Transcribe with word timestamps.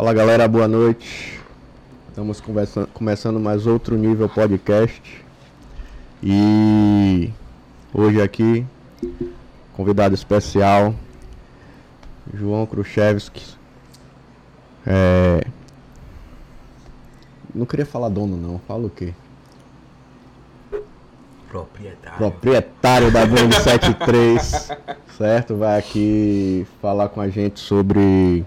Fala 0.00 0.14
galera, 0.14 0.48
boa 0.48 0.66
noite. 0.66 1.38
Estamos 2.08 2.42
começando 2.94 3.38
mais 3.38 3.66
outro 3.66 3.98
nível 3.98 4.30
podcast. 4.30 5.22
E 6.22 7.30
hoje 7.92 8.22
aqui, 8.22 8.66
convidado 9.74 10.14
especial, 10.14 10.94
João 12.32 12.64
Khrushchevski. 12.64 13.44
É... 14.86 15.44
Não 17.54 17.66
queria 17.66 17.84
falar 17.84 18.08
dono 18.08 18.38
não, 18.38 18.58
fala 18.60 18.86
o 18.86 18.90
quê? 18.90 19.12
Proprietário. 21.46 22.16
proprietário 22.16 23.12
da 23.12 23.26
Blend 23.26 23.54
73, 23.54 24.70
certo? 25.18 25.56
Vai 25.56 25.78
aqui 25.78 26.66
falar 26.80 27.10
com 27.10 27.20
a 27.20 27.28
gente 27.28 27.60
sobre 27.60 28.46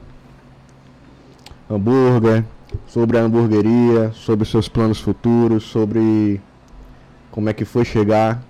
hambúrguer, 1.75 2.43
sobre 2.87 3.17
a 3.17 3.21
hamburgueria, 3.21 4.11
sobre 4.13 4.45
seus 4.45 4.67
planos 4.67 4.99
futuros, 4.99 5.63
sobre 5.63 6.41
como 7.31 7.49
é 7.49 7.53
que 7.53 7.65
foi 7.65 7.85
chegar 7.85 8.43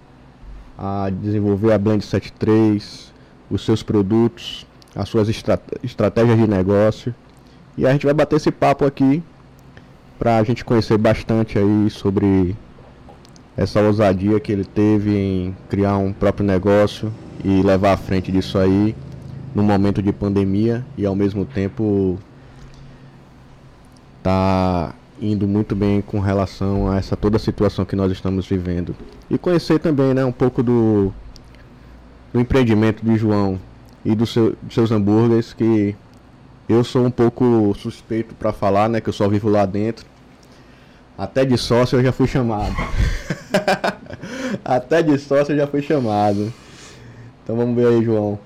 a 0.78 1.10
desenvolver 1.10 1.72
a 1.74 1.78
Blend 1.78 2.04
73, 2.04 3.14
os 3.50 3.64
seus 3.66 3.84
produtos, 3.84 4.66
as 4.96 5.08
suas 5.10 5.30
estra- 5.30 5.62
estratégias 5.84 6.38
de 6.38 6.48
negócio. 6.48 7.14
E 7.78 7.86
a 7.86 7.92
gente 7.92 8.06
vai 8.06 8.14
bater 8.14 8.36
esse 8.36 8.52
papo 8.52 8.86
aqui 8.86 9.22
para 10.20 10.38
a 10.38 10.44
gente 10.44 10.64
conhecer 10.64 10.98
bastante 10.98 11.58
aí 11.58 11.90
sobre 11.90 12.56
essa 13.58 13.82
ousadia 13.82 14.40
que 14.40 14.52
ele 14.52 14.66
teve 14.66 15.16
em 15.16 15.56
criar 15.70 15.98
um 15.98 16.12
próprio 16.12 16.46
negócio 16.46 17.12
e 17.44 17.62
levar 17.62 17.94
à 17.94 17.98
frente 17.98 18.32
disso 18.32 18.58
aí 18.58 18.96
no 19.54 19.64
momento 19.64 20.02
de 20.02 20.12
pandemia 20.12 20.84
e 20.98 21.06
ao 21.06 21.16
mesmo 21.16 21.46
tempo 21.46 22.18
tá 24.24 24.94
indo 25.22 25.48
muito 25.48 25.76
bem 25.76 26.02
com 26.02 26.20
relação 26.20 26.90
a 26.90 26.98
essa 26.98 27.16
toda 27.16 27.38
a 27.38 27.40
situação 27.40 27.86
que 27.86 27.96
nós 27.96 28.12
estamos 28.12 28.48
vivendo. 28.48 28.96
E 29.30 29.38
conhecer 29.38 29.80
também, 29.80 30.14
né, 30.14 30.26
um 30.26 30.32
pouco 30.32 30.64
do 30.64 31.14
do 32.34 32.40
empreendimento 32.40 33.06
de 33.06 33.16
João 33.16 33.60
e 34.04 34.16
seu, 34.26 34.56
dos 34.62 34.74
seus 34.74 34.92
hambúrgueres 34.92 35.54
que 35.54 35.96
eu 36.68 36.84
sou 36.84 37.06
um 37.06 37.12
pouco 37.12 37.76
suspeito 37.78 38.34
para 38.34 38.52
falar, 38.52 38.90
né, 38.90 39.00
que 39.00 39.10
eu 39.10 39.14
só 39.14 39.28
vivo 39.30 39.50
lá 39.50 39.66
dentro. 39.66 40.06
Até 41.16 41.46
de 41.46 41.58
sócio 41.58 42.00
eu 42.00 42.04
já 42.04 42.12
fui 42.12 42.26
chamado. 42.26 42.76
Até 44.66 45.04
de 45.04 45.18
sócio 45.20 45.54
eu 45.54 45.58
já 45.58 45.68
fui 45.68 45.82
chamado. 45.82 46.52
Então 47.44 47.56
vamos 47.56 47.76
ver 47.76 47.88
aí, 47.88 48.04
João. 48.04 48.40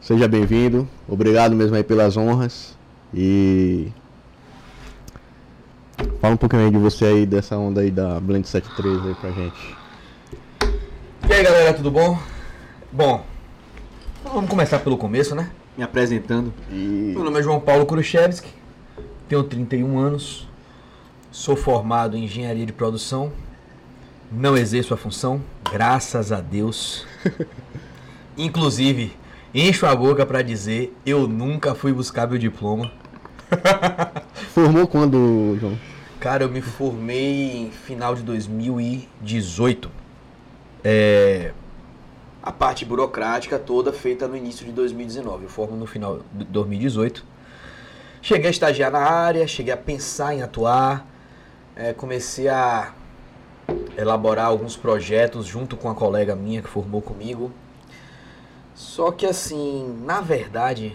Seja 0.00 0.26
bem-vindo. 0.26 0.88
Obrigado 1.08 1.54
mesmo 1.54 1.76
aí 1.76 1.84
pelas 1.84 2.16
honras. 2.16 2.76
E 3.14 3.92
fala 6.20 6.34
um 6.34 6.36
pouquinho 6.36 6.64
aí 6.64 6.70
de 6.70 6.78
você 6.78 7.04
aí, 7.04 7.26
dessa 7.26 7.56
onda 7.56 7.80
aí 7.80 7.90
da 7.90 8.18
Blend 8.20 8.46
73 8.46 9.06
aí 9.06 9.14
pra 9.14 9.30
gente. 9.30 9.76
E 11.28 11.32
aí 11.32 11.42
galera, 11.42 11.74
tudo 11.74 11.90
bom? 11.90 12.18
Bom, 12.92 13.24
então 14.20 14.32
vamos 14.32 14.50
começar 14.50 14.78
pelo 14.78 14.96
começo, 14.96 15.34
né? 15.34 15.50
Me 15.76 15.84
apresentando. 15.84 16.52
E 16.70 17.12
Meu 17.14 17.24
nome 17.24 17.38
é 17.38 17.42
João 17.42 17.60
Paulo 17.60 17.86
Khrushchevski, 17.86 18.48
tenho 19.28 19.42
31 19.44 19.98
anos, 19.98 20.48
sou 21.30 21.56
formado 21.56 22.16
em 22.16 22.24
engenharia 22.24 22.64
de 22.64 22.72
produção, 22.72 23.32
não 24.32 24.56
exerço 24.56 24.94
a 24.94 24.96
função, 24.96 25.42
graças 25.70 26.32
a 26.32 26.40
Deus. 26.40 27.06
Inclusive, 28.38 29.12
encho 29.54 29.86
a 29.86 29.94
boca 29.94 30.26
pra 30.26 30.42
dizer, 30.42 30.94
eu 31.04 31.26
nunca 31.26 31.74
fui 31.74 31.92
buscar 31.92 32.26
meu 32.26 32.38
diploma. 32.38 32.90
formou 34.52 34.86
quando, 34.86 35.56
João? 35.60 35.78
Cara, 36.20 36.44
eu 36.44 36.48
me 36.48 36.60
formei 36.60 37.66
em 37.66 37.70
final 37.70 38.14
de 38.14 38.22
2018. 38.22 39.90
É, 40.82 41.52
a 42.42 42.52
parte 42.52 42.84
burocrática 42.84 43.58
toda 43.58 43.92
feita 43.92 44.26
no 44.28 44.36
início 44.36 44.64
de 44.64 44.72
2019. 44.72 45.44
Eu 45.44 45.50
formo 45.50 45.76
no 45.76 45.86
final 45.86 46.20
de 46.32 46.44
2018. 46.44 47.24
Cheguei 48.22 48.46
a 48.46 48.50
estagiar 48.50 48.90
na 48.90 49.00
área, 49.00 49.46
cheguei 49.46 49.72
a 49.72 49.76
pensar 49.76 50.34
em 50.34 50.42
atuar, 50.42 51.06
é, 51.76 51.92
comecei 51.92 52.48
a 52.48 52.92
elaborar 53.96 54.46
alguns 54.46 54.76
projetos 54.76 55.46
junto 55.46 55.76
com 55.76 55.88
a 55.88 55.94
colega 55.94 56.34
minha 56.34 56.62
que 56.62 56.68
formou 56.68 57.02
comigo. 57.02 57.52
Só 58.74 59.10
que 59.10 59.26
assim, 59.26 60.00
na 60.04 60.20
verdade, 60.20 60.94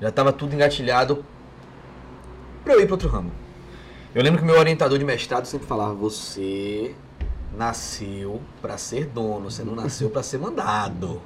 já 0.00 0.08
estava 0.08 0.32
tudo 0.32 0.54
engatilhado 0.54 1.24
para 2.64 2.74
eu 2.74 2.80
ir 2.80 2.86
para 2.86 2.94
outro 2.94 3.08
ramo. 3.08 3.30
Eu 4.14 4.22
lembro 4.22 4.40
que 4.40 4.44
meu 4.44 4.58
orientador 4.58 4.98
de 4.98 5.04
mestrado 5.04 5.44
sempre 5.46 5.66
falava: 5.66 5.94
você 5.94 6.94
nasceu 7.56 8.40
para 8.60 8.78
ser 8.78 9.06
dono, 9.06 9.50
você 9.50 9.62
não 9.62 9.74
nasceu 9.74 10.10
para 10.10 10.22
ser 10.22 10.38
mandado. 10.38 11.20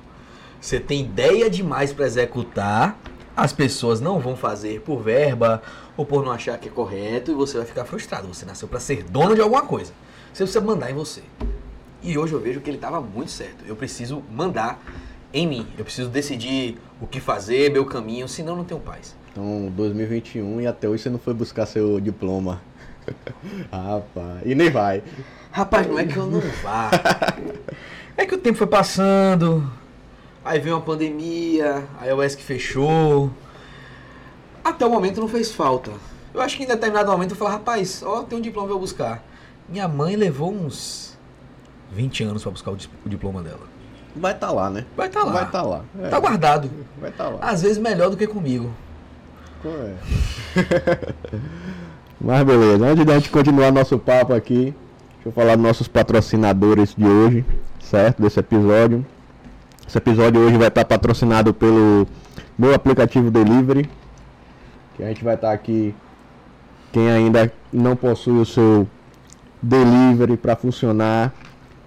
Você 0.60 0.80
tem 0.80 1.02
ideia 1.02 1.50
demais 1.50 1.92
para 1.92 2.06
executar, 2.06 2.98
as 3.36 3.52
pessoas 3.52 4.00
não 4.00 4.18
vão 4.18 4.34
fazer 4.34 4.80
por 4.80 5.02
verba 5.02 5.62
ou 5.96 6.06
por 6.06 6.24
não 6.24 6.32
achar 6.32 6.58
que 6.58 6.68
é 6.68 6.72
correto 6.72 7.30
e 7.30 7.34
você 7.34 7.58
vai 7.58 7.66
ficar 7.66 7.84
frustrado. 7.84 8.26
Você 8.28 8.46
nasceu 8.46 8.66
para 8.66 8.80
ser 8.80 9.02
dono 9.04 9.34
de 9.34 9.40
alguma 9.40 9.62
coisa. 9.62 9.92
Você 10.32 10.42
precisa 10.42 10.64
mandar 10.64 10.90
em 10.90 10.94
você. 10.94 11.22
E 12.02 12.18
hoje 12.18 12.32
eu 12.32 12.40
vejo 12.40 12.60
que 12.60 12.68
ele 12.68 12.76
estava 12.76 13.00
muito 13.00 13.30
certo. 13.30 13.64
Eu 13.66 13.76
preciso 13.76 14.22
mandar 14.30 14.82
em 15.34 15.46
mim. 15.46 15.66
Eu 15.76 15.84
preciso 15.84 16.08
decidir 16.08 16.78
o 17.00 17.06
que 17.06 17.20
fazer, 17.20 17.70
meu 17.70 17.84
caminho, 17.84 18.28
senão 18.28 18.54
não 18.54 18.64
tenho 18.64 18.80
paz. 18.80 19.16
Então, 19.32 19.70
2021 19.76 20.60
e 20.60 20.66
até 20.66 20.88
hoje 20.88 21.02
você 21.02 21.10
não 21.10 21.18
foi 21.18 21.34
buscar 21.34 21.66
seu 21.66 22.00
diploma. 22.00 22.62
Rapaz, 23.70 24.42
e 24.46 24.54
nem 24.54 24.70
vai. 24.70 25.02
Rapaz, 25.50 25.86
não 25.88 25.98
é 25.98 26.06
que 26.06 26.16
eu 26.16 26.26
não 26.26 26.40
vá. 26.62 26.90
É 28.16 28.24
que 28.24 28.32
o 28.32 28.38
tempo 28.38 28.56
foi 28.56 28.68
passando. 28.68 29.68
Aí 30.44 30.60
veio 30.60 30.76
uma 30.76 30.82
pandemia, 30.82 31.84
aí 32.00 32.08
a 32.08 32.14
UESC 32.14 32.40
fechou. 32.40 33.28
Até 34.62 34.86
o 34.86 34.90
momento 34.90 35.20
não 35.20 35.26
fez 35.26 35.50
falta. 35.50 35.90
Eu 36.32 36.40
acho 36.40 36.56
que 36.56 36.62
em 36.62 36.66
determinado 36.66 37.10
momento 37.10 37.32
eu 37.32 37.36
falei, 37.36 37.54
rapaz, 37.54 38.04
ó, 38.04 38.22
tem 38.22 38.38
um 38.38 38.40
diploma 38.40 38.68
pra 38.68 38.76
eu 38.76 38.78
buscar. 38.78 39.24
Minha 39.68 39.88
mãe 39.88 40.14
levou 40.14 40.52
uns 40.52 41.18
20 41.90 42.22
anos 42.22 42.42
pra 42.42 42.52
buscar 42.52 42.70
o 42.70 43.08
diploma 43.08 43.42
dela. 43.42 43.73
Vai 44.16 44.32
estar 44.32 44.50
lá, 44.50 44.70
né? 44.70 44.84
Vai 44.96 45.08
tá 45.08 45.24
lá. 45.24 45.32
Vai 45.32 45.44
estar 45.44 45.62
lá. 45.62 45.84
É, 46.00 46.08
Tá 46.08 46.20
guardado. 46.20 46.70
Vai 47.00 47.10
estar 47.10 47.28
lá. 47.28 47.38
Às 47.40 47.62
vezes 47.62 47.78
melhor 47.78 48.10
do 48.10 48.16
que 48.16 48.26
comigo. 48.26 48.70
É. 49.64 49.94
Mas 52.20 52.44
beleza, 52.44 52.86
antes 52.86 53.04
da 53.04 53.14
gente 53.14 53.30
continuar 53.30 53.72
nosso 53.72 53.98
papo 53.98 54.32
aqui, 54.32 54.74
deixa 55.14 55.28
eu 55.28 55.32
falar 55.32 55.56
dos 55.56 55.64
nossos 55.64 55.88
patrocinadores 55.88 56.94
de 56.94 57.04
hoje, 57.04 57.44
certo? 57.80 58.22
Desse 58.22 58.38
episódio. 58.38 59.04
Esse 59.86 59.98
episódio 59.98 60.40
hoje 60.40 60.56
vai 60.56 60.68
estar 60.68 60.84
patrocinado 60.84 61.52
pelo 61.52 62.06
meu 62.56 62.72
aplicativo 62.72 63.30
Delivery, 63.30 63.90
que 64.96 65.02
a 65.02 65.08
gente 65.08 65.24
vai 65.24 65.34
estar 65.34 65.52
aqui. 65.52 65.94
Quem 66.92 67.10
ainda 67.10 67.52
não 67.72 67.96
possui 67.96 68.38
o 68.38 68.46
seu 68.46 68.86
Delivery 69.60 70.36
para 70.36 70.54
funcionar 70.54 71.32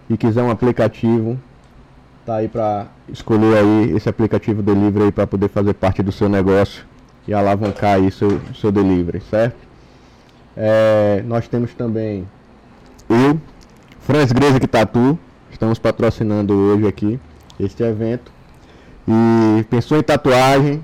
e 0.09 0.17
quiser 0.17 0.43
um 0.43 0.51
aplicativo, 0.51 1.39
tá 2.27 2.35
aí 2.35 2.49
para 2.49 2.87
escolher 3.07 3.57
aí 3.57 3.95
esse 3.95 4.09
aplicativo 4.09 4.61
Delivery 4.61 5.05
aí 5.05 5.11
para 5.13 5.25
poder 5.25 5.47
fazer 5.47 5.73
parte 5.73 6.03
do 6.03 6.11
seu 6.11 6.27
negócio 6.27 6.83
e 7.25 7.33
alavancar 7.33 7.95
aí 7.95 8.11
seu, 8.11 8.41
seu 8.53 8.69
delivery, 8.69 9.21
certo? 9.21 9.55
É, 10.55 11.23
nós 11.25 11.47
temos 11.47 11.73
também 11.73 12.27
eu, 13.09 13.39
Franz 14.01 14.33
Greza 14.33 14.59
Tatu, 14.67 15.17
estamos 15.49 15.79
patrocinando 15.79 16.53
hoje 16.53 16.85
aqui 16.85 17.19
este 17.57 17.81
evento. 17.83 18.29
E 19.07 19.63
pensou 19.69 19.97
em 19.97 20.03
tatuagem? 20.03 20.83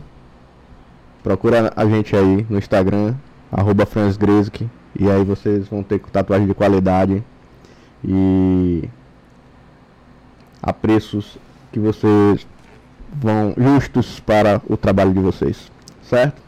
Procura 1.21 1.73
a 1.75 1.85
gente 1.85 2.15
aí 2.15 2.45
no 2.49 2.57
Instagram, 2.57 3.15
arroba 3.51 3.85
Franz 3.85 4.17
e 4.97 5.09
aí 5.09 5.25
vocês 5.25 5.67
vão 5.67 5.83
ter 5.83 5.99
tatuagem 5.99 6.47
de 6.47 6.53
qualidade 6.53 7.21
e 8.01 8.87
a 10.63 10.71
preços 10.71 11.37
que 11.71 11.79
vocês 11.79 12.47
vão 13.11 13.53
justos 13.57 14.19
para 14.19 14.61
o 14.67 14.77
trabalho 14.77 15.13
de 15.13 15.19
vocês, 15.19 15.69
certo? 16.01 16.41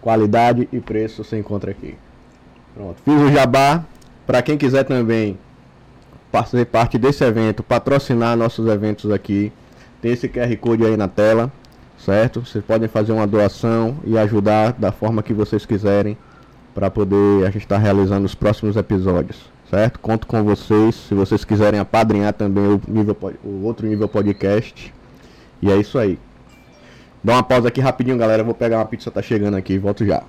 Qualidade 0.00 0.68
e 0.72 0.80
preço 0.80 1.22
você 1.22 1.38
encontra 1.38 1.70
aqui. 1.70 1.94
Pronto, 2.74 2.96
fiz 3.04 3.20
o 3.20 3.30
jabá. 3.30 3.84
Para 4.26 4.42
quem 4.42 4.56
quiser 4.56 4.84
também 4.84 5.38
fazer 6.32 6.66
parte 6.66 6.98
desse 6.98 7.24
evento, 7.24 7.62
patrocinar 7.62 8.36
nossos 8.36 8.66
eventos 8.66 9.10
aqui, 9.10 9.52
tem 10.00 10.12
esse 10.12 10.28
QR 10.28 10.54
Code 10.56 10.84
aí 10.84 10.96
na 10.96 11.08
tela, 11.08 11.52
certo? 11.98 12.44
Vocês 12.44 12.64
podem 12.64 12.88
fazer 12.88 13.12
uma 13.12 13.26
doação 13.26 13.96
e 14.04 14.16
ajudar 14.18 14.72
da 14.72 14.92
forma 14.92 15.22
que 15.22 15.32
vocês 15.32 15.66
quiserem 15.66 16.16
para 16.74 16.90
poder 16.90 17.44
a 17.44 17.50
gente 17.50 17.62
estar 17.62 17.78
realizando 17.78 18.24
os 18.24 18.34
próximos 18.34 18.76
episódios, 18.76 19.50
certo? 19.70 19.98
Conto 19.98 20.26
com 20.26 20.42
vocês, 20.42 20.94
se 20.94 21.14
vocês 21.14 21.44
quiserem 21.44 21.80
apadrinhar 21.80 22.32
também 22.32 22.64
o, 22.64 22.80
nível, 22.88 23.16
o 23.44 23.64
outro 23.64 23.86
nível 23.86 24.08
podcast. 24.08 24.92
E 25.60 25.70
é 25.70 25.76
isso 25.76 25.98
aí. 25.98 26.18
Dá 27.22 27.34
uma 27.34 27.42
pausa 27.42 27.68
aqui 27.68 27.80
rapidinho, 27.80 28.16
galera. 28.16 28.42
Eu 28.42 28.46
vou 28.46 28.54
pegar 28.54 28.78
uma 28.78 28.86
pizza, 28.86 29.10
tá 29.10 29.20
chegando 29.20 29.56
aqui. 29.56 29.78
Volto 29.78 30.04
já. 30.06 30.22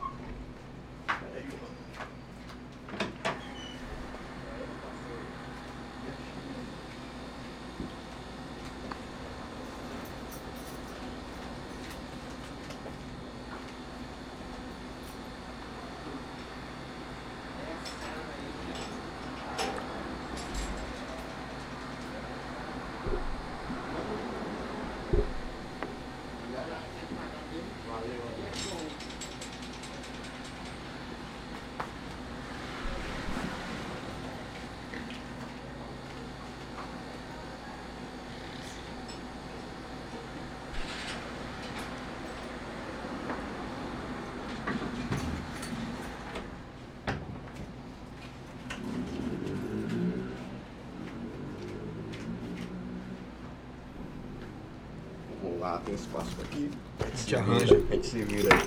Vamos 55.42 55.62
lá, 55.62 55.82
tem 55.86 55.96
espaço 55.96 56.36
aqui. 56.42 56.70
A 57.00 57.06
gente 57.06 57.20
se 57.20 57.36
arranja. 57.36 57.84
A 57.90 57.94
gente 57.96 58.08
se 58.08 58.24
vira 58.24 58.54
aí. 58.54 58.62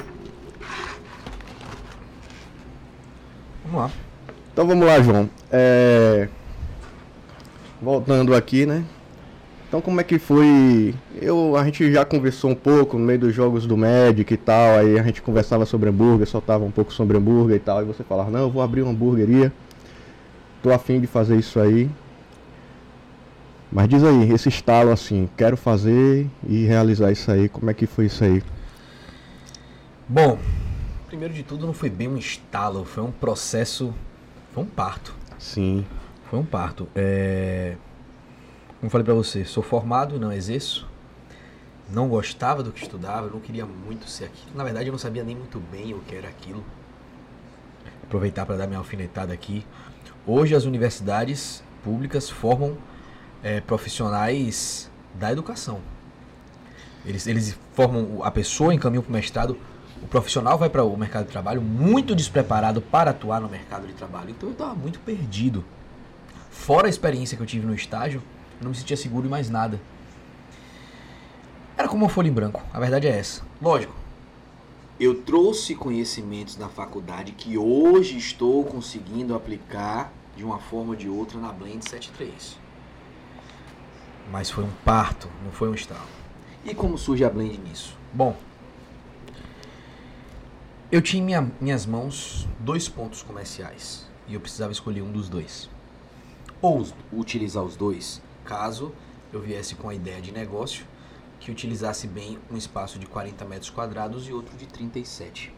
Vamos 3.64 3.81
lá. 3.81 3.90
Então 4.62 4.76
vamos 4.76 4.87
lá, 4.87 5.02
João. 5.02 5.28
É... 5.50 6.28
Voltando 7.83 8.33
aqui, 8.33 8.64
né? 8.64 8.85
Então 9.66 9.81
como 9.81 10.00
é 10.00 10.04
que 10.04 10.21
foi? 10.21 10.95
Eu, 11.21 11.57
a 11.57 11.64
gente 11.64 11.92
já 11.92 12.04
conversou 12.04 12.49
um 12.49 12.54
pouco 12.54 12.97
no 12.97 13.04
meio 13.04 13.19
dos 13.19 13.35
jogos 13.35 13.66
do 13.66 13.76
Magic 13.76 14.33
e 14.33 14.37
tal, 14.37 14.78
aí 14.78 15.00
a 15.00 15.02
gente 15.02 15.21
conversava 15.21 15.66
sobre 15.66 15.90
hambúrguer, 15.90 16.28
soltava 16.28 16.62
um 16.62 16.71
pouco 16.71 16.92
sobre 16.92 17.16
hambúrguer 17.16 17.57
e 17.57 17.59
tal, 17.59 17.83
e 17.83 17.85
você 17.85 18.04
falava, 18.04 18.31
não, 18.31 18.38
eu 18.38 18.50
vou 18.50 18.62
abrir 18.62 18.83
uma 18.83 18.92
hambúrgueria, 18.92 19.52
tô 20.62 20.71
afim 20.71 21.00
de 21.00 21.09
fazer 21.09 21.37
isso 21.37 21.59
aí. 21.59 21.90
Mas 23.73 23.88
diz 23.88 24.04
aí, 24.04 24.31
esse 24.31 24.49
estalo 24.49 24.92
assim, 24.92 25.28
quero 25.37 25.57
fazer 25.57 26.28
e 26.47 26.66
realizar 26.66 27.11
isso 27.11 27.33
aí, 27.33 27.49
como 27.49 27.69
é 27.69 27.75
que 27.75 27.85
foi 27.85 28.07
isso 28.07 28.23
aí? 28.23 28.40
Bom, 30.09 30.38
primeiro 31.09 31.35
de 31.35 31.42
tudo 31.42 31.66
não 31.66 31.73
foi 31.73 31.90
bem 31.90 32.07
um 32.07 32.16
estalo, 32.16 32.85
foi 32.85 33.02
um 33.02 33.11
processo, 33.11 33.92
foi 34.53 34.63
um 34.63 34.67
parto. 34.67 35.15
Sim, 35.39 35.85
Foi 36.31 36.39
um 36.39 36.45
parto. 36.45 36.89
É... 36.95 37.77
Como 38.79 38.91
falei 38.91 39.05
pra 39.05 39.15
você, 39.15 39.45
sou 39.45 39.63
formado, 39.63 40.19
não 40.19 40.33
exerço. 40.33 40.89
Não 41.91 42.09
gostava 42.09 42.63
do 42.63 42.73
que 42.73 42.83
estudava, 42.83 43.29
não 43.29 43.41
queria 43.41 43.67
muito 43.67 44.09
ser 44.09 44.27
aquilo. 44.27 44.57
Na 44.57 44.65
verdade, 44.65 44.89
eu 44.89 44.93
não 44.93 44.99
sabia 44.99 45.23
nem 45.23 45.37
muito 45.37 45.59
bem 45.59 45.95
o 45.95 46.01
que 46.01 46.15
era 46.15 46.29
aquilo. 46.29 46.65
Aproveitar 48.03 48.47
para 48.47 48.57
dar 48.57 48.67
minha 48.67 48.79
alfinetada 48.79 49.33
aqui. 49.33 49.67
Hoje, 50.27 50.55
as 50.55 50.65
universidades 50.65 51.63
públicas 51.83 52.31
formam 52.31 52.77
é, 53.43 53.61
profissionais 53.61 54.91
da 55.15 55.33
educação. 55.33 55.81
Eles, 57.05 57.27
eles 57.27 57.59
formam 57.73 58.23
a 58.23 58.31
pessoa, 58.31 58.73
encaminham 58.73 59.03
para 59.03 59.11
o 59.11 59.13
mestrado. 59.13 59.59
O 60.03 60.07
profissional 60.07 60.59
vai 60.59 60.69
para 60.69 60.85
o 60.85 60.97
mercado 60.97 61.27
de 61.27 61.31
trabalho 61.31 61.63
muito 61.63 62.15
despreparado 62.15 62.83
para 62.83 63.13
atuar 63.13 63.41
no 63.41 63.49
mercado 63.49 63.87
de 63.87 63.93
trabalho. 63.93 64.31
Então 64.31 64.49
eu 64.49 64.53
estava 64.53 64.75
muito 64.75 64.99
perdido. 65.01 65.65
Fora 66.51 66.87
a 66.87 66.91
experiência 66.91 67.37
que 67.37 67.43
eu 67.43 67.47
tive 67.47 67.67
no 67.67 67.75
estágio, 67.75 68.21
eu 68.61 68.65
não 68.65 68.71
me 68.71 68.77
sentia 68.77 68.97
seguro 68.97 69.27
em 69.27 69.31
mais 69.31 69.49
nada. 69.49 69.81
Era 71.77 71.89
como 71.89 72.05
uma 72.05 72.11
folha 72.11 72.29
em 72.29 72.33
branco, 72.33 72.63
a 72.73 72.79
verdade 72.79 73.07
é 73.07 73.19
essa. 73.19 73.43
Lógico, 73.61 73.95
eu 75.01 75.23
trouxe 75.23 75.75
conhecimentos 75.75 76.55
da 76.57 76.69
faculdade 76.69 77.33
que 77.33 77.57
hoje 77.57 78.19
estou 78.19 78.65
conseguindo 78.65 79.35
aplicar 79.35 80.13
de 80.37 80.45
uma 80.45 80.59
forma 80.59 80.91
ou 80.91 80.97
de 80.97 81.09
outra 81.09 81.39
na 81.39 81.53
Blend 81.53 81.83
73. 81.83 82.57
Mas 84.31 84.51
foi 84.51 84.65
um 84.65 84.71
parto, 84.85 85.29
não 85.45 85.51
foi 85.51 85.69
um 85.69 85.75
estalo. 85.75 86.07
E 86.65 86.75
como 86.75 86.97
surge 86.97 87.25
a 87.25 87.31
Blend 87.31 87.59
nisso? 87.59 87.97
Bom, 88.13 88.37
eu 90.93 91.01
tinha 91.03 91.21
em 91.23 91.25
minha- 91.25 91.51
minhas 91.61 91.87
mãos 91.87 92.47
dois 92.61 92.89
pontos 92.89 93.23
comerciais 93.23 94.07
e 94.29 94.35
eu 94.35 94.41
precisava 94.41 94.71
escolher 94.73 95.03
um 95.03 95.11
dos 95.11 95.29
dois. 95.29 95.69
Ou 96.61 96.87
utilizar 97.13 97.65
os 97.65 97.75
dois, 97.75 98.23
caso 98.45 98.93
eu 99.33 99.41
viesse 99.41 99.75
com 99.75 99.89
a 99.89 99.95
ideia 99.95 100.21
de 100.21 100.31
negócio 100.31 100.85
que 101.41 101.51
utilizasse 101.51 102.07
bem 102.07 102.39
um 102.51 102.57
espaço 102.57 102.99
de 102.99 103.07
40 103.07 103.45
metros 103.45 103.71
quadrados 103.71 104.29
e 104.29 104.33
outro 104.33 104.57
de 104.57 104.67
37. 104.67 105.53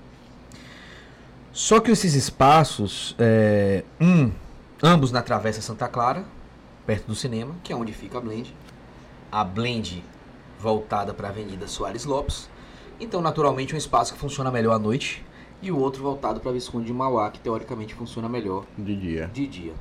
Só 1.52 1.78
que 1.80 1.90
esses 1.90 2.14
espaços, 2.14 3.14
é, 3.18 3.84
um, 4.00 4.32
ambos 4.82 5.12
na 5.12 5.20
Travessa 5.20 5.60
Santa 5.60 5.86
Clara, 5.88 6.24
perto 6.86 7.06
do 7.08 7.14
cinema, 7.14 7.54
que 7.62 7.72
é 7.72 7.76
onde 7.76 7.92
fica 7.92 8.18
a 8.18 8.20
Blend. 8.20 8.54
A 9.30 9.44
Blend 9.44 10.02
voltada 10.58 11.12
para 11.12 11.28
a 11.28 11.30
Avenida 11.30 11.68
Soares 11.68 12.04
Lopes. 12.06 12.48
Então, 13.00 13.20
naturalmente, 13.20 13.74
um 13.74 13.78
espaço 13.78 14.12
que 14.12 14.18
funciona 14.18 14.50
melhor 14.50 14.74
à 14.74 14.78
noite 14.78 15.24
e 15.60 15.70
o 15.72 15.78
outro 15.78 16.02
voltado 16.02 16.40
para 16.40 16.52
Visconde 16.52 16.86
de 16.86 16.92
Mauá, 16.92 17.30
que 17.30 17.40
teoricamente 17.40 17.94
funciona 17.94 18.28
melhor 18.28 18.64
de 18.76 18.94
dia. 18.94 19.30
de 19.32 19.46
dia. 19.46 19.74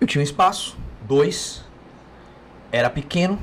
Eu 0.00 0.06
tinha 0.06 0.20
um 0.20 0.24
espaço, 0.24 0.76
dois, 1.06 1.64
era 2.72 2.90
pequeno. 2.90 3.38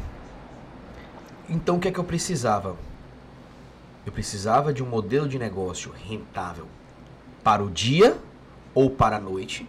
Então 1.50 1.78
o 1.78 1.80
que 1.80 1.88
é 1.88 1.92
que 1.92 2.00
eu 2.00 2.04
precisava? 2.04 2.76
Eu 4.06 4.12
precisava 4.12 4.74
de 4.74 4.84
um 4.84 4.88
modelo 4.88 5.28
de 5.28 5.38
negócio 5.38 5.92
rentável 5.92 6.68
para 7.44 7.64
o 7.64 7.70
dia 7.70 8.18
ou 8.74 8.90
para 8.90 9.18
a 9.18 9.20
noite. 9.20 9.68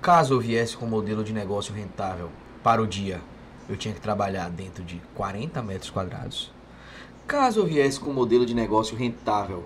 Caso 0.00 0.34
eu 0.34 0.40
viesse 0.40 0.76
com 0.76 0.86
um 0.86 0.88
modelo 0.88 1.22
de 1.22 1.32
negócio 1.32 1.74
rentável 1.74 2.30
para 2.62 2.82
o 2.82 2.86
dia, 2.86 3.20
eu 3.70 3.76
tinha 3.76 3.94
que 3.94 4.00
trabalhar 4.00 4.50
dentro 4.50 4.82
de 4.82 5.00
40 5.14 5.62
metros 5.62 5.90
quadrados. 5.90 6.52
Caso 7.24 7.60
eu 7.60 7.66
viesse 7.66 8.00
com 8.00 8.10
um 8.10 8.12
modelo 8.12 8.44
de 8.44 8.52
negócio 8.52 8.96
rentável 8.96 9.62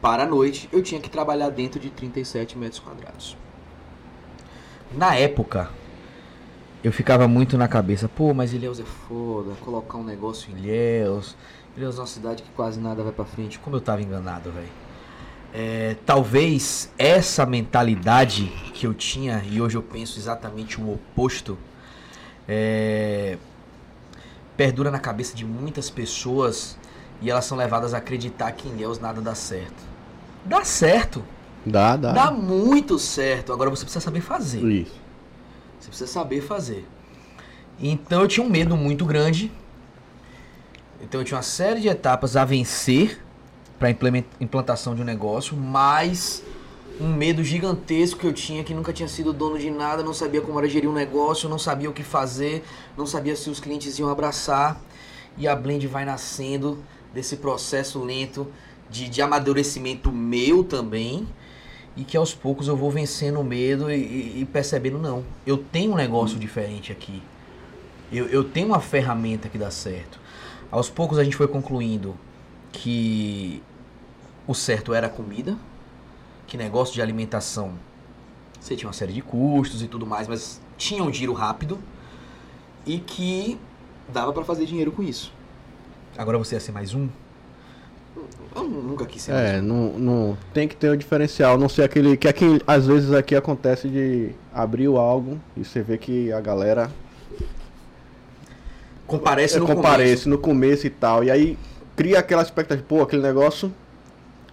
para 0.00 0.22
a 0.22 0.26
noite, 0.26 0.68
eu 0.72 0.80
tinha 0.80 1.00
que 1.00 1.10
trabalhar 1.10 1.50
dentro 1.50 1.80
de 1.80 1.90
37 1.90 2.56
metros 2.56 2.78
quadrados. 2.78 3.36
Na 4.96 5.16
época, 5.16 5.68
eu 6.82 6.92
ficava 6.92 7.26
muito 7.26 7.58
na 7.58 7.66
cabeça, 7.66 8.08
pô, 8.08 8.32
mas 8.32 8.52
Ilhéus 8.52 8.78
é 8.78 8.84
foda, 8.84 9.52
colocar 9.64 9.98
um 9.98 10.04
negócio 10.04 10.50
em 10.52 10.58
Ilhéus. 10.58 11.36
Ilhéus 11.76 11.96
é 11.98 12.00
uma 12.00 12.06
cidade 12.06 12.44
que 12.44 12.50
quase 12.50 12.78
nada 12.78 13.02
vai 13.02 13.12
pra 13.12 13.24
frente. 13.24 13.58
Como 13.58 13.74
eu 13.74 13.80
tava 13.80 14.00
enganado, 14.00 14.52
velho. 14.52 14.68
É, 15.52 15.96
talvez 16.06 16.92
essa 16.96 17.44
mentalidade 17.44 18.46
que 18.72 18.86
eu 18.86 18.94
tinha, 18.94 19.42
e 19.50 19.60
hoje 19.60 19.76
eu 19.76 19.82
penso 19.82 20.20
exatamente 20.20 20.80
o 20.80 20.92
oposto, 20.92 21.58
é, 22.52 23.38
perdura 24.56 24.90
na 24.90 24.98
cabeça 24.98 25.36
de 25.36 25.44
muitas 25.44 25.88
pessoas 25.88 26.76
e 27.22 27.30
elas 27.30 27.44
são 27.44 27.56
levadas 27.56 27.94
a 27.94 27.98
acreditar 27.98 28.50
que 28.52 28.68
em 28.68 28.72
Ilhéus 28.72 28.98
nada 28.98 29.20
dá 29.20 29.36
certo. 29.36 29.88
Dá 30.44 30.64
certo, 30.64 31.24
Dá, 31.64 31.96
dá. 31.96 32.12
dá 32.12 32.30
muito 32.30 32.98
certo. 32.98 33.52
Agora 33.52 33.70
você 33.70 33.84
precisa 33.84 34.02
saber 34.02 34.20
fazer. 34.20 34.64
Isso. 34.64 34.98
Você 35.78 35.88
precisa 35.88 36.10
saber 36.10 36.40
fazer. 36.40 36.86
Então 37.78 38.22
eu 38.22 38.28
tinha 38.28 38.44
um 38.44 38.50
medo 38.50 38.76
muito 38.76 39.04
grande. 39.04 39.52
Então 41.00 41.20
eu 41.20 41.24
tinha 41.24 41.36
uma 41.36 41.42
série 41.42 41.80
de 41.80 41.88
etapas 41.88 42.36
a 42.36 42.44
vencer 42.44 43.22
para 43.78 43.88
a 43.88 43.92
implantação 44.40 44.94
de 44.94 45.02
um 45.02 45.04
negócio, 45.04 45.56
mas 45.56 46.42
um 46.98 47.08
medo 47.14 47.42
gigantesco 47.44 48.20
que 48.20 48.26
eu 48.26 48.32
tinha 48.32 48.64
que 48.64 48.74
nunca 48.74 48.92
tinha 48.92 49.08
sido 49.08 49.32
dono 49.32 49.58
de 49.58 49.70
nada, 49.70 50.02
não 50.02 50.12
sabia 50.14 50.40
como 50.40 50.58
era 50.58 50.68
gerir 50.68 50.88
um 50.88 50.92
negócio, 50.92 51.48
não 51.48 51.58
sabia 51.58 51.88
o 51.88 51.92
que 51.92 52.02
fazer, 52.02 52.64
não 52.96 53.06
sabia 53.06 53.36
se 53.36 53.48
os 53.50 53.60
clientes 53.60 53.98
iam 53.98 54.08
abraçar. 54.08 54.80
E 55.38 55.46
a 55.46 55.54
Blend 55.54 55.86
vai 55.86 56.04
nascendo 56.04 56.78
desse 57.14 57.36
processo 57.36 58.02
lento 58.02 58.46
de, 58.90 59.08
de 59.08 59.22
amadurecimento 59.22 60.10
meu 60.10 60.64
também 60.64 61.26
e 61.96 62.04
que 62.04 62.16
aos 62.16 62.34
poucos 62.34 62.68
eu 62.68 62.76
vou 62.76 62.90
vencendo 62.90 63.40
o 63.40 63.44
medo 63.44 63.90
e, 63.90 64.40
e- 64.40 64.48
percebendo, 64.52 64.98
não, 64.98 65.24
eu 65.46 65.56
tenho 65.58 65.92
um 65.92 65.96
negócio 65.96 66.38
diferente 66.38 66.92
aqui. 66.92 67.22
Eu, 68.12 68.26
eu 68.26 68.44
tenho 68.44 68.68
uma 68.68 68.80
ferramenta 68.80 69.48
que 69.48 69.58
dá 69.58 69.70
certo. 69.70 70.18
Aos 70.70 70.88
poucos 70.88 71.18
a 71.18 71.24
gente 71.24 71.36
foi 71.36 71.48
concluindo 71.48 72.16
que 72.72 73.62
o 74.46 74.54
certo 74.54 74.94
era 74.94 75.06
a 75.06 75.10
comida, 75.10 75.56
que 76.50 76.56
negócio 76.56 76.92
de 76.92 77.00
alimentação 77.00 77.74
você 78.60 78.74
tinha 78.74 78.88
uma 78.88 78.92
série 78.92 79.12
de 79.12 79.22
custos 79.22 79.82
e 79.82 79.86
tudo 79.86 80.04
mais, 80.04 80.26
mas 80.26 80.60
tinha 80.76 81.02
um 81.02 81.12
giro 81.12 81.32
rápido 81.32 81.78
e 82.84 82.98
que 82.98 83.58
dava 84.08 84.32
para 84.32 84.44
fazer 84.44 84.66
dinheiro 84.66 84.90
com 84.90 85.00
isso. 85.02 85.32
Agora 86.18 86.36
você 86.36 86.56
ia 86.56 86.60
ser 86.60 86.72
mais 86.72 86.92
um? 86.92 87.08
Eu 88.54 88.64
nunca 88.64 89.06
quis 89.06 89.22
ser 89.22 89.30
É, 89.30 89.34
mais 89.34 89.62
um. 89.62 89.66
não, 89.66 89.98
não 89.98 90.38
tem 90.52 90.66
que 90.66 90.74
ter 90.74 90.90
o 90.90 90.96
diferencial, 90.96 91.56
não 91.56 91.68
ser 91.68 91.84
aquele 91.84 92.16
que 92.16 92.26
aqui 92.26 92.60
às 92.66 92.84
vezes 92.84 93.12
aqui 93.12 93.36
acontece 93.36 93.88
de 93.88 94.32
abrir 94.52 94.88
o 94.88 94.98
álbum 94.98 95.38
e 95.56 95.64
você 95.64 95.80
vê 95.80 95.96
que 95.96 96.32
a 96.32 96.40
galera 96.40 96.90
Comparece 99.06 99.58
no 99.58 99.66
comparece 99.66 100.28
no 100.28 100.36
começo 100.36 100.84
e 100.84 100.90
tal, 100.90 101.22
e 101.22 101.30
aí 101.30 101.56
cria 101.94 102.18
aquela 102.18 102.42
expectativa, 102.42 102.84
pô, 102.88 103.02
aquele 103.02 103.22
negócio 103.22 103.72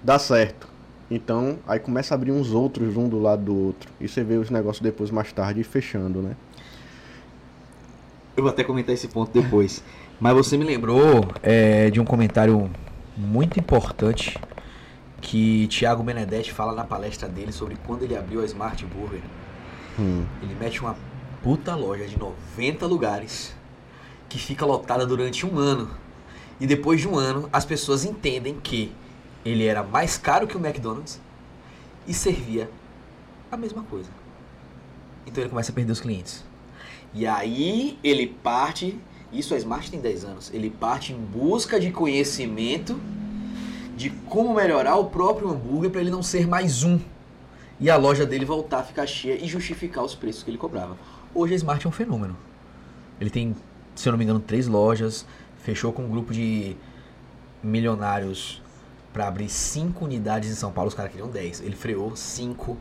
dá 0.03 0.19
certo. 0.19 0.66
Então, 1.09 1.59
aí 1.65 1.79
começa 1.79 2.13
a 2.13 2.15
abrir 2.15 2.31
uns 2.31 2.51
outros 2.51 2.97
um 2.97 3.07
do 3.07 3.19
lado 3.19 3.43
do 3.43 3.55
outro. 3.55 3.89
E 3.99 4.07
você 4.07 4.23
vê 4.23 4.35
os 4.35 4.49
negócios 4.49 4.81
depois 4.81 5.09
mais 5.09 5.31
tarde 5.31 5.63
fechando, 5.63 6.21
né? 6.21 6.35
Eu 8.35 8.43
vou 8.43 8.51
até 8.51 8.63
comentar 8.63 8.93
esse 8.93 9.07
ponto 9.07 9.31
depois. 9.31 9.83
Mas 10.19 10.33
você 10.33 10.57
me 10.57 10.65
lembrou 10.65 11.25
é, 11.41 11.89
de 11.89 12.01
um 12.01 12.05
comentário 12.05 12.69
muito 13.15 13.59
importante 13.59 14.37
que 15.21 15.67
Thiago 15.67 16.03
Benedetti 16.03 16.51
fala 16.51 16.73
na 16.73 16.83
palestra 16.83 17.27
dele 17.27 17.51
sobre 17.51 17.77
quando 17.85 18.03
ele 18.03 18.15
abriu 18.15 18.41
a 18.41 18.45
Smart 18.45 18.85
Burger. 18.85 19.21
Hum. 19.99 20.25
Ele 20.41 20.55
mete 20.59 20.81
uma 20.81 20.95
puta 21.41 21.75
loja 21.75 22.05
de 22.05 22.17
90 22.19 22.85
lugares 22.85 23.55
que 24.27 24.37
fica 24.37 24.65
lotada 24.65 25.05
durante 25.05 25.45
um 25.45 25.57
ano. 25.57 25.89
E 26.59 26.67
depois 26.67 26.99
de 26.99 27.07
um 27.07 27.15
ano, 27.15 27.47
as 27.53 27.65
pessoas 27.65 28.03
entendem 28.03 28.55
que 28.61 28.91
ele 29.51 29.65
era 29.65 29.83
mais 29.83 30.17
caro 30.17 30.47
que 30.47 30.57
o 30.57 30.65
McDonald's 30.65 31.19
e 32.07 32.13
servia 32.13 32.69
a 33.51 33.57
mesma 33.57 33.83
coisa. 33.83 34.09
Então 35.25 35.43
ele 35.43 35.49
começa 35.49 35.71
a 35.71 35.75
perder 35.75 35.91
os 35.91 35.99
clientes. 35.99 36.43
E 37.13 37.25
aí 37.25 37.97
ele 38.03 38.27
parte, 38.27 38.99
isso 39.31 39.53
a 39.53 39.57
Smart 39.57 39.89
tem 39.89 39.99
10 39.99 40.25
anos, 40.25 40.51
ele 40.53 40.69
parte 40.69 41.13
em 41.13 41.17
busca 41.17 41.79
de 41.79 41.91
conhecimento 41.91 42.99
de 43.95 44.09
como 44.09 44.53
melhorar 44.53 44.95
o 44.95 45.05
próprio 45.05 45.49
hambúrguer 45.49 45.89
para 45.89 46.01
ele 46.01 46.11
não 46.11 46.21
ser 46.21 46.47
mais 46.47 46.83
um. 46.83 46.99
E 47.79 47.89
a 47.89 47.95
loja 47.95 48.25
dele 48.25 48.45
voltar 48.45 48.79
a 48.79 48.83
ficar 48.83 49.05
cheia 49.05 49.35
e 49.35 49.47
justificar 49.47 50.03
os 50.03 50.15
preços 50.15 50.43
que 50.43 50.49
ele 50.49 50.57
cobrava. 50.57 50.97
Hoje 51.33 51.53
a 51.53 51.57
Smart 51.57 51.85
é 51.85 51.89
um 51.89 51.91
fenômeno. 51.91 52.35
Ele 53.19 53.29
tem, 53.29 53.55
se 53.95 54.07
eu 54.07 54.11
não 54.11 54.17
me 54.17 54.23
engano, 54.23 54.39
três 54.39 54.67
lojas, 54.67 55.25
fechou 55.59 55.91
com 55.91 56.03
um 56.03 56.09
grupo 56.09 56.33
de 56.33 56.75
milionários 57.63 58.61
para 59.17 59.27
abrir 59.27 59.50
cinco 59.50 60.05
unidades 60.05 60.51
em 60.51 60.53
São 60.53 60.71
Paulo, 60.71 60.89
os 60.89 60.93
caras 60.93 61.12
queriam 61.12 61.27
10. 61.27 61.62
Ele 61.62 61.75
freou 61.75 62.15
cinco. 62.15 62.77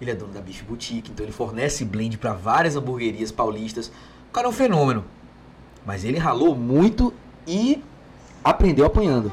Ele 0.00 0.12
é 0.12 0.14
dono 0.14 0.32
da 0.32 0.40
Beef 0.40 0.62
Boutique, 0.62 1.10
então 1.10 1.26
ele 1.26 1.32
fornece 1.32 1.84
blend 1.84 2.16
para 2.16 2.32
várias 2.32 2.76
hamburguerias 2.76 3.32
paulistas. 3.32 3.88
O 4.28 4.32
cara 4.32 4.46
é 4.46 4.50
um 4.50 4.52
fenômeno. 4.52 5.04
Mas 5.84 6.04
ele 6.04 6.16
ralou 6.16 6.54
muito 6.54 7.12
e 7.44 7.82
aprendeu 8.44 8.86
apanhando. 8.86 9.32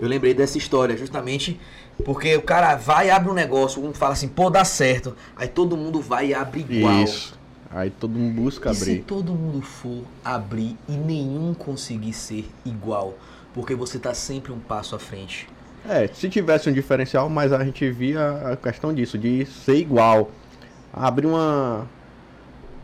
Eu 0.00 0.08
lembrei 0.08 0.34
dessa 0.34 0.58
história 0.58 0.96
justamente 0.96 1.58
porque 2.04 2.34
o 2.34 2.42
cara 2.42 2.74
vai 2.74 3.06
e 3.06 3.10
abre 3.10 3.30
um 3.30 3.34
negócio, 3.34 3.82
um 3.82 3.94
fala 3.94 4.14
assim, 4.14 4.26
pô, 4.26 4.50
dá 4.50 4.64
certo. 4.64 5.14
Aí 5.36 5.46
todo 5.46 5.76
mundo 5.76 6.00
vai 6.00 6.30
e 6.30 6.34
abre 6.34 6.66
igual. 6.68 7.04
Isso. 7.04 7.38
Aí 7.70 7.90
todo 7.90 8.10
mundo 8.18 8.34
busca 8.42 8.72
E 8.72 8.74
se 8.74 8.82
abrir. 8.82 9.02
todo 9.04 9.32
mundo 9.32 9.62
for 9.62 10.02
abrir 10.24 10.76
e 10.88 10.92
nenhum 10.96 11.54
conseguir 11.54 12.12
ser 12.12 12.50
igual? 12.64 13.14
Porque 13.56 13.74
você 13.74 13.98
tá 13.98 14.14
sempre 14.14 14.52
um 14.52 14.60
passo 14.60 14.94
à 14.94 14.98
frente. 14.98 15.48
É, 15.88 16.06
se 16.08 16.28
tivesse 16.28 16.68
um 16.68 16.72
diferencial, 16.72 17.28
mas 17.28 17.52
a 17.52 17.64
gente 17.64 17.90
via 17.90 18.52
a 18.52 18.56
questão 18.56 18.92
disso, 18.92 19.16
de 19.16 19.46
ser 19.46 19.76
igual. 19.76 20.30
Abrir 20.92 21.26
uma. 21.26 21.86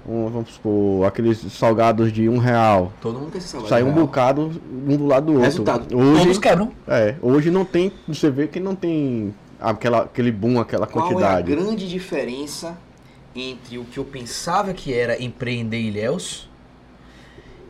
um, 0.09 0.29
vamos 0.29 0.55
supor, 0.55 1.07
aqueles 1.07 1.38
salgados 1.52 2.11
de 2.12 2.29
um 2.29 2.38
real. 2.38 2.93
Todo 3.00 3.19
mundo 3.19 3.33
quer 3.33 3.41
ser 3.41 3.49
salvado. 3.49 3.69
Sai 3.69 3.83
um 3.83 3.93
bocado 3.93 4.50
um 4.87 4.97
do 4.97 5.07
lado 5.07 5.26
do 5.26 5.33
outro. 5.33 5.45
Resultado. 5.45 5.97
Hoje, 5.97 6.23
Todos 6.23 6.38
quebram. 6.38 6.73
é, 6.88 7.17
hoje 7.21 7.50
não 7.50 7.64
tem. 7.64 7.93
Você 8.09 8.30
vê 8.30 8.49
que 8.49 8.58
não 8.58 8.75
tem 8.75 9.35
aquela, 9.61 10.02
aquele 10.02 10.32
boom, 10.32 10.58
aquela 10.58 10.87
Qual 10.87 11.04
é 11.04 11.08
a 11.08 11.13
quantidade. 11.13 11.54
grande 11.54 11.89
diferença 11.89 12.78
entre 13.37 13.78
o 13.78 13.85
que 13.85 13.99
eu 13.99 14.04
pensava 14.04 14.73
que 14.73 14.93
era 14.93 15.23
empreender 15.23 15.80
Ilhéus 15.80 16.49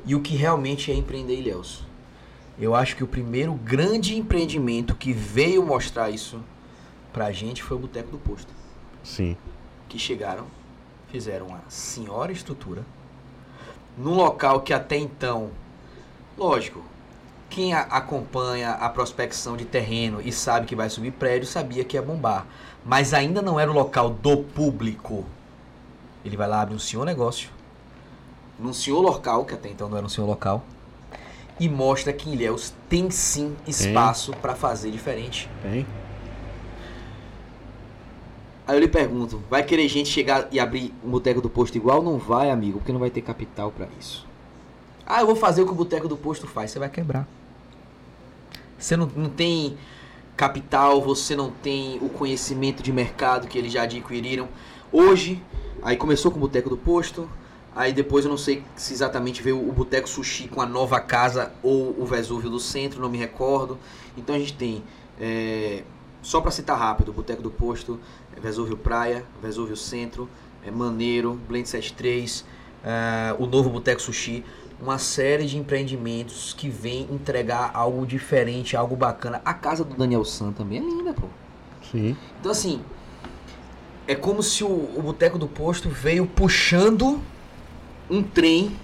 e 0.05 0.15
o 0.15 0.21
que 0.21 0.37
realmente 0.37 0.91
é 0.91 0.95
empreender 0.95 1.37
Ilhéus? 1.37 1.85
Eu 2.59 2.75
acho 2.75 2.95
que 2.97 3.03
o 3.05 3.07
primeiro 3.07 3.55
grande 3.55 4.17
empreendimento 4.17 4.95
que 4.95 5.12
veio 5.12 5.65
mostrar 5.65 6.11
isso 6.11 6.41
pra 7.12 7.33
gente 7.33 7.62
foi 7.62 7.77
o 7.77 7.81
Boteco 7.81 8.11
do 8.11 8.19
Posto. 8.19 8.53
Sim. 9.03 9.37
Que 9.88 9.99
chegaram, 9.99 10.45
fizeram 11.09 11.47
uma 11.49 11.61
senhora 11.69 12.33
estrutura 12.33 12.85
num 13.97 14.15
local 14.15 14.61
que 14.62 14.73
até 14.73 14.97
então, 14.97 15.51
lógico, 16.38 16.83
quem 17.51 17.75
a- 17.75 17.83
acompanha 17.83 18.71
a 18.71 18.88
prospecção 18.88 19.55
de 19.57 19.67
terreno 19.67 20.21
e 20.23 20.33
sabe 20.33 20.67
que 20.67 20.75
vai 20.75 20.88
subir 20.88 21.11
prédio 21.12 21.47
sabia 21.47 21.85
que 21.85 21.97
ia 21.97 22.03
bombar, 22.03 22.47
mas 22.87 23.12
ainda 23.12 23.43
não 23.43 23.61
era 23.61 23.71
o 23.71 23.75
local 23.75 24.09
do 24.09 24.38
público. 24.38 25.27
Ele 26.25 26.37
vai 26.38 26.49
lá 26.49 26.62
abre 26.62 26.75
um 26.75 26.79
senhor 26.79 27.05
negócio, 27.05 27.51
num 28.59 28.73
senhor 28.73 29.01
local, 29.03 29.45
que 29.45 29.53
até 29.53 29.69
então 29.69 29.88
não 29.91 29.97
era 29.99 30.07
um 30.07 30.09
senhor 30.09 30.27
local, 30.27 30.65
e 31.62 31.68
mostra 31.68 32.12
que 32.12 32.29
Ilhéus 32.29 32.75
tem 32.88 33.09
sim 33.09 33.55
espaço 33.68 34.33
para 34.42 34.57
fazer 34.57 34.90
diferente. 34.90 35.48
Tem. 35.62 35.87
Aí 38.66 38.75
eu 38.75 38.81
lhe 38.81 38.88
pergunto, 38.88 39.40
vai 39.48 39.62
querer 39.62 39.87
gente 39.87 40.09
chegar 40.09 40.48
e 40.51 40.59
abrir 40.59 40.92
um 41.05 41.11
boteco 41.11 41.40
do 41.40 41.48
posto 41.48 41.77
igual? 41.77 42.03
Não 42.03 42.18
vai, 42.18 42.51
amigo, 42.51 42.79
porque 42.79 42.90
não 42.90 42.98
vai 42.98 43.11
ter 43.11 43.22
capital 43.22 43.70
pra 43.70 43.87
isso. 44.01 44.27
Ah, 45.07 45.20
eu 45.20 45.27
vou 45.27 45.37
fazer 45.37 45.62
o 45.62 45.66
que 45.66 45.70
o 45.70 45.77
boteco 45.77 46.09
do 46.09 46.16
posto 46.16 46.48
faz, 46.48 46.72
você 46.72 46.81
vai 46.81 46.88
quebrar. 46.88 47.29
Você 48.77 48.96
não, 48.96 49.09
não 49.14 49.31
tem 49.31 49.79
capital, 50.37 51.01
você 51.01 51.37
não 51.37 51.53
tem 51.53 51.96
o 52.03 52.09
conhecimento 52.09 52.83
de 52.83 52.92
mercado 52.92 53.46
que 53.46 53.57
eles 53.57 53.70
já 53.70 53.83
adquiriram. 53.83 54.48
Hoje, 54.90 55.40
aí 55.81 55.96
começou 55.96 56.33
com 56.33 56.38
o 56.38 56.40
boteco 56.40 56.68
do 56.68 56.77
posto, 56.77 57.31
aí 57.75 57.93
depois 57.93 58.25
eu 58.25 58.31
não 58.31 58.39
sei 58.39 58.63
se 58.77 58.93
exatamente 58.93 59.43
veio 59.43 59.59
o 59.59 59.73
boteco 59.73 60.09
sushi 60.09 60.49
com 60.49 60.61
a 60.61 60.67
nova 60.67 61.01
casa 61.01 61.53
ou 61.63 61.97
o 61.99 62.05
Vesúvio 62.05 62.51
do 62.51 62.61
centro, 62.61 63.01
não 63.01 63.09
me 63.09 63.19
recordo. 63.19 63.79
Então 64.17 64.35
a 64.35 64.39
gente 64.39 64.55
tem, 64.55 64.83
é, 65.21 65.83
só 66.21 66.41
pra 66.41 66.51
citar 66.51 66.79
rápido, 66.79 67.13
boteco 67.13 67.43
do 67.43 67.51
posto, 67.51 67.99
é 68.37 68.41
Vesúvio 68.41 68.77
Praia, 68.77 69.25
Vesúvio 69.43 69.77
Centro, 69.77 70.29
é 70.65 70.71
Maneiro, 70.71 71.39
Blend 71.49 71.69
73, 71.69 72.45
é, 72.85 73.35
o 73.39 73.47
novo 73.47 73.71
Boteco 73.71 74.01
Sushi, 74.01 74.45
uma 74.81 74.99
série 74.99 75.47
de 75.47 75.57
empreendimentos 75.57 76.53
que 76.53 76.69
vem 76.69 77.03
entregar 77.11 77.71
algo 77.73 78.05
diferente, 78.05 78.77
algo 78.77 78.97
bacana. 78.97 79.41
A 79.45 79.55
casa 79.55 79.85
do 79.85 79.95
Daniel 79.95 80.25
San 80.25 80.53
também 80.53 80.79
é 80.79 80.81
linda, 80.81 81.15
pô. 81.15 81.29
Sim. 81.91 82.17
Então 82.41 82.51
assim, 82.51 82.83
é 84.07 84.15
como 84.15 84.43
se 84.43 84.65
o, 84.65 84.69
o 84.69 85.03
Boteco 85.03 85.39
do 85.39 85.47
Posto 85.47 85.89
veio 85.89 86.27
puxando 86.27 87.21
um 88.12 88.22
trem 88.22 88.77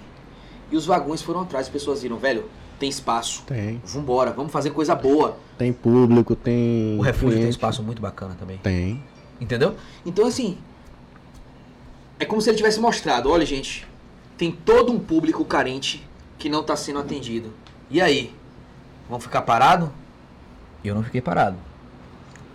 e 0.71 0.75
os 0.75 0.85
vagões 0.85 1.21
foram 1.21 1.41
atrás. 1.41 1.67
As 1.67 1.71
pessoas 1.71 2.01
viram, 2.01 2.17
velho, 2.17 2.49
tem 2.79 2.89
espaço. 2.89 3.43
Tem. 3.45 3.79
Vambora, 3.85 4.31
vamos 4.31 4.51
fazer 4.51 4.71
coisa 4.71 4.95
boa. 4.95 5.37
Tem 5.57 5.71
público, 5.71 6.35
tem. 6.35 6.97
O 6.97 7.01
refúgio 7.01 7.29
tem 7.29 7.37
um 7.37 7.41
cliente. 7.41 7.49
espaço 7.51 7.83
muito 7.83 8.01
bacana 8.01 8.35
também. 8.39 8.57
Tem. 8.57 9.03
Entendeu? 9.39 9.75
Então, 10.05 10.25
assim. 10.25 10.57
É 12.19 12.25
como 12.25 12.41
se 12.41 12.49
ele 12.49 12.57
tivesse 12.57 12.79
mostrado: 12.79 13.29
olha, 13.29 13.45
gente, 13.45 13.87
tem 14.37 14.51
todo 14.51 14.91
um 14.91 14.99
público 14.99 15.45
carente 15.45 16.07
que 16.37 16.49
não 16.49 16.61
está 16.61 16.75
sendo 16.75 16.99
atendido. 16.99 17.53
E 17.89 18.01
aí? 18.01 18.33
Vamos 19.07 19.23
ficar 19.23 19.41
parado? 19.43 19.91
Eu 20.83 20.95
não 20.95 21.03
fiquei 21.03 21.21
parado. 21.21 21.57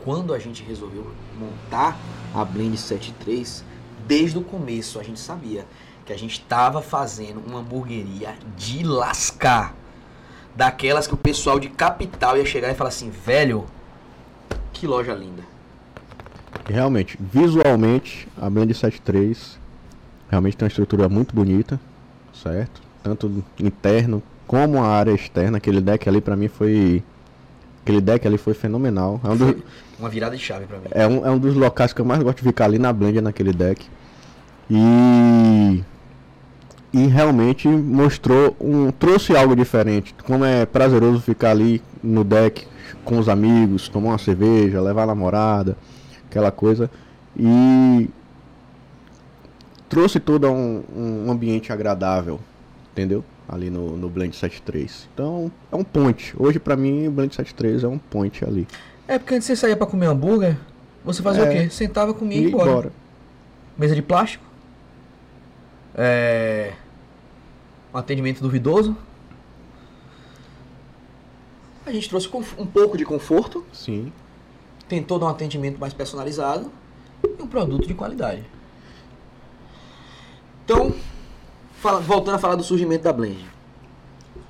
Quando 0.02 0.34
a 0.34 0.38
gente 0.38 0.62
resolveu 0.62 1.10
montar 1.38 1.98
a 2.34 2.44
Blend 2.44 2.76
73, 2.76 3.64
desde 4.06 4.38
o 4.38 4.42
começo 4.42 4.98
a 4.98 5.02
gente 5.02 5.18
sabia 5.18 5.66
que 6.04 6.12
a 6.12 6.18
gente 6.18 6.32
estava 6.32 6.82
fazendo 6.82 7.40
uma 7.46 7.60
hamburgueria 7.60 8.34
de 8.56 8.84
lascar. 8.84 9.74
Daquelas 10.54 11.06
que 11.06 11.14
o 11.14 11.16
pessoal 11.16 11.58
de 11.58 11.68
capital 11.68 12.36
ia 12.36 12.44
chegar 12.46 12.70
e 12.70 12.74
falar 12.74 12.90
assim: 12.90 13.10
velho, 13.10 13.64
que 14.72 14.86
loja 14.86 15.12
linda. 15.12 15.42
Realmente, 16.66 17.18
visualmente, 17.20 18.28
a 18.40 18.48
Blend 18.48 18.72
73 18.72 19.58
realmente 20.30 20.56
tem 20.56 20.64
uma 20.64 20.68
estrutura 20.68 21.08
muito 21.08 21.34
bonita, 21.34 21.80
certo? 22.32 22.80
Tanto 23.02 23.44
interno 23.58 24.22
como 24.46 24.82
a 24.82 24.86
área 24.86 25.12
externa. 25.12 25.58
Aquele 25.58 25.80
deck 25.80 26.08
ali 26.08 26.20
pra 26.20 26.36
mim 26.36 26.48
foi. 26.48 27.02
Aquele 27.82 28.00
deck 28.00 28.26
ali 28.26 28.38
foi 28.38 28.54
fenomenal. 28.54 29.20
É 29.24 29.28
um, 29.28 29.36
dos, 29.36 29.56
uma 29.98 30.08
virada 30.08 30.36
de 30.36 30.42
chave 30.42 30.66
pra 30.66 30.78
mim. 30.78 30.86
é, 30.90 31.06
um, 31.06 31.26
é 31.26 31.30
um 31.30 31.38
dos 31.38 31.54
locais 31.54 31.92
que 31.92 32.00
eu 32.00 32.04
mais 32.04 32.22
gosto 32.22 32.38
de 32.38 32.44
ficar 32.44 32.66
ali 32.66 32.78
na 32.78 32.92
Blend, 32.92 33.20
naquele 33.20 33.52
deck. 33.52 33.86
E. 34.70 35.84
E 36.96 37.06
realmente 37.08 37.66
mostrou 37.66 38.56
um. 38.60 38.92
trouxe 38.92 39.36
algo 39.36 39.56
diferente. 39.56 40.14
Como 40.24 40.44
é 40.44 40.64
prazeroso 40.64 41.20
ficar 41.20 41.50
ali 41.50 41.82
no 42.00 42.22
deck 42.22 42.68
com 43.04 43.18
os 43.18 43.28
amigos, 43.28 43.88
tomar 43.88 44.10
uma 44.10 44.18
cerveja, 44.18 44.80
levar 44.80 45.02
a 45.02 45.06
namorada, 45.06 45.76
aquela 46.30 46.52
coisa. 46.52 46.88
E 47.36 48.08
trouxe 49.88 50.20
todo 50.20 50.48
um, 50.48 50.84
um 50.96 51.30
ambiente 51.32 51.72
agradável, 51.72 52.38
entendeu? 52.92 53.24
ali 53.46 53.68
no, 53.68 53.94
no 53.96 54.08
Blend 54.08 54.34
73. 54.34 55.06
Então, 55.12 55.52
é 55.70 55.76
um 55.76 55.84
point. 55.84 56.32
Hoje, 56.38 56.58
pra 56.58 56.76
mim, 56.76 57.08
o 57.08 57.10
Blend 57.10 57.34
73 57.34 57.84
é 57.84 57.88
um 57.88 57.98
point 57.98 58.42
ali. 58.44 58.66
É 59.06 59.18
porque 59.18 59.34
antes 59.34 59.46
você 59.46 59.54
saía 59.54 59.76
pra 59.76 59.86
comer 59.86 60.06
hambúrguer, 60.06 60.56
você 61.04 61.22
fazia 61.22 61.42
É. 61.44 61.48
o 61.48 61.52
quê? 61.52 61.68
Sentava, 61.70 62.14
comia 62.14 62.38
E 62.38 62.42
ia 62.44 62.48
embora. 62.48 62.70
embora. 62.70 62.92
Mesa 63.76 63.94
de 63.94 64.00
plástico. 64.00 64.42
É... 65.94 66.72
Um 67.94 67.98
atendimento 67.98 68.40
duvidoso. 68.42 68.96
A 71.86 71.92
gente 71.92 72.08
trouxe 72.08 72.28
um 72.58 72.66
pouco 72.66 72.98
de 72.98 73.04
conforto, 73.04 73.64
Sim. 73.72 74.12
tentou 74.88 75.18
dar 75.18 75.26
um 75.26 75.28
atendimento 75.28 75.78
mais 75.78 75.92
personalizado 75.92 76.72
e 77.22 77.40
um 77.42 77.46
produto 77.46 77.86
de 77.86 77.94
qualidade. 77.94 78.42
Então, 80.64 80.92
fala- 81.80 82.00
voltando 82.00 82.34
a 82.34 82.38
falar 82.38 82.56
do 82.56 82.64
surgimento 82.64 83.04
da 83.04 83.12
Blend. 83.12 83.44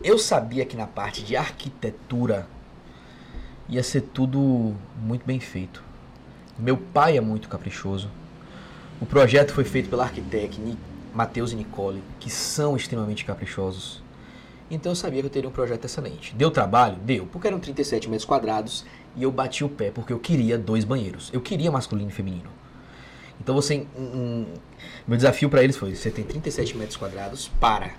Eu 0.03 0.17
sabia 0.19 0.65
que 0.65 0.77
na 0.77 0.87
parte 0.87 1.23
de 1.25 1.37
arquitetura 1.37 2.47
ia 3.69 3.83
ser 3.83 4.03
tudo 4.03 4.75
muito 5.03 5.27
bem 5.27 5.41
feito. 5.41 5.83
Meu 6.59 6.77
pai 6.77 7.17
é 7.17 7.21
muito 7.21 7.49
caprichoso. 7.49 8.09
O 9.01 9.07
projeto 9.07 9.53
foi 9.53 9.65
feito 9.65 9.91
pela 9.91 10.05
arquitect 10.05 10.61
Ni- 10.61 10.79
Matheus 11.15 11.53
e 11.53 11.57
Nicole, 11.57 12.03
que 12.19 12.29
são 12.31 12.77
extremamente 12.77 13.25
caprichosos. 13.25 14.03
Então 14.71 14.93
eu 14.93 14.97
sabia 14.97 15.21
que 15.21 15.27
eu 15.27 15.31
teria 15.31 15.49
um 15.49 15.53
projeto 15.53 15.85
excelente. 15.85 16.35
Deu 16.35 16.51
trabalho? 16.51 16.97
Deu, 17.05 17.27
porque 17.27 17.47
eram 17.47 17.61
37 17.61 18.09
metros 18.09 18.25
quadrados 18.25 18.85
e 19.15 19.23
eu 19.23 19.31
bati 19.31 19.63
o 19.63 19.69
pé 19.69 19.91
porque 19.91 20.13
eu 20.13 20.19
queria 20.19 20.59
dois 20.59 20.85
banheiros. 20.85 21.31
Eu 21.33 21.41
queria 21.41 21.71
masculino 21.71 22.09
e 22.11 22.13
feminino. 22.13 22.49
Então 23.41 23.55
você. 23.55 23.87
um- 23.97 24.01
um- 24.03 24.47
meu 25.07 25.17
desafio 25.17 25.49
para 25.51 25.63
eles 25.63 25.77
foi: 25.77 25.95
você 25.95 26.11
tem 26.11 26.25
37 26.25 26.77
metros 26.77 26.97
quadrados 26.97 27.49
para 27.61 27.91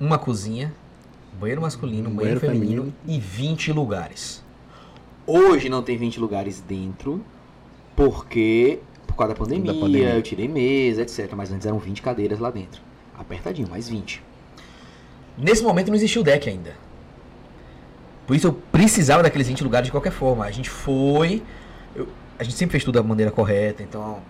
uma 0.00 0.18
cozinha, 0.18 0.72
banheiro 1.38 1.60
masculino, 1.62 2.08
Um 2.08 2.14
banheiro, 2.14 2.40
banheiro 2.40 2.58
feminino, 2.60 2.82
feminino. 2.82 2.94
e 3.06 3.20
20 3.20 3.72
lugares. 3.72 4.42
Hoje 5.26 5.68
não 5.68 5.82
tem 5.82 5.96
20 5.96 6.18
lugares 6.18 6.60
dentro, 6.60 7.24
porque 7.94 8.80
por 9.12 9.18
causa 9.18 9.34
da 9.34 9.38
pandemia, 9.38 9.72
Da 9.72 9.78
pandemia. 9.80 10.14
eu 10.14 10.22
tirei 10.22 10.48
mesa, 10.48 11.02
etc. 11.02 11.32
Mas 11.36 11.52
antes 11.52 11.66
eram 11.66 11.78
20 11.78 12.02
cadeiras 12.02 12.38
lá 12.38 12.50
dentro. 12.50 12.80
Apertadinho, 13.18 13.68
mais 13.68 13.88
20. 13.88 14.22
Nesse 15.38 15.62
momento 15.62 15.88
não 15.88 15.94
existia 15.94 16.20
o 16.20 16.24
deck 16.24 16.48
ainda. 16.48 16.74
Por 18.26 18.36
isso 18.36 18.46
eu 18.46 18.52
precisava 18.52 19.22
daqueles 19.22 19.48
20 19.48 19.64
lugares 19.64 19.86
de 19.86 19.92
qualquer 19.92 20.12
forma. 20.12 20.44
A 20.44 20.50
gente 20.50 20.70
foi. 20.70 21.42
eu- 21.94 22.08
a 22.38 22.44
gente 22.44 22.56
sempre 22.56 22.72
fez 22.72 22.84
tudo 22.84 22.94
da 22.94 23.02
maneira 23.02 23.30
correta, 23.30 23.82
então. 23.82 24.20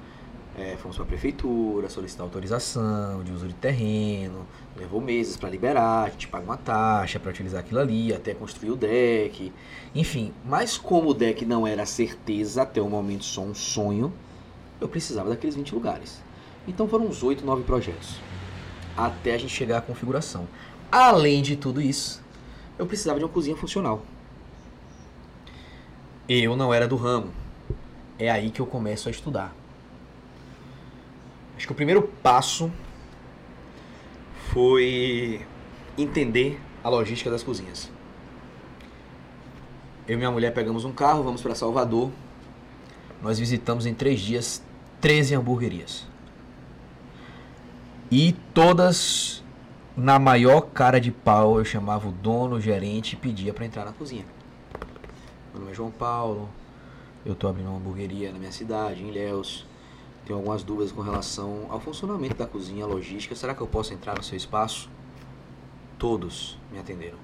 é, 0.58 0.76
fomos 0.76 0.96
para 0.98 1.04
a 1.06 1.08
prefeitura, 1.08 1.88
solicitar 1.88 2.24
autorização 2.26 3.24
de 3.24 3.32
uso 3.32 3.48
de 3.48 3.54
terreno, 3.54 4.44
levou 4.78 5.00
meses 5.00 5.34
para 5.34 5.48
liberar, 5.48 6.04
a 6.04 6.10
gente 6.10 6.28
paga 6.28 6.44
uma 6.44 6.58
taxa 6.58 7.18
para 7.18 7.30
utilizar 7.30 7.60
aquilo 7.60 7.80
ali, 7.80 8.12
até 8.12 8.34
construir 8.34 8.70
o 8.70 8.76
deck, 8.76 9.50
enfim. 9.94 10.30
Mas 10.44 10.76
como 10.76 11.08
o 11.08 11.14
deck 11.14 11.46
não 11.46 11.66
era 11.66 11.86
certeza, 11.86 12.62
até 12.62 12.82
o 12.82 12.88
momento 12.90 13.24
só 13.24 13.40
um 13.40 13.54
sonho, 13.54 14.12
eu 14.82 14.88
precisava 14.88 15.30
daqueles 15.30 15.54
20 15.54 15.74
lugares. 15.74 16.20
Então 16.66 16.88
foram 16.88 17.06
uns 17.06 17.22
8, 17.22 17.46
9 17.46 17.62
projetos, 17.62 18.16
até 18.96 19.34
a 19.34 19.38
gente 19.38 19.54
chegar 19.54 19.78
à 19.78 19.80
configuração. 19.80 20.48
Além 20.90 21.40
de 21.40 21.56
tudo 21.56 21.80
isso, 21.80 22.22
eu 22.78 22.84
precisava 22.84 23.18
de 23.18 23.24
uma 23.24 23.30
cozinha 23.30 23.56
funcional. 23.56 24.02
Eu 26.28 26.56
não 26.56 26.74
era 26.74 26.86
do 26.86 26.96
ramo. 26.96 27.30
É 28.18 28.30
aí 28.30 28.50
que 28.50 28.60
eu 28.60 28.66
começo 28.66 29.08
a 29.08 29.10
estudar. 29.10 29.54
Acho 31.56 31.66
que 31.66 31.72
o 31.72 31.76
primeiro 31.76 32.02
passo 32.22 32.70
foi 34.52 35.46
entender 35.96 36.60
a 36.82 36.88
logística 36.88 37.30
das 37.30 37.42
cozinhas. 37.42 37.90
Eu 40.06 40.14
e 40.14 40.16
minha 40.16 40.30
mulher 40.30 40.52
pegamos 40.52 40.84
um 40.84 40.92
carro, 40.92 41.22
vamos 41.22 41.40
para 41.40 41.54
Salvador. 41.54 42.10
Nós 43.22 43.38
visitamos 43.38 43.86
em 43.86 43.94
três 43.94 44.20
dias 44.20 44.62
13 45.02 45.34
hamburguerias. 45.34 46.06
E 48.08 48.32
todas 48.54 49.42
na 49.96 50.16
maior 50.18 50.60
cara 50.60 51.00
de 51.00 51.10
pau, 51.10 51.58
eu 51.58 51.64
chamava 51.64 52.08
o 52.08 52.12
dono, 52.12 52.56
o 52.56 52.60
gerente 52.60 53.14
e 53.14 53.16
pedia 53.16 53.52
para 53.52 53.66
entrar 53.66 53.84
na 53.84 53.92
cozinha. 53.92 54.24
Meu 55.52 55.60
nome 55.60 55.72
é 55.72 55.74
João 55.74 55.90
Paulo, 55.90 56.48
eu 57.26 57.34
tô 57.34 57.48
abrindo 57.48 57.68
uma 57.68 57.78
hamburgueria 57.78 58.32
na 58.32 58.38
minha 58.38 58.52
cidade, 58.52 59.02
em 59.02 59.08
Ilhéus. 59.08 59.66
Tenho 60.24 60.38
algumas 60.38 60.62
dúvidas 60.62 60.92
com 60.92 61.02
relação 61.02 61.66
ao 61.68 61.80
funcionamento 61.80 62.36
da 62.36 62.46
cozinha, 62.46 62.86
logística. 62.86 63.34
Será 63.34 63.56
que 63.56 63.60
eu 63.60 63.66
posso 63.66 63.92
entrar 63.92 64.16
no 64.16 64.22
seu 64.22 64.36
espaço? 64.36 64.88
Todos 65.98 66.56
me 66.70 66.78
atenderam. 66.78 67.18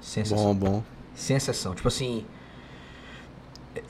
Sem 0.00 0.24
exceção. 0.24 0.52
Bom, 0.52 0.70
bom. 0.70 0.84
Sem 1.14 1.36
exceção. 1.36 1.76
Tipo 1.76 1.86
assim. 1.86 2.26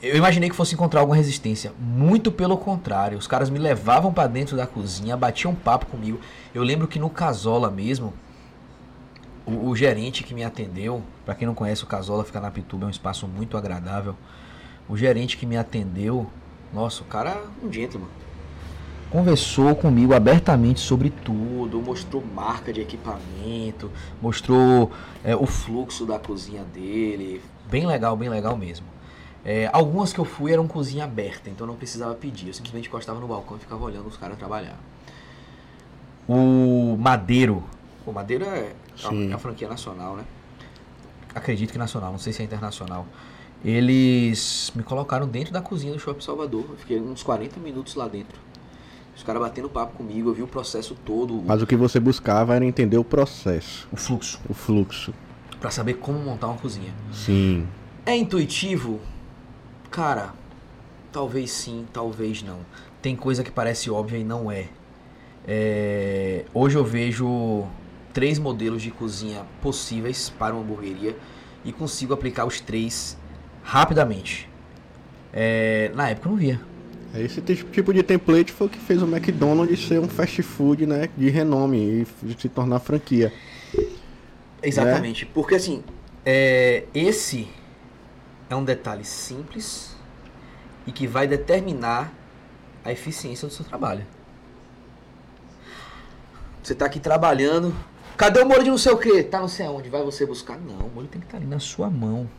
Eu 0.01 0.15
imaginei 0.15 0.49
que 0.49 0.55
fosse 0.55 0.75
encontrar 0.75 1.01
alguma 1.01 1.15
resistência. 1.15 1.73
Muito 1.79 2.31
pelo 2.31 2.57
contrário. 2.57 3.17
Os 3.17 3.27
caras 3.27 3.49
me 3.49 3.59
levavam 3.59 4.13
pra 4.13 4.27
dentro 4.27 4.57
da 4.57 4.67
cozinha, 4.67 5.15
batiam 5.15 5.55
papo 5.55 5.85
comigo. 5.85 6.19
Eu 6.53 6.63
lembro 6.63 6.87
que 6.87 6.99
no 6.99 7.09
Casola 7.09 7.69
mesmo, 7.69 8.13
o, 9.45 9.69
o 9.69 9.75
gerente 9.75 10.23
que 10.23 10.33
me 10.33 10.43
atendeu, 10.43 11.01
pra 11.25 11.35
quem 11.35 11.47
não 11.47 11.55
conhece 11.55 11.83
o 11.83 11.87
Casola, 11.87 12.23
fica 12.23 12.39
na 12.39 12.51
Pituba, 12.51 12.85
é 12.85 12.87
um 12.87 12.91
espaço 12.91 13.27
muito 13.27 13.57
agradável. 13.57 14.15
O 14.87 14.97
gerente 14.97 15.37
que 15.37 15.45
me 15.45 15.57
atendeu, 15.57 16.27
nossa, 16.73 17.01
o 17.03 17.05
cara 17.05 17.41
um 17.63 17.71
gentleman. 17.71 18.07
Conversou 19.09 19.75
comigo 19.75 20.13
abertamente 20.13 20.79
sobre 20.79 21.09
tudo, 21.09 21.81
mostrou 21.81 22.23
marca 22.23 22.71
de 22.71 22.81
equipamento, 22.81 23.91
mostrou 24.21 24.91
é, 25.23 25.35
o 25.35 25.47
fluxo 25.47 26.05
da 26.05 26.19
cozinha 26.19 26.63
dele. 26.63 27.41
Bem 27.69 27.87
legal, 27.87 28.15
bem 28.15 28.29
legal 28.29 28.55
mesmo. 28.55 28.85
É, 29.43 29.69
algumas 29.71 30.11
que 30.11 30.19
eu 30.19 30.25
fui 30.25 30.51
eram 30.51 30.67
cozinha 30.67 31.05
aberta, 31.05 31.49
então 31.49 31.65
não 31.65 31.75
precisava 31.75 32.13
pedir. 32.15 32.47
Eu 32.47 32.53
simplesmente 32.53 32.87
encostava 32.87 33.19
no 33.19 33.27
balcão 33.27 33.57
e 33.57 33.59
ficava 33.59 33.83
olhando 33.83 34.07
os 34.07 34.17
caras 34.17 34.37
trabalhar. 34.37 34.77
O 36.27 36.97
Madeiro. 36.99 37.63
O 38.05 38.11
Madeiro 38.11 38.45
é, 38.45 38.59
é 38.59 38.75
Sim. 38.95 39.33
é 39.33 39.37
franquia 39.37 39.67
nacional, 39.67 40.15
né? 40.15 40.23
Acredito 41.33 41.71
que 41.71 41.77
nacional, 41.77 42.11
não 42.11 42.19
sei 42.19 42.33
se 42.33 42.41
é 42.41 42.45
internacional. 42.45 43.05
Eles 43.63 44.71
me 44.75 44.83
colocaram 44.83 45.27
dentro 45.27 45.51
da 45.51 45.61
cozinha 45.61 45.93
do 45.93 45.99
Shopping 45.99 46.21
Salvador. 46.21 46.65
Eu 46.69 46.77
fiquei 46.77 46.99
uns 46.99 47.23
40 47.23 47.59
minutos 47.59 47.95
lá 47.95 48.07
dentro. 48.07 48.37
Os 49.15 49.23
caras 49.23 49.41
batendo 49.41 49.67
papo 49.69 49.97
comigo, 49.97 50.29
eu 50.29 50.33
vi 50.33 50.41
o 50.41 50.47
processo 50.47 50.95
todo, 51.05 51.43
Mas 51.45 51.61
o 51.61 51.67
que 51.67 51.75
você 51.75 51.99
buscava 51.99 52.55
era 52.55 52.63
entender 52.63 52.97
o 52.97 53.03
processo, 53.03 53.85
o 53.91 53.97
fluxo, 53.97 54.39
o 54.47 54.53
fluxo. 54.53 55.13
Pra 55.59 55.69
saber 55.69 55.95
como 55.95 56.17
montar 56.19 56.47
uma 56.47 56.57
cozinha. 56.57 56.93
Sim. 57.11 57.67
É 58.05 58.15
intuitivo? 58.15 59.01
Cara, 59.91 60.33
talvez 61.11 61.51
sim, 61.51 61.85
talvez 61.91 62.43
não. 62.43 62.59
Tem 63.01 63.15
coisa 63.15 63.43
que 63.43 63.51
parece 63.51 63.89
óbvia 63.89 64.17
e 64.17 64.23
não 64.23 64.51
é. 64.51 64.67
É, 65.47 66.45
Hoje 66.53 66.77
eu 66.77 66.83
vejo 66.83 67.65
três 68.13 68.37
modelos 68.37 68.81
de 68.81 68.91
cozinha 68.91 69.45
possíveis 69.61 70.29
para 70.29 70.53
uma 70.53 70.61
hamburgueria 70.63 71.15
e 71.65 71.71
consigo 71.71 72.13
aplicar 72.13 72.45
os 72.45 72.59
três 72.59 73.17
rapidamente. 73.63 74.49
É, 75.33 75.91
Na 75.95 76.09
época 76.09 76.27
eu 76.27 76.31
não 76.31 76.37
via. 76.39 76.59
É 77.13 77.21
Esse 77.23 77.41
ti- 77.41 77.65
tipo 77.71 77.91
de 77.91 78.03
template 78.03 78.51
foi 78.51 78.67
o 78.67 78.69
que 78.69 78.77
fez 78.77 79.01
o 79.01 79.07
McDonald's 79.07 79.79
ser 79.87 79.99
um 79.99 80.07
fast 80.07 80.43
food, 80.43 80.85
né, 80.85 81.09
de 81.17 81.29
renome 81.29 81.77
e 82.23 82.33
se 82.39 82.47
tornar 82.49 82.79
franquia. 82.79 83.33
Exatamente. 84.61 85.25
Porque 85.25 85.55
assim, 85.55 85.83
é, 86.25 86.83
esse 86.93 87.47
é 88.49 88.55
um 88.55 88.63
detalhe 88.63 89.05
simples 89.05 89.95
e 90.87 90.91
que 90.91 91.05
vai 91.05 91.27
determinar 91.27 92.11
a 92.83 92.91
eficiência 92.91 93.47
do 93.47 93.53
seu 93.53 93.63
trabalho. 93.63 94.05
Você 96.63 96.73
tá 96.73 96.85
aqui 96.85 96.99
trabalhando. 96.99 97.73
Cadê 98.17 98.41
o 98.41 98.45
molho 98.45 98.63
de 98.63 98.69
não 98.69 98.77
sei 98.77 98.91
o 98.91 98.97
que? 98.97 99.23
Tá 99.23 99.39
não 99.39 99.47
sei 99.47 99.65
aonde. 99.65 99.89
Vai 99.89 100.03
você 100.03 100.25
buscar? 100.25 100.57
Não, 100.57 100.87
o 100.87 100.91
molho 100.93 101.07
tem 101.07 101.21
que 101.21 101.27
estar 101.27 101.37
ali 101.37 101.45
na 101.45 101.59
sua 101.59 101.89
mão. 101.89 102.29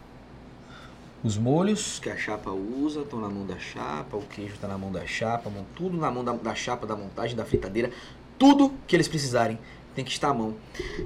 Os 1.23 1.37
molhos 1.37 1.99
que 1.99 2.09
a 2.09 2.17
chapa 2.17 2.51
usa 2.51 3.01
estão 3.01 3.21
na 3.21 3.29
mão 3.29 3.47
da 3.47 3.59
chapa, 3.59 4.17
o 4.17 4.23
queijo 4.23 4.55
está 4.55 4.67
na 4.67 4.79
mão 4.79 4.91
da 4.91 5.07
chapa, 5.07 5.51
tudo 5.75 5.97
na 5.99 6.11
mão 6.11 6.25
da, 6.25 6.33
da 6.33 6.55
chapa, 6.55 6.87
da 6.87 6.97
montagem, 6.97 7.37
da 7.37 7.45
fritadeira. 7.45 7.91
Tudo 8.39 8.73
que 8.87 8.97
eles 8.97 9.07
precisarem 9.07 9.59
tem 9.95 10.05
que 10.05 10.11
estar 10.11 10.31
à 10.31 10.35
mão. 10.35 10.55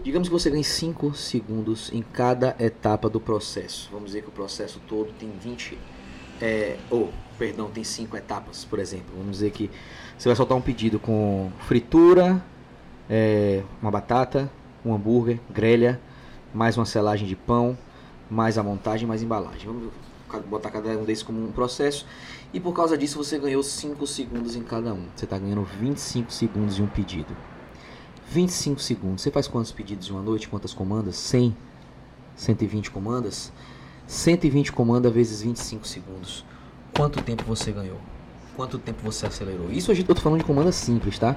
Digamos 0.03 0.29
que 0.29 0.33
você 0.33 0.51
ganhe 0.51 0.65
5 0.65 1.15
segundos 1.15 1.91
em 1.93 2.03
cada 2.03 2.55
etapa 2.59 3.09
do 3.09 3.21
processo. 3.21 3.89
Vamos 3.91 4.07
dizer 4.07 4.23
que 4.23 4.29
o 4.29 4.33
processo 4.33 4.81
todo 4.89 5.13
tem 5.19 5.31
20. 5.41 5.79
É, 6.41 6.77
ou, 6.91 7.11
perdão, 7.39 7.71
tem 7.71 7.85
5 7.85 8.17
etapas, 8.17 8.65
por 8.65 8.79
exemplo. 8.79 9.15
Vamos 9.17 9.33
dizer 9.33 9.51
que 9.51 9.71
você 10.19 10.29
vai 10.29 10.37
soltar 10.37 10.57
um 10.57 10.61
pedido 10.61 10.99
com 10.99 11.51
fritura, 11.61 12.45
é, 13.09 13.63
uma 13.81 13.91
batata, 13.91 14.51
um 14.85 14.95
hambúrguer, 14.95 15.41
grelha, 15.51 16.01
mais 16.53 16.77
uma 16.77 16.85
selagem 16.85 17.27
de 17.27 17.37
pão, 17.37 17.77
mais 18.31 18.59
a 18.59 18.63
montagem, 18.63 19.07
mais 19.07 19.23
embalagem. 19.23 19.67
Vamos 19.67 19.93
botar 20.47 20.71
cada 20.71 20.91
um 20.91 21.05
desses 21.05 21.23
como 21.23 21.43
um 21.43 21.53
processo. 21.53 22.07
E 22.53 22.61
por 22.61 22.73
causa 22.73 22.97
disso 22.97 23.17
você 23.17 23.39
ganhou 23.39 23.63
5 23.63 24.07
segundos 24.07 24.57
em 24.57 24.63
cada 24.63 24.93
um. 24.93 25.07
Você 25.15 25.25
está 25.25 25.39
ganhando 25.39 25.65
25 25.65 26.33
segundos 26.33 26.79
em 26.79 26.83
um 26.83 26.87
pedido. 26.87 27.35
25 28.35 28.81
segundos. 28.83 29.23
Você 29.23 29.31
faz 29.31 29.47
quantos 29.47 29.71
pedidos 29.71 30.09
em 30.09 30.13
uma 30.13 30.23
noite? 30.23 30.49
Quantas 30.49 30.75
comandas? 30.75 31.15
100? 31.17 31.57
120 32.35 32.91
comandas? 32.91 33.53
120 34.09 34.73
comandas 34.73 35.13
vezes 35.13 35.43
25 35.43 35.87
segundos. 35.87 36.45
Quanto 36.97 37.23
tempo 37.23 37.45
você 37.47 37.71
ganhou? 37.71 37.99
Quanto 38.57 38.77
tempo 38.77 38.99
você 39.05 39.27
acelerou? 39.27 39.71
Isso 39.71 39.91
a 39.91 39.95
eu 39.95 40.15
tô 40.15 40.21
falando 40.21 40.41
de 40.41 40.45
comanda 40.45 40.73
simples, 40.73 41.17
tá? 41.17 41.37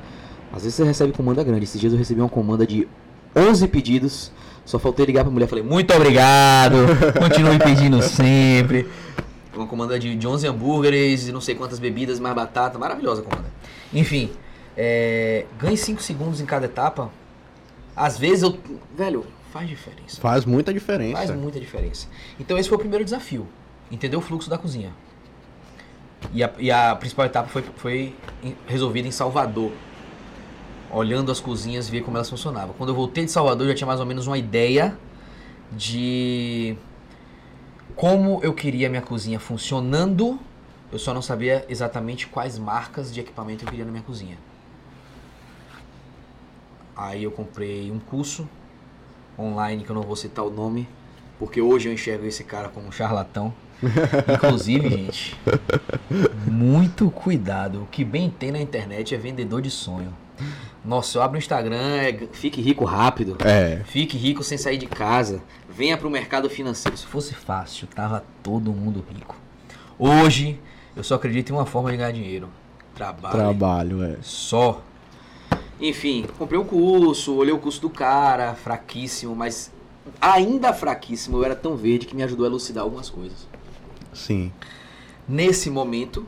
Às 0.51 0.63
vezes 0.63 0.75
você 0.75 0.83
recebe 0.83 1.13
comanda 1.13 1.43
grande. 1.43 1.65
Esses 1.65 1.79
dias 1.79 1.93
eu 1.93 1.99
recebi 1.99 2.19
uma 2.19 2.29
comanda 2.29 2.65
de 2.65 2.88
11 3.36 3.67
pedidos. 3.67 4.31
Só 4.65 4.79
faltei 4.79 5.05
ligar 5.05 5.23
pra 5.23 5.31
mulher 5.31 5.45
e 5.45 5.49
falei, 5.49 5.63
muito 5.63 5.93
obrigado, 5.93 6.75
continue 7.19 7.57
pedindo 7.60 8.01
sempre. 8.01 8.88
Uma 9.55 9.65
comanda 9.65 9.97
de, 9.97 10.15
de 10.15 10.27
11 10.27 10.47
hambúrgueres 10.47 11.27
e 11.27 11.31
não 11.31 11.39
sei 11.39 11.55
quantas 11.55 11.79
bebidas, 11.79 12.19
mais 12.19 12.36
batata. 12.36 12.77
Maravilhosa 12.77 13.21
a 13.21 13.23
comanda. 13.23 13.49
Enfim, 13.93 14.29
é, 14.77 15.47
ganhe 15.57 15.75
5 15.75 16.01
segundos 16.03 16.39
em 16.39 16.45
cada 16.45 16.67
etapa. 16.67 17.09
Às 17.95 18.17
vezes 18.17 18.43
eu. 18.43 18.59
Velho, 18.95 19.25
faz 19.51 19.67
diferença. 19.67 20.21
Faz 20.21 20.45
muita 20.45 20.71
diferença. 20.71 21.17
Faz 21.17 21.31
muita 21.31 21.59
diferença. 21.59 22.07
Então 22.39 22.55
esse 22.57 22.69
foi 22.69 22.75
o 22.75 22.79
primeiro 22.79 23.03
desafio. 23.03 23.47
Entender 23.91 24.15
o 24.15 24.21
fluxo 24.21 24.49
da 24.49 24.57
cozinha. 24.57 24.93
E 26.31 26.43
a, 26.43 26.53
e 26.59 26.69
a 26.69 26.95
principal 26.95 27.25
etapa 27.25 27.47
foi, 27.47 27.63
foi 27.75 28.15
resolvida 28.67 29.07
em 29.07 29.11
Salvador. 29.11 29.71
Olhando 30.91 31.31
as 31.31 31.39
cozinhas, 31.39 31.89
ver 31.89 32.01
como 32.01 32.15
elas 32.15 32.29
funcionavam. 32.29 32.75
Quando 32.77 32.89
eu 32.89 32.95
voltei 32.95 33.25
de 33.25 33.31
Salvador, 33.31 33.65
eu 33.65 33.71
já 33.71 33.75
tinha 33.75 33.87
mais 33.87 33.99
ou 33.99 34.05
menos 34.05 34.27
uma 34.27 34.37
ideia 34.37 34.97
de 35.71 36.77
como 37.95 38.39
eu 38.43 38.53
queria 38.53 38.89
minha 38.89 39.01
cozinha 39.01 39.39
funcionando. 39.39 40.39
Eu 40.91 40.99
só 40.99 41.13
não 41.13 41.21
sabia 41.21 41.65
exatamente 41.67 42.27
quais 42.27 42.57
marcas 42.57 43.11
de 43.11 43.19
equipamento 43.19 43.65
eu 43.65 43.69
queria 43.69 43.83
na 43.83 43.91
minha 43.91 44.03
cozinha. 44.03 44.37
Aí 46.97 47.23
eu 47.23 47.31
comprei 47.31 47.91
um 47.91 47.99
curso 47.99 48.49
online, 49.38 49.83
que 49.83 49.89
eu 49.91 49.95
não 49.95 50.01
vou 50.01 50.15
citar 50.15 50.43
o 50.43 50.49
nome, 50.49 50.88
porque 51.38 51.62
hoje 51.62 51.88
eu 51.88 51.93
enxergo 51.93 52.25
esse 52.25 52.43
cara 52.43 52.69
como 52.69 52.88
um 52.88 52.91
charlatão. 52.91 53.53
Inclusive, 54.33 54.89
gente, 54.89 55.38
muito 56.47 57.12
cuidado. 57.12 57.83
O 57.83 57.86
que 57.86 58.03
bem 58.03 58.29
tem 58.31 58.51
na 58.51 58.60
internet 58.60 59.13
é 59.13 59.17
vendedor 59.17 59.62
de 59.62 59.69
sonho. 59.69 60.12
Nossa, 60.83 61.17
eu 61.17 61.21
abro 61.21 61.36
o 61.36 61.38
Instagram, 61.38 61.97
é 61.97 62.17
fique 62.31 62.60
rico 62.62 62.86
rápido. 62.86 63.38
É. 63.45 63.81
Fique 63.86 64.17
rico 64.17 64.43
sem 64.43 64.57
sair 64.57 64.77
de 64.77 64.88
casa. 64.88 65.41
Venha 65.69 65.97
pro 65.97 66.10
mercado 66.10 66.49
financeiro. 66.49 66.97
Se 66.97 67.05
fosse 67.05 67.36
fácil, 67.36 67.88
tava 67.88 68.23
todo 68.41 68.71
mundo 68.71 69.05
rico. 69.13 69.36
Hoje, 69.99 70.60
eu 70.95 71.03
só 71.03 71.15
acredito 71.15 71.51
em 71.51 71.53
uma 71.53 71.65
forma 71.65 71.91
de 71.91 71.97
ganhar 71.97 72.12
dinheiro. 72.12 72.49
Trabalho. 72.95 73.36
Trabalho, 73.36 74.03
é. 74.03 74.17
Só. 74.23 74.81
Enfim, 75.79 76.25
comprei 76.37 76.59
um 76.59 76.63
curso, 76.65 77.35
olhei 77.35 77.53
o 77.53 77.59
curso 77.59 77.79
do 77.81 77.89
cara, 77.89 78.55
fraquíssimo, 78.55 79.35
mas 79.35 79.71
ainda 80.19 80.73
fraquíssimo, 80.73 81.37
eu 81.37 81.43
era 81.43 81.55
tão 81.55 81.75
verde 81.75 82.05
que 82.07 82.15
me 82.15 82.23
ajudou 82.23 82.45
a 82.45 82.49
elucidar 82.49 82.83
algumas 82.83 83.09
coisas. 83.09 83.47
Sim. 84.13 84.51
Nesse 85.27 85.69
momento, 85.69 86.25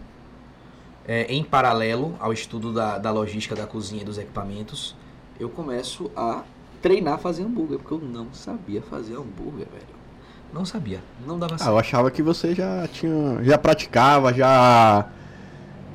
é, 1.07 1.23
em 1.33 1.43
paralelo 1.43 2.15
ao 2.19 2.31
estudo 2.31 2.71
da, 2.71 2.97
da 2.99 3.09
logística 3.11 3.55
da 3.55 3.65
cozinha 3.65 4.01
e 4.01 4.05
dos 4.05 4.17
equipamentos, 4.19 4.95
eu 5.39 5.49
começo 5.49 6.11
a 6.15 6.43
treinar 6.81 7.15
a 7.15 7.17
fazer 7.17 7.43
hambúrguer, 7.43 7.79
porque 7.79 7.93
eu 7.93 7.99
não 8.07 8.27
sabia 8.33 8.81
fazer 8.81 9.13
hambúrguer, 9.15 9.67
velho. 9.71 9.99
Não 10.53 10.65
sabia, 10.65 10.99
não 11.25 11.37
dava 11.39 11.55
Ah, 11.55 11.57
certo. 11.57 11.69
eu 11.71 11.77
achava 11.79 12.11
que 12.11 12.21
você 12.23 12.53
já 12.55 12.87
tinha. 12.87 13.43
Já 13.43 13.57
praticava, 13.57 14.33
já. 14.33 15.07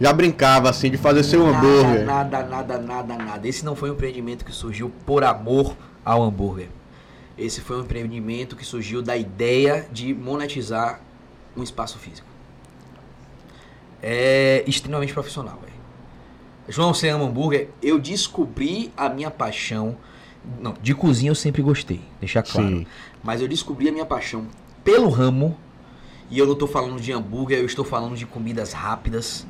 Já 0.00 0.12
brincava 0.12 0.68
assim 0.68 0.90
de 0.90 0.96
fazer 0.96 1.22
seu 1.22 1.46
nada, 1.46 1.58
hambúrguer. 1.58 2.04
Nada, 2.04 2.42
nada, 2.42 2.78
nada, 2.78 3.16
nada. 3.16 3.48
Esse 3.48 3.64
não 3.64 3.76
foi 3.76 3.90
um 3.90 3.94
empreendimento 3.94 4.44
que 4.44 4.52
surgiu 4.52 4.90
por 5.06 5.22
amor 5.22 5.76
ao 6.04 6.22
hambúrguer. 6.22 6.68
Esse 7.38 7.60
foi 7.60 7.76
um 7.76 7.80
empreendimento 7.80 8.56
que 8.56 8.64
surgiu 8.64 9.02
da 9.02 9.16
ideia 9.16 9.86
de 9.92 10.12
monetizar 10.14 11.00
um 11.56 11.62
espaço 11.62 11.98
físico. 11.98 12.26
É 14.02 14.64
extremamente 14.66 15.12
profissional, 15.12 15.58
velho. 15.60 15.72
João, 16.68 16.92
você 16.92 17.08
ama 17.08 17.24
hambúrguer? 17.24 17.68
Eu 17.82 17.98
descobri 17.98 18.92
a 18.96 19.08
minha 19.08 19.30
paixão. 19.30 19.96
Não, 20.60 20.74
de 20.82 20.94
cozinha 20.94 21.30
eu 21.30 21.34
sempre 21.34 21.62
gostei, 21.62 22.02
deixar 22.20 22.42
claro. 22.42 22.68
Sim. 22.68 22.86
Mas 23.22 23.40
eu 23.40 23.48
descobri 23.48 23.88
a 23.88 23.92
minha 23.92 24.04
paixão 24.04 24.46
pelo 24.82 25.08
ramo. 25.08 25.56
E 26.30 26.38
eu 26.38 26.46
não 26.46 26.54
estou 26.54 26.66
falando 26.66 27.00
de 27.00 27.12
hambúrguer, 27.12 27.58
eu 27.58 27.66
estou 27.66 27.84
falando 27.84 28.16
de 28.16 28.26
comidas 28.26 28.72
rápidas. 28.72 29.46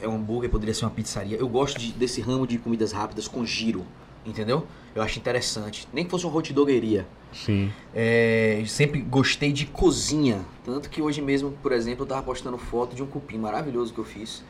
É 0.00 0.08
um 0.08 0.16
hambúrguer, 0.16 0.50
poderia 0.50 0.74
ser 0.74 0.84
uma 0.84 0.90
pizzaria. 0.90 1.36
Eu 1.36 1.48
gosto 1.48 1.78
de- 1.78 1.92
desse 1.92 2.20
ramo 2.20 2.46
de 2.46 2.58
comidas 2.58 2.92
rápidas 2.92 3.26
com 3.28 3.44
giro, 3.44 3.84
entendeu? 4.24 4.66
Eu 4.94 5.02
acho 5.02 5.18
interessante. 5.18 5.88
Nem 5.92 6.04
que 6.04 6.10
fosse 6.10 6.24
uma 6.26 6.34
hot 6.36 6.52
dogueria. 6.52 7.06
Sim. 7.32 7.72
É, 7.94 8.62
sempre 8.66 9.00
gostei 9.00 9.52
de 9.52 9.66
cozinha. 9.66 10.44
Tanto 10.64 10.88
que 10.88 11.02
hoje 11.02 11.20
mesmo, 11.20 11.50
por 11.62 11.72
exemplo, 11.72 12.04
eu 12.04 12.08
tava 12.08 12.22
postando 12.22 12.56
foto 12.56 12.94
de 12.94 13.02
um 13.02 13.06
cupim 13.06 13.38
maravilhoso 13.38 13.92
que 13.92 13.98
eu 13.98 14.04
fiz. 14.04 14.42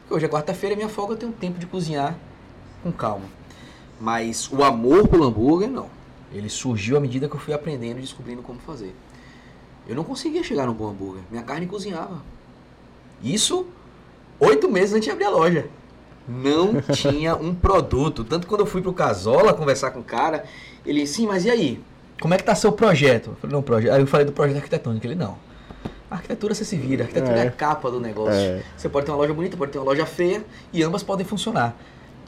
Porque 0.00 0.14
hoje 0.14 0.26
é 0.26 0.28
quarta-feira, 0.28 0.74
minha 0.74 0.88
folga, 0.88 1.14
eu 1.14 1.18
tenho 1.18 1.32
tempo 1.32 1.58
de 1.58 1.66
cozinhar 1.66 2.18
com 2.82 2.90
calma. 2.90 3.26
Mas 4.00 4.50
o 4.50 4.64
amor 4.64 5.06
pelo 5.06 5.24
hambúrguer, 5.24 5.70
não. 5.70 5.88
Ele 6.32 6.48
surgiu 6.48 6.96
à 6.96 7.00
medida 7.00 7.28
que 7.28 7.36
eu 7.36 7.40
fui 7.40 7.54
aprendendo 7.54 7.98
e 7.98 8.00
descobrindo 8.00 8.42
como 8.42 8.58
fazer. 8.58 8.92
Eu 9.86 9.94
não 9.94 10.02
conseguia 10.02 10.42
chegar 10.42 10.66
num 10.66 10.72
bom 10.72 10.88
hambúrguer. 10.88 11.22
Minha 11.30 11.42
carne 11.44 11.66
cozinhava. 11.66 12.22
Isso 13.22 13.66
oito 14.46 14.70
meses 14.70 14.92
antes 14.94 15.04
de 15.06 15.10
abrir 15.10 15.24
a 15.24 15.30
loja. 15.30 15.66
Não 16.28 16.80
tinha 16.80 17.34
um 17.34 17.54
produto. 17.54 18.22
Tanto 18.24 18.46
quando 18.46 18.60
eu 18.60 18.66
fui 18.66 18.80
pro 18.80 18.92
Casola 18.92 19.52
conversar 19.52 19.90
com 19.90 20.00
o 20.00 20.04
cara, 20.04 20.44
ele, 20.86 21.06
sim, 21.06 21.26
mas 21.26 21.44
e 21.44 21.50
aí? 21.50 21.82
Como 22.20 22.32
é 22.32 22.36
que 22.36 22.44
tá 22.44 22.54
seu 22.54 22.70
projeto? 22.72 23.30
Eu 23.30 23.36
falei, 23.36 23.56
não, 23.56 23.62
projeto. 23.62 23.92
Aí 23.92 24.00
eu 24.00 24.06
falei 24.06 24.24
do 24.26 24.32
projeto 24.32 24.56
arquitetônico. 24.56 25.04
Ele, 25.06 25.16
não. 25.16 25.36
A 26.10 26.14
arquitetura 26.16 26.54
você 26.54 26.64
se 26.64 26.76
vira, 26.76 27.02
a 27.02 27.06
arquitetura 27.06 27.38
é, 27.38 27.44
É. 27.44 27.48
a 27.48 27.50
capa 27.50 27.90
do 27.90 27.98
negócio. 27.98 28.34
É. 28.38 28.62
Você 28.76 28.88
pode 28.88 29.06
ter 29.06 29.12
uma 29.12 29.18
loja 29.18 29.34
bonita, 29.34 29.56
pode 29.56 29.72
ter 29.72 29.78
uma 29.78 29.84
loja 29.86 30.06
feia, 30.06 30.44
e 30.72 30.82
ambas 30.82 31.02
podem 31.02 31.24
funcionar. 31.26 31.74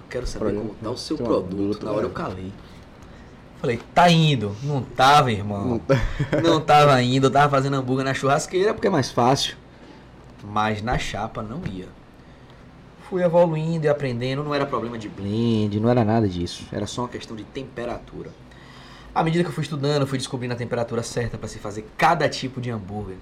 Eu 0.01 0.05
quero 0.11 0.27
saber 0.27 0.47
Projeto- 0.47 0.61
como 0.63 0.75
tá 0.83 0.91
o 0.91 0.97
seu 0.97 1.17
produto. 1.17 1.47
produto, 1.49 1.85
Na 1.85 1.93
hora 1.93 2.03
é. 2.03 2.05
eu 2.07 2.11
calei. 2.11 2.53
Falei, 3.61 3.81
tá 3.95 4.11
indo. 4.11 4.57
Não 4.63 4.83
tava, 4.83 5.31
irmão. 5.31 5.65
Não 5.69 5.79
tá- 5.79 6.01
Não 6.43 6.61
tava 6.61 7.01
indo, 7.03 7.27
eu 7.27 7.31
tava 7.31 7.49
fazendo 7.51 7.75
hambúrguer 7.77 8.05
na 8.05 8.15
churrasqueira 8.15 8.75
porque 8.75 8.87
é 8.89 8.91
mais 8.91 9.11
fácil. 9.11 9.57
Mas 10.43 10.83
na 10.83 10.99
chapa 10.99 11.43
não 11.43 11.61
ia. 11.71 11.87
Fui 13.09 13.23
evoluindo 13.23 13.85
e 13.85 13.89
aprendendo, 13.89 14.43
não 14.43 14.55
era 14.55 14.65
problema 14.65 14.97
de 14.97 15.09
blend, 15.09 15.79
não 15.79 15.91
era 15.91 16.05
nada 16.05 16.27
disso. 16.27 16.67
Era 16.73 16.87
só 16.87 17.03
uma 17.03 17.09
questão 17.09 17.37
de 17.37 17.45
temperatura. 17.45 18.31
À 19.15 19.23
medida 19.23 19.45
que 19.45 19.51
eu 19.51 19.55
fui 19.55 19.63
estudando, 19.63 20.07
fui 20.07 20.17
descobrindo 20.17 20.55
a 20.55 20.57
temperatura 20.57 21.03
certa 21.03 21.37
para 21.37 21.47
se 21.47 21.59
fazer 21.59 21.87
cada 21.99 22.29
tipo 22.29 22.61
de 22.61 22.71
hambúrguer. 22.71 23.17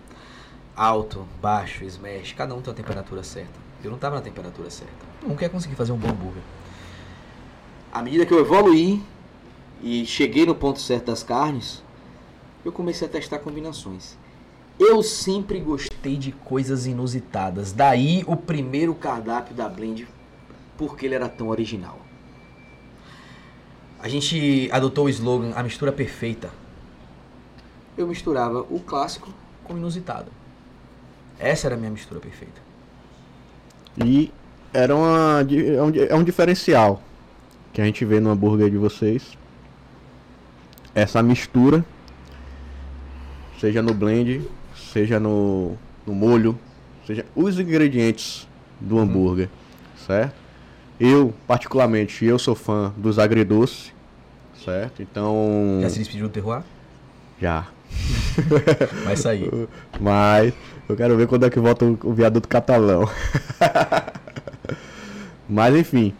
Alto, 0.75 1.27
baixo, 1.41 1.85
smash, 1.85 2.33
cada 2.33 2.55
um 2.55 2.63
tem 2.63 2.73
a 2.73 2.77
temperatura 2.77 3.23
certa. 3.23 3.61
Eu 3.83 3.91
não 3.91 3.99
tava 3.99 4.17
na 4.17 4.23
temperatura 4.23 4.71
certa. 4.71 5.05
Nunca 5.27 5.45
ia 5.45 5.51
conseguir 5.51 5.75
fazer 5.75 5.93
um 5.93 5.99
bom 5.99 6.09
hambúrguer. 6.09 6.43
À 7.93 8.01
medida 8.01 8.25
que 8.25 8.33
eu 8.33 8.39
evoluí 8.39 9.03
e 9.83 10.07
cheguei 10.07 10.47
no 10.47 10.55
ponto 10.55 10.81
certo 10.81 11.07
das 11.07 11.23
carnes, 11.23 11.83
eu 12.65 12.71
comecei 12.71 13.07
a 13.07 13.11
testar 13.11 13.41
combinações. 13.41 14.17
Eu 14.79 15.03
sempre 15.03 15.61
gostei 15.61 16.17
de 16.17 16.33
coisas 16.33 16.87
inusitadas. 16.87 17.73
Daí 17.73 18.25
o 18.27 18.37
primeiro 18.37 18.95
cardápio 18.95 19.55
da 19.55 19.69
Blend, 19.69 20.07
porque 20.77 21.07
ele 21.07 21.15
era 21.15 21.29
tão 21.29 21.49
original. 21.49 22.01
A 24.01 24.09
gente 24.09 24.69
adotou 24.73 25.07
o 25.07 25.09
slogan 25.09 25.53
A 25.55 25.63
Mistura 25.63 25.93
Perfeita. 25.93 26.51
Eu 27.97 28.07
misturava 28.07 28.61
o 28.69 28.81
clássico 28.81 29.33
com 29.63 29.75
o 29.75 29.79
inusitado. 29.79 30.33
Essa 31.39 31.69
era 31.69 31.75
a 31.75 31.79
minha 31.79 31.91
mistura 31.91 32.21
perfeita. 32.21 32.61
E 34.03 34.33
era 34.73 34.95
uma, 34.95 35.41
é, 35.41 35.83
um, 35.83 35.93
é 36.11 36.15
um 36.15 36.25
diferencial 36.25 37.03
que 37.73 37.81
a 37.81 37.85
gente 37.85 38.05
vê 38.05 38.21
no 38.21 38.31
hambúrguer 38.31 38.71
de 38.71 38.77
vocês. 38.77 39.37
Essa 40.95 41.23
mistura, 41.23 41.85
seja 43.61 43.83
no 43.83 43.93
blend, 43.93 44.49
seja 44.93 45.19
no, 45.19 45.73
no 46.07 46.15
molho, 46.15 46.59
seja 47.07 47.25
os 47.35 47.59
ingredientes 47.59 48.47
do 48.81 48.99
hambúrguer, 48.99 49.49
certo? 50.07 50.35
Eu, 51.01 51.33
particularmente, 51.47 52.25
eu 52.25 52.39
sou 52.39 52.55
fã 52.55 52.93
dos 52.97 53.19
agridoces, 53.19 53.93
certo? 54.65 55.03
Então, 55.03 55.79
Já 55.83 55.89
se 55.91 55.99
despediu 55.99 56.27
do 56.29 56.33
terroir? 56.33 56.63
já. 57.41 57.67
Vai 59.05 59.17
sair. 59.17 59.51
Mas 60.01 60.55
eu 60.89 60.97
quero 60.97 61.17
ver 61.17 61.27
quando 61.27 61.45
é 61.45 61.51
que 61.51 61.59
volta 61.61 61.85
o, 61.85 61.99
o 62.05 62.13
viaduto 62.15 62.49
catalão. 62.49 63.09
Mas 65.49 65.75
enfim, 65.77 66.15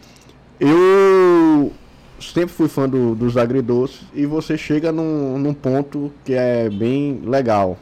eu 0.59 1.71
sempre 2.19 2.53
fui 2.53 2.67
fã 2.67 2.87
do- 2.87 3.15
dos 3.15 3.37
agridoces 3.37 4.01
e 4.13 4.25
você 4.25 4.57
chega 4.57 4.91
num, 4.91 5.37
num 5.39 5.53
ponto 5.53 6.11
que 6.23 6.33
é 6.33 6.69
bem 6.69 7.21
legal. 7.25 7.77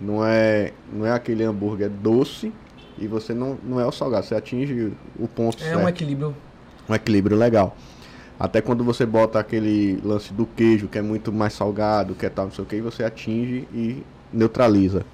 Não 0.00 0.24
é, 0.24 0.72
não 0.92 1.06
é 1.06 1.12
aquele 1.12 1.44
hambúrguer 1.44 1.88
doce 1.88 2.52
e 2.98 3.06
você 3.06 3.32
não, 3.32 3.58
não 3.62 3.80
é 3.80 3.86
o 3.86 3.92
salgado, 3.92 4.26
você 4.26 4.34
atinge 4.34 4.92
o 5.18 5.26
ponto 5.26 5.62
É 5.62 5.66
certo 5.66 5.82
um 5.82 5.88
equilíbrio. 5.88 6.34
um 6.88 6.94
equilíbrio 6.94 7.36
legal. 7.36 7.76
Até 8.38 8.60
quando 8.60 8.84
você 8.84 9.06
bota 9.06 9.38
aquele 9.38 9.98
lance 10.04 10.32
do 10.32 10.44
queijo, 10.44 10.88
que 10.88 10.98
é 10.98 11.02
muito 11.02 11.32
mais 11.32 11.54
salgado, 11.54 12.14
que 12.14 12.26
é 12.26 12.28
tal, 12.28 12.46
não 12.46 12.52
sei 12.52 12.64
o 12.64 12.66
que, 12.66 12.80
você 12.80 13.02
atinge 13.02 13.66
e 13.72 14.02
neutraliza. 14.30 15.04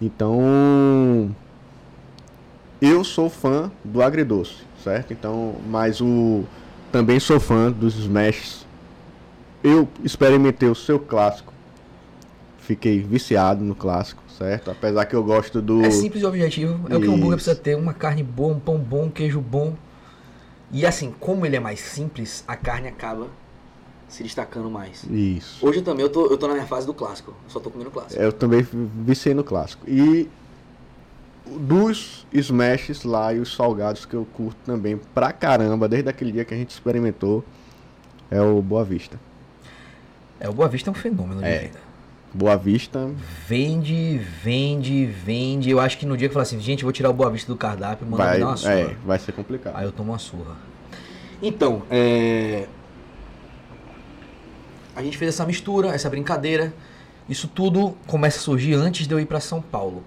Então, 0.00 1.34
eu 2.80 3.04
sou 3.04 3.28
fã 3.28 3.70
do 3.84 4.02
agridoce, 4.02 4.62
certo? 4.82 5.12
Então, 5.12 5.56
mas 5.68 6.00
o 6.00 6.44
também 6.90 7.20
sou 7.20 7.38
fã 7.38 7.70
dos 7.70 7.96
smashes. 7.98 8.66
Eu 9.62 9.86
experimentei 10.02 10.68
o 10.68 10.74
seu 10.74 10.98
clássico. 10.98 11.52
Fiquei 12.70 13.00
viciado 13.00 13.64
no 13.64 13.74
clássico, 13.74 14.22
certo? 14.38 14.70
Apesar 14.70 15.04
que 15.04 15.16
eu 15.16 15.24
gosto 15.24 15.60
do 15.60 15.84
É 15.84 15.90
simples 15.90 16.22
e 16.22 16.26
objetivo. 16.26 16.88
É 16.88 16.96
o 16.96 17.00
que 17.00 17.08
um 17.08 17.14
hambúrguer 17.14 17.38
Isso. 17.38 17.46
precisa 17.46 17.56
ter: 17.56 17.74
uma 17.74 17.92
carne 17.92 18.22
boa, 18.22 18.54
um 18.54 18.60
pão 18.60 18.78
bom, 18.78 19.06
um 19.06 19.10
queijo 19.10 19.40
bom. 19.40 19.74
E 20.70 20.86
assim, 20.86 21.12
como 21.18 21.44
ele 21.44 21.56
é 21.56 21.58
mais 21.58 21.80
simples, 21.80 22.44
a 22.46 22.54
carne 22.54 22.86
acaba 22.86 23.26
se 24.08 24.22
destacando 24.22 24.70
mais. 24.70 25.02
Isso. 25.10 25.66
Hoje 25.66 25.82
também 25.82 26.04
eu 26.04 26.08
tô, 26.08 26.26
eu 26.26 26.38
tô 26.38 26.46
na 26.46 26.54
minha 26.54 26.66
fase 26.66 26.86
do 26.86 26.94
clássico. 26.94 27.32
Eu 27.32 27.50
só 27.50 27.58
tô 27.58 27.72
comendo 27.72 27.90
clássico. 27.90 28.22
Eu 28.22 28.32
também 28.32 28.64
viciei 29.04 29.34
no 29.34 29.42
clássico. 29.42 29.84
E 29.90 30.30
dos 31.44 32.24
smashes 32.32 33.02
lá 33.02 33.34
e 33.34 33.40
os 33.40 33.52
salgados 33.52 34.06
que 34.06 34.14
eu 34.14 34.24
curto 34.32 34.58
também 34.64 34.96
pra 35.12 35.32
caramba, 35.32 35.88
desde 35.88 36.08
aquele 36.08 36.30
dia 36.30 36.44
que 36.44 36.54
a 36.54 36.56
gente 36.56 36.70
experimentou, 36.70 37.44
é 38.30 38.40
o 38.40 38.62
Boa 38.62 38.84
Vista. 38.84 39.18
É, 40.38 40.48
o 40.48 40.52
Boa 40.52 40.68
Vista 40.68 40.88
é 40.88 40.92
um 40.92 40.94
fenômeno 40.94 41.40
de 41.40 41.48
É. 41.48 41.72
Boa 42.32 42.56
Vista, 42.56 43.10
Vende, 43.48 44.18
vende, 44.42 45.04
vende. 45.06 45.68
Eu 45.70 45.80
acho 45.80 45.98
que 45.98 46.06
no 46.06 46.16
dia 46.16 46.28
que 46.28 46.30
eu 46.30 46.34
falar 46.34 46.44
assim, 46.44 46.60
gente, 46.60 46.82
eu 46.82 46.86
vou 46.86 46.92
tirar 46.92 47.10
o 47.10 47.12
Boa 47.12 47.28
Vista 47.30 47.50
do 47.50 47.58
cardápio, 47.58 48.06
manda 48.06 48.22
vai, 48.24 48.34
me 48.34 48.40
dar 48.40 48.46
uma 48.46 48.56
surra. 48.56 48.72
é, 48.72 48.96
vai 49.04 49.18
ser 49.18 49.32
complicado. 49.32 49.74
Aí 49.76 49.84
eu 49.84 49.90
tomo 49.92 50.12
uma 50.12 50.18
surra. 50.18 50.56
Então, 51.42 51.82
é... 51.90 52.66
a 54.94 55.02
gente 55.02 55.16
fez 55.18 55.30
essa 55.34 55.44
mistura, 55.46 55.88
essa 55.88 56.08
brincadeira. 56.08 56.72
Isso 57.28 57.48
tudo 57.48 57.96
começa 58.06 58.38
a 58.38 58.42
surgir 58.42 58.74
antes 58.74 59.06
de 59.06 59.14
eu 59.14 59.20
ir 59.20 59.26
pra 59.26 59.40
São 59.40 59.60
Paulo. 59.62 60.02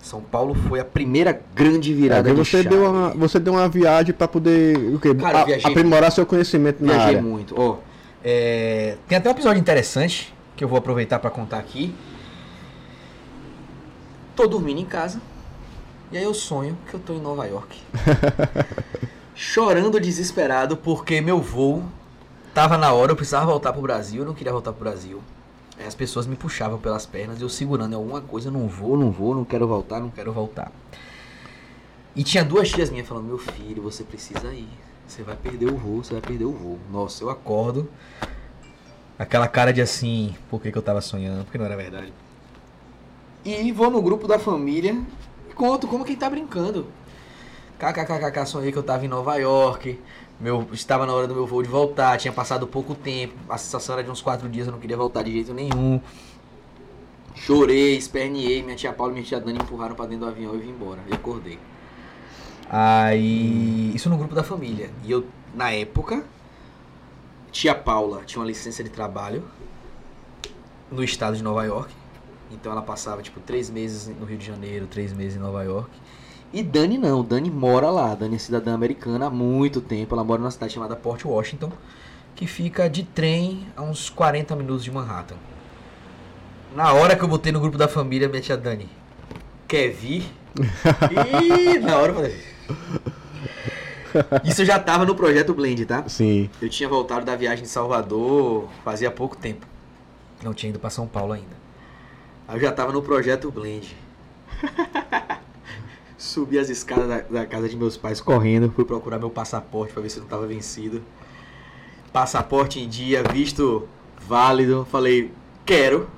São 0.00 0.20
Paulo 0.20 0.54
foi 0.54 0.80
a 0.80 0.84
primeira 0.84 1.40
grande 1.54 1.92
É, 1.92 1.94
virada 1.94 2.30
de 2.30 2.34
você, 2.36 2.62
chave. 2.62 2.68
deu 2.70 2.90
uma, 2.90 3.10
você 3.10 3.38
deu 3.38 3.52
uma 3.54 3.68
viagem 3.68 4.14
pra 4.14 4.26
poder 4.26 4.76
o 4.94 4.98
quê? 4.98 5.14
Cara, 5.14 5.42
A- 5.42 5.44
viajei- 5.44 5.70
aprimorar 5.70 6.10
seu 6.10 6.24
conhecimento 6.24 6.82
na 6.82 6.92
Viajei 6.94 7.08
área. 7.16 7.22
muito. 7.22 7.54
Ó, 7.58 7.76
é, 8.24 8.96
Tem 9.06 9.18
até 9.18 9.28
um 9.28 9.32
episódio 9.32 9.60
interessante 9.60 10.32
que 10.56 10.64
eu 10.64 10.68
vou 10.68 10.78
aproveitar 10.78 11.18
pra 11.18 11.30
contar 11.30 11.58
aqui. 11.58 11.94
Tô 14.36 14.46
dormindo 14.46 14.80
em 14.80 14.84
casa. 14.84 15.20
E 16.12 16.18
aí 16.18 16.24
eu 16.24 16.34
sonho 16.34 16.76
que 16.88 16.94
eu 16.94 17.00
tô 17.00 17.12
em 17.12 17.20
Nova 17.20 17.46
York. 17.46 17.80
Chorando 19.34 20.00
desesperado 20.00 20.76
porque 20.76 21.20
meu 21.20 21.40
voo 21.40 21.84
tava 22.52 22.76
na 22.76 22.92
hora, 22.92 23.12
eu 23.12 23.16
precisava 23.16 23.46
voltar 23.46 23.72
pro 23.72 23.80
Brasil, 23.80 24.22
eu 24.22 24.26
não 24.26 24.34
queria 24.34 24.52
voltar 24.52 24.72
pro 24.72 24.84
Brasil. 24.84 25.22
Aí 25.78 25.86
as 25.86 25.94
pessoas 25.94 26.26
me 26.26 26.36
puxavam 26.36 26.78
pelas 26.78 27.06
pernas 27.06 27.40
eu 27.40 27.48
segurando 27.48 27.92
em 27.92 27.96
alguma 27.96 28.20
coisa, 28.20 28.50
não 28.50 28.68
vou, 28.68 28.98
não 28.98 29.10
vou, 29.10 29.34
não 29.34 29.44
quero 29.44 29.66
voltar, 29.66 30.00
não 30.00 30.10
quero 30.10 30.32
voltar. 30.32 30.70
E 32.14 32.24
tinha 32.24 32.44
duas 32.44 32.68
tias 32.68 32.90
minhas 32.90 33.06
falando, 33.06 33.26
meu 33.26 33.38
filho, 33.38 33.82
você 33.82 34.02
precisa 34.02 34.52
ir. 34.52 34.68
Você 35.06 35.22
vai 35.22 35.36
perder 35.36 35.66
o 35.66 35.76
voo, 35.76 36.04
você 36.04 36.12
vai 36.12 36.22
perder 36.22 36.44
o 36.44 36.52
voo. 36.52 36.78
Nossa, 36.90 37.24
eu 37.24 37.30
acordo. 37.30 37.88
Aquela 39.20 39.46
cara 39.46 39.70
de 39.70 39.82
assim, 39.82 40.34
por 40.48 40.62
que, 40.62 40.72
que 40.72 40.78
eu 40.78 40.80
tava 40.80 41.02
sonhando? 41.02 41.44
Porque 41.44 41.58
não 41.58 41.66
era 41.66 41.76
verdade. 41.76 42.10
E 43.44 43.70
vou 43.70 43.90
no 43.90 44.00
grupo 44.00 44.26
da 44.26 44.38
família 44.38 44.98
e 45.50 45.52
conto 45.52 45.86
como 45.86 46.06
quem 46.06 46.16
tá 46.16 46.30
brincando. 46.30 46.86
KKKK, 47.78 48.46
sonhei 48.46 48.72
que 48.72 48.78
eu 48.78 48.82
tava 48.82 49.04
em 49.04 49.08
Nova 49.08 49.36
York. 49.36 50.00
Meu, 50.40 50.66
estava 50.72 51.04
na 51.04 51.12
hora 51.12 51.26
do 51.26 51.34
meu 51.34 51.46
voo 51.46 51.62
de 51.62 51.68
voltar, 51.68 52.16
tinha 52.16 52.32
passado 52.32 52.66
pouco 52.66 52.94
tempo. 52.94 53.34
A 53.46 53.58
sensação 53.58 53.96
era 53.96 54.02
de 54.02 54.10
uns 54.10 54.22
quatro 54.22 54.48
dias, 54.48 54.66
eu 54.66 54.72
não 54.72 54.80
queria 54.80 54.96
voltar 54.96 55.22
de 55.22 55.32
jeito 55.32 55.52
nenhum. 55.52 56.00
Chorei, 57.34 57.98
esperneei, 57.98 58.62
minha 58.62 58.74
tia 58.74 58.90
Paula 58.90 59.12
e 59.12 59.16
minha 59.16 59.26
tia 59.26 59.38
Dani 59.38 59.58
empurraram 59.58 59.94
pra 59.94 60.06
dentro 60.06 60.24
do 60.24 60.30
avião 60.30 60.52
e 60.52 60.56
eu 60.56 60.62
vim 60.62 60.70
embora. 60.70 61.00
E 61.06 61.12
acordei. 61.12 61.58
Aí. 62.70 63.92
Isso 63.94 64.08
no 64.08 64.16
grupo 64.16 64.34
da 64.34 64.42
família. 64.42 64.88
E 65.04 65.10
eu, 65.10 65.26
na 65.54 65.70
época, 65.72 66.24
tia 67.50 67.74
Paula 67.74 68.22
tinha 68.24 68.40
uma 68.40 68.46
licença 68.46 68.82
de 68.82 68.90
trabalho 68.90 69.44
no 70.90 71.04
estado 71.04 71.36
de 71.36 71.42
Nova 71.42 71.64
York. 71.64 71.94
Então 72.50 72.72
ela 72.72 72.82
passava, 72.82 73.22
tipo, 73.22 73.38
três 73.40 73.70
meses 73.70 74.08
no 74.18 74.26
Rio 74.26 74.38
de 74.38 74.46
Janeiro, 74.46 74.86
três 74.86 75.12
meses 75.12 75.36
em 75.36 75.40
Nova 75.40 75.62
York. 75.62 75.90
E 76.52 76.62
Dani 76.64 76.98
não, 76.98 77.22
Dani 77.22 77.50
mora 77.50 77.90
lá. 77.90 78.14
Dani 78.14 78.34
é 78.34 78.38
cidadã 78.38 78.74
americana 78.74 79.26
há 79.26 79.30
muito 79.30 79.80
tempo. 79.80 80.14
Ela 80.14 80.24
mora 80.24 80.40
numa 80.40 80.50
cidade 80.50 80.72
chamada 80.72 80.96
Port 80.96 81.24
Washington, 81.24 81.70
que 82.34 82.46
fica 82.46 82.90
de 82.90 83.04
trem 83.04 83.68
a 83.76 83.82
uns 83.82 84.10
40 84.10 84.56
minutos 84.56 84.82
de 84.82 84.90
Manhattan. 84.90 85.36
Na 86.74 86.92
hora 86.92 87.14
que 87.14 87.22
eu 87.22 87.28
botei 87.28 87.52
no 87.52 87.60
grupo 87.60 87.78
da 87.78 87.86
família, 87.86 88.28
minha 88.28 88.40
tia 88.40 88.56
Dani, 88.56 88.88
quer 89.68 89.90
vir? 89.90 90.24
E 91.32 91.78
na 91.78 91.96
hora 91.96 92.10
eu 92.10 92.14
falei. 92.16 92.36
Isso 94.44 94.64
já 94.64 94.78
tava 94.78 95.04
no 95.04 95.14
projeto 95.14 95.54
Blend, 95.54 95.84
tá? 95.86 96.04
Sim. 96.08 96.50
Eu 96.60 96.68
tinha 96.68 96.88
voltado 96.88 97.24
da 97.24 97.36
viagem 97.36 97.64
de 97.64 97.70
Salvador 97.70 98.68
fazia 98.84 99.10
pouco 99.10 99.36
tempo. 99.36 99.66
Não 100.42 100.54
tinha 100.54 100.70
ido 100.70 100.78
pra 100.78 100.90
São 100.90 101.06
Paulo 101.06 101.32
ainda. 101.32 101.60
Aí 102.48 102.56
eu 102.56 102.60
já 102.60 102.72
tava 102.72 102.92
no 102.92 103.02
projeto 103.02 103.50
Blend. 103.50 103.96
Subi 106.18 106.58
as 106.58 106.68
escadas 106.68 107.08
da, 107.08 107.18
da 107.20 107.46
casa 107.46 107.68
de 107.68 107.76
meus 107.76 107.96
pais 107.96 108.20
correndo, 108.20 108.70
fui 108.70 108.84
procurar 108.84 109.18
meu 109.18 109.30
passaporte 109.30 109.92
pra 109.92 110.02
ver 110.02 110.10
se 110.10 110.20
não 110.20 110.26
tava 110.26 110.46
vencido. 110.46 111.02
Passaporte 112.12 112.80
em 112.80 112.88
dia, 112.88 113.22
visto 113.22 113.88
válido. 114.26 114.86
Falei, 114.90 115.32
quero. 115.64 116.08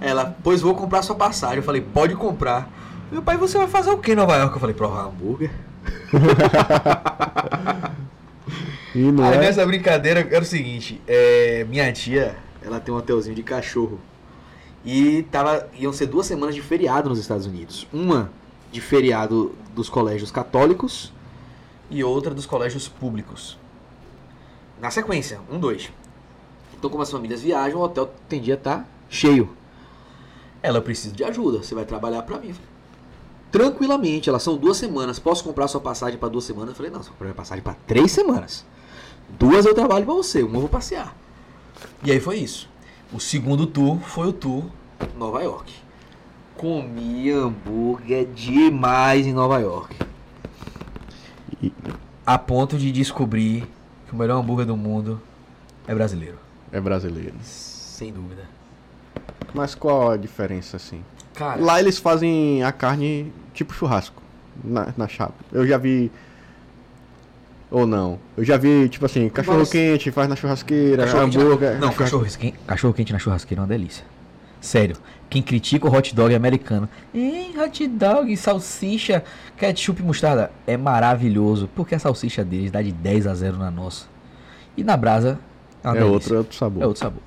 Ela, 0.00 0.36
pois 0.42 0.60
vou 0.60 0.74
comprar 0.74 1.02
sua 1.02 1.16
passagem. 1.16 1.58
Eu 1.58 1.62
falei, 1.62 1.80
pode 1.80 2.14
comprar. 2.14 2.68
Meu 3.10 3.22
pai, 3.22 3.36
você 3.36 3.56
vai 3.56 3.66
fazer 3.66 3.90
o 3.90 3.98
que 3.98 4.12
em 4.12 4.16
Nova 4.16 4.36
York? 4.36 4.54
Eu 4.54 4.60
falei, 4.60 4.74
provar 4.74 5.06
hambúrguer. 5.06 5.50
E 8.94 9.12
não 9.12 9.24
Aí 9.24 9.36
é. 9.36 9.38
nessa 9.38 9.64
brincadeira 9.66 10.20
era 10.20 10.42
o 10.42 10.44
seguinte, 10.44 11.00
é, 11.06 11.64
minha 11.68 11.92
tia, 11.92 12.36
ela 12.62 12.80
tem 12.80 12.92
um 12.92 12.96
hotelzinho 12.96 13.34
de 13.34 13.42
cachorro. 13.42 14.00
E 14.84 15.24
tava, 15.30 15.68
iam 15.78 15.92
ser 15.92 16.06
duas 16.06 16.26
semanas 16.26 16.54
de 16.54 16.62
feriado 16.62 17.08
nos 17.08 17.18
Estados 17.18 17.46
Unidos. 17.46 17.86
Uma 17.92 18.30
de 18.72 18.80
feriado 18.80 19.54
dos 19.74 19.88
colégios 19.88 20.30
católicos 20.30 21.12
e 21.90 22.02
outra 22.02 22.34
dos 22.34 22.46
colégios 22.46 22.88
públicos. 22.88 23.58
Na 24.80 24.90
sequência, 24.90 25.40
um, 25.50 25.58
dois. 25.58 25.92
Então, 26.76 26.88
como 26.88 27.02
as 27.02 27.10
famílias 27.10 27.42
viajam, 27.42 27.80
o 27.80 27.82
hotel 27.82 28.12
tendia 28.28 28.54
a 28.54 28.56
estar 28.56 28.88
cheio. 29.08 29.54
Ela, 30.62 30.78
eu 30.78 30.82
preciso 30.82 31.14
de 31.14 31.24
ajuda, 31.24 31.58
você 31.58 31.74
vai 31.74 31.84
trabalhar 31.84 32.22
pra 32.22 32.38
mim. 32.38 32.54
Tranquilamente, 33.50 34.28
elas 34.28 34.42
são 34.42 34.56
duas 34.56 34.76
semanas. 34.76 35.18
Posso 35.18 35.42
comprar 35.42 35.68
sua 35.68 35.80
passagem 35.80 36.18
pra 36.18 36.28
duas 36.28 36.44
semanas? 36.44 36.70
Eu 36.70 36.74
falei, 36.74 36.90
não, 36.90 37.02
você 37.02 37.10
comprar 37.10 37.26
minha 37.26 37.34
passagem 37.34 37.62
pra 37.62 37.74
três 37.86 38.12
semanas. 38.12 38.64
Duas 39.38 39.64
eu 39.64 39.74
trabalho 39.74 40.04
pra 40.04 40.14
você, 40.14 40.42
uma 40.42 40.56
eu 40.56 40.60
vou 40.60 40.68
passear. 40.68 41.16
E 42.04 42.10
aí 42.10 42.20
foi 42.20 42.38
isso. 42.38 42.68
O 43.12 43.18
segundo 43.18 43.66
tour 43.66 43.98
foi 44.00 44.28
o 44.28 44.32
tour 44.32 44.64
Nova 45.16 45.42
York. 45.42 45.72
Comi 46.56 47.30
hambúrguer 47.30 48.26
demais 48.26 49.26
em 49.26 49.32
Nova 49.32 49.58
York. 49.60 49.96
A 52.26 52.38
ponto 52.38 52.76
de 52.76 52.92
descobrir 52.92 53.66
que 54.06 54.12
o 54.12 54.16
melhor 54.16 54.38
hambúrguer 54.38 54.66
do 54.66 54.76
mundo 54.76 55.20
é 55.86 55.94
brasileiro. 55.94 56.38
É 56.70 56.80
brasileiro. 56.80 57.34
Sem 57.42 58.12
dúvida. 58.12 58.46
Mas 59.54 59.74
qual 59.74 60.10
a 60.10 60.16
diferença, 60.16 60.76
assim? 60.76 61.02
Cara, 61.38 61.60
Lá 61.60 61.78
eles 61.80 61.98
fazem 61.98 62.62
a 62.64 62.72
carne 62.72 63.32
tipo 63.54 63.72
churrasco, 63.72 64.22
na, 64.64 64.88
na 64.96 65.06
chapa. 65.08 65.34
Eu 65.52 65.66
já 65.66 65.78
vi. 65.78 66.10
Ou 67.70 67.86
não. 67.86 68.18
Eu 68.36 68.44
já 68.44 68.56
vi, 68.56 68.88
tipo 68.88 69.04
assim, 69.04 69.28
cachorro 69.28 69.58
Vários- 69.58 69.70
quente, 69.70 70.10
faz 70.10 70.28
na 70.28 70.34
churrasqueira, 70.36 71.04
Cachorro 71.04 71.22
hambúrguer. 71.24 71.74
na... 71.74 71.78
Não, 71.86 71.92
cachorro, 71.92 72.24
quente- 72.24 72.58
cachorro 72.66 72.94
quente 72.94 73.12
na 73.12 73.18
churrasqueira 73.18 73.60
é 73.60 73.62
uma 73.62 73.68
delícia. 73.68 74.04
Sério. 74.60 74.96
Quem 75.30 75.42
critica 75.42 75.86
o 75.86 75.94
hot 75.94 76.14
dog 76.14 76.34
americano, 76.34 76.88
Ei, 77.14 77.52
hot 77.58 77.86
dog, 77.86 78.34
salsicha, 78.38 79.22
ketchup 79.58 80.00
e 80.00 80.04
mostarda, 80.04 80.50
é 80.66 80.76
maravilhoso, 80.76 81.68
porque 81.76 81.94
a 81.94 81.98
salsicha 81.98 82.42
deles 82.42 82.70
dá 82.70 82.80
de 82.80 82.90
10 82.90 83.26
a 83.26 83.34
0 83.34 83.58
na 83.58 83.70
nossa. 83.70 84.06
E 84.74 84.82
na 84.82 84.96
brasa 84.96 85.38
é 85.84 85.88
É 85.98 86.04
outro, 86.04 86.34
é 86.34 86.38
outro 86.38 86.56
sabor. 86.56 86.82
É 86.82 86.86
outro 86.86 87.00
sabor. 87.00 87.22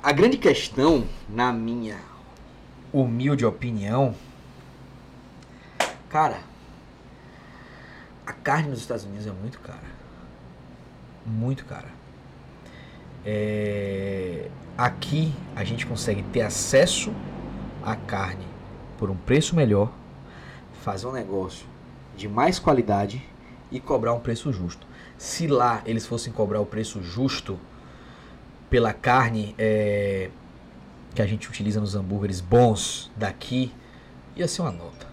A 0.00 0.12
grande 0.12 0.36
questão, 0.38 1.02
na 1.28 1.52
minha 1.52 1.96
humilde 2.92 3.44
opinião, 3.44 4.14
cara, 6.08 6.40
a 8.26 8.32
carne 8.32 8.68
nos 8.68 8.80
Estados 8.80 9.04
Unidos 9.04 9.26
é 9.26 9.32
muito 9.32 9.60
cara. 9.60 9.98
Muito 11.26 11.64
cara. 11.64 11.88
É, 13.24 14.48
Aqui 14.78 15.34
a 15.56 15.64
gente 15.64 15.84
consegue 15.84 16.22
ter 16.22 16.42
acesso 16.42 17.12
à 17.82 17.96
carne 17.96 18.46
por 18.96 19.10
um 19.10 19.16
preço 19.16 19.56
melhor, 19.56 19.90
fazer 20.84 21.08
um 21.08 21.12
negócio 21.12 21.66
de 22.16 22.28
mais 22.28 22.60
qualidade 22.60 23.20
e 23.72 23.80
cobrar 23.80 24.14
um 24.14 24.20
preço 24.20 24.52
justo. 24.52 24.86
Se 25.16 25.48
lá 25.48 25.82
eles 25.84 26.06
fossem 26.06 26.32
cobrar 26.32 26.60
o 26.60 26.64
preço 26.64 27.02
justo 27.02 27.58
pela 28.70 28.92
carne 28.92 29.52
é, 29.58 30.30
que 31.14 31.22
a 31.22 31.26
gente 31.26 31.48
utiliza 31.48 31.80
nos 31.80 31.94
hambúrgueres 31.94 32.40
bons 32.40 33.10
daqui, 33.16 33.72
ia 34.36 34.46
ser 34.46 34.62
uma 34.62 34.72
nota. 34.72 35.06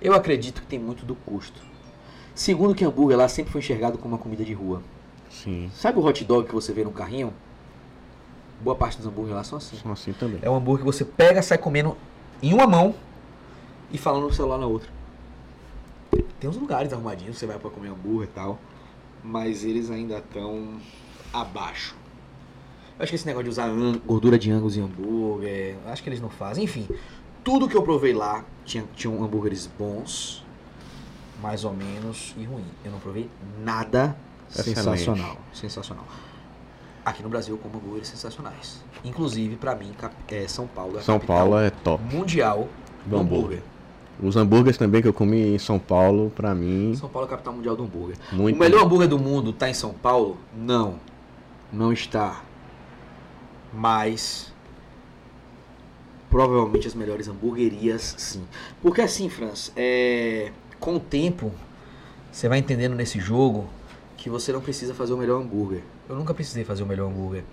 Eu 0.00 0.14
acredito 0.14 0.60
que 0.62 0.66
tem 0.66 0.78
muito 0.78 1.04
do 1.04 1.14
custo. 1.14 1.60
Segundo 2.34 2.74
que 2.74 2.84
hambúrguer 2.84 3.18
lá 3.18 3.28
sempre 3.28 3.50
foi 3.50 3.60
enxergado 3.60 3.98
como 3.98 4.14
uma 4.14 4.20
comida 4.20 4.44
de 4.44 4.52
rua. 4.52 4.80
Sim. 5.28 5.70
Sabe 5.74 5.98
o 5.98 6.04
hot 6.04 6.24
dog 6.24 6.46
que 6.46 6.54
você 6.54 6.72
vê 6.72 6.84
no 6.84 6.92
carrinho? 6.92 7.32
Boa 8.60 8.76
parte 8.76 8.96
dos 8.96 9.06
hambúrgueres 9.06 9.36
lá 9.36 9.44
são 9.44 9.58
assim. 9.58 9.76
São 9.76 9.92
assim 9.92 10.12
também. 10.12 10.38
É 10.40 10.48
um 10.48 10.56
hambúrguer 10.56 10.84
que 10.84 10.92
você 10.92 11.04
pega, 11.04 11.42
sai 11.42 11.58
comendo 11.58 11.96
em 12.42 12.54
uma 12.54 12.66
mão 12.66 12.94
e 13.90 13.98
falando 13.98 14.28
no 14.28 14.32
celular 14.32 14.58
na 14.58 14.66
outra. 14.66 14.88
Tem 16.38 16.48
uns 16.48 16.56
lugares 16.56 16.92
arrumadinhos 16.92 17.34
que 17.34 17.40
você 17.40 17.46
vai 17.46 17.58
pra 17.58 17.70
comer 17.70 17.88
hambúrguer 17.88 18.28
e 18.28 18.32
tal, 18.32 18.58
mas 19.22 19.64
eles 19.64 19.90
ainda 19.90 20.18
estão 20.18 20.78
abaixo. 21.32 21.96
Acho 22.98 23.10
que 23.10 23.14
esse 23.14 23.26
negócio 23.26 23.44
de 23.44 23.50
usar 23.50 23.68
gordura 24.04 24.38
de 24.38 24.50
angus 24.50 24.76
em 24.76 24.82
hambúrguer, 24.82 25.76
acho 25.86 26.02
que 26.02 26.08
eles 26.08 26.20
não 26.20 26.28
fazem. 26.28 26.64
Enfim, 26.64 26.88
tudo 27.44 27.68
que 27.68 27.76
eu 27.76 27.82
provei 27.82 28.12
lá 28.12 28.44
tinha, 28.64 28.84
tinham 28.96 29.22
hambúrgueres 29.22 29.70
bons, 29.78 30.44
mais 31.40 31.64
ou 31.64 31.72
menos, 31.72 32.34
e 32.36 32.44
ruim. 32.44 32.64
Eu 32.84 32.90
não 32.90 32.98
provei 32.98 33.30
nada 33.62 34.16
Excelente. 34.50 34.74
sensacional. 34.76 35.36
Sensacional. 35.52 36.04
Aqui 37.04 37.22
no 37.22 37.28
Brasil 37.28 37.54
eu 37.54 37.58
como 37.58 37.78
hambúrgueres 37.78 38.08
sensacionais. 38.08 38.82
Inclusive, 39.04 39.54
pra 39.56 39.74
mim, 39.76 39.92
é, 40.28 40.48
São 40.48 40.66
Paulo 40.66 40.98
é 40.98 41.00
São 41.02 41.20
Paulo 41.20 41.56
é 41.56 41.70
top. 41.70 42.02
mundial 42.12 42.68
do 43.06 43.16
hambúrguer. 43.16 43.60
hambúrguer. 43.60 43.62
Os 44.20 44.36
hambúrgueres 44.36 44.76
também 44.76 45.00
que 45.00 45.06
eu 45.06 45.12
comi 45.12 45.54
em 45.54 45.58
São 45.58 45.78
Paulo, 45.78 46.30
pra 46.34 46.52
mim, 46.52 46.96
São 46.96 47.08
Paulo 47.08 47.26
é 47.26 47.28
a 47.28 47.30
capital 47.30 47.54
mundial 47.54 47.76
do 47.76 47.84
hambúrguer. 47.84 48.16
muito. 48.32 48.56
O 48.56 48.58
melhor 48.58 48.82
hambúrguer 48.84 49.08
do 49.08 49.18
mundo 49.18 49.52
tá 49.52 49.70
em 49.70 49.74
São 49.74 49.94
Paulo? 49.94 50.36
Não. 50.56 50.96
Não 51.72 51.92
está. 51.92 52.42
Mas 53.72 54.52
provavelmente 56.30 56.86
as 56.86 56.94
melhores 56.94 57.28
hamburguerias, 57.28 58.14
sim. 58.18 58.44
Porque 58.82 59.00
assim, 59.00 59.28
Franz, 59.28 59.72
é... 59.76 60.52
com 60.78 60.96
o 60.96 61.00
tempo 61.00 61.52
você 62.30 62.48
vai 62.48 62.58
entendendo 62.58 62.94
nesse 62.94 63.18
jogo 63.18 63.68
que 64.16 64.28
você 64.28 64.52
não 64.52 64.60
precisa 64.60 64.94
fazer 64.94 65.12
o 65.12 65.16
melhor 65.16 65.40
hambúrguer. 65.40 65.82
Eu 66.08 66.16
nunca 66.16 66.34
precisei 66.34 66.64
fazer 66.64 66.82
o 66.82 66.86
melhor 66.86 67.10
hambúrguer. 67.10 67.44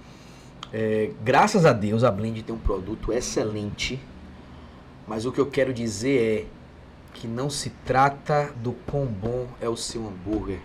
É, 0.74 1.12
graças 1.24 1.66
a 1.66 1.72
Deus 1.72 2.04
a 2.04 2.12
Blend 2.12 2.44
tem 2.44 2.54
um 2.54 2.60
produto 2.60 3.14
excelente. 3.14 4.00
Mas 5.08 5.26
o 5.26 5.32
que 5.32 5.40
eu 5.40 5.46
quero 5.46 5.74
dizer 5.74 6.20
é 6.20 6.46
que 7.14 7.28
não 7.28 7.50
se 7.50 7.70
trata 7.86 8.52
do 8.58 8.74
quão 8.74 9.06
bom 9.06 9.48
é 9.62 9.70
o 9.70 9.78
seu 9.78 10.06
hambúrguer. 10.06 10.60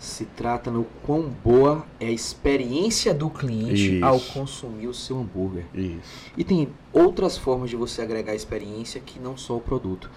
Se 0.00 0.24
trata 0.24 0.70
no 0.70 0.84
quão 1.04 1.28
boa 1.28 1.86
é 2.00 2.06
a 2.06 2.10
experiência 2.10 3.12
do 3.12 3.28
cliente 3.28 3.96
Isso. 3.96 4.04
ao 4.04 4.18
consumir 4.18 4.86
o 4.86 4.94
seu 4.94 5.20
hambúrguer. 5.20 5.66
Isso. 5.74 6.32
E 6.38 6.42
tem 6.42 6.68
outras 6.90 7.36
formas 7.36 7.68
de 7.68 7.76
você 7.76 8.00
agregar 8.00 8.34
experiência 8.34 8.98
que 8.98 9.20
não 9.20 9.36
só 9.36 9.58
o 9.58 9.60
produto. 9.60 10.10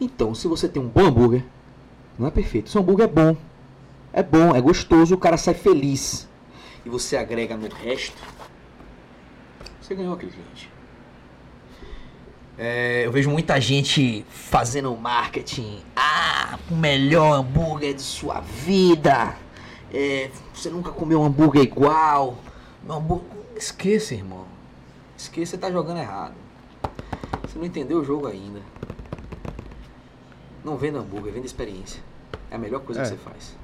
Então, 0.00 0.36
se 0.36 0.46
você 0.46 0.68
tem 0.68 0.80
um 0.80 0.86
bom 0.86 1.06
hambúrguer, 1.06 1.44
não 2.16 2.28
é 2.28 2.30
perfeito. 2.30 2.70
Seu 2.70 2.80
hambúrguer 2.80 3.06
é 3.06 3.08
bom. 3.08 3.36
É 4.12 4.22
bom, 4.22 4.54
é 4.54 4.60
gostoso, 4.60 5.16
o 5.16 5.18
cara 5.18 5.36
sai 5.36 5.54
feliz. 5.54 6.28
E 6.86 6.88
você 6.88 7.16
agrega 7.16 7.56
no 7.56 7.68
resto, 7.68 8.16
você 9.80 9.96
ganhou 9.96 10.14
aquele 10.14 10.30
cliente. 10.30 10.71
É, 12.64 13.04
eu 13.04 13.10
vejo 13.10 13.28
muita 13.28 13.60
gente 13.60 14.24
fazendo 14.30 14.96
marketing. 14.96 15.80
Ah, 15.96 16.56
o 16.70 16.76
melhor 16.76 17.32
hambúrguer 17.32 17.92
de 17.92 18.02
sua 18.02 18.38
vida. 18.38 19.34
É, 19.92 20.30
você 20.54 20.70
nunca 20.70 20.92
comeu 20.92 21.20
um 21.20 21.24
hambúrguer 21.24 21.64
igual. 21.64 22.38
Meu 22.84 22.94
hambúrguer... 22.94 23.26
Esqueça, 23.56 24.14
irmão. 24.14 24.44
Esqueça, 25.18 25.50
você 25.50 25.58
tá 25.58 25.72
jogando 25.72 25.98
errado. 25.98 26.34
Você 27.42 27.58
não 27.58 27.66
entendeu 27.66 27.98
o 27.98 28.04
jogo 28.04 28.28
ainda. 28.28 28.60
Não 30.64 30.76
venda 30.76 31.00
hambúrguer, 31.00 31.32
venda 31.32 31.46
experiência. 31.46 32.00
É 32.48 32.54
a 32.54 32.58
melhor 32.58 32.82
coisa 32.82 33.00
É. 33.00 33.02
que 33.02 33.08
você 33.10 33.16
faz. 33.16 33.56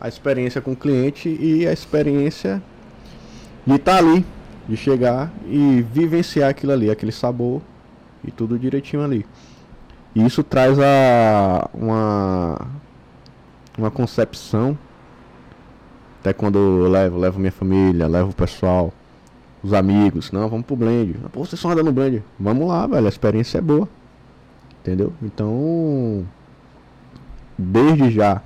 A 0.00 0.08
experiência 0.08 0.60
com 0.60 0.72
o 0.72 0.76
cliente 0.76 1.28
e 1.28 1.64
a 1.64 1.72
experiência 1.72 2.60
de 3.64 3.76
estar 3.76 3.98
ali, 3.98 4.26
de 4.68 4.76
chegar 4.76 5.32
e 5.46 5.80
vivenciar 5.92 6.50
aquilo 6.50 6.72
ali, 6.72 6.90
aquele 6.90 7.12
sabor 7.12 7.62
e 8.26 8.30
tudo 8.30 8.58
direitinho 8.58 9.02
ali. 9.02 9.24
E 10.14 10.24
isso 10.24 10.42
traz 10.42 10.78
a 10.78 11.68
uma 11.74 12.60
uma 13.78 13.90
concepção 13.90 14.78
até 16.26 16.32
quando 16.32 16.58
eu 16.58 16.90
levo, 16.90 17.18
levo 17.18 17.38
minha 17.38 17.52
família, 17.52 18.08
levo 18.08 18.30
o 18.30 18.34
pessoal, 18.34 18.92
os 19.62 19.72
amigos, 19.72 20.32
não, 20.32 20.48
vamos 20.48 20.66
pro 20.66 20.74
blend. 20.74 21.14
Pô, 21.32 21.38
vocês 21.38 21.52
estão 21.52 21.70
andando 21.70 21.86
no 21.86 21.92
blend. 21.92 22.20
Vamos 22.36 22.66
lá, 22.66 22.84
velho, 22.84 23.06
a 23.06 23.08
experiência 23.08 23.58
é 23.58 23.60
boa. 23.60 23.88
Entendeu? 24.80 25.12
Então, 25.22 26.26
desde 27.56 28.10
já 28.10 28.42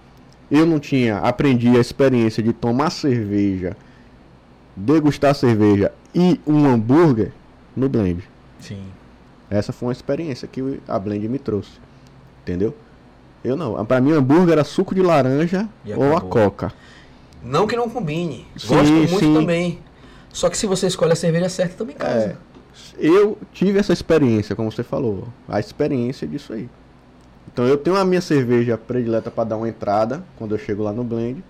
eu 0.50 0.66
não 0.66 0.78
tinha 0.78 1.18
aprendi 1.18 1.68
a 1.68 1.80
experiência 1.80 2.42
de 2.42 2.52
tomar 2.52 2.90
cerveja, 2.90 3.74
degustar 4.76 5.34
cerveja 5.34 5.90
e 6.14 6.38
um 6.46 6.66
hambúrguer 6.66 7.32
no 7.74 7.88
blend. 7.88 8.22
Sim. 8.58 8.82
Essa 9.50 9.72
foi 9.72 9.88
uma 9.88 9.92
experiência 9.92 10.46
que 10.46 10.80
a 10.86 10.98
blend 10.98 11.28
me 11.28 11.38
trouxe. 11.38 11.72
Entendeu? 12.42 12.74
Eu 13.42 13.56
não. 13.56 13.84
Pra 13.84 14.00
mim, 14.00 14.12
hambúrguer 14.12 14.52
era 14.52 14.64
suco 14.64 14.94
de 14.94 15.02
laranja 15.02 15.68
ou 15.96 16.16
a 16.16 16.20
coca. 16.20 16.72
Não 17.42 17.66
que 17.66 17.74
não 17.74 17.88
combine. 17.88 18.46
Sim, 18.56 18.68
Gosto 18.68 18.92
muito 18.92 19.18
sim. 19.18 19.34
também. 19.34 19.78
Só 20.32 20.48
que 20.48 20.56
se 20.56 20.66
você 20.66 20.86
escolhe 20.86 21.12
a 21.12 21.16
cerveja 21.16 21.48
certa, 21.48 21.76
também 21.78 21.96
casa. 21.96 22.36
É. 22.36 22.50
Eu 22.98 23.36
tive 23.52 23.78
essa 23.78 23.92
experiência, 23.92 24.54
como 24.54 24.70
você 24.70 24.82
falou. 24.82 25.26
A 25.48 25.58
experiência 25.58 26.28
disso 26.28 26.52
aí. 26.52 26.68
Então 27.52 27.66
eu 27.66 27.76
tenho 27.76 27.96
a 27.96 28.04
minha 28.04 28.20
cerveja 28.20 28.78
predileta 28.78 29.30
para 29.30 29.44
dar 29.44 29.56
uma 29.56 29.68
entrada 29.68 30.22
quando 30.38 30.54
eu 30.54 30.58
chego 30.58 30.82
lá 30.82 30.92
no 30.92 31.02
blend 31.02 31.42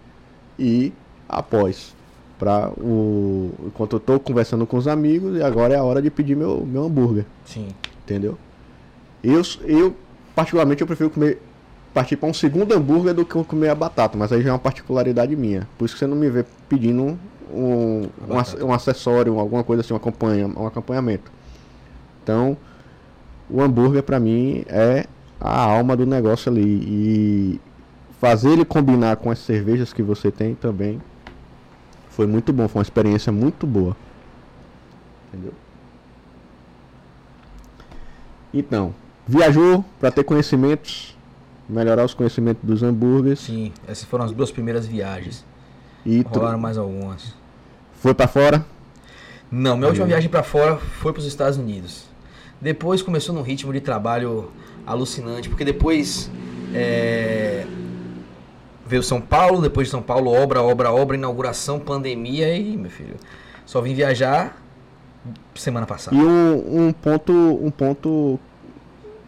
e 0.58 0.92
após 1.28 1.94
para 2.38 2.70
o 2.78 3.50
enquanto 3.66 3.96
eu 3.96 4.00
tô 4.00 4.18
conversando 4.18 4.66
com 4.66 4.78
os 4.78 4.88
amigos 4.88 5.36
e 5.36 5.42
agora 5.42 5.74
é 5.74 5.76
a 5.76 5.82
hora 5.84 6.00
de 6.00 6.10
pedir 6.10 6.34
meu 6.34 6.64
meu 6.64 6.84
hambúrguer, 6.84 7.26
Sim. 7.44 7.68
Entendeu? 8.04 8.38
Eu 9.22 9.42
eu 9.62 9.96
particularmente 10.34 10.80
eu 10.80 10.86
prefiro 10.86 11.10
comer 11.10 11.40
partir 11.92 12.16
para 12.16 12.28
um 12.28 12.34
segundo 12.34 12.72
hambúrguer 12.72 13.14
do 13.14 13.24
que 13.24 13.44
comer 13.44 13.68
a 13.68 13.74
batata, 13.74 14.16
mas 14.16 14.32
aí 14.32 14.42
já 14.42 14.50
é 14.50 14.52
uma 14.52 14.58
particularidade 14.58 15.34
minha. 15.34 15.68
Por 15.76 15.84
isso 15.84 15.94
que 15.94 15.98
você 15.98 16.06
não 16.06 16.16
me 16.16 16.30
vê 16.30 16.44
pedindo 16.68 17.02
um, 17.02 17.18
um, 17.52 18.08
um 18.64 18.72
acessório, 18.72 19.38
alguma 19.38 19.64
coisa 19.64 19.80
assim, 19.80 19.92
um, 19.92 19.96
acompanha, 19.96 20.46
um 20.46 20.66
acompanhamento. 20.66 21.30
Então, 22.22 22.56
o 23.48 23.60
hambúrguer 23.60 24.02
para 24.02 24.20
mim 24.20 24.64
é 24.68 25.06
a 25.40 25.62
alma 25.62 25.96
do 25.96 26.06
negócio 26.06 26.50
ali 26.50 26.62
e 26.62 27.60
fazer 28.20 28.50
ele 28.50 28.64
combinar 28.64 29.16
com 29.16 29.30
as 29.30 29.38
cervejas 29.40 29.92
que 29.92 30.02
você 30.02 30.30
tem 30.30 30.54
também 30.54 31.00
foi 32.10 32.26
muito 32.26 32.52
bom, 32.52 32.68
foi 32.68 32.80
uma 32.80 32.82
experiência 32.82 33.32
muito 33.32 33.66
boa. 33.66 33.96
Entendeu? 35.28 35.54
Então, 38.52 38.94
viajou 39.26 39.84
para 40.00 40.10
ter 40.10 40.24
conhecimentos, 40.24 41.16
melhorar 41.68 42.04
os 42.04 42.14
conhecimentos 42.14 42.62
dos 42.64 42.82
hambúrgueres 42.82 43.40
Sim. 43.40 43.72
Essas 43.86 44.04
foram 44.04 44.24
as 44.24 44.32
duas 44.32 44.50
primeiras 44.50 44.86
viagens. 44.86 45.44
e 46.04 46.22
Rolaram 46.22 46.58
mais 46.58 46.76
algumas. 46.78 47.34
foi 47.94 48.12
para 48.14 48.26
fora. 48.26 48.64
Não, 49.50 49.76
minha 49.76 49.88
última 49.88 50.04
Aí. 50.06 50.10
viagem 50.12 50.30
pra 50.30 50.42
fora 50.42 50.76
foi 50.76 51.12
pros 51.12 51.26
Estados 51.26 51.58
Unidos. 51.58 52.04
Depois 52.60 53.02
começou 53.02 53.34
num 53.34 53.42
ritmo 53.42 53.72
de 53.72 53.80
trabalho 53.80 54.50
alucinante, 54.86 55.48
porque 55.48 55.64
depois 55.64 56.30
é, 56.74 57.66
veio 58.86 59.02
São 59.02 59.20
Paulo, 59.20 59.60
depois 59.60 59.86
de 59.86 59.90
São 59.90 60.02
Paulo, 60.02 60.30
obra, 60.32 60.62
obra, 60.62 60.92
obra, 60.92 61.16
inauguração, 61.16 61.78
pandemia 61.80 62.54
e, 62.54 62.76
meu 62.76 62.90
filho, 62.90 63.16
só 63.64 63.80
vim 63.80 63.94
viajar 63.94 64.60
semana 65.54 65.86
passada. 65.86 66.16
E 66.16 66.20
um, 66.20 66.86
um 66.88 66.92
ponto, 66.92 67.32
um 67.32 67.70
ponto, 67.70 68.38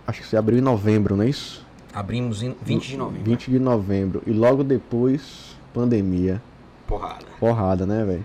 acho 0.06 0.20
que 0.20 0.26
você 0.26 0.36
abriu 0.36 0.58
em 0.58 0.62
novembro, 0.62 1.16
não 1.16 1.24
é 1.24 1.28
isso? 1.28 1.66
Abrimos 1.92 2.42
em 2.42 2.56
20 2.62 2.88
de 2.88 2.96
novembro. 2.96 3.24
20 3.24 3.50
de 3.50 3.58
novembro. 3.58 4.22
E 4.26 4.32
logo 4.32 4.64
depois, 4.64 5.56
pandemia. 5.74 6.40
Porrada. 6.86 7.26
Porrada, 7.38 7.86
né, 7.86 8.04
velho? 8.04 8.24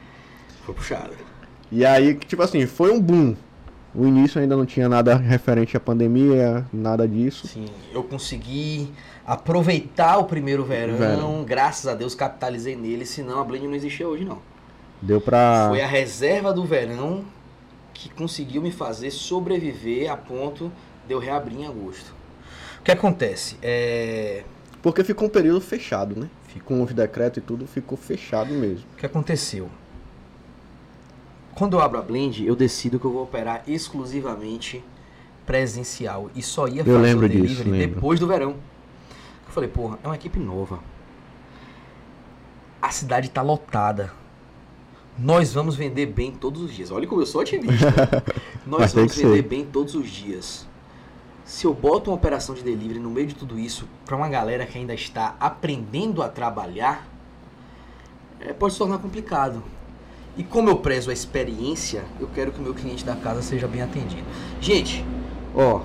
Foi 0.64 0.74
puxada. 0.74 1.12
E 1.72 1.86
aí, 1.86 2.16
tipo 2.16 2.42
assim, 2.42 2.66
foi 2.66 2.92
um 2.92 3.02
boom. 3.02 3.36
O 3.94 4.06
início 4.06 4.40
ainda 4.40 4.56
não 4.56 4.66
tinha 4.66 4.88
nada 4.88 5.16
referente 5.16 5.76
à 5.76 5.80
pandemia, 5.80 6.66
nada 6.72 7.08
disso. 7.08 7.48
Sim, 7.48 7.66
eu 7.92 8.04
consegui 8.04 8.92
aproveitar 9.26 10.18
o 10.18 10.26
primeiro 10.26 10.64
verão, 10.64 10.96
Verão. 10.96 11.44
graças 11.44 11.88
a 11.88 11.96
Deus 11.96 12.16
capitalizei 12.16 12.76
nele, 12.76 13.06
senão 13.06 13.42
a 13.42 13.44
Blend 13.44 13.68
não 13.68 13.76
existia 13.76 14.08
hoje 14.08 14.24
não. 14.24 14.40
Deu 15.02 15.20
pra. 15.20 15.68
Foi 15.70 15.82
a 15.82 15.88
reserva 15.88 16.54
do 16.54 16.64
verão 16.64 17.24
que 17.98 18.10
conseguiu 18.10 18.62
me 18.62 18.72
fazer 18.72 19.10
sobreviver 19.10 20.12
a 20.12 20.16
ponto 20.16 20.72
de 21.08 21.14
eu 21.14 21.20
reabrir 21.20 21.62
em 21.62 21.66
agosto. 21.66 22.14
O 22.80 22.84
que 22.84 22.92
acontece? 22.92 23.58
É... 23.62 24.44
Porque 24.84 25.04
ficou 25.04 25.28
um 25.28 25.32
período 25.32 25.60
fechado, 25.60 26.16
né? 26.18 26.30
Com 26.64 26.82
os 26.82 26.94
decretos 26.94 27.38
e 27.38 27.42
tudo, 27.42 27.68
ficou 27.68 27.98
fechado 27.98 28.52
mesmo. 28.54 28.86
O 28.94 28.98
que 28.98 29.06
aconteceu? 29.06 29.70
Quando 31.54 31.76
eu 31.76 31.82
abro 31.82 32.00
a 32.00 32.02
Blend, 32.02 32.46
eu 32.46 32.56
decido 32.56 33.00
que 33.00 33.06
eu 33.06 33.12
vou 33.12 33.24
operar 33.24 33.64
exclusivamente 33.68 34.84
presencial 35.46 36.30
e 36.36 36.42
só 36.42 36.68
ia 36.68 36.82
Eu 36.82 36.86
fazer 36.86 36.98
lembro 36.98 37.26
o 37.26 37.30
delivery 37.30 37.56
disso, 37.56 37.70
lembro. 37.70 37.96
depois 37.96 38.20
do 38.20 38.28
verão. 38.28 38.52
Eu 38.52 39.52
falei, 39.54 39.70
porra, 39.70 39.98
é 40.04 40.08
uma 40.08 40.16
equipe 40.16 40.40
nova. 40.40 40.80
A 42.82 42.90
cidade 42.90 43.30
tá 43.30 43.42
lotada. 43.42 44.12
Nós 45.18 45.52
vamos 45.52 45.76
vender 45.76 46.06
bem 46.06 46.32
todos 46.32 46.62
os 46.62 46.74
dias. 46.74 46.92
Olha 46.92 47.08
como 47.08 47.22
eu 47.22 47.26
sou 47.26 47.42
otimista. 47.42 48.24
Nós 48.66 48.94
vamos 48.94 49.16
vender 49.16 49.42
bem 49.42 49.66
todos 49.66 49.96
os 49.96 50.10
dias. 50.10 50.68
Se 51.44 51.66
eu 51.66 51.74
boto 51.74 52.12
uma 52.12 52.16
operação 52.16 52.54
de 52.54 52.62
delivery 52.62 53.00
no 53.00 53.10
meio 53.10 53.26
de 53.26 53.34
tudo 53.34 53.58
isso, 53.58 53.88
para 54.06 54.16
uma 54.16 54.30
galera 54.30 54.66
que 54.66 54.78
ainda 54.78 54.94
está 54.94 55.36
aprendendo 55.40 56.22
a 56.22 56.30
trabalhar, 56.30 57.08
é, 58.40 58.54
pode 58.54 58.74
se 58.74 58.80
tornar 58.80 59.00
complicado. 59.00 59.64
E 60.36 60.44
como 60.44 60.70
eu 60.70 60.78
prezo 60.78 61.10
a 61.10 61.14
experiência, 61.14 62.04
eu 62.20 62.28
quero 62.28 62.52
que 62.52 62.60
o 62.60 62.62
meu 62.62 62.74
cliente 62.74 63.04
da 63.04 63.16
casa 63.16 63.42
seja 63.42 63.68
bem 63.68 63.82
atendido. 63.82 64.28
Gente, 64.62 65.04
ó, 65.56 65.82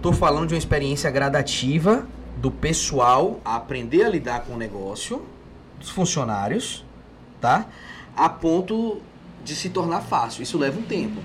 tô 0.00 0.12
falando 0.12 0.48
de 0.48 0.54
uma 0.54 0.58
experiência 0.58 1.10
gradativa 1.10 2.06
do 2.38 2.50
pessoal 2.50 3.40
a 3.44 3.56
aprender 3.56 4.04
a 4.04 4.08
lidar 4.08 4.44
com 4.44 4.54
o 4.54 4.56
negócio, 4.56 5.22
dos 5.78 5.90
funcionários, 5.90 6.84
tá? 7.40 7.66
A 8.16 8.28
ponto 8.28 9.00
de 9.44 9.54
se 9.54 9.68
tornar 9.70 10.00
fácil. 10.00 10.42
Isso 10.42 10.56
leva 10.58 10.78
um 10.78 10.82
tempo. 10.82 11.20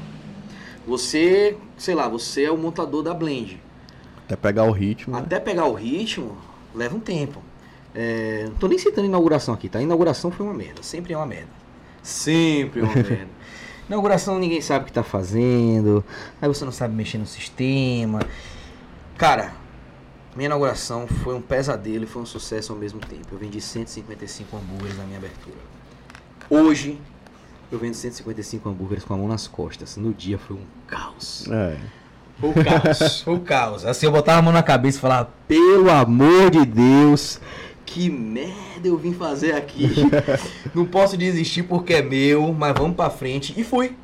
Você, 0.87 1.57
sei 1.77 1.95
lá, 1.95 2.07
você 2.07 2.43
é 2.43 2.51
o 2.51 2.57
montador 2.57 3.03
da 3.03 3.13
blend. 3.13 3.61
Até 4.25 4.35
pegar 4.35 4.63
o 4.63 4.71
ritmo. 4.71 5.13
né? 5.15 5.19
Até 5.21 5.39
pegar 5.39 5.65
o 5.65 5.73
ritmo, 5.73 6.37
leva 6.73 6.95
um 6.95 6.99
tempo. 6.99 7.41
É, 7.93 8.45
não 8.47 8.55
tô 8.55 8.67
nem 8.67 8.77
citando 8.77 9.07
inauguração 9.07 9.53
aqui, 9.53 9.67
tá? 9.69 9.81
Inauguração 9.81 10.31
foi 10.31 10.45
uma 10.45 10.53
merda. 10.53 10.83
Sempre 10.83 11.13
é 11.13 11.17
uma 11.17 11.25
merda. 11.25 11.49
Sempre 12.03 12.81
é 12.81 12.83
uma 12.83 12.93
merda. 12.95 13.27
Inauguração 13.87 14.37
ninguém 14.37 14.61
sabe 14.61 14.83
o 14.83 14.85
que 14.85 14.93
tá 14.93 15.03
fazendo. 15.03 16.03
Aí 16.41 16.47
você 16.47 16.63
não 16.63 16.71
sabe 16.71 16.93
mexer 16.95 17.17
no 17.17 17.25
sistema. 17.25 18.19
Cara, 19.17 19.53
minha 20.35 20.45
inauguração 20.45 21.07
foi 21.07 21.33
um 21.35 21.41
pesadelo 21.41 22.03
e 22.03 22.07
foi 22.07 22.21
um 22.21 22.25
sucesso 22.25 22.71
ao 22.71 22.77
mesmo 22.77 22.99
tempo. 22.99 23.27
Eu 23.31 23.37
vendi 23.37 23.59
155 23.59 24.55
hambúrgueres 24.55 24.97
na 24.97 25.03
minha 25.05 25.17
abertura. 25.17 25.57
Hoje, 26.49 26.99
eu 27.71 27.77
vendo 27.77 27.93
155 27.93 28.67
hambúrgueres 28.67 29.03
com 29.03 29.13
a 29.13 29.17
mão 29.17 29.27
nas 29.27 29.47
costas. 29.47 29.95
No 29.97 30.11
dia 30.11 30.39
foi 30.39 30.57
um 30.57 30.63
caos. 30.87 31.47
É. 31.51 31.77
Foi 32.39 32.49
o 32.49 32.53
caos, 32.53 33.27
o 33.27 33.39
caos. 33.39 33.85
Assim, 33.85 34.07
eu 34.07 34.11
botava 34.11 34.39
a 34.39 34.41
mão 34.41 34.51
na 34.51 34.63
cabeça 34.63 34.97
e 34.97 35.01
falava, 35.01 35.29
pelo 35.47 35.91
amor 35.91 36.49
de 36.49 36.65
Deus, 36.65 37.39
que 37.85 38.09
merda 38.09 38.87
eu 38.87 38.97
vim 38.97 39.13
fazer 39.13 39.53
aqui. 39.53 39.89
Não 40.73 40.85
posso 40.85 41.15
desistir 41.15 41.63
porque 41.63 41.93
é 41.93 42.01
meu, 42.01 42.51
mas 42.51 42.73
vamos 42.73 42.95
pra 42.95 43.11
frente. 43.11 43.53
E 43.55 43.63
fui. 43.63 43.95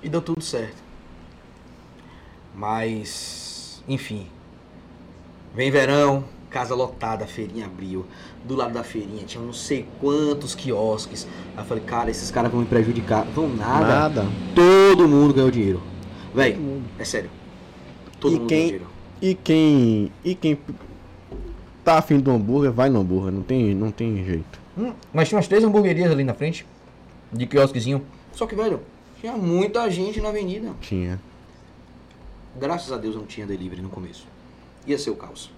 E 0.00 0.08
deu 0.08 0.20
tudo 0.20 0.42
certo. 0.42 0.76
Mas, 2.54 3.82
enfim. 3.88 4.28
Vem 5.54 5.70
verão, 5.70 6.24
casa 6.48 6.74
lotada, 6.74 7.26
feirinha 7.26 7.66
abriu. 7.66 8.06
Do 8.44 8.56
lado 8.56 8.72
da 8.74 8.82
feirinha 8.82 9.22
tinha 9.24 9.42
não 9.42 9.52
sei 9.52 9.86
quantos 10.00 10.54
quiosques. 10.54 11.26
Aí 11.56 11.62
eu 11.62 11.66
falei, 11.66 11.82
cara, 11.84 12.10
esses 12.10 12.30
caras 12.30 12.50
vão 12.50 12.60
me 12.60 12.66
prejudicar. 12.66 13.24
Vão 13.26 13.48
nada. 13.48 13.86
Nada. 13.86 14.26
Todo 14.54 15.08
mundo 15.08 15.32
ganhou 15.32 15.50
dinheiro. 15.50 15.80
Véi, 16.34 16.58
é 16.98 17.04
sério. 17.04 17.30
Todo 18.18 18.34
E 18.34 18.38
mundo 18.40 18.48
quem- 18.48 18.58
ganhou 18.58 18.66
dinheiro. 18.80 18.86
E 19.22 19.34
quem. 19.36 20.12
E 20.24 20.34
quem 20.34 20.58
tá 21.84 21.98
afim 21.98 22.18
do 22.18 22.30
hambúrguer, 22.32 22.72
vai 22.72 22.90
no 22.90 23.00
hambúrguer. 23.00 23.32
Não 23.32 23.42
tem, 23.42 23.74
não 23.74 23.90
tem 23.92 24.24
jeito. 24.24 24.60
Hum, 24.76 24.92
mas 25.12 25.28
tinha 25.28 25.36
umas 25.36 25.46
três 25.46 25.62
hamburguerias 25.62 26.10
ali 26.10 26.24
na 26.24 26.34
frente. 26.34 26.66
De 27.32 27.46
quiosquezinho. 27.46 28.04
Só 28.32 28.46
que, 28.46 28.54
velho, 28.56 28.80
tinha 29.20 29.34
muita 29.36 29.88
gente 29.88 30.20
na 30.20 30.30
avenida. 30.30 30.72
Tinha. 30.80 31.20
Graças 32.58 32.90
a 32.92 32.96
Deus 32.98 33.14
não 33.14 33.24
tinha 33.24 33.46
delivery 33.46 33.80
no 33.82 33.88
começo. 33.88 34.26
Ia 34.86 34.98
ser 34.98 35.10
o 35.10 35.16
caos. 35.16 35.50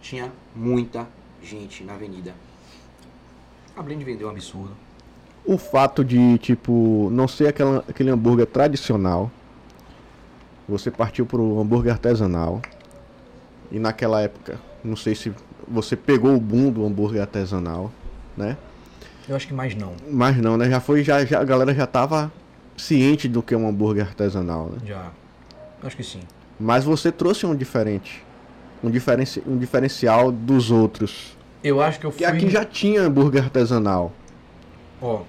Tinha 0.00 0.30
muita 0.54 1.08
gente 1.42 1.84
na 1.84 1.94
avenida. 1.94 2.34
A 3.76 3.82
Blend 3.82 4.04
vendeu 4.04 4.28
um 4.28 4.30
absurdo. 4.30 4.76
O 5.44 5.56
fato 5.56 6.04
de, 6.04 6.36
tipo, 6.38 7.08
não 7.12 7.28
ser 7.28 7.48
aquela, 7.48 7.84
aquele 7.88 8.10
hambúrguer 8.10 8.46
tradicional. 8.46 9.30
Você 10.68 10.90
partiu 10.90 11.24
pro 11.24 11.60
hambúrguer 11.60 11.92
artesanal. 11.92 12.60
E 13.70 13.78
naquela 13.78 14.20
época, 14.20 14.58
não 14.82 14.96
sei 14.96 15.14
se 15.14 15.32
você 15.66 15.96
pegou 15.96 16.34
o 16.34 16.40
boom 16.40 16.70
do 16.70 16.84
hambúrguer 16.84 17.20
artesanal, 17.20 17.92
né? 18.36 18.56
Eu 19.28 19.36
acho 19.36 19.46
que 19.46 19.54
mais 19.54 19.74
não. 19.74 19.94
Mas 20.10 20.36
não, 20.38 20.56
né? 20.56 20.68
Já 20.70 20.80
foi, 20.80 21.04
já, 21.04 21.24
já 21.24 21.40
a 21.40 21.44
galera 21.44 21.74
já 21.74 21.86
tava 21.86 22.32
ciente 22.76 23.28
do 23.28 23.42
que 23.42 23.54
é 23.54 23.56
um 23.56 23.68
hambúrguer 23.68 24.06
artesanal, 24.06 24.70
né? 24.70 24.78
Já. 24.86 25.10
Acho 25.82 25.96
que 25.96 26.02
sim. 26.02 26.20
Mas 26.58 26.84
você 26.84 27.12
trouxe 27.12 27.46
um 27.46 27.54
diferente. 27.54 28.24
Um, 28.82 28.90
diferenci, 28.90 29.42
um 29.46 29.58
diferencial 29.58 30.30
dos 30.30 30.70
outros. 30.70 31.36
Eu 31.62 31.80
acho 31.80 31.98
que 31.98 32.06
eu 32.06 32.10
fui. 32.10 32.18
Que 32.18 32.24
aqui 32.24 32.48
já 32.48 32.64
tinha 32.64 33.02
hambúrguer 33.02 33.44
artesanal. 33.44 34.12
Ó. 35.00 35.22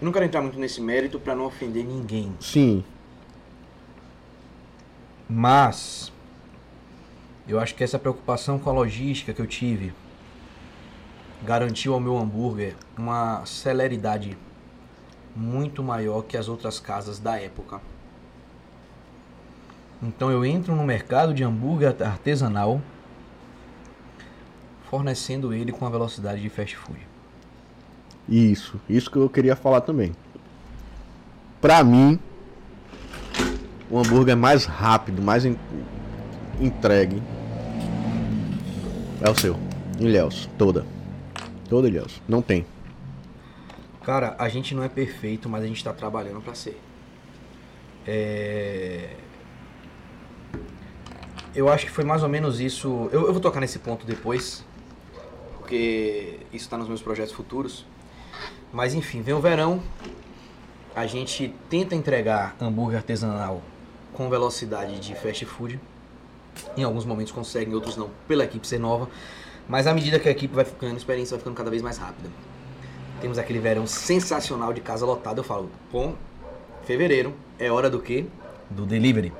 Eu 0.00 0.06
não 0.06 0.12
quero 0.12 0.24
entrar 0.24 0.42
muito 0.42 0.58
nesse 0.58 0.80
mérito 0.80 1.18
pra 1.18 1.34
não 1.34 1.46
ofender 1.46 1.84
ninguém. 1.84 2.32
Sim. 2.40 2.84
Mas 5.28 6.12
eu 7.48 7.58
acho 7.58 7.74
que 7.74 7.82
essa 7.82 7.98
preocupação 7.98 8.58
com 8.58 8.70
a 8.70 8.72
logística 8.72 9.32
que 9.32 9.40
eu 9.40 9.46
tive 9.46 9.92
garantiu 11.42 11.94
ao 11.94 12.00
meu 12.00 12.16
hambúrguer 12.16 12.74
uma 12.96 13.44
celeridade 13.44 14.36
muito 15.36 15.82
maior 15.82 16.22
que 16.22 16.36
as 16.36 16.48
outras 16.48 16.78
casas 16.78 17.18
da 17.18 17.38
época. 17.40 17.80
Então 20.06 20.30
eu 20.30 20.44
entro 20.44 20.74
no 20.76 20.84
mercado 20.84 21.32
de 21.32 21.42
hambúrguer 21.42 21.94
artesanal 22.02 22.80
fornecendo 24.90 25.52
ele 25.52 25.72
com 25.72 25.86
a 25.86 25.90
velocidade 25.90 26.40
de 26.40 26.48
fast 26.48 26.76
food. 26.76 27.00
Isso. 28.28 28.80
Isso 28.88 29.10
que 29.10 29.16
eu 29.16 29.28
queria 29.28 29.56
falar 29.56 29.80
também. 29.80 30.12
Pra 31.60 31.82
mim, 31.82 32.18
o 33.90 33.98
hambúrguer 33.98 34.36
mais 34.36 34.66
rápido, 34.66 35.22
mais 35.22 35.44
en- 35.44 35.56
entregue 36.60 37.22
é 39.22 39.30
o 39.30 39.34
seu. 39.34 39.58
Ilhéus. 39.98 40.48
Toda. 40.58 40.84
Toda 41.68 41.88
Ilhéus. 41.88 42.20
Não 42.28 42.42
tem. 42.42 42.66
Cara, 44.02 44.36
a 44.38 44.48
gente 44.50 44.74
não 44.74 44.82
é 44.82 44.88
perfeito, 44.88 45.48
mas 45.48 45.64
a 45.64 45.66
gente 45.66 45.82
tá 45.82 45.92
trabalhando 45.92 46.40
pra 46.42 46.54
ser. 46.54 46.78
É... 48.06 49.16
Eu 51.54 51.68
acho 51.68 51.86
que 51.86 51.92
foi 51.92 52.02
mais 52.02 52.22
ou 52.22 52.28
menos 52.28 52.60
isso. 52.60 53.08
Eu, 53.12 53.26
eu 53.26 53.32
vou 53.32 53.40
tocar 53.40 53.60
nesse 53.60 53.78
ponto 53.78 54.04
depois, 54.04 54.64
porque 55.58 56.40
isso 56.52 56.68
tá 56.68 56.76
nos 56.76 56.88
meus 56.88 57.00
projetos 57.00 57.32
futuros. 57.32 57.86
Mas 58.72 58.92
enfim, 58.92 59.22
vem 59.22 59.34
o 59.34 59.40
verão, 59.40 59.80
a 60.96 61.06
gente 61.06 61.54
tenta 61.70 61.94
entregar 61.94 62.56
hambúrguer 62.60 62.98
artesanal 62.98 63.62
com 64.12 64.28
velocidade 64.28 64.98
de 64.98 65.14
fast 65.14 65.44
food. 65.44 65.78
Em 66.76 66.82
alguns 66.82 67.04
momentos 67.04 67.32
consegue, 67.32 67.70
em 67.70 67.74
outros 67.74 67.96
não, 67.96 68.10
pela 68.26 68.44
equipe 68.44 68.66
ser 68.66 68.78
nova. 68.78 69.08
Mas 69.68 69.86
à 69.86 69.94
medida 69.94 70.18
que 70.18 70.28
a 70.28 70.32
equipe 70.32 70.52
vai 70.52 70.64
ficando, 70.64 70.94
a 70.94 70.96
experiência 70.96 71.36
vai 71.36 71.38
ficando 71.38 71.56
cada 71.56 71.70
vez 71.70 71.82
mais 71.82 71.98
rápida. 71.98 72.28
Temos 73.20 73.38
aquele 73.38 73.60
verão 73.60 73.86
sensacional 73.86 74.72
de 74.72 74.80
casa 74.80 75.06
lotada. 75.06 75.38
Eu 75.38 75.44
falo, 75.44 75.70
bom, 75.92 76.16
fevereiro 76.84 77.32
é 77.60 77.70
hora 77.70 77.88
do 77.88 78.00
quê? 78.00 78.26
Do 78.68 78.84
delivery. 78.84 79.32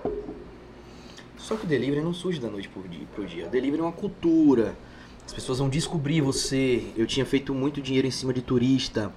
Só 1.45 1.57
que 1.57 1.67
o 1.67 1.69
delivery 1.69 2.01
não 2.01 2.15
surge 2.15 2.41
da 2.41 2.49
noite 2.49 2.71
pro 2.71 2.89
dia. 2.89 3.07
Pro 3.15 3.27
dia. 3.27 3.47
O 3.47 3.51
delivery 3.51 3.83
é 3.83 3.85
uma 3.85 3.93
cultura. 3.93 4.75
As 5.27 5.33
pessoas 5.35 5.59
vão 5.59 5.69
descobrir 5.69 6.23
você. 6.23 6.87
Eu 6.97 7.07
tinha 7.07 7.27
feito 7.27 7.53
muito 7.53 7.83
dinheiro 7.83 8.07
em 8.07 8.11
cima 8.11 8.33
de 8.33 8.41
turista. 8.41 9.13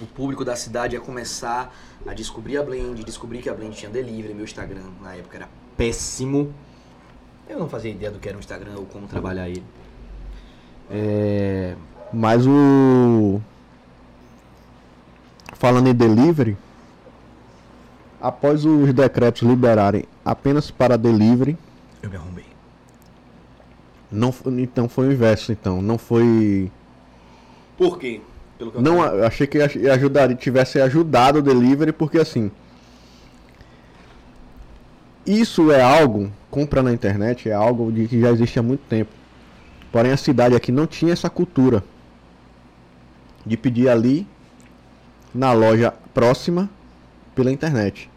O 0.00 0.06
público 0.06 0.44
da 0.44 0.54
cidade 0.54 0.94
ia 0.94 1.00
começar 1.00 1.74
a 2.06 2.14
descobrir 2.14 2.56
a 2.56 2.62
Blend, 2.62 3.02
descobrir 3.02 3.42
que 3.42 3.50
a 3.50 3.54
Blend 3.54 3.74
tinha 3.76 3.90
delivery. 3.90 4.32
Meu 4.32 4.44
Instagram 4.44 4.84
na 5.02 5.16
época 5.16 5.38
era 5.38 5.48
péssimo. 5.76 6.54
Eu 7.48 7.58
não 7.58 7.68
fazia 7.68 7.90
ideia 7.90 8.12
do 8.12 8.20
que 8.20 8.28
era 8.28 8.36
um 8.36 8.40
Instagram 8.40 8.76
ou 8.76 8.86
como 8.86 9.08
trabalhar 9.08 9.48
ele. 9.48 9.64
É, 10.88 11.74
Mas 12.12 12.46
o. 12.46 13.40
Falando 15.54 15.88
em 15.88 15.94
delivery, 15.94 16.56
após 18.20 18.64
os 18.64 18.92
decretos 18.92 19.42
liberarem 19.42 20.04
apenas 20.26 20.72
para 20.72 20.98
delivery, 20.98 21.56
eu 22.02 22.10
me 22.10 22.16
arrumei. 22.16 22.44
não, 24.10 24.34
então 24.58 24.88
foi 24.88 25.06
o 25.08 25.12
inverso, 25.12 25.52
então. 25.52 25.80
Não 25.80 25.96
foi. 25.96 26.70
Por 27.78 27.96
quê? 27.96 28.20
Pelo 28.58 28.72
que 28.72 28.78
eu 28.78 28.82
Não, 28.82 29.04
eu 29.04 29.24
achei 29.24 29.46
que 29.46 29.58
ia 29.58 29.94
ajudar, 29.94 30.34
tivesse 30.34 30.80
ajudado 30.80 31.38
o 31.38 31.42
delivery, 31.42 31.92
porque 31.92 32.18
assim. 32.18 32.50
Isso 35.24 35.72
é 35.72 35.82
algo, 35.82 36.30
compra 36.50 36.82
na 36.82 36.92
internet, 36.92 37.48
é 37.48 37.52
algo 37.52 37.90
de 37.90 38.06
que 38.06 38.20
já 38.20 38.30
existe 38.30 38.58
há 38.58 38.62
muito 38.62 38.82
tempo. 38.88 39.10
Porém, 39.90 40.12
a 40.12 40.16
cidade 40.16 40.54
aqui 40.54 40.70
não 40.70 40.86
tinha 40.86 41.12
essa 41.12 41.30
cultura 41.30 41.82
de 43.44 43.56
pedir 43.56 43.88
ali 43.88 44.26
na 45.34 45.52
loja 45.52 45.92
próxima 46.14 46.70
pela 47.34 47.50
internet. 47.50 48.08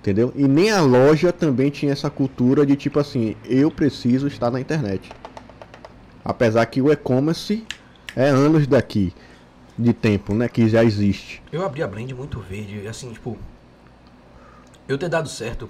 Entendeu? 0.00 0.32
E 0.34 0.48
nem 0.48 0.70
a 0.70 0.80
loja 0.80 1.30
também 1.30 1.68
tinha 1.70 1.92
essa 1.92 2.08
cultura 2.08 2.64
de 2.64 2.74
tipo 2.74 2.98
assim, 2.98 3.36
eu 3.44 3.70
preciso 3.70 4.26
estar 4.26 4.50
na 4.50 4.58
internet. 4.58 5.10
Apesar 6.24 6.64
que 6.66 6.80
o 6.80 6.90
e-commerce 6.90 7.66
é 8.16 8.28
anos 8.28 8.66
daqui 8.66 9.12
de 9.78 9.92
tempo, 9.92 10.34
né, 10.34 10.48
que 10.48 10.68
já 10.68 10.82
existe. 10.82 11.42
Eu 11.52 11.64
abri 11.64 11.82
a 11.82 11.86
blend 11.86 12.14
muito 12.14 12.40
verde, 12.40 12.86
assim, 12.88 13.12
tipo, 13.12 13.36
eu 14.88 14.96
ter 14.96 15.10
dado 15.10 15.28
certo. 15.28 15.68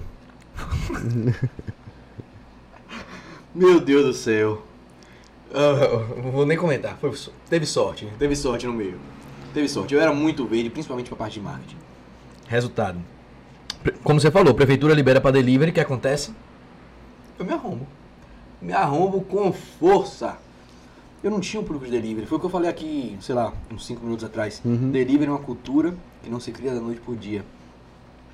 Meu 3.52 3.80
Deus 3.80 4.04
do 4.04 4.12
céu. 4.12 4.64
Uh, 5.50 6.22
não 6.22 6.30
vou 6.30 6.46
nem 6.46 6.56
comentar. 6.56 6.96
Foi, 6.98 7.12
teve 7.48 7.66
sorte. 7.66 8.06
Teve 8.16 8.36
sorte 8.36 8.66
no 8.66 8.72
meio. 8.72 8.98
Teve 9.52 9.68
sorte. 9.68 9.92
Eu 9.92 10.00
era 10.00 10.12
muito 10.12 10.46
verde, 10.46 10.70
principalmente 10.70 11.08
pra 11.08 11.16
parte 11.16 11.34
de 11.34 11.40
marketing. 11.40 11.76
Resultado. 12.46 13.00
Como 14.04 14.20
você 14.20 14.30
falou, 14.30 14.54
prefeitura 14.54 14.92
libera 14.94 15.20
para 15.20 15.30
delivery, 15.30 15.70
o 15.70 15.74
que 15.74 15.80
acontece? 15.80 16.34
Eu 17.38 17.44
me 17.44 17.52
arrombo. 17.52 17.86
Me 18.60 18.72
arrombo 18.72 19.22
com 19.22 19.52
força. 19.52 20.36
Eu 21.22 21.30
não 21.30 21.40
tinha 21.40 21.60
um 21.60 21.64
público 21.64 21.86
de 21.86 21.92
delivery. 21.92 22.26
Foi 22.26 22.36
o 22.36 22.40
que 22.40 22.46
eu 22.46 22.50
falei 22.50 22.68
aqui, 22.68 23.16
sei 23.20 23.34
lá, 23.34 23.52
uns 23.70 23.86
5 23.86 24.02
minutos 24.02 24.24
atrás. 24.24 24.60
Uhum. 24.64 24.90
Delivery 24.90 25.26
é 25.26 25.30
uma 25.30 25.38
cultura 25.38 25.94
que 26.22 26.28
não 26.28 26.40
se 26.40 26.52
cria 26.52 26.74
da 26.74 26.80
noite 26.80 27.00
por 27.00 27.16
dia. 27.16 27.44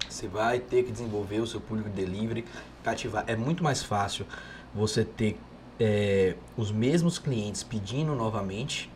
Você 0.08 0.26
vai 0.26 0.58
ter 0.58 0.82
que 0.84 0.92
desenvolver 0.92 1.40
o 1.40 1.46
seu 1.46 1.60
público 1.60 1.90
de 1.90 1.96
delivery, 1.96 2.44
cativar. 2.82 3.24
É 3.26 3.36
muito 3.36 3.62
mais 3.62 3.82
fácil 3.82 4.26
você 4.74 5.04
ter 5.04 5.38
é, 5.78 6.34
os 6.56 6.72
mesmos 6.72 7.18
clientes 7.18 7.62
pedindo 7.62 8.14
novamente 8.14 8.90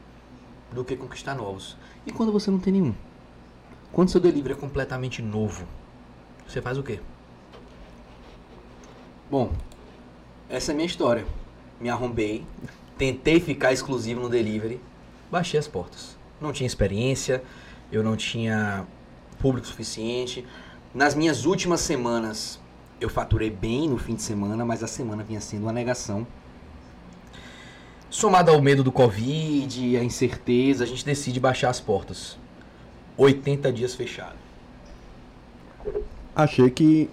do 0.72 0.84
que 0.84 0.96
conquistar 0.96 1.34
novos. 1.34 1.76
E 2.06 2.12
quando 2.12 2.32
você 2.32 2.50
não 2.50 2.58
tem 2.58 2.72
nenhum? 2.72 2.94
Quando 3.92 4.08
seu 4.08 4.20
delivery 4.20 4.54
é 4.54 4.56
completamente 4.56 5.20
novo, 5.20 5.66
você 6.50 6.60
faz 6.60 6.76
o 6.76 6.82
quê? 6.82 6.98
Bom, 9.30 9.52
essa 10.48 10.72
é 10.72 10.74
a 10.74 10.76
minha 10.76 10.86
história. 10.86 11.24
Me 11.80 11.88
arrombei, 11.88 12.44
tentei 12.98 13.38
ficar 13.38 13.72
exclusivo 13.72 14.20
no 14.20 14.28
delivery, 14.28 14.80
baixei 15.30 15.60
as 15.60 15.68
portas. 15.68 16.16
Não 16.40 16.52
tinha 16.52 16.66
experiência, 16.66 17.42
eu 17.92 18.02
não 18.02 18.16
tinha 18.16 18.84
público 19.38 19.66
suficiente. 19.66 20.44
Nas 20.92 21.14
minhas 21.14 21.44
últimas 21.46 21.80
semanas, 21.80 22.58
eu 23.00 23.08
faturei 23.08 23.48
bem 23.48 23.88
no 23.88 23.96
fim 23.96 24.16
de 24.16 24.22
semana, 24.22 24.64
mas 24.64 24.82
a 24.82 24.88
semana 24.88 25.22
vinha 25.22 25.40
sendo 25.40 25.62
uma 25.62 25.72
negação. 25.72 26.26
Somado 28.10 28.50
ao 28.50 28.60
medo 28.60 28.82
do 28.82 28.90
Covid, 28.90 29.96
a 29.96 30.02
incerteza, 30.02 30.82
a 30.82 30.86
gente 30.86 31.04
decide 31.04 31.38
baixar 31.38 31.70
as 31.70 31.78
portas. 31.78 32.36
80 33.16 33.72
dias 33.72 33.94
fechado. 33.94 34.49
Achei 36.40 36.70
que 36.70 37.10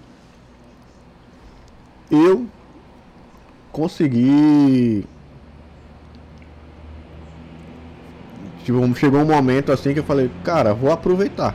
eu 2.10 2.46
consegui. 3.70 5.04
Tipo, 8.64 8.94
chegou 8.94 9.20
um 9.20 9.26
momento 9.26 9.70
assim 9.70 9.92
que 9.92 9.98
eu 9.98 10.04
falei, 10.04 10.30
cara, 10.42 10.72
vou 10.72 10.90
aproveitar. 10.90 11.54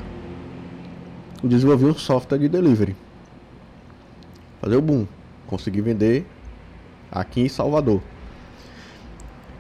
Desenvolvi 1.44 1.86
um 1.86 1.96
software 1.96 2.38
de 2.38 2.48
delivery. 2.48 2.96
Fazer 4.62 4.76
o 4.76 4.82
boom. 4.82 5.08
Consegui 5.48 5.82
vender 5.82 6.28
aqui 7.12 7.42
em 7.42 7.50
Salvador. 7.50 8.02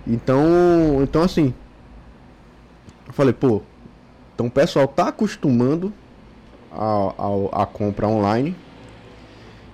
Então, 0.06 1.02
então 1.02 1.24
assim, 1.24 1.52
eu 3.08 3.14
falei, 3.14 3.34
pô, 3.34 3.64
então 4.36 4.46
o 4.46 4.52
pessoal 4.52 4.88
tá 4.88 5.08
acostumando 5.08 5.92
a, 6.74 7.64
a, 7.64 7.66
compra 7.66 8.08
online. 8.08 8.56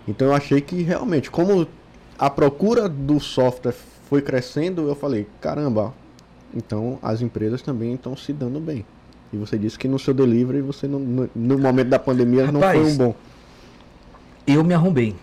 Então 0.08 0.28
eu 0.28 0.34
achei 0.34 0.60
que 0.62 0.82
realmente, 0.82 1.30
como 1.30 1.68
a 2.18 2.30
procura 2.30 2.90
do 2.90 3.20
software 3.20 3.76
foi 4.10 4.22
crescendo, 4.22 4.88
eu 4.88 4.96
falei, 4.96 5.28
caramba, 5.40 5.94
então 6.54 7.00
as 7.02 7.22
empresas 7.22 7.62
também 7.62 7.94
estão 7.94 8.16
se 8.18 8.34
dando 8.34 8.60
bem. 8.60 8.86
E 9.32 9.38
você 9.38 9.58
disse 9.58 9.78
que 9.78 9.88
no 9.88 10.00
seu 10.00 10.14
delivery 10.14 10.62
você 10.62 10.88
não, 10.88 11.00
no, 11.00 11.30
no 11.36 11.60
momento 11.60 11.90
da 11.90 12.00
pandemia 12.00 12.46
Rapaz, 12.48 12.78
não 12.78 12.84
foi 12.84 12.92
um 12.92 12.98
bom. 12.98 13.16
Eu 14.48 14.64
me 14.64 14.74
arrombei. 14.74 15.16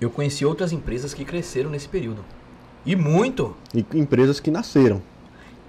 Eu 0.00 0.10
conheci 0.10 0.44
outras 0.44 0.72
empresas 0.72 1.12
que 1.12 1.24
cresceram 1.24 1.70
nesse 1.70 1.88
período. 1.88 2.24
E 2.84 2.96
muito. 2.96 3.54
E 3.74 3.84
empresas 3.94 4.40
que 4.40 4.50
nasceram. 4.50 5.02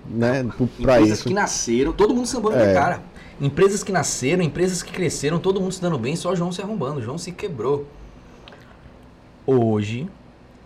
Né, 0.09 0.43
pra 0.43 0.99
empresas 0.99 1.19
isso. 1.19 1.27
que 1.29 1.33
nasceram, 1.33 1.93
todo 1.93 2.13
mundo 2.13 2.25
sambando 2.25 2.57
É. 2.57 2.67
na 2.67 2.73
cara. 2.73 3.03
Empresas 3.41 3.83
que 3.83 3.91
nasceram, 3.91 4.43
empresas 4.43 4.83
que 4.83 4.91
cresceram, 4.91 5.39
todo 5.39 5.59
mundo 5.59 5.71
se 5.71 5.81
dando 5.81 5.97
bem, 5.97 6.15
só 6.15 6.35
João 6.35 6.51
se 6.51 6.61
arrombando. 6.61 7.01
João 7.01 7.17
se 7.17 7.31
quebrou. 7.31 7.87
Hoje, 9.45 10.07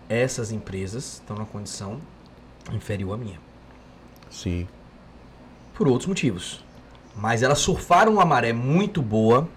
essas 0.08 0.52
empresas 0.52 1.14
estão 1.14 1.36
numa 1.36 1.46
condição 1.46 2.00
inferior 2.72 3.14
à 3.14 3.16
minha. 3.16 3.40
Sim. 4.30 4.68
Por 5.74 5.88
outros 5.88 6.06
motivos. 6.06 6.64
Mas 7.16 7.42
elas 7.42 7.58
surfaram 7.58 8.14
uma 8.14 8.24
maré 8.24 8.52
muito 8.52 9.02
boa 9.02 9.48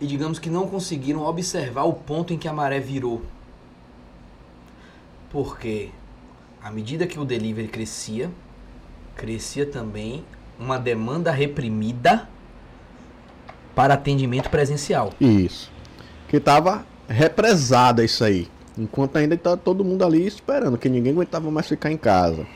e 0.00 0.06
digamos 0.06 0.38
que 0.38 0.50
não 0.50 0.66
conseguiram 0.68 1.24
observar 1.24 1.84
o 1.84 1.94
ponto 1.94 2.32
em 2.32 2.38
que 2.38 2.48
a 2.48 2.52
maré 2.52 2.78
virou. 2.80 3.22
Porque 5.30 5.90
à 6.62 6.70
medida 6.70 7.06
que 7.06 7.18
o 7.18 7.24
delivery 7.24 7.68
crescia, 7.68 8.30
crescia 9.14 9.64
também 9.64 10.24
uma 10.58 10.78
demanda 10.78 11.30
reprimida 11.30 12.28
para 13.74 13.94
atendimento 13.94 14.48
presencial. 14.48 15.12
Isso. 15.20 15.70
Que 16.28 16.40
tava 16.40 16.84
represada 17.08 18.04
isso 18.04 18.24
aí. 18.24 18.48
Enquanto 18.76 19.16
ainda 19.16 19.36
tá 19.36 19.56
todo 19.56 19.84
mundo 19.84 20.04
ali 20.04 20.26
esperando, 20.26 20.76
que 20.76 20.88
ninguém 20.88 21.12
aguentava 21.12 21.50
mais 21.50 21.68
ficar 21.68 21.90
em 21.90 21.96
casa. 21.96 22.46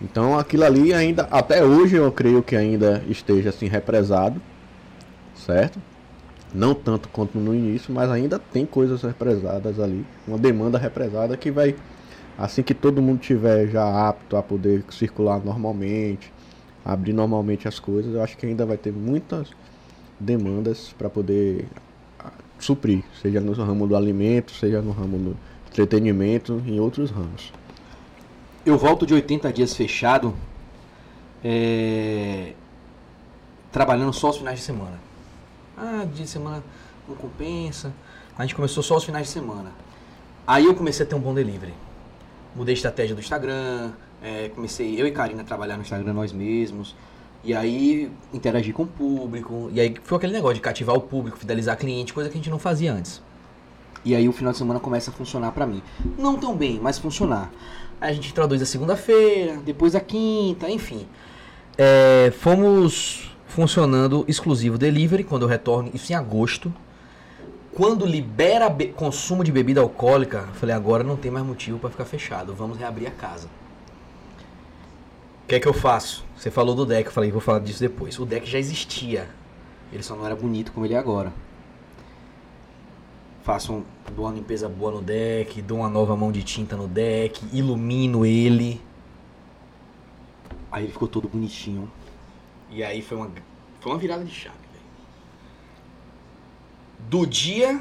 Então 0.00 0.38
aquilo 0.38 0.64
ali 0.64 0.92
ainda, 0.92 1.22
até 1.30 1.64
hoje 1.64 1.96
eu 1.96 2.10
creio 2.12 2.42
que 2.42 2.54
ainda 2.54 3.02
esteja 3.08 3.48
assim 3.48 3.66
represado, 3.66 4.40
certo? 5.34 5.80
Não 6.52 6.74
tanto 6.74 7.08
quanto 7.08 7.38
no 7.38 7.54
início, 7.54 7.92
mas 7.92 8.10
ainda 8.10 8.38
tem 8.38 8.66
coisas 8.66 9.02
represadas 9.02 9.80
ali, 9.80 10.04
uma 10.28 10.38
demanda 10.38 10.78
represada 10.78 11.36
que 11.36 11.50
vai, 11.50 11.74
assim 12.36 12.62
que 12.62 12.74
todo 12.74 13.00
mundo 13.00 13.20
tiver 13.20 13.68
já 13.68 14.08
apto 14.08 14.36
a 14.36 14.42
poder 14.42 14.84
circular 14.90 15.40
normalmente, 15.42 16.30
abrir 16.86 17.12
normalmente 17.12 17.66
as 17.66 17.80
coisas, 17.80 18.14
eu 18.14 18.22
acho 18.22 18.36
que 18.36 18.46
ainda 18.46 18.64
vai 18.64 18.76
ter 18.76 18.92
muitas 18.92 19.48
demandas 20.20 20.94
para 20.96 21.10
poder 21.10 21.66
ah, 22.18 22.30
suprir, 22.60 23.02
seja 23.20 23.40
no 23.40 23.52
ramo 23.52 23.88
do 23.88 23.96
alimento, 23.96 24.52
seja 24.52 24.80
no 24.80 24.92
ramo 24.92 25.18
do 25.18 25.36
entretenimento, 25.68 26.62
em 26.64 26.78
outros 26.78 27.10
ramos. 27.10 27.52
Eu 28.64 28.78
volto 28.78 29.04
de 29.04 29.14
80 29.14 29.52
dias 29.52 29.74
fechado, 29.74 30.32
é, 31.42 32.52
trabalhando 33.72 34.12
só 34.12 34.30
os 34.30 34.36
finais 34.38 34.60
de 34.60 34.64
semana. 34.64 34.98
Ah, 35.76 36.06
dia 36.14 36.24
de 36.24 36.30
semana 36.30 36.62
não 37.08 37.16
compensa. 37.16 37.92
A 38.38 38.42
gente 38.42 38.54
começou 38.54 38.82
só 38.82 38.96
os 38.96 39.04
finais 39.04 39.26
de 39.26 39.32
semana. 39.32 39.72
Aí 40.46 40.64
eu 40.64 40.74
comecei 40.74 41.04
a 41.04 41.08
ter 41.08 41.16
um 41.16 41.20
bom 41.20 41.34
delivery. 41.34 41.74
Mudei 42.54 42.72
a 42.72 42.76
estratégia 42.76 43.14
do 43.14 43.20
Instagram, 43.20 43.92
é, 44.26 44.48
comecei 44.48 45.00
eu 45.00 45.06
e 45.06 45.12
Karina 45.12 45.42
a 45.42 45.44
trabalhar 45.44 45.76
no 45.76 45.82
Instagram 45.82 46.12
nós 46.12 46.32
mesmos. 46.32 46.96
E 47.44 47.54
aí 47.54 48.10
interagir 48.34 48.74
com 48.74 48.82
o 48.82 48.86
público. 48.86 49.70
E 49.72 49.80
aí 49.80 49.94
foi 50.02 50.16
aquele 50.18 50.32
negócio 50.32 50.56
de 50.56 50.60
cativar 50.60 50.96
o 50.96 51.00
público, 51.00 51.38
fidelizar 51.38 51.78
cliente, 51.78 52.12
coisa 52.12 52.28
que 52.28 52.34
a 52.34 52.38
gente 52.40 52.50
não 52.50 52.58
fazia 52.58 52.92
antes. 52.92 53.22
E 54.04 54.16
aí 54.16 54.28
o 54.28 54.32
final 54.32 54.52
de 54.52 54.58
semana 54.58 54.80
começa 54.80 55.10
a 55.10 55.14
funcionar 55.14 55.52
pra 55.52 55.64
mim. 55.64 55.80
Não 56.18 56.36
tão 56.36 56.56
bem, 56.56 56.80
mas 56.82 56.98
funcionar. 56.98 57.52
Aí 58.00 58.10
a 58.10 58.12
gente 58.12 58.30
introduz 58.30 58.60
a 58.60 58.66
segunda-feira, 58.66 59.58
depois 59.64 59.94
a 59.94 60.00
quinta, 60.00 60.68
enfim. 60.68 61.06
É, 61.78 62.32
fomos 62.38 63.30
funcionando 63.46 64.24
exclusivo 64.26 64.76
delivery 64.76 65.22
quando 65.22 65.42
eu 65.42 65.48
retorno, 65.48 65.90
isso 65.94 66.12
em 66.12 66.16
agosto. 66.16 66.72
Quando 67.72 68.04
libera 68.06 68.68
be- 68.68 68.88
consumo 68.88 69.44
de 69.44 69.52
bebida 69.52 69.80
alcoólica, 69.82 70.48
falei, 70.54 70.74
agora 70.74 71.04
não 71.04 71.16
tem 71.16 71.30
mais 71.30 71.44
motivo 71.44 71.78
pra 71.78 71.90
ficar 71.90 72.06
fechado, 72.06 72.54
vamos 72.54 72.76
reabrir 72.78 73.06
a 73.06 73.10
casa. 73.10 73.48
O 75.46 75.48
que 75.48 75.54
é 75.54 75.60
que 75.60 75.68
eu 75.68 75.72
faço? 75.72 76.24
Você 76.36 76.50
falou 76.50 76.74
do 76.74 76.84
deck, 76.84 77.06
eu 77.06 77.12
falei, 77.12 77.30
vou 77.30 77.40
falar 77.40 77.60
disso 77.60 77.78
depois. 77.78 78.18
O 78.18 78.26
deck 78.26 78.44
já 78.50 78.58
existia, 78.58 79.30
ele 79.92 80.02
só 80.02 80.16
não 80.16 80.26
era 80.26 80.34
bonito 80.34 80.72
como 80.72 80.84
ele 80.84 80.94
é 80.94 80.98
agora. 80.98 81.32
Faço 83.44 83.72
um, 83.72 83.84
dou 84.16 84.24
uma 84.24 84.34
limpeza 84.34 84.68
boa 84.68 84.90
no 84.90 85.00
deck, 85.00 85.62
dou 85.62 85.78
uma 85.78 85.88
nova 85.88 86.16
mão 86.16 86.32
de 86.32 86.42
tinta 86.42 86.76
no 86.76 86.88
deck, 86.88 87.46
ilumino 87.52 88.26
ele. 88.26 88.82
Aí 90.68 90.82
ele 90.82 90.92
ficou 90.92 91.06
todo 91.06 91.28
bonitinho. 91.28 91.88
E 92.68 92.82
aí 92.82 93.00
foi 93.00 93.16
uma, 93.16 93.30
foi 93.78 93.92
uma 93.92 93.98
virada 93.98 94.24
de 94.24 94.34
chave, 94.34 94.56
velho. 94.72 94.84
Do 97.08 97.24
dia 97.24 97.80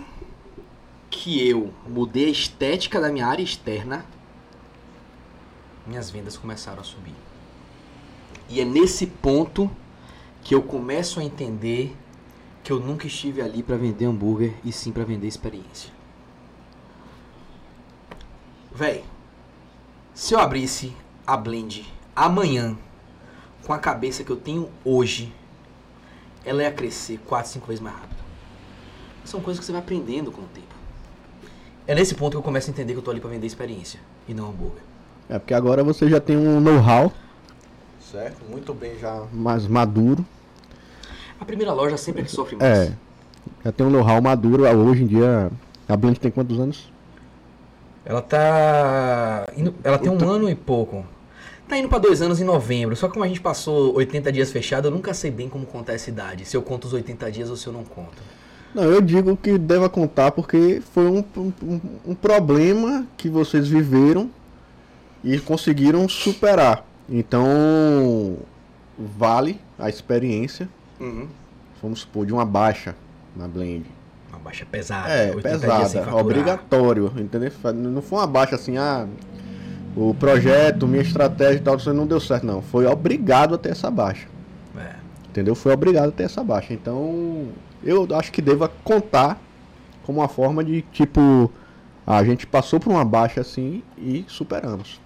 que 1.09 1.49
eu 1.49 1.74
mudei 1.89 2.26
a 2.28 2.30
estética 2.30 3.01
da 3.01 3.11
minha 3.11 3.26
área 3.26 3.41
externa, 3.41 4.05
minhas 5.88 6.11
vendas 6.11 6.38
começaram 6.38 6.82
a 6.82 6.84
subir. 6.84 7.24
E 8.49 8.61
é 8.61 8.65
nesse 8.65 9.07
ponto 9.07 9.69
que 10.43 10.53
eu 10.53 10.61
começo 10.61 11.19
a 11.19 11.23
entender 11.23 11.95
que 12.63 12.71
eu 12.71 12.79
nunca 12.79 13.07
estive 13.07 13.41
ali 13.41 13.61
para 13.61 13.77
vender 13.77 14.05
hambúrguer 14.05 14.53
e 14.63 14.71
sim 14.71 14.91
para 14.91 15.03
vender 15.03 15.27
experiência. 15.27 15.91
Véi, 18.73 19.03
se 20.13 20.33
eu 20.33 20.39
abrisse 20.39 20.93
a 21.25 21.37
Blend 21.37 21.85
amanhã 22.15 22.77
com 23.65 23.73
a 23.73 23.79
cabeça 23.79 24.23
que 24.23 24.31
eu 24.31 24.35
tenho 24.35 24.69
hoje, 24.83 25.33
ela 26.43 26.61
ia 26.61 26.71
crescer 26.71 27.19
4, 27.25 27.53
5 27.53 27.67
vezes 27.67 27.81
mais 27.81 27.95
rápido. 27.95 28.23
São 29.23 29.41
coisas 29.41 29.59
que 29.59 29.65
você 29.65 29.71
vai 29.71 29.81
aprendendo 29.81 30.31
com 30.31 30.41
o 30.41 30.47
tempo. 30.53 30.75
É 31.87 31.95
nesse 31.95 32.15
ponto 32.15 32.31
que 32.31 32.37
eu 32.37 32.43
começo 32.43 32.69
a 32.69 32.73
entender 32.73 32.93
que 32.93 32.99
eu 32.99 33.03
tô 33.03 33.11
ali 33.11 33.19
para 33.19 33.29
vender 33.29 33.47
experiência 33.47 33.99
e 34.27 34.33
não 34.33 34.49
hambúrguer. 34.49 34.83
É 35.29 35.39
porque 35.39 35.53
agora 35.53 35.83
você 35.83 36.07
já 36.07 36.19
tem 36.19 36.37
um 36.37 36.59
know-how 36.59 37.11
Certo? 38.16 38.45
Muito 38.49 38.74
bem 38.74 38.97
já. 38.97 39.24
mais 39.34 39.68
maduro. 39.68 40.26
A 41.38 41.43
primeira 41.43 41.74
loja 41.74 41.97
sempre 41.97 42.22
é 42.22 42.24
que 42.26 42.32
sofre 42.32 42.55
mais. 42.55 42.89
É. 42.89 42.93
Já 43.66 43.72
tem 43.74 43.86
um 43.86 43.89
know-how 43.89 44.22
maduro. 44.22 44.63
Hoje 44.63 45.03
em 45.03 45.07
dia, 45.07 45.51
a 45.88 45.97
Blend 45.97 46.18
tem 46.18 46.32
quantos 46.32 46.57
anos? 46.57 46.89
Ela 48.05 48.22
tá. 48.22 49.45
indo- 49.57 49.76
ela 49.84 49.97
tem 49.97 50.09
um 50.09 50.30
ano 50.30 50.49
e 50.49 50.55
pouco. 50.55 51.05
Tá 51.68 51.78
indo 51.78 51.89
pra 51.89 51.97
dois 51.97 52.22
anos 52.22 52.39
em 52.39 52.45
novembro. 52.45 52.95
Só 52.95 53.07
que 53.07 53.13
como 53.13 53.26
a 53.26 53.28
gente 53.28 53.41
passou 53.41 53.93
80 53.95 54.32
dias 54.32 54.49
fechado, 54.49 54.88
eu 54.88 54.91
nunca 54.91 55.13
sei 55.13 55.30
bem 55.30 55.49
como 55.49 55.66
contar 55.66 55.91
essa 55.93 56.09
idade. 56.09 56.45
Se 56.45 56.55
eu 56.55 56.61
conto 56.61 56.86
os 56.86 56.93
80 56.93 57.30
dias 57.30 57.49
ou 57.49 57.57
se 57.57 57.68
eu 57.68 57.74
não 57.74 57.84
conto. 57.84 58.22
Não, 58.74 58.84
eu 58.84 59.01
digo 59.01 59.36
que 59.36 59.57
deva 59.57 59.89
contar 59.89 60.32
porque 60.32 60.82
foi 60.93 61.05
um, 61.07 61.24
um, 61.36 61.82
um 62.07 62.16
problema 62.16 63.05
que 63.18 63.28
vocês 63.28 63.68
viveram 63.68 64.30
e 65.24 65.38
conseguiram 65.39 66.07
superar. 66.07 66.86
Então, 67.09 68.37
vale 68.97 69.59
a 69.77 69.89
experiência, 69.89 70.67
vamos 71.81 71.99
supor, 71.99 72.25
de 72.25 72.33
uma 72.33 72.45
baixa 72.45 72.95
na 73.35 73.47
Blend. 73.47 73.85
Uma 74.29 74.39
baixa 74.39 74.65
pesada. 74.65 75.09
É, 75.09 75.27
80 75.35 75.41
dias 75.59 75.61
sem 75.89 76.01
pesada, 76.01 76.15
obrigatório, 76.17 77.11
entendeu? 77.17 77.51
Não 77.73 78.01
foi 78.01 78.19
uma 78.19 78.27
baixa 78.27 78.55
assim, 78.55 78.77
ah, 78.77 79.07
o 79.95 80.13
projeto, 80.13 80.87
minha 80.87 81.01
estratégia 81.01 81.57
e 81.57 81.61
tal, 81.61 81.75
isso 81.77 81.93
não 81.93 82.07
deu 82.07 82.19
certo, 82.19 82.45
não. 82.45 82.61
Foi 82.61 82.85
obrigado 82.85 83.55
a 83.55 83.57
ter 83.57 83.69
essa 83.69 83.89
baixa, 83.91 84.27
É. 84.77 84.95
entendeu? 85.29 85.55
Foi 85.55 85.71
obrigado 85.73 86.09
a 86.09 86.11
ter 86.11 86.23
essa 86.23 86.43
baixa. 86.43 86.73
Então, 86.73 87.47
eu 87.83 88.07
acho 88.15 88.31
que 88.31 88.41
deva 88.41 88.69
contar 88.83 89.39
como 90.05 90.19
uma 90.19 90.27
forma 90.27 90.63
de, 90.63 90.81
tipo, 90.91 91.51
a 92.05 92.23
gente 92.23 92.45
passou 92.45 92.79
por 92.79 92.91
uma 92.91 93.05
baixa 93.05 93.41
assim 93.41 93.81
e 93.97 94.25
superamos. 94.27 94.99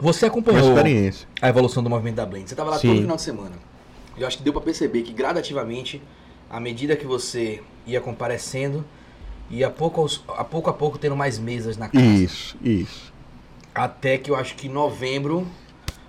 Você 0.00 0.28
Com 0.28 0.38
acompanhou 0.40 0.74
a 1.40 1.48
evolução 1.48 1.82
do 1.82 1.88
movimento 1.90 2.16
da 2.16 2.26
Blend. 2.26 2.48
Você 2.48 2.54
tava 2.54 2.70
lá 2.70 2.78
Sim. 2.78 2.88
todo 2.88 3.00
final 3.02 3.16
de 3.16 3.22
semana. 3.22 3.52
Eu 4.16 4.26
acho 4.26 4.38
que 4.38 4.42
deu 4.42 4.52
pra 4.52 4.62
perceber 4.62 5.02
que 5.02 5.12
gradativamente, 5.12 6.02
à 6.50 6.60
medida 6.60 6.96
que 6.96 7.06
você 7.06 7.62
ia 7.86 8.00
comparecendo, 8.00 8.84
ia 9.50 9.70
pouco, 9.70 10.06
a 10.28 10.44
pouco 10.44 10.70
a 10.70 10.72
pouco 10.72 10.98
tendo 10.98 11.16
mais 11.16 11.38
mesas 11.38 11.76
na 11.76 11.88
casa. 11.88 12.04
Isso, 12.04 12.56
isso. 12.62 13.12
Até 13.74 14.18
que 14.18 14.30
eu 14.30 14.36
acho 14.36 14.54
que 14.54 14.68
em 14.68 14.70
novembro 14.70 15.46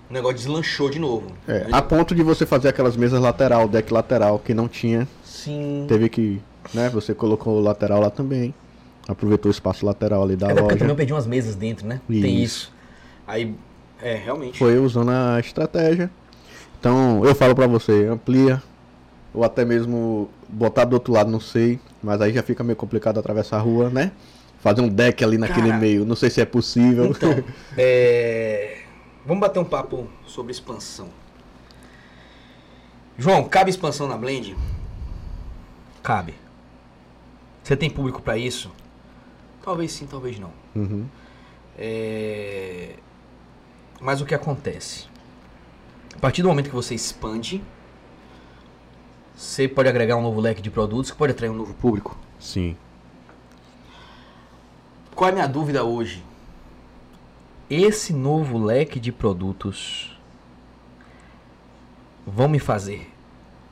o 0.09 0.13
negócio 0.13 0.37
deslanchou 0.37 0.89
de 0.89 0.99
novo. 0.99 1.31
É, 1.47 1.67
a 1.71 1.81
ponto 1.81 2.13
de 2.13 2.21
você 2.21 2.45
fazer 2.45 2.69
aquelas 2.69 2.95
mesas 2.95 3.19
lateral, 3.19 3.67
deck 3.67 3.91
lateral, 3.91 4.37
que 4.37 4.53
não 4.53 4.67
tinha, 4.67 5.07
Sim. 5.23 5.85
teve 5.87 6.09
que, 6.09 6.39
né, 6.73 6.89
você 6.89 7.13
colocou 7.15 7.57
o 7.57 7.59
lateral 7.59 7.99
lá 8.01 8.11
também, 8.11 8.53
aproveitou 9.07 9.49
o 9.49 9.51
espaço 9.51 9.83
lateral 9.83 10.21
ali 10.21 10.35
da 10.35 10.51
É 10.51 10.53
loja. 10.53 10.75
também 10.75 10.89
eu 10.89 10.95
perdi 10.95 11.11
umas 11.13 11.25
mesas 11.25 11.55
dentro, 11.55 11.87
né? 11.87 11.99
Tem 12.07 12.35
Isso. 12.35 12.43
isso. 12.43 12.71
Aí, 13.27 13.55
é, 14.01 14.15
realmente. 14.15 14.57
Foi 14.57 14.77
usando 14.77 15.09
a 15.09 15.39
estratégia. 15.39 16.09
Então, 16.79 17.25
eu 17.25 17.33
falo 17.33 17.55
pra 17.55 17.67
você, 17.67 18.05
amplia, 18.05 18.61
ou 19.33 19.43
até 19.43 19.65
mesmo 19.65 20.29
botar 20.47 20.85
do 20.85 20.93
outro 20.93 21.13
lado, 21.13 21.31
não 21.31 21.39
sei, 21.39 21.79
mas 22.01 22.21
aí 22.21 22.33
já 22.33 22.43
fica 22.43 22.63
meio 22.63 22.75
complicado 22.75 23.19
atravessar 23.19 23.57
a 23.57 23.61
rua, 23.61 23.89
né? 23.89 24.11
Fazer 24.59 24.81
um 24.81 24.87
deck 24.87 25.23
ali 25.23 25.37
naquele 25.37 25.69
Cara, 25.69 25.79
meio, 25.79 26.05
não 26.05 26.15
sei 26.15 26.29
se 26.29 26.41
é 26.41 26.45
possível. 26.45 27.05
Então, 27.05 27.43
é, 27.77 28.79
vamos 29.25 29.41
bater 29.41 29.59
um 29.59 29.65
papo 29.65 30.07
sobre 30.25 30.51
expansão. 30.51 31.09
João, 33.17 33.43
cabe 33.45 33.69
expansão 33.69 34.07
na 34.07 34.17
Blend? 34.17 34.55
Cabe. 36.03 36.33
Você 37.63 37.75
tem 37.75 37.89
público 37.89 38.21
pra 38.21 38.37
isso? 38.37 38.71
Talvez 39.63 39.91
sim, 39.91 40.05
talvez 40.05 40.37
não. 40.37 40.51
Uhum. 40.75 41.05
É, 41.77 42.89
Mas 44.05 44.21
o 44.21 44.25
que 44.25 44.35
acontece? 44.35 45.07
A 46.15 46.19
partir 46.19 46.43
do 46.43 46.47
momento 46.47 46.69
que 46.69 46.75
você 46.75 46.93
expande, 46.93 47.63
você 49.35 49.67
pode 49.67 49.89
agregar 49.89 50.15
um 50.15 50.21
novo 50.21 50.39
leque 50.39 50.61
de 50.61 50.69
produtos 50.69 51.09
que 51.09 51.17
pode 51.17 51.31
atrair 51.31 51.49
um 51.49 51.55
novo 51.55 51.73
público. 51.73 52.15
Sim. 52.39 52.77
Qual 55.15 55.27
é 55.27 55.31
a 55.31 55.33
minha 55.33 55.47
dúvida 55.47 55.83
hoje? 55.83 56.23
Esse 57.67 58.13
novo 58.13 58.59
leque 58.59 58.99
de 58.99 59.11
produtos 59.11 60.15
vão 62.27 62.47
me 62.47 62.59
fazer 62.59 63.11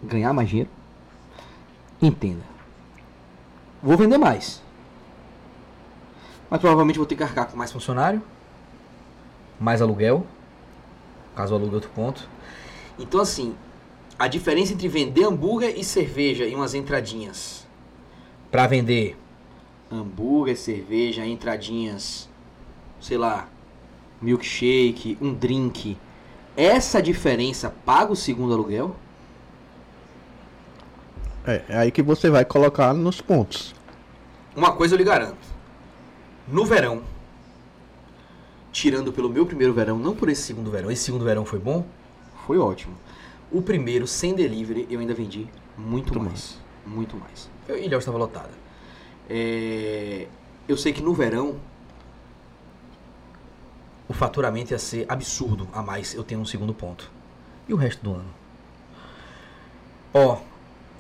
ganhar 0.02 0.34
mais 0.34 0.50
dinheiro? 0.50 0.72
Entenda. 2.02 2.44
Vou 3.84 3.96
vender 3.96 4.18
mais. 4.18 4.64
Mas 6.50 6.60
provavelmente 6.60 6.98
vou 6.98 7.06
ter 7.06 7.16
que 7.16 7.22
arcar 7.22 7.46
com 7.46 7.56
mais 7.56 7.72
funcionário, 7.72 8.20
mais 9.60 9.82
aluguel, 9.82 10.26
caso 11.36 11.56
alugue 11.56 11.76
outro 11.76 11.90
ponto. 11.90 12.28
Então 12.98 13.20
assim, 13.20 13.56
a 14.18 14.28
diferença 14.28 14.74
entre 14.74 14.88
vender 14.88 15.26
hambúrguer 15.26 15.78
e 15.78 15.84
cerveja 15.84 16.46
e 16.46 16.54
umas 16.56 16.74
entradinhas 16.74 17.68
para 18.52 18.68
vender 18.68 19.18
hambúrguer, 19.92 20.58
cerveja, 20.58 21.26
entradinhas, 21.26 22.30
sei 23.00 23.18
lá, 23.18 23.48
milkshake, 24.22 25.18
um 25.22 25.34
drink. 25.34 25.98
Essa 26.56 27.02
diferença 27.02 27.74
paga 27.86 28.12
o 28.12 28.16
segundo 28.16 28.54
aluguel? 28.54 28.96
É, 31.46 31.62
é 31.68 31.78
aí 31.78 31.92
que 31.92 32.02
você 32.02 32.30
vai 32.30 32.46
colocar 32.46 32.94
nos 32.94 33.20
pontos. 33.20 33.76
Uma 34.56 34.72
coisa 34.72 34.94
eu 34.94 34.98
lhe 34.98 35.04
garanto. 35.04 35.54
No 36.48 36.66
verão, 36.66 37.02
tirando 38.74 39.14
pelo 39.14 39.30
meu 39.30 39.46
primeiro 39.46 39.72
verão, 39.72 39.98
não 40.00 40.16
por 40.16 40.28
esse 40.28 40.42
segundo 40.42 40.72
verão, 40.72 40.90
esse 40.90 41.04
segundo 41.04 41.24
verão 41.24 41.46
foi 41.46 41.60
bom? 41.60 41.86
Foi 42.46 42.58
ótimo. 42.58 42.96
O 43.52 43.62
primeiro, 43.62 44.08
sem 44.08 44.34
delivery, 44.34 44.88
eu 44.90 45.00
ainda 45.00 45.14
vendi 45.14 45.48
muito, 45.78 46.14
Muito 46.14 46.20
mais. 46.20 46.60
Muito 46.86 47.16
mais. 47.16 47.50
Eu, 47.68 47.78
Ilhéus 47.78 48.02
estava 48.02 48.18
lotada. 48.18 48.50
É, 49.30 50.28
eu 50.68 50.76
sei 50.76 50.92
que 50.92 51.02
no 51.02 51.14
verão, 51.14 51.56
o 54.10 54.14
faturamento 54.14 54.74
ia 54.74 54.80
ser 54.80 55.06
absurdo 55.08 55.68
a 55.72 55.82
mais, 55.82 56.16
eu 56.16 56.24
tenho 56.24 56.42
um 56.42 56.46
segundo 56.46 56.74
ponto. 56.74 57.10
E 57.70 57.74
o 57.74 57.78
resto 57.78 58.04
do 58.04 58.16
ano? 58.16 58.30
Ó, 60.14 60.40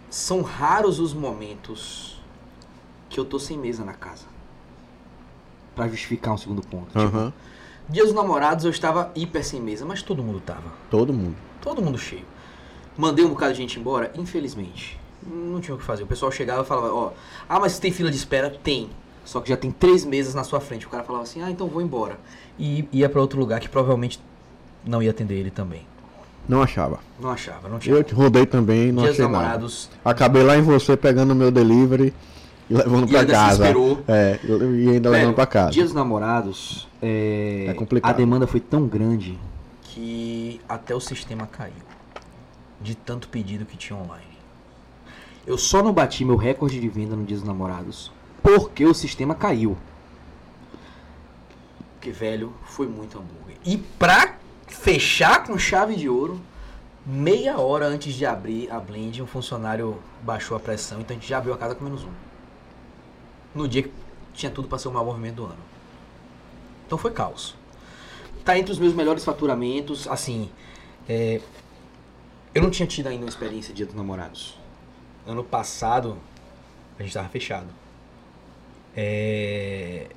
são 0.09 0.43
raros 0.43 0.99
os 0.99 1.13
momentos 1.13 2.21
que 3.09 3.19
eu 3.19 3.25
tô 3.25 3.39
sem 3.39 3.57
mesa 3.57 3.83
na 3.83 3.93
casa. 3.93 4.25
Pra 5.75 5.87
justificar 5.87 6.35
um 6.35 6.37
segundo 6.37 6.61
ponto. 6.61 6.87
Tipo, 6.87 6.99
Aham. 6.99 7.33
Dia 7.89 8.03
dos 8.03 8.13
namorados 8.13 8.65
eu 8.65 8.71
estava 8.71 9.11
hiper 9.15 9.43
sem 9.43 9.61
mesa, 9.61 9.85
mas 9.85 10.01
todo 10.01 10.23
mundo 10.23 10.39
tava. 10.39 10.71
Todo 10.89 11.13
mundo. 11.13 11.35
Todo 11.61 11.81
mundo 11.81 11.97
cheio. 11.97 12.25
Mandei 12.97 13.25
um 13.25 13.29
bocado 13.29 13.53
de 13.53 13.57
gente 13.59 13.79
embora, 13.79 14.11
infelizmente. 14.15 14.99
Não 15.25 15.59
tinha 15.59 15.75
o 15.75 15.77
que 15.77 15.83
fazer. 15.83 16.03
O 16.03 16.07
pessoal 16.07 16.31
chegava 16.31 16.63
e 16.63 16.65
falava, 16.65 16.93
ó, 16.93 17.11
ah, 17.47 17.59
mas 17.59 17.79
tem 17.79 17.91
fila 17.91 18.09
de 18.09 18.17
espera? 18.17 18.49
Tem. 18.49 18.89
Só 19.25 19.39
que 19.39 19.49
já 19.49 19.57
tem 19.57 19.71
três 19.71 20.03
mesas 20.05 20.33
na 20.33 20.43
sua 20.43 20.59
frente. 20.59 20.85
O 20.85 20.89
cara 20.89 21.03
falava 21.03 21.23
assim, 21.23 21.41
ah, 21.41 21.49
então 21.49 21.67
vou 21.67 21.81
embora. 21.81 22.19
E 22.59 22.87
ia 22.91 23.07
pra 23.09 23.21
outro 23.21 23.39
lugar 23.39 23.59
que 23.59 23.69
provavelmente 23.69 24.19
não 24.85 25.01
ia 25.01 25.11
atender 25.11 25.35
ele 25.35 25.49
também. 25.49 25.85
Não 26.47 26.61
achava. 26.61 26.99
Não 27.19 27.29
achava, 27.29 27.69
não 27.69 27.79
tinha. 27.79 27.95
Eu 27.95 28.03
te 28.03 28.13
rodei 28.13 28.45
também, 28.45 28.91
não 28.91 29.03
Dia 29.03 29.11
dos 29.11 29.19
achei 29.19 29.31
nada. 29.31 29.37
namorados, 29.43 29.89
Acabei 30.03 30.43
lá 30.43 30.57
em 30.57 30.61
você 30.61 30.97
pegando 30.97 31.31
o 31.31 31.35
meu 31.35 31.49
delivery 31.49 32.13
e 32.69 32.73
levando 32.73 33.07
se 33.07 33.25
casa. 33.25 33.65
É, 34.07 34.39
e 34.43 34.89
ainda 34.89 35.09
Velho, 35.09 35.11
levando 35.11 35.35
pra 35.35 35.45
casa. 35.45 35.71
Dia 35.71 35.83
dos 35.83 35.93
namorados, 35.93 36.87
é, 37.01 37.67
É 37.69 37.73
complicado. 37.73 38.11
a 38.11 38.13
demanda 38.13 38.47
foi 38.47 38.59
tão 38.59 38.87
grande 38.87 39.37
que 39.83 40.59
até 40.67 40.93
o 40.95 40.99
sistema 40.99 41.47
caiu. 41.47 41.73
De 42.81 42.95
tanto 42.95 43.29
pedido 43.29 43.65
que 43.65 43.77
tinha 43.77 43.97
online. 43.97 44.23
Eu 45.47 45.57
só 45.57 45.81
não 45.81 45.93
bati 45.93 46.25
meu 46.25 46.35
recorde 46.35 46.79
de 46.79 46.89
venda 46.89 47.15
no 47.15 47.23
Dia 47.23 47.37
dos 47.37 47.45
Namorados 47.45 48.11
porque 48.43 48.85
o 48.85 48.93
sistema 48.93 49.33
caiu. 49.33 49.77
Porque, 51.93 52.11
velho, 52.11 52.53
foi 52.65 52.85
muito 52.85 53.17
hambúrguer. 53.17 53.55
E 53.65 53.77
pra 53.77 54.35
fechar 54.67 55.45
com 55.45 55.57
chave 55.57 55.95
de 55.95 56.09
ouro, 56.09 56.41
meia 57.05 57.57
hora 57.57 57.87
antes 57.87 58.13
de 58.13 58.25
abrir 58.25 58.69
a 58.69 58.79
blend, 58.79 59.21
um 59.21 59.25
funcionário 59.25 59.97
baixou 60.21 60.57
a 60.57 60.59
pressão, 60.59 60.99
então 60.99 61.15
a 61.15 61.19
gente 61.19 61.29
já 61.29 61.37
abriu 61.37 61.53
a 61.53 61.57
casa 61.57 61.73
com 61.73 61.85
menos 61.85 62.03
um. 62.03 62.09
No 63.53 63.67
dia 63.67 63.83
que 63.83 63.91
tinha 64.33 64.51
tudo 64.51 64.67
pra 64.67 64.77
ser 64.77 64.87
o 64.87 64.91
maior 64.91 65.05
movimento 65.05 65.35
do 65.35 65.45
ano. 65.45 65.73
Então 66.85 66.97
foi 66.97 67.11
caos. 67.11 67.55
tá 68.43 68.57
entre 68.57 68.71
os 68.71 68.79
meus 68.79 68.93
melhores 68.93 69.23
faturamentos. 69.23 70.07
Assim, 70.07 70.49
é, 71.07 71.39
eu 72.53 72.61
não 72.61 72.69
tinha 72.69 72.87
tido 72.87 73.07
ainda 73.07 73.23
uma 73.23 73.29
experiência 73.29 73.73
de 73.73 73.77
Dia 73.77 73.85
dos 73.85 73.95
Namorados. 73.95 74.57
Ano 75.25 75.43
passado, 75.43 76.17
a 76.99 77.03
gente 77.03 77.13
tava 77.13 77.29
fechado. 77.29 77.67
É, 78.95 80.07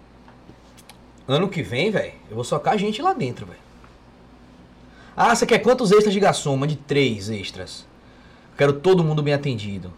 ano 1.27 1.49
que 1.49 1.63
vem, 1.63 1.91
velho, 1.91 2.13
eu 2.29 2.35
vou 2.35 2.45
socar 2.45 2.75
a 2.75 2.77
gente 2.77 3.01
lá 3.01 3.13
dentro, 3.13 3.47
velho. 3.47 3.61
Ah, 5.17 5.35
você 5.35 5.47
quer 5.47 5.61
quantos 5.61 5.91
extras 5.93 6.13
de 6.13 6.21
garçom? 6.21 6.55
Mande 6.57 6.77
três 6.77 7.31
extras. 7.31 7.87
Quero 8.57 8.75
todo 8.75 9.03
mundo 9.03 9.23
bem 9.23 9.33
atendido. 9.33 9.93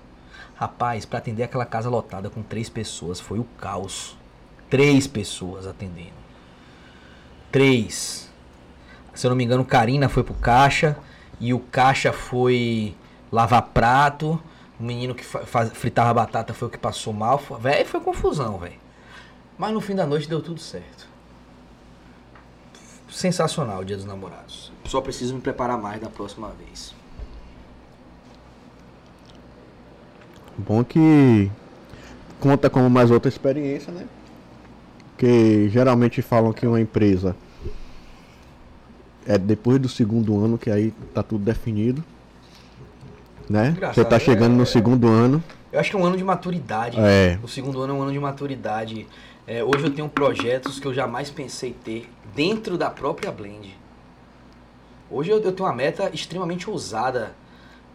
Rapaz, 0.59 1.05
para 1.05 1.21
atender 1.21 1.45
aquela 1.45 1.65
casa 1.65 1.89
lotada 1.89 2.29
com 2.29 2.43
três 2.43 2.69
pessoas 2.69 3.21
foi 3.21 3.39
o 3.39 3.45
caos. 3.45 4.17
Três 4.69 5.07
pessoas 5.07 5.69
atendendo. 5.69 6.19
Três. 7.53 8.29
Se 9.15 9.25
eu 9.25 9.31
não 9.31 9.37
me 9.37 9.45
engano, 9.45 9.65
Karina 9.65 10.09
foi 10.09 10.25
pro 10.25 10.35
caixa 10.35 10.99
e 11.39 11.55
o 11.55 11.61
caixa 11.61 12.13
foi 12.13 12.97
lavar 13.31 13.63
prato. 13.63 14.43
O 14.79 14.83
menino 14.83 15.15
que 15.15 15.25
fritava 15.25 16.13
batata 16.13 16.53
foi 16.53 16.67
o 16.67 16.71
que 16.71 16.79
passou 16.79 17.13
mal. 17.13 17.39
Velho, 17.61 17.87
foi 17.87 18.01
confusão, 18.01 18.59
velho. 18.59 18.81
Mas 19.57 19.73
no 19.73 19.81
fim 19.81 19.95
da 19.95 20.07
noite 20.07 20.29
deu 20.29 20.43
tudo 20.43 20.61
certo. 20.61 21.07
Sensacional 23.09 23.81
o 23.81 23.85
Dia 23.85 23.97
dos 23.97 24.05
Namorados. 24.05 24.73
Só 24.85 25.01
preciso 25.01 25.35
me 25.35 25.41
preparar 25.41 25.79
mais 25.79 26.01
da 26.01 26.09
próxima 26.09 26.49
vez. 26.51 26.98
Bom 30.59 30.83
que 30.83 31.51
conta 32.41 32.69
como 32.69 32.91
mais 32.91 33.11
outra 33.11 33.29
experiência, 33.29 33.93
né? 33.93 34.07
Porque 35.13 35.69
geralmente 35.69 36.21
falam 36.21 36.53
que 36.53 36.67
uma 36.67 36.81
empresa 36.81 37.37
é 39.27 39.39
depois 39.39 39.79
do 39.79 39.89
segundo 39.89 40.43
ano 40.43 40.59
que 40.59 40.71
aí 40.71 40.93
tá 41.15 41.23
tudo 41.23 41.45
definido. 41.45 42.03
Né? 43.49 43.77
Você 43.95 44.05
tá 44.05 44.19
chegando 44.19 44.55
é, 44.55 44.57
no 44.57 44.67
segundo 44.67 45.09
ano. 45.09 45.43
Eu 45.73 45.81
acho 45.81 45.91
que 45.91 45.97
é 45.97 45.99
um 45.99 46.05
ano 46.05 46.17
de 46.17 46.25
maturidade. 46.25 46.99
É. 47.01 47.39
O 47.43 47.49
segundo 47.49 47.81
ano 47.81 47.95
é 47.95 47.97
um 47.97 48.03
ano 48.03 48.13
de 48.13 48.19
maturidade. 48.19 49.07
É, 49.47 49.63
hoje 49.65 49.85
eu 49.85 49.91
tenho 49.91 50.09
projetos 50.09 50.79
que 50.79 50.87
eu 50.87 50.93
jamais 50.93 51.31
pensei 51.31 51.75
ter 51.85 52.09
dentro 52.35 52.77
da 52.77 52.91
própria 52.91 53.31
Blend. 53.31 53.77
Hoje 55.11 55.31
eu, 55.31 55.41
eu 55.41 55.53
tenho 55.53 55.69
uma 55.69 55.75
meta 55.75 56.11
extremamente 56.13 56.69
ousada 56.69 57.33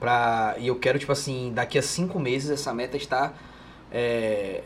Pra, 0.04 0.56
e 0.60 0.68
eu 0.68 0.76
quero, 0.76 1.00
tipo 1.00 1.14
assim, 1.14 1.54
daqui 1.56 1.78
a 1.78 1.82
cinco 1.82 2.20
meses 2.20 2.50
essa 2.50 2.74
meta 2.74 2.98
está 2.98 3.32
é, 3.90 4.64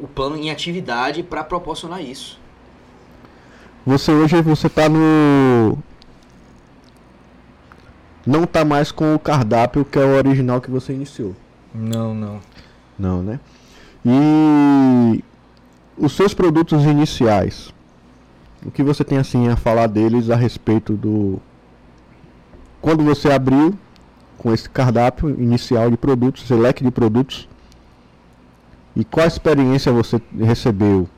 o 0.00 0.08
plano 0.08 0.34
em 0.34 0.50
atividade 0.50 1.22
para 1.22 1.44
proporcionar 1.44 2.02
isso. 2.02 2.40
Você 3.84 4.10
hoje 4.10 4.40
você 4.40 4.66
tá 4.66 4.88
no 4.88 5.76
não 8.26 8.46
tá 8.46 8.64
mais 8.64 8.90
com 8.90 9.14
o 9.14 9.18
cardápio 9.18 9.84
que 9.84 9.98
é 9.98 10.02
o 10.02 10.16
original 10.16 10.58
que 10.58 10.70
você 10.70 10.94
iniciou. 10.94 11.36
Não, 11.74 12.14
não. 12.14 12.40
Não, 12.98 13.22
né? 13.22 13.40
E 14.06 15.22
os 15.98 16.12
seus 16.12 16.32
produtos 16.32 16.84
iniciais, 16.84 17.74
o 18.64 18.70
que 18.70 18.82
você 18.82 19.04
tem 19.04 19.18
assim 19.18 19.48
a 19.48 19.56
falar 19.56 19.86
deles 19.86 20.30
a 20.30 20.34
respeito 20.34 20.94
do 20.94 21.38
quando 22.80 23.04
você 23.04 23.30
abriu 23.30 23.76
com 24.38 24.54
esse 24.54 24.70
cardápio 24.70 25.30
inicial 25.30 25.90
de 25.90 25.96
produtos, 25.96 26.44
esse 26.44 26.54
leque 26.54 26.82
de 26.82 26.90
produtos. 26.90 27.48
E 28.96 29.04
qual 29.04 29.26
experiência 29.26 29.92
você 29.92 30.20
recebeu? 30.38 31.08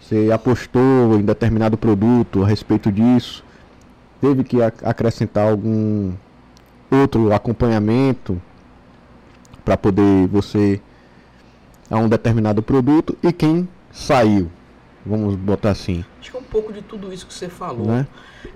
Você 0.00 0.30
apostou 0.32 1.18
em 1.18 1.22
determinado 1.22 1.76
produto 1.76 2.42
a 2.42 2.46
respeito 2.46 2.90
disso? 2.90 3.44
Teve 4.20 4.42
que 4.44 4.62
acrescentar 4.62 5.48
algum 5.48 6.12
outro 6.90 7.32
acompanhamento 7.32 8.40
para 9.64 9.76
poder 9.76 10.26
você 10.28 10.80
a 11.90 11.98
um 11.98 12.08
determinado 12.08 12.62
produto 12.62 13.16
e 13.22 13.32
quem 13.32 13.68
saiu? 13.92 14.50
Vamos 15.04 15.34
botar 15.34 15.70
assim. 15.70 16.04
Acho 16.20 16.30
que 16.30 16.36
é 16.36 16.40
um 16.40 16.44
pouco 16.44 16.72
de 16.72 16.82
tudo 16.82 17.12
isso 17.12 17.26
que 17.26 17.34
você 17.34 17.48
falou. 17.48 17.86
Né? 17.86 18.06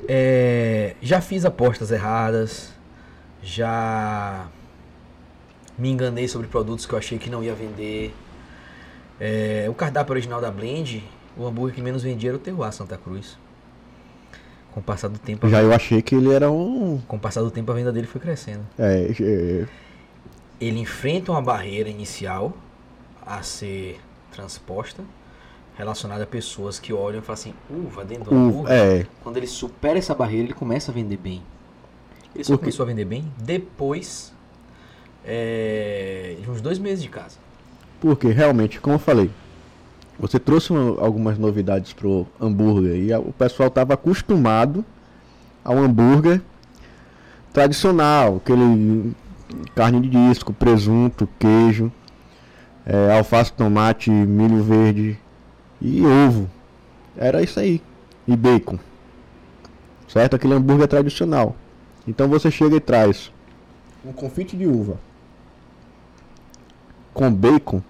É, 0.09 0.95
já 1.01 1.21
fiz 1.21 1.45
apostas 1.45 1.91
erradas, 1.91 2.73
já 3.47 4.49
me 5.79 5.89
enganei 5.91 6.27
sobre 6.27 6.49
produtos 6.49 6.85
que 6.85 6.93
eu 6.93 6.99
achei 6.99 7.17
que 7.17 7.31
não 7.31 7.45
ia 7.45 7.55
vender. 7.55 8.13
É, 9.21 9.67
o 9.71 9.75
cardápio 9.75 10.13
original 10.13 10.41
da 10.41 10.51
Blend, 10.51 11.03
o 11.37 11.47
hambúrguer 11.47 11.77
que 11.77 11.81
menos 11.81 12.03
vendia 12.03 12.31
era 12.31 12.37
o 12.37 12.41
Terroir 12.41 12.73
Santa 12.73 12.99
Cruz. 12.99 13.39
Com 14.73 14.81
o 14.81 14.83
passar 14.83 15.09
do 15.09 15.19
tempo. 15.19 15.49
Já 15.49 15.63
eu 15.63 15.73
achei 15.73 16.03
que 16.03 16.17
ele 16.17 16.35
era 16.35 16.51
um. 16.51 17.01
Com 17.07 17.17
o 17.17 17.21
passar 17.21 17.41
do 17.43 17.51
tempo 17.51 17.71
a 17.71 17.75
venda 17.75 17.93
dele 17.93 18.07
foi 18.07 18.21
crescendo. 18.21 18.67
É, 18.79 19.11
é... 19.21 19.67
Ele 20.61 20.81
enfrenta 20.81 21.31
uma 21.31 21.41
barreira 21.41 21.89
inicial 21.89 22.53
a 23.25 23.43
ser 23.43 24.01
transposta 24.33 25.03
relacionada 25.79 26.25
a 26.25 26.27
pessoas 26.27 26.79
que 26.79 26.93
olham 26.93 27.21
e 27.21 27.23
falam 27.23 27.35
assim, 27.35 27.55
uva 27.71 28.05
dentro 28.05 28.31
do 28.31 28.37
hambúrguer. 28.37 28.73
É. 28.73 29.07
Quando 29.23 29.37
ele 29.37 29.47
supera 29.47 29.99
essa 29.99 30.15
barreira, 30.15 30.47
ele 30.47 30.55
começa 30.55 30.91
a 30.91 30.95
vender 30.95 31.17
bem. 31.17 31.43
Ele 32.37 32.45
só 32.45 32.57
começou 32.59 32.85
a 32.85 32.87
vender 32.87 33.05
bem 33.05 33.25
depois 33.39 34.33
é, 35.25 36.37
de 36.41 36.51
uns 36.51 36.61
dois 36.61 36.79
meses 36.79 37.03
de 37.03 37.09
casa. 37.09 37.39
Porque 38.01 38.29
realmente, 38.29 38.81
como 38.81 38.97
eu 38.97 38.99
falei, 39.01 39.31
você 40.19 40.39
trouxe 40.39 40.73
uma, 40.73 41.03
algumas 41.03 41.39
novidades 41.39 41.93
pro 41.93 42.27
hambúrguer 42.41 42.97
e 42.97 43.13
a, 43.13 43.19
o 43.19 43.33
pessoal 43.33 43.69
estava 43.69 43.95
acostumado 43.95 44.85
ao 45.65 45.79
hambúrguer 45.79 46.41
tradicional, 47.53 48.37
aquele 48.37 49.15
carne 49.75 50.01
de 50.01 50.11
disco, 50.11 50.53
presunto, 50.53 51.29
queijo, 51.39 51.91
é, 52.85 53.17
alface, 53.17 53.53
tomate, 53.53 54.11
milho 54.11 54.63
verde 54.63 55.19
e 55.81 56.05
ovo. 56.05 56.51
Era 57.17 57.43
isso 57.43 57.59
aí. 57.59 57.83
E 58.29 58.37
bacon. 58.37 58.79
Certo? 60.07 60.37
Aquele 60.37 60.55
hambúrguer 60.55 60.87
tradicional. 60.87 61.57
Então 62.07 62.29
você 62.29 62.51
chega 62.51 62.77
e 62.77 62.81
traz 62.81 63.33
um 64.05 64.13
confite 64.13 64.57
de 64.57 64.67
uva 64.67 64.99
com 67.13 67.33
bacon. 67.33 67.83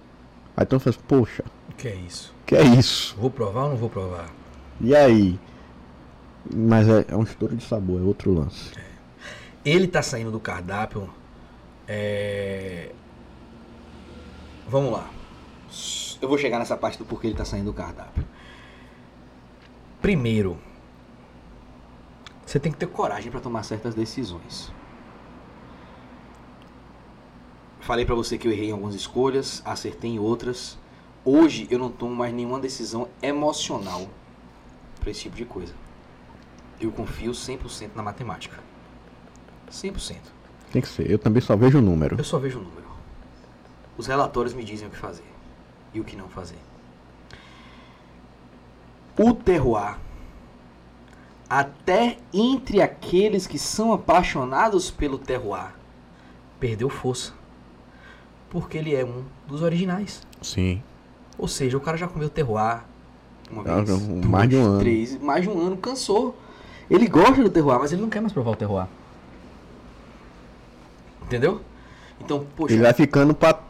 Aí 0.55 0.63
então 0.63 0.79
faz, 0.79 0.95
poxa. 0.95 1.43
Que 1.77 1.89
é 1.89 1.95
isso? 1.95 2.33
que 2.47 2.55
é 2.55 2.63
isso? 2.63 3.15
Vou 3.19 3.29
provar 3.29 3.65
ou 3.65 3.69
não 3.71 3.77
vou 3.77 3.89
provar? 3.89 4.29
E 4.79 4.95
aí? 4.95 5.37
Mas 6.55 6.87
é, 6.87 7.05
é 7.09 7.15
um 7.15 7.23
estouro 7.23 7.55
de 7.55 7.63
sabor, 7.63 7.99
é 7.99 8.03
outro 8.03 8.33
lance. 8.33 8.71
É. 8.79 8.87
Ele 9.69 9.85
tá 9.85 10.01
saindo 10.01 10.31
do 10.31 10.39
cardápio. 10.39 11.09
É... 11.85 12.93
Vamos 14.65 14.93
lá. 14.93 15.09
Eu 16.21 16.29
vou 16.29 16.37
chegar 16.37 16.57
nessa 16.57 16.77
parte 16.77 16.97
do 16.97 17.03
porquê 17.03 17.27
ele 17.27 17.35
tá 17.35 17.43
saindo 17.43 17.65
do 17.65 17.73
cardápio. 17.73 18.23
Primeiro, 20.01 20.57
você 22.47 22.61
tem 22.61 22.71
que 22.71 22.77
ter 22.77 22.87
coragem 22.87 23.29
para 23.29 23.41
tomar 23.41 23.61
certas 23.63 23.93
decisões. 23.93 24.71
Falei 27.81 28.05
para 28.05 28.15
você 28.15 28.37
que 28.37 28.47
eu 28.47 28.51
errei 28.53 28.69
em 28.69 28.71
algumas 28.71 28.95
escolhas, 28.95 29.61
acertei 29.65 30.11
em 30.11 30.19
outras. 30.19 30.77
Hoje 31.25 31.67
eu 31.69 31.77
não 31.77 31.89
tomo 31.91 32.15
mais 32.15 32.33
nenhuma 32.33 32.57
decisão 32.57 33.09
emocional 33.21 34.07
para 35.01 35.11
esse 35.11 35.23
tipo 35.23 35.35
de 35.35 35.43
coisa. 35.43 35.73
Eu 36.79 36.89
confio 36.89 37.31
100% 37.31 37.89
na 37.95 38.01
matemática. 38.01 38.57
100%. 39.69 40.15
Tem 40.71 40.81
que 40.81 40.87
ser. 40.87 41.09
Eu 41.11 41.19
também 41.19 41.41
só 41.41 41.53
vejo 41.55 41.79
o 41.79 41.81
número. 41.81 42.17
Eu 42.17 42.23
só 42.23 42.39
vejo 42.39 42.59
o 42.59 42.63
número. 42.63 42.87
Os 43.97 44.07
relatórios 44.07 44.53
me 44.53 44.63
dizem 44.63 44.87
o 44.87 44.91
que 44.91 44.97
fazer 44.97 45.25
e 45.93 45.99
o 45.99 46.03
que 46.05 46.15
não 46.15 46.29
fazer. 46.29 46.59
O 49.17 49.33
terroir 49.33 49.97
até 51.49 52.17
entre 52.33 52.81
aqueles 52.81 53.47
que 53.47 53.57
são 53.57 53.93
apaixonados 53.93 54.91
pelo 54.91 55.17
terroir, 55.17 55.73
perdeu 56.59 56.89
força. 56.89 57.33
Porque 58.49 58.77
ele 58.77 58.95
é 58.95 59.03
um 59.05 59.23
dos 59.47 59.61
originais. 59.61 60.21
Sim. 60.41 60.81
Ou 61.37 61.47
seja, 61.47 61.77
o 61.77 61.81
cara 61.81 61.97
já 61.97 62.07
comeu 62.07 62.29
terroir 62.29 62.83
uma 63.49 63.61
ah, 63.61 63.81
vez, 63.81 63.87
duas, 63.87 64.25
mais 64.25 64.49
de 64.49 64.55
um 64.55 64.65
ano. 64.65 64.79
três, 64.79 65.21
mais 65.21 65.43
de 65.43 65.49
um 65.49 65.59
ano, 65.59 65.77
cansou. 65.77 66.35
Ele 66.89 67.07
gosta 67.07 67.41
do 67.41 67.49
terroir, 67.49 67.79
mas 67.79 67.91
ele 67.91 68.01
não 68.01 68.09
quer 68.09 68.21
mais 68.21 68.33
provar 68.33 68.51
o 68.51 68.55
terroir. 68.55 68.87
Entendeu? 71.23 71.61
Então, 72.19 72.45
poxa. 72.55 72.73
Ele 72.73 72.83
vai 72.83 72.93
ficando 72.93 73.33
para 73.33 73.61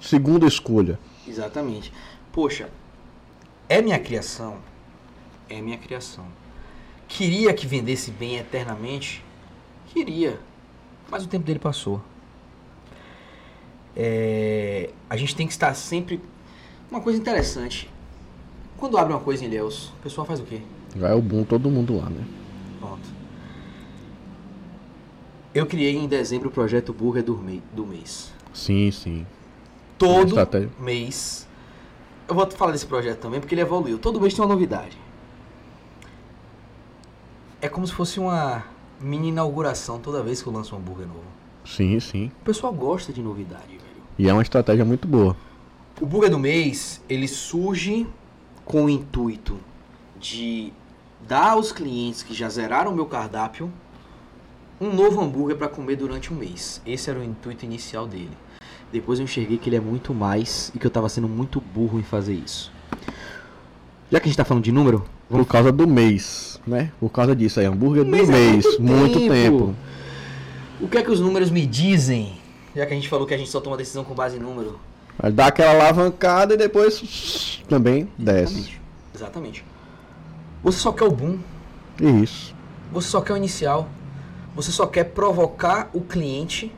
segunda 0.00 0.46
escolha. 0.46 0.98
Exatamente. 1.26 1.92
Poxa, 2.32 2.68
é 3.68 3.82
minha 3.82 3.98
criação. 3.98 4.56
É 5.48 5.60
minha 5.60 5.78
criação. 5.78 6.24
Queria 7.08 7.52
que 7.54 7.66
vendesse 7.66 8.10
bem 8.10 8.36
eternamente? 8.36 9.24
Queria. 9.86 10.38
Mas 11.10 11.24
o 11.24 11.28
tempo 11.28 11.44
dele 11.44 11.58
passou. 11.58 12.00
É, 13.94 14.90
a 15.08 15.16
gente 15.16 15.34
tem 15.34 15.46
que 15.46 15.52
estar 15.52 15.72
sempre. 15.74 16.20
Uma 16.90 17.00
coisa 17.00 17.18
interessante. 17.18 17.90
Quando 18.76 18.98
abre 18.98 19.12
uma 19.12 19.20
coisa 19.20 19.44
em 19.44 19.48
Ilhéus, 19.48 19.88
o 19.98 20.02
pessoal 20.02 20.26
faz 20.26 20.40
o 20.40 20.44
quê? 20.44 20.60
É 21.00 21.14
o 21.14 21.22
boom 21.22 21.44
todo 21.44 21.70
mundo 21.70 21.96
lá, 21.96 22.10
né? 22.10 22.24
Pronto. 22.78 23.08
Eu 25.54 25.64
criei 25.66 25.96
em 25.96 26.06
dezembro 26.06 26.48
o 26.48 26.52
projeto 26.52 26.92
Burger 26.92 27.22
do, 27.22 27.36
mei- 27.38 27.62
do 27.74 27.86
mês. 27.86 28.32
Sim, 28.52 28.90
sim. 28.90 29.26
Todo 29.96 30.34
mês. 30.78 31.48
Eu 32.28 32.34
vou 32.34 32.50
falar 32.50 32.72
desse 32.72 32.86
projeto 32.86 33.20
também 33.20 33.40
porque 33.40 33.54
ele 33.54 33.62
evoluiu. 33.62 33.98
Todo 33.98 34.20
mês 34.20 34.34
tem 34.34 34.44
uma 34.44 34.52
novidade. 34.52 34.96
É 37.60 37.68
como 37.68 37.86
se 37.86 37.92
fosse 37.92 38.20
uma 38.20 38.64
mini 39.00 39.28
inauguração 39.28 39.98
toda 39.98 40.22
vez 40.22 40.42
que 40.42 40.48
eu 40.48 40.52
lanço 40.52 40.74
um 40.74 40.78
hambúrguer 40.78 41.06
novo. 41.06 41.24
Sim, 41.64 41.98
sim. 42.00 42.30
O 42.42 42.44
pessoal 42.44 42.72
gosta 42.72 43.12
de 43.12 43.22
novidade, 43.22 43.68
velho. 43.68 44.02
E 44.18 44.28
é 44.28 44.32
uma 44.32 44.42
estratégia 44.42 44.84
muito 44.84 45.08
boa. 45.08 45.36
O 46.00 46.06
Burger 46.06 46.30
do 46.30 46.38
Mês, 46.38 47.02
ele 47.08 47.26
surge 47.26 48.06
com 48.64 48.84
o 48.84 48.90
intuito 48.90 49.58
de 50.18 50.72
dar 51.26 51.52
aos 51.52 51.72
clientes 51.72 52.22
que 52.22 52.34
já 52.34 52.48
zeraram 52.48 52.92
o 52.92 52.94
meu 52.94 53.06
cardápio 53.06 53.72
um 54.80 54.92
novo 54.94 55.20
hambúrguer 55.22 55.56
para 55.56 55.68
comer 55.68 55.96
durante 55.96 56.32
um 56.32 56.36
mês. 56.36 56.82
Esse 56.86 57.08
era 57.08 57.18
o 57.18 57.24
intuito 57.24 57.64
inicial 57.64 58.06
dele. 58.06 58.36
Depois 58.92 59.18
eu 59.18 59.24
enxerguei 59.24 59.56
que 59.56 59.68
ele 59.68 59.76
é 59.76 59.80
muito 59.80 60.12
mais 60.12 60.70
e 60.74 60.78
que 60.78 60.86
eu 60.86 60.90
tava 60.90 61.08
sendo 61.08 61.28
muito 61.28 61.60
burro 61.60 61.98
em 61.98 62.02
fazer 62.02 62.34
isso. 62.34 62.70
Já 64.10 64.20
que 64.20 64.26
a 64.26 64.28
gente 64.28 64.36
tá 64.36 64.44
falando 64.44 64.64
de 64.64 64.70
número, 64.72 65.04
Por 65.28 65.44
causa 65.44 65.72
do 65.72 65.88
mês, 65.88 66.55
né? 66.66 66.90
Por 66.98 67.10
causa 67.10 67.34
disso 67.36 67.60
aí, 67.60 67.66
hambúrguer 67.66 68.04
do 68.04 68.10
Mês 68.10 68.28
mês. 68.28 68.64
é 68.64 68.68
muito 68.78 68.82
muito 68.82 69.18
tempo. 69.20 69.28
tempo. 69.32 69.74
o 70.80 70.88
que 70.88 70.98
é 70.98 71.02
que 71.02 71.10
os 71.10 71.20
números 71.20 71.50
me 71.50 71.64
dizem? 71.66 72.32
Já 72.74 72.84
que 72.84 72.92
a 72.92 72.96
gente 72.96 73.08
falou 73.08 73.26
que 73.26 73.34
a 73.34 73.38
gente 73.38 73.48
só 73.50 73.60
toma 73.60 73.76
decisão 73.76 74.04
com 74.04 74.14
base 74.14 74.36
em 74.36 74.40
número. 74.40 74.78
Mas 75.22 75.32
dá 75.32 75.46
aquela 75.46 75.70
alavancada 75.70 76.54
e 76.54 76.56
depois 76.56 77.62
também 77.68 78.08
desce. 78.18 78.54
Exatamente. 78.58 78.80
Exatamente. 79.14 79.64
Você 80.62 80.78
só 80.78 80.92
quer 80.92 81.04
o 81.04 81.10
boom. 81.10 81.38
Isso. 82.22 82.54
Você 82.92 83.08
só 83.08 83.20
quer 83.20 83.32
o 83.32 83.36
inicial. 83.36 83.88
Você 84.54 84.70
só 84.70 84.86
quer 84.86 85.04
provocar 85.04 85.88
o 85.94 86.00
cliente 86.00 86.70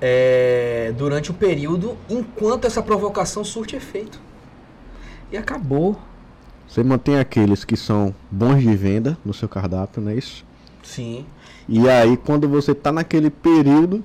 é, 0.00 0.92
durante 0.96 1.30
o 1.30 1.34
período 1.34 1.96
enquanto 2.08 2.66
essa 2.66 2.82
provocação 2.82 3.44
surte 3.44 3.76
efeito. 3.76 4.20
E 5.30 5.36
acabou. 5.36 5.98
Você 6.72 6.82
mantém 6.82 7.18
aqueles 7.18 7.64
que 7.66 7.76
são 7.76 8.14
bons 8.30 8.62
de 8.62 8.74
venda 8.74 9.18
no 9.22 9.34
seu 9.34 9.46
cardápio, 9.46 10.00
não 10.00 10.10
é 10.10 10.14
isso? 10.14 10.42
Sim. 10.82 11.26
E 11.68 11.86
aí, 11.86 12.16
quando 12.16 12.48
você 12.48 12.74
tá 12.74 12.90
naquele 12.90 13.28
período, 13.28 14.02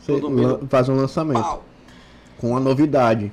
você 0.00 0.12
Todo 0.18 0.30
mês 0.30 0.46
lan- 0.48 0.60
faz 0.68 0.88
um 0.88 0.96
lançamento 0.96 1.42
Pau. 1.42 1.62
com 2.38 2.50
uma 2.50 2.60
novidade. 2.60 3.30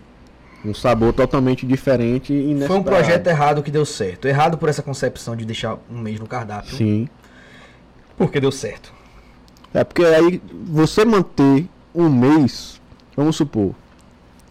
Um 0.66 0.74
sabor 0.74 1.14
totalmente 1.14 1.66
diferente 1.66 2.34
e 2.34 2.38
Foi 2.40 2.46
um 2.46 2.52
inesperado. 2.52 2.84
projeto 2.84 3.28
errado 3.28 3.64
que 3.64 3.72
deu 3.72 3.86
certo. 3.86 4.28
Errado 4.28 4.58
por 4.58 4.68
essa 4.70 4.84
concepção 4.84 5.34
de 5.36 5.46
deixar 5.46 5.78
um 5.90 5.98
mês 5.98 6.20
no 6.20 6.28
cardápio. 6.28 6.76
Sim. 6.76 7.08
Porque 8.18 8.40
deu 8.40 8.52
certo. 8.52 8.94
É 9.74 9.84
porque 9.84 10.04
aí 10.04 10.42
você 10.66 11.04
manter 11.06 11.68
um 11.96 12.10
mês, 12.10 12.80
vamos 13.16 13.38
supor. 13.38 13.74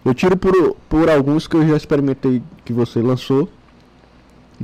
Eu 0.05 0.15
tiro 0.15 0.37
por, 0.37 0.75
por 0.89 1.09
alguns 1.11 1.47
que 1.47 1.55
eu 1.57 1.69
já 1.69 1.77
experimentei 1.77 2.43
que 2.71 2.73
você 2.73 3.01
lançou. 3.01 3.49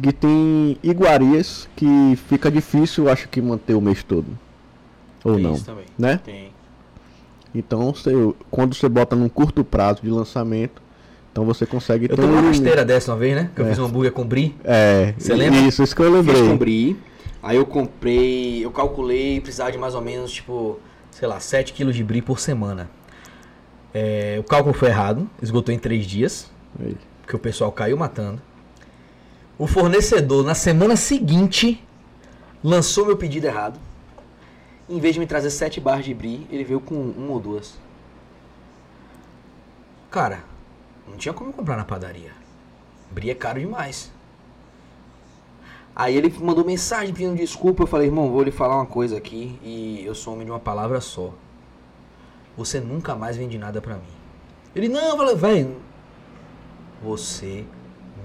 Que 0.01 0.13
tem 0.13 0.77
iguarias 0.83 1.69
que 1.75 2.17
fica 2.29 2.51
difícil, 2.51 3.05
eu 3.05 3.11
acho 3.13 3.29
que 3.29 3.41
manter 3.41 3.75
o 3.75 3.81
mês 3.81 4.03
todo. 4.03 4.27
Ou 5.25 5.35
Tem 5.35 5.43
não. 5.43 5.55
isso 5.55 5.65
também. 5.65 5.87
Né? 5.99 6.21
Tem. 6.23 6.51
Então, 7.55 7.93
você, 7.95 8.13
quando 8.51 8.75
você 8.75 8.89
bota 8.89 9.17
num 9.17 9.29
curto 9.31 9.65
prazo 9.65 10.03
de 10.03 10.11
lançamento, 10.11 10.83
então 11.33 11.45
você 11.47 11.65
consegue 11.65 12.07
Eu 12.11 12.17
ter 12.17 12.23
uma 12.25 12.41
limite. 12.41 12.59
rasteira 12.59 12.85
dessa 12.85 13.11
uma 13.13 13.17
vez, 13.19 13.35
né? 13.35 13.51
Que 13.55 13.63
eu 13.63 13.67
É. 13.67 13.71
fiz 13.71 13.79
um 13.79 13.87
hambúrguer 13.87 14.13
com 14.13 14.25
brie. 14.27 14.55
É, 14.63 15.15
Você 15.19 15.35
lembra? 15.35 15.61
isso, 15.61 15.83
isso 15.83 15.97
que 15.97 16.03
eu 16.03 16.13
Fiz 16.23 16.27
lembrei. 16.27 16.49
com 16.51 16.57
brie. 16.59 16.97
Aí 17.43 17.57
eu 17.57 17.65
comprei, 17.65 18.65
eu 18.65 18.71
calculei 18.71 19.41
precisar 19.41 19.71
de 19.71 19.79
mais 19.79 19.95
ou 19.95 20.03
menos, 20.03 20.31
tipo, 20.33 20.79
sei 21.11 21.27
lá, 21.27 21.41
7 21.41 21.73
kg 21.73 21.91
de 21.93 22.05
brie 22.05 22.21
por 22.21 22.39
semana. 22.39 22.91
É, 23.95 24.37
o 24.39 24.43
cálculo 24.45 24.75
foi 24.75 24.89
errado, 24.89 25.27
esgotou 25.41 25.75
em 25.75 25.79
3 25.79 26.05
dias, 26.05 26.51
Aí. 26.79 26.95
Porque 27.27 27.35
o 27.35 27.41
pessoal 27.41 27.73
caiu 27.73 27.97
matando. 27.97 28.41
O 29.59 29.67
fornecedor, 29.67 30.45
na 30.45 30.55
semana 30.55 30.95
seguinte, 30.95 31.85
lançou 32.63 33.05
meu 33.05 33.17
pedido 33.17 33.49
errado. 33.49 33.81
Em 34.89 35.01
vez 35.01 35.15
de 35.15 35.19
me 35.19 35.27
trazer 35.27 35.51
7 35.51 35.81
barras 35.81 36.05
de 36.05 36.15
brie, 36.15 36.47
ele 36.53 36.63
veio 36.63 36.79
com 36.79 36.95
uma 36.95 37.33
ou 37.33 37.41
duas. 37.41 37.75
Cara, 40.09 40.45
não 41.09 41.17
tinha 41.17 41.35
como 41.35 41.53
comprar 41.53 41.77
na 41.77 41.85
padaria. 41.85 42.31
Brie 43.11 43.31
é 43.31 43.35
caro 43.35 43.59
demais. 43.59 44.13
Aí 45.97 46.17
ele 46.17 46.33
mandou 46.39 46.65
mensagem 46.65 47.13
pedindo 47.13 47.35
desculpa. 47.35 47.83
Eu 47.83 47.89
falei, 47.89 48.07
irmão, 48.07 48.31
vou 48.31 48.45
lhe 48.45 48.53
falar 48.53 48.77
uma 48.77 48.87
coisa 48.87 49.17
aqui 49.17 49.59
e 49.65 50.05
eu 50.07 50.15
sou 50.15 50.35
homem 50.35 50.47
de 50.47 50.53
uma 50.53 50.61
palavra 50.61 51.01
só. 51.01 51.35
Você 52.57 52.79
nunca 52.79 53.17
mais 53.17 53.37
vende 53.37 53.59
nada 53.59 53.83
pra 53.83 53.97
mim. 53.97 54.15
Ele, 54.77 54.89
não, 54.89 55.37
velho, 55.37 55.77
você 57.03 57.65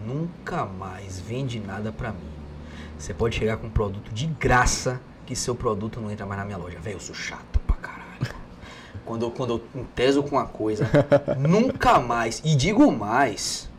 nunca 0.05 0.65
mais 0.65 1.19
vende 1.19 1.59
nada 1.59 1.91
pra 1.91 2.11
mim. 2.11 2.32
Você 2.97 3.13
pode 3.13 3.36
chegar 3.36 3.57
com 3.57 3.67
um 3.67 3.72
produto 3.72 4.11
de 4.13 4.28
graça 4.28 5.01
que 5.26 5.36
seu 5.36 5.55
produto 5.55 5.99
não 5.99 6.11
entra 6.11 6.26
mais 6.26 6.39
na 6.39 6.45
minha 6.45 6.57
loja. 6.57 6.80
Velho, 6.80 6.97
eu 6.97 6.99
sou 6.99 7.15
chato 7.15 7.59
pra 7.65 7.76
caralho. 7.78 8.36
Quando 9.05 9.26
eu, 9.26 9.32
quando 9.32 9.53
eu 9.53 9.82
enteso 9.82 10.22
com 10.24 10.36
uma 10.36 10.45
coisa, 10.45 10.88
nunca 11.38 11.99
mais. 11.99 12.41
E 12.45 12.55
digo 12.55 12.91
mais. 12.91 13.69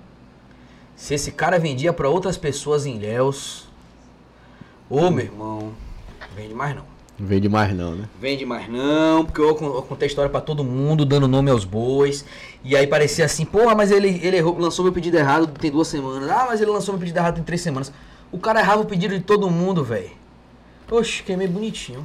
Se 0.97 1.14
esse 1.14 1.32
cara 1.32 1.59
vendia 1.59 1.93
pra 1.93 2.09
outras 2.09 2.36
pessoas 2.36 2.84
em 2.84 2.97
Ilhéus, 2.97 3.68
ô 4.90 5.11
meu 5.11 5.24
irmão, 5.24 5.72
vende 6.36 6.55
mais 6.55 6.76
não. 6.76 6.91
Vende 7.19 7.49
mais 7.49 7.75
não, 7.77 7.95
né? 7.95 8.09
Vende 8.21 8.45
mais 8.45 8.69
não, 8.69 9.25
porque 9.25 9.41
eu, 9.41 9.55
con- 9.55 9.67
eu 9.67 9.83
contei 9.83 10.07
a 10.07 10.09
história 10.09 10.31
pra 10.31 10.41
todo 10.41 10.65
mundo, 10.65 11.05
dando 11.05 11.29
nome 11.29 11.51
aos 11.51 11.65
bois. 11.65 12.25
E 12.65 12.75
aí 12.77 12.87
parecia 12.87 13.25
assim, 13.25 13.45
porra, 13.45 13.75
mas 13.75 13.91
ele, 13.93 14.19
ele 14.23 14.37
errou, 14.39 14.59
lançou 14.59 14.85
meu 14.85 14.93
pedido 14.93 15.17
errado 15.19 15.47
tem 15.47 15.71
duas 15.71 15.89
semanas. 15.89 16.29
Ah, 16.29 16.47
mas 16.49 16.61
ele 16.61 16.71
lançou 16.71 16.95
meu 16.95 17.01
pedido 17.01 17.19
errado 17.19 17.35
tem 17.37 17.45
três 17.45 17.61
semanas. 17.61 17.93
O 18.33 18.39
cara 18.39 18.61
errava 18.61 18.83
o 18.83 18.87
pedido 18.87 19.15
de 19.17 19.23
todo 19.23 19.49
mundo, 19.51 19.85
velho. 19.85 20.11
Oxe, 20.91 21.23
queimei 21.23 21.47
bonitinho. 21.49 22.05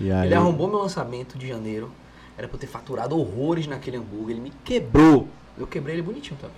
E 0.00 0.10
aí, 0.12 0.28
Ele 0.28 0.34
arrombou 0.34 0.68
meu 0.68 0.78
lançamento 0.78 1.36
de 1.36 1.48
janeiro. 1.48 1.90
Era 2.38 2.46
pra 2.46 2.56
eu 2.56 2.60
ter 2.60 2.66
faturado 2.66 3.18
horrores 3.18 3.66
naquele 3.66 3.96
hambúrguer. 3.96 4.30
Ele 4.36 4.40
me 4.40 4.52
quebrou. 4.64 5.28
Eu 5.58 5.66
quebrei 5.66 5.96
ele 5.96 6.02
bonitinho 6.02 6.38
também. 6.40 6.56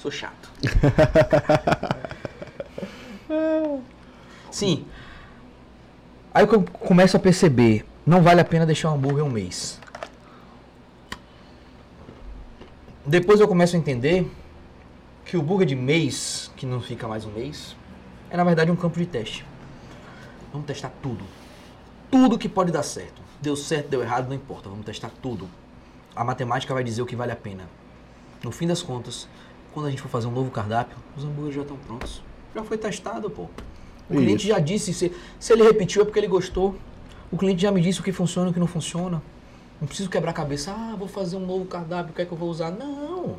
Sou 0.00 0.10
chato. 0.10 0.48
Sim. 4.50 4.84
Aí 6.32 6.44
eu 6.44 6.62
começo 6.62 7.16
a 7.16 7.20
perceber, 7.20 7.84
não 8.06 8.22
vale 8.22 8.40
a 8.40 8.44
pena 8.44 8.66
deixar 8.66 8.90
o 8.90 8.94
hambúrguer 8.94 9.24
um 9.24 9.30
mês. 9.30 9.80
Depois 13.04 13.40
eu 13.40 13.48
começo 13.48 13.74
a 13.74 13.78
entender 13.78 14.30
que 15.24 15.36
o 15.36 15.40
hambúrguer 15.40 15.66
de 15.66 15.74
mês, 15.74 16.50
que 16.56 16.66
não 16.66 16.80
fica 16.80 17.08
mais 17.08 17.24
um 17.24 17.30
mês, 17.30 17.74
é 18.30 18.36
na 18.36 18.44
verdade 18.44 18.70
um 18.70 18.76
campo 18.76 18.98
de 18.98 19.06
teste. 19.06 19.46
Vamos 20.52 20.66
testar 20.66 20.92
tudo. 21.02 21.24
Tudo 22.10 22.38
que 22.38 22.48
pode 22.48 22.70
dar 22.70 22.82
certo. 22.82 23.22
Deu 23.40 23.56
certo, 23.56 23.88
deu 23.88 24.02
errado, 24.02 24.28
não 24.28 24.34
importa. 24.34 24.68
Vamos 24.68 24.84
testar 24.84 25.10
tudo. 25.22 25.48
A 26.14 26.24
matemática 26.24 26.74
vai 26.74 26.84
dizer 26.84 27.00
o 27.00 27.06
que 27.06 27.16
vale 27.16 27.32
a 27.32 27.36
pena. 27.36 27.64
No 28.42 28.50
fim 28.50 28.66
das 28.66 28.82
contas, 28.82 29.28
quando 29.72 29.86
a 29.86 29.90
gente 29.90 30.02
for 30.02 30.08
fazer 30.08 30.26
um 30.26 30.32
novo 30.32 30.50
cardápio, 30.50 30.96
os 31.16 31.24
hambúrgueres 31.24 31.56
já 31.56 31.62
estão 31.62 31.76
prontos. 31.76 32.22
Já 32.54 32.62
foi 32.62 32.76
testado, 32.76 33.30
pô. 33.30 33.48
O 34.08 34.14
Isso. 34.14 34.22
cliente 34.22 34.48
já 34.48 34.58
disse, 34.58 34.92
se, 34.94 35.12
se 35.38 35.52
ele 35.52 35.62
repetiu 35.62 36.02
é 36.02 36.04
porque 36.04 36.18
ele 36.18 36.26
gostou. 36.28 36.74
O 37.30 37.36
cliente 37.36 37.62
já 37.62 37.70
me 37.70 37.80
disse 37.80 38.00
o 38.00 38.02
que 38.02 38.12
funciona 38.12 38.48
e 38.48 38.50
o 38.50 38.54
que 38.54 38.60
não 38.60 38.66
funciona. 38.66 39.22
Não 39.80 39.86
preciso 39.86 40.08
quebrar 40.08 40.30
a 40.30 40.34
cabeça. 40.34 40.72
Ah, 40.72 40.96
vou 40.98 41.06
fazer 41.06 41.36
um 41.36 41.46
novo 41.46 41.64
cardápio, 41.66 42.12
o 42.12 42.14
que 42.14 42.22
é 42.22 42.24
que 42.24 42.32
eu 42.32 42.38
vou 42.38 42.48
usar? 42.48 42.70
Não. 42.70 43.36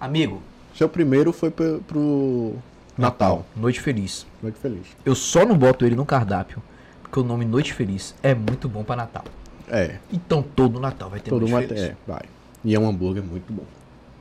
Amigo, 0.00 0.42
seu 0.74 0.88
primeiro 0.88 1.32
foi 1.32 1.50
pro, 1.50 1.80
pro 1.86 2.54
Natal. 2.98 3.46
Noite 3.56 3.80
Feliz. 3.80 4.26
Muito 4.42 4.58
feliz. 4.58 4.86
Eu 5.04 5.14
só 5.14 5.44
não 5.46 5.56
boto 5.56 5.86
ele 5.86 5.94
no 5.94 6.04
cardápio 6.04 6.60
porque 7.02 7.20
o 7.20 7.22
nome 7.22 7.44
Noite 7.44 7.72
Feliz 7.72 8.14
é 8.22 8.34
muito 8.34 8.68
bom 8.68 8.82
pra 8.82 8.96
Natal. 8.96 9.24
É, 9.68 9.96
Então 10.12 10.42
todo 10.42 10.80
Natal 10.80 11.08
vai 11.08 11.20
ter 11.20 11.30
todo 11.30 11.46
Noite 11.46 11.68
Feliz. 11.68 11.84
é, 11.84 11.96
vai. 12.06 12.22
E 12.64 12.74
é 12.74 12.78
um 12.80 12.88
hambúrguer 12.88 13.22
muito 13.22 13.52
bom. 13.52 13.64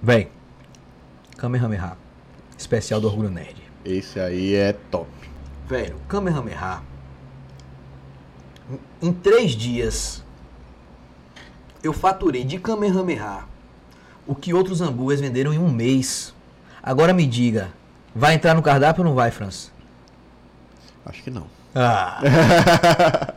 Véi, 0.01 0.29
Kamehameha, 1.37 1.97
especial 2.57 3.01
do 3.01 3.07
Orgulho 3.07 3.29
Nerd. 3.29 3.55
Esse 3.83 4.19
aí 4.19 4.53
é 4.55 4.73
top. 4.91 5.07
Velho, 5.71 5.95
Kamehameha, 6.09 6.81
em- 9.01 9.07
em 9.07 9.13
três 9.13 9.51
dias, 9.51 10.21
eu 11.81 11.93
faturei 11.93 12.43
de 12.43 12.59
Kamehameha 12.59 13.45
o 14.27 14.35
que 14.35 14.53
outros 14.53 14.81
hambúrgueres 14.81 15.21
venderam 15.21 15.53
em 15.53 15.57
um 15.57 15.71
mês. 15.71 16.33
Agora 16.83 17.13
me 17.13 17.25
diga, 17.25 17.69
vai 18.13 18.33
entrar 18.35 18.53
no 18.53 18.61
cardápio 18.61 19.01
ou 19.01 19.07
não 19.07 19.15
vai, 19.15 19.31
Franz? 19.31 19.71
Acho 21.05 21.23
que 21.23 21.31
não. 21.31 21.47
Ah. 21.73 22.19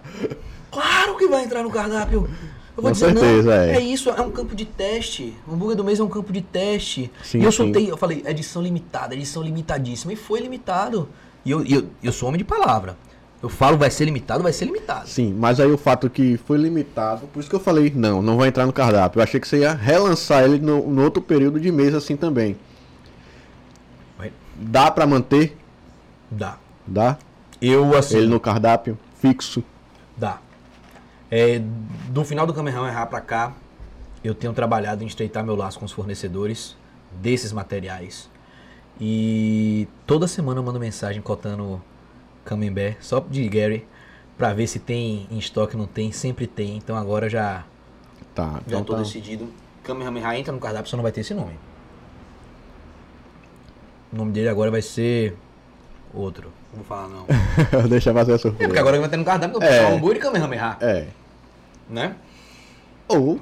claro 0.73 1.17
que 1.17 1.29
vai 1.29 1.45
entrar 1.45 1.63
no 1.63 1.71
cardápio. 1.71 2.29
Eu 2.77 2.83
vou 2.83 2.91
Com 2.91 2.91
dizer, 2.91 3.13
certeza, 3.13 3.45
não, 3.57 3.63
é. 3.63 3.77
é 3.77 3.81
isso, 3.81 4.11
é 4.11 4.21
um 4.21 4.33
campo 4.33 4.57
de 4.57 4.65
teste. 4.65 5.37
O 5.47 5.53
hambúrguer 5.55 5.77
do 5.77 5.85
mês 5.85 6.01
é 6.01 6.03
um 6.03 6.09
campo 6.09 6.33
de 6.33 6.43
teste. 6.43 7.13
Sim, 7.23 7.39
e 7.39 7.45
eu 7.45 7.53
sim. 7.53 7.59
soltei, 7.59 7.89
eu 7.89 7.97
falei, 7.97 8.25
edição 8.27 8.61
limitada, 8.61 9.15
edição 9.15 9.41
limitadíssima. 9.41 10.13
E 10.13 10.17
foi 10.17 10.41
limitado. 10.41 11.09
E 11.45 11.51
eu, 11.51 11.65
eu, 11.65 11.87
eu 12.03 12.13
sou 12.13 12.29
homem 12.29 12.39
de 12.39 12.45
palavra. 12.45 12.97
Eu 13.43 13.49
falo, 13.51 13.77
vai 13.77 13.91
ser 13.91 14.07
limitado, 14.07 14.43
vai 14.43 14.53
ser 14.53 14.65
limitado. 14.65 15.07
Sim, 15.07 15.35
mas 15.39 15.61
aí 15.61 15.71
o 15.71 15.77
fato 15.77 16.09
que 16.09 16.39
foi 16.39 16.57
limitado, 16.57 17.27
por 17.27 17.41
isso 17.41 17.51
que 17.51 17.55
eu 17.55 17.61
falei, 17.61 17.93
não, 17.95 18.23
não 18.23 18.39
vai 18.39 18.49
entrar 18.49 18.65
no 18.65 18.73
cardápio. 18.73 19.19
Eu 19.19 19.23
achei 19.23 19.39
que 19.39 19.47
você 19.47 19.59
ia 19.59 19.75
relançar 19.75 20.45
ele 20.45 20.59
no, 20.59 20.87
no 20.89 21.03
outro 21.03 21.21
período 21.21 21.61
de 21.61 21.71
mês 21.71 21.95
assim 21.95 22.17
também. 22.17 22.57
Dá 24.57 24.91
pra 24.91 25.07
manter? 25.07 25.57
Dá. 26.31 26.57
Dá? 26.87 27.19
Eu, 27.61 27.97
assim, 27.97 28.19
Ele 28.19 28.29
no 28.29 28.39
cardápio 28.39 28.99
fixo. 29.21 29.65
dá. 30.17 30.39
É, 31.31 31.61
do 32.09 32.25
final 32.25 32.47
do 32.47 32.55
Kamehameha 32.55 33.05
pra 33.07 33.21
cá, 33.21 33.53
eu 34.23 34.35
tenho 34.35 34.53
trabalhado 34.53 35.03
em 35.03 35.07
estreitar 35.07 35.45
meu 35.45 35.57
laço 35.57 35.79
com 35.79 35.85
os 35.85 35.93
fornecedores 35.93 36.77
desses 37.21 37.53
materiais. 37.53 38.31
E 39.01 39.89
toda 40.07 40.27
semana 40.29 40.61
eu 40.61 40.65
mando 40.65 40.79
mensagem 40.79 41.21
cotando 41.21 41.83
Camembert, 42.45 42.97
só 43.01 43.19
de 43.21 43.49
Gary, 43.49 43.87
pra 44.39 44.53
ver 44.55 44.67
se 44.67 44.79
tem 44.79 45.27
em 45.31 45.39
estoque, 45.39 45.77
não 45.77 45.87
tem, 45.87 46.13
sempre 46.13 46.47
tem. 46.47 46.77
Então 46.77 46.97
agora 46.97 47.29
já 47.29 47.65
Tá, 48.35 48.55
Já 48.55 48.59
então 48.67 48.81
estou 48.81 48.97
tá. 48.97 49.03
decidido. 49.03 49.49
Kamehameha 49.85 50.37
entra 50.39 50.53
no 50.53 50.59
cardápio, 50.59 50.91
só 50.91 50.97
não 50.97 51.03
vai 51.05 51.13
ter 51.13 51.21
esse 51.21 51.33
nome. 51.35 51.53
O 54.13 54.17
nome 54.17 54.33
dele 54.33 54.49
agora 54.49 54.71
vai 54.73 54.83
ser 54.83 55.37
outro. 56.13 56.53
Não 56.73 56.83
vou 56.83 56.85
falar 56.85 57.09
não. 57.09 57.27
Deixa 57.89 58.11
eu 58.11 58.15
fazer 58.15 58.33
a 58.33 58.35
É 58.35 58.39
porque 58.39 58.49
surpresa. 58.59 58.81
agora 58.81 58.99
vai 59.01 59.09
ter 59.09 59.17
no 59.17 59.25
cardápio, 59.25 59.57
eu 59.61 59.63
É. 59.63 59.95
hambúrguer 59.95 60.17
e 60.17 60.21
Kamehameha, 60.21 60.77
É. 60.81 61.07
né? 61.89 62.17
Ou. 63.07 63.39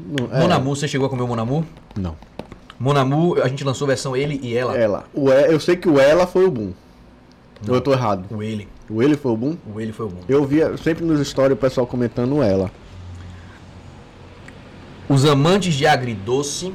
Não, 0.00 0.32
é. 0.36 0.40
Monamu, 0.40 0.74
você 0.74 0.88
chegou 0.88 1.06
a 1.06 1.10
comer 1.10 1.22
o 1.22 1.28
Monamu? 1.28 1.64
Não. 1.96 2.16
Monamu, 2.82 3.40
a 3.40 3.46
gente 3.46 3.62
lançou 3.62 3.84
a 3.86 3.88
versão 3.90 4.16
ele 4.16 4.40
e 4.42 4.56
ela. 4.56 4.76
Ela. 4.76 5.04
O 5.14 5.30
eu 5.30 5.60
sei 5.60 5.76
que 5.76 5.88
o 5.88 6.00
ela 6.00 6.26
foi 6.26 6.44
o 6.44 6.50
boom. 6.50 6.72
Ou 7.68 7.76
eu 7.76 7.80
tô 7.80 7.92
errado. 7.92 8.26
O 8.34 8.42
ele. 8.42 8.68
O 8.90 9.00
ele 9.00 9.16
foi 9.16 9.30
o 9.30 9.36
boom? 9.36 9.56
O 9.72 9.80
ele 9.80 9.92
foi 9.92 10.06
o 10.06 10.08
bom. 10.08 10.20
Eu 10.28 10.44
via 10.44 10.76
sempre 10.76 11.04
nos 11.04 11.24
stories 11.28 11.56
o 11.56 11.60
pessoal 11.60 11.86
comentando 11.86 12.42
ela. 12.42 12.72
Os 15.08 15.24
amantes 15.24 15.74
de 15.74 15.86
agridoce, 15.86 16.74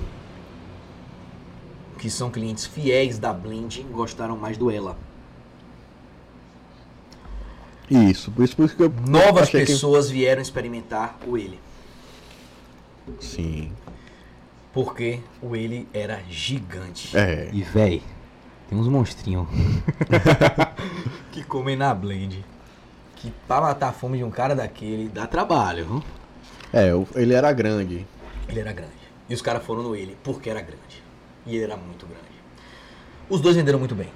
que 2.00 2.10
são 2.10 2.30
clientes 2.30 2.66
fiéis 2.66 3.20
da 3.20 3.34
Blend, 3.34 3.86
gostaram 3.92 4.38
mais 4.38 4.56
do 4.58 4.72
ela. 4.72 4.98
Isso, 7.92 8.32
por 8.32 8.46
isso, 8.46 8.56
por 8.56 8.66
isso 8.66 8.76
que 8.78 8.84
eu. 8.84 8.94
Novas 9.06 9.44
achei 9.44 9.66
que- 9.66 9.74
pessoas 9.74 10.10
vieram 10.10 10.42
experimentar 10.42 11.18
o 11.28 11.38
ele. 11.38 11.60
Sim. 13.20 13.72
Porque 14.78 15.22
o 15.42 15.56
ele 15.56 15.88
era 15.92 16.22
gigante. 16.30 17.18
É. 17.18 17.50
E 17.52 17.64
véi, 17.64 18.04
tem 18.70 18.78
uns 18.78 18.88
monstrinhos 18.88 19.48
que 21.34 21.44
comem 21.44 21.76
na 21.76 21.92
blend. 21.96 22.46
Que 23.16 23.34
pra 23.48 23.60
matar 23.60 23.90
a 23.90 23.92
fome 23.92 24.20
de 24.20 24.24
um 24.24 24.30
cara 24.30 24.56
daquele 24.56 25.10
dá 25.10 25.26
trabalho, 25.26 25.84
viu? 25.88 26.04
É, 26.72 26.94
o- 26.94 27.08
ele 27.16 27.34
era 27.34 27.52
grande. 27.52 28.06
Ele 28.48 28.60
era 28.60 28.72
grande. 28.72 28.92
E 29.28 29.34
os 29.34 29.42
caras 29.42 29.66
foram 29.66 29.82
no 29.82 29.96
ele 29.96 30.16
porque 30.24 30.48
era 30.48 30.62
grande. 30.62 31.02
E 31.48 31.56
ele 31.56 31.64
era 31.64 31.76
muito 31.76 32.06
grande. 32.06 32.22
Os 33.28 33.42
dois 33.42 33.56
venderam 33.56 33.80
muito 33.80 33.96
bem. 33.96 34.10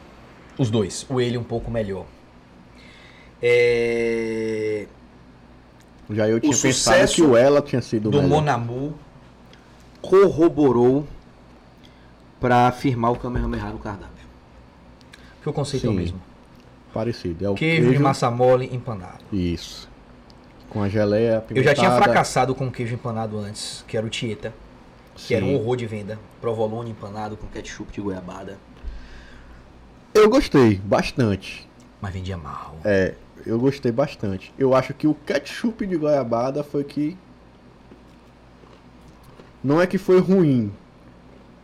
Os 0.59 0.69
dois. 0.69 1.07
O 1.09 1.19
ele 1.19 1.39
um 1.39 1.43
pouco 1.43 1.71
melhor. 1.71 2.05
É... 3.41 4.85
Já 6.11 6.29
eu 6.29 6.39
tinha 6.39 6.51
pensado 6.51 6.73
sucesso 6.73 7.15
que 7.15 7.21
o 7.23 7.35
ela 7.35 7.63
tinha 7.63 7.81
sido 7.81 8.11
do 8.11 8.21
melhor. 8.21 8.29
Monamu 8.35 8.93
corroborou 10.01 11.05
pra 12.39 12.67
afirmar 12.67 13.11
o 13.11 13.15
Kamehameha 13.17 13.65
no 13.69 13.79
cardápio. 13.79 14.11
Que 15.41 15.49
o 15.49 15.53
conceito 15.53 15.85
é 15.85 15.89
o 15.89 15.91
Sim. 15.91 15.97
mesmo. 15.97 16.21
Parecido. 16.93 17.45
É 17.45 17.49
o 17.49 17.53
Queijo, 17.55 17.83
queijo, 17.83 17.91
de 17.97 17.99
massa 17.99 18.29
mole 18.29 18.69
empanado. 18.73 19.23
Isso. 19.31 19.89
Com 20.69 20.81
a 20.83 20.89
geleia 20.89 21.43
Eu 21.49 21.63
já 21.63 21.73
tinha 21.73 21.87
apimentada. 21.87 22.03
fracassado 22.03 22.55
com 22.55 22.69
queijo 22.71 22.93
empanado 22.95 23.37
antes, 23.39 23.83
que 23.87 23.95
era 23.97 24.05
o 24.05 24.09
Tieta, 24.09 24.53
que 25.15 25.33
era 25.33 25.43
um 25.45 25.49
Sim. 25.49 25.55
horror 25.55 25.77
de 25.77 25.85
venda. 25.85 26.19
Provolone 26.39 26.89
empanado 26.91 27.37
com 27.37 27.47
ketchup 27.47 27.91
de 27.93 28.01
goiabada, 28.01 28.57
Eu 30.13 30.29
gostei 30.29 30.75
bastante. 30.75 31.67
mas 32.01 32.13
vendia 32.13 32.37
mal. 32.37 32.75
É, 32.83 33.13
eu 33.45 33.57
gostei 33.59 33.91
bastante. 33.91 34.53
Eu 34.57 34.73
acho 34.75 34.93
que 34.93 35.07
o 35.07 35.13
ketchup 35.13 35.85
de 35.85 35.95
goiabada 35.97 36.63
foi 36.63 36.83
que. 36.83 37.17
Não 39.63 39.79
é 39.79 39.85
que 39.85 39.97
foi 39.97 40.19
ruim, 40.19 40.71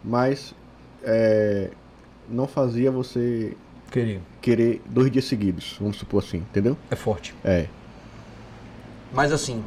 mas 0.04 0.54
é, 1.04 1.72
não 2.30 2.48
fazia 2.48 2.92
você 2.92 3.56
Queria. 3.92 4.22
querer 4.42 4.82
dois 4.86 5.12
dias 5.12 5.26
seguidos, 5.26 5.78
vamos 5.80 5.98
supor 5.98 6.24
assim, 6.24 6.38
entendeu? 6.38 6.78
É 6.92 6.96
forte. 6.96 7.34
É. 7.44 7.68
Mas 9.14 9.32
assim. 9.32 9.64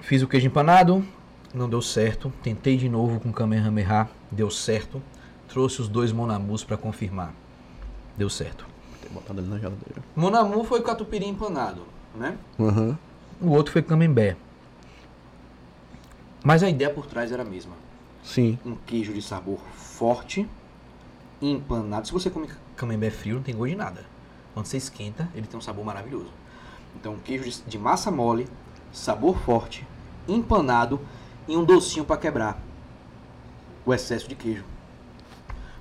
Fiz 0.00 0.20
o 0.22 0.28
queijo 0.28 0.46
empanado, 0.46 1.02
não 1.54 1.68
deu 1.70 1.80
certo. 1.80 2.32
Tentei 2.42 2.76
de 2.76 2.88
novo 2.88 3.18
com 3.20 3.32
Kamehameha, 3.32 4.08
deu 4.30 4.50
certo. 4.50 5.00
Trouxe 5.48 5.80
os 5.80 5.88
dois 5.88 6.12
Monamus 6.12 6.64
pra 6.64 6.76
confirmar. 6.76 7.32
Deu 8.16 8.28
certo. 8.28 8.66
Tem 9.00 9.10
botado 9.10 9.40
ali 9.40 9.48
na 9.48 9.58
geladeira. 9.58 10.02
Monamu 10.16 10.64
foi 10.64 10.82
catupiry 10.82 11.26
empanado, 11.26 11.82
né? 12.14 12.36
Aham. 12.58 12.98
O 13.42 13.50
outro 13.50 13.72
foi 13.72 13.82
camembert. 13.82 14.36
Mas 16.44 16.62
a 16.62 16.70
ideia 16.70 16.88
por 16.88 17.06
trás 17.06 17.32
era 17.32 17.42
a 17.42 17.44
mesma. 17.44 17.74
Sim. 18.22 18.56
Um 18.64 18.76
queijo 18.76 19.12
de 19.12 19.20
sabor 19.20 19.58
forte, 19.74 20.48
empanado. 21.40 22.06
Se 22.06 22.12
você 22.12 22.30
come 22.30 22.48
camembert 22.76 23.12
frio, 23.12 23.34
não 23.34 23.42
tem 23.42 23.56
gosto 23.56 23.70
de 23.70 23.76
nada. 23.76 24.04
Quando 24.54 24.66
você 24.66 24.76
esquenta, 24.76 25.28
ele 25.34 25.48
tem 25.48 25.58
um 25.58 25.60
sabor 25.60 25.84
maravilhoso. 25.84 26.30
Então, 26.94 27.14
um 27.14 27.18
queijo 27.18 27.62
de, 27.66 27.78
massa 27.78 28.12
mole, 28.12 28.46
sabor 28.92 29.36
forte, 29.38 29.84
empanado 30.28 31.00
e 31.48 31.56
um 31.56 31.64
docinho 31.64 32.04
para 32.04 32.18
quebrar 32.18 32.62
o 33.84 33.92
excesso 33.92 34.28
de 34.28 34.36
queijo. 34.36 34.64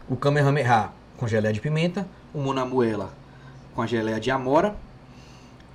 O 0.09 0.15
Kamehameha 0.15 0.89
com 1.15 1.27
geleia 1.27 1.53
de 1.53 1.61
pimenta, 1.61 2.07
o 2.33 2.39
Monamuela 2.39 3.13
com 3.75 3.83
a 3.83 3.85
geleia 3.85 4.19
de 4.19 4.31
amora 4.31 4.75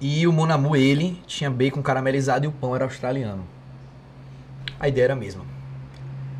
e 0.01 0.27
o 0.27 0.33
Monamu 0.33 0.77
ele 0.77 1.21
tinha 1.27 1.51
bacon 1.51 1.83
caramelizado 1.83 2.45
e 2.45 2.49
o 2.49 2.53
pão 2.53 2.75
era 2.75 2.85
australiano. 2.85 3.45
A 4.79 4.89
ideia 4.89 5.05
era 5.05 5.13
a 5.15 5.17
mesma. 5.17 5.45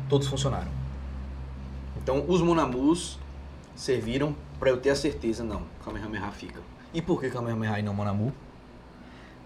Todos 0.07 0.27
funcionaram. 0.27 0.71
Então 1.97 2.23
os 2.27 2.41
Monamus 2.41 3.19
serviram 3.75 4.35
para 4.59 4.69
eu 4.69 4.77
ter 4.77 4.91
a 4.91 4.95
certeza, 4.95 5.43
não, 5.43 5.63
Kamehameha 5.83 6.31
fica. 6.31 6.61
E 6.93 7.01
por 7.01 7.19
que 7.19 7.29
Kamehameha 7.29 7.79
e 7.79 7.83
não 7.83 7.93
Monamu? 7.93 8.33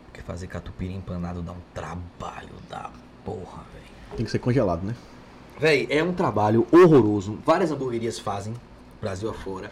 Porque 0.06 0.22
fazer 0.22 0.48
catupiry 0.48 0.94
empanado 0.94 1.42
dá 1.42 1.54
um 1.54 1.62
trabalho 1.74 2.54
da 2.70 2.92
porra, 3.24 3.64
velho. 3.74 4.16
Tem 4.18 4.26
que 4.26 4.32
ser 4.32 4.40
congelado, 4.40 4.84
né? 4.84 4.96
Véi, 5.58 5.88
é 5.90 6.04
um 6.04 6.14
trabalho 6.14 6.68
horroroso. 6.72 7.40
Várias 7.46 7.72
hamburguerias 7.72 8.20
fazem, 8.20 8.54
Brasil 9.00 9.30
afora. 9.30 9.72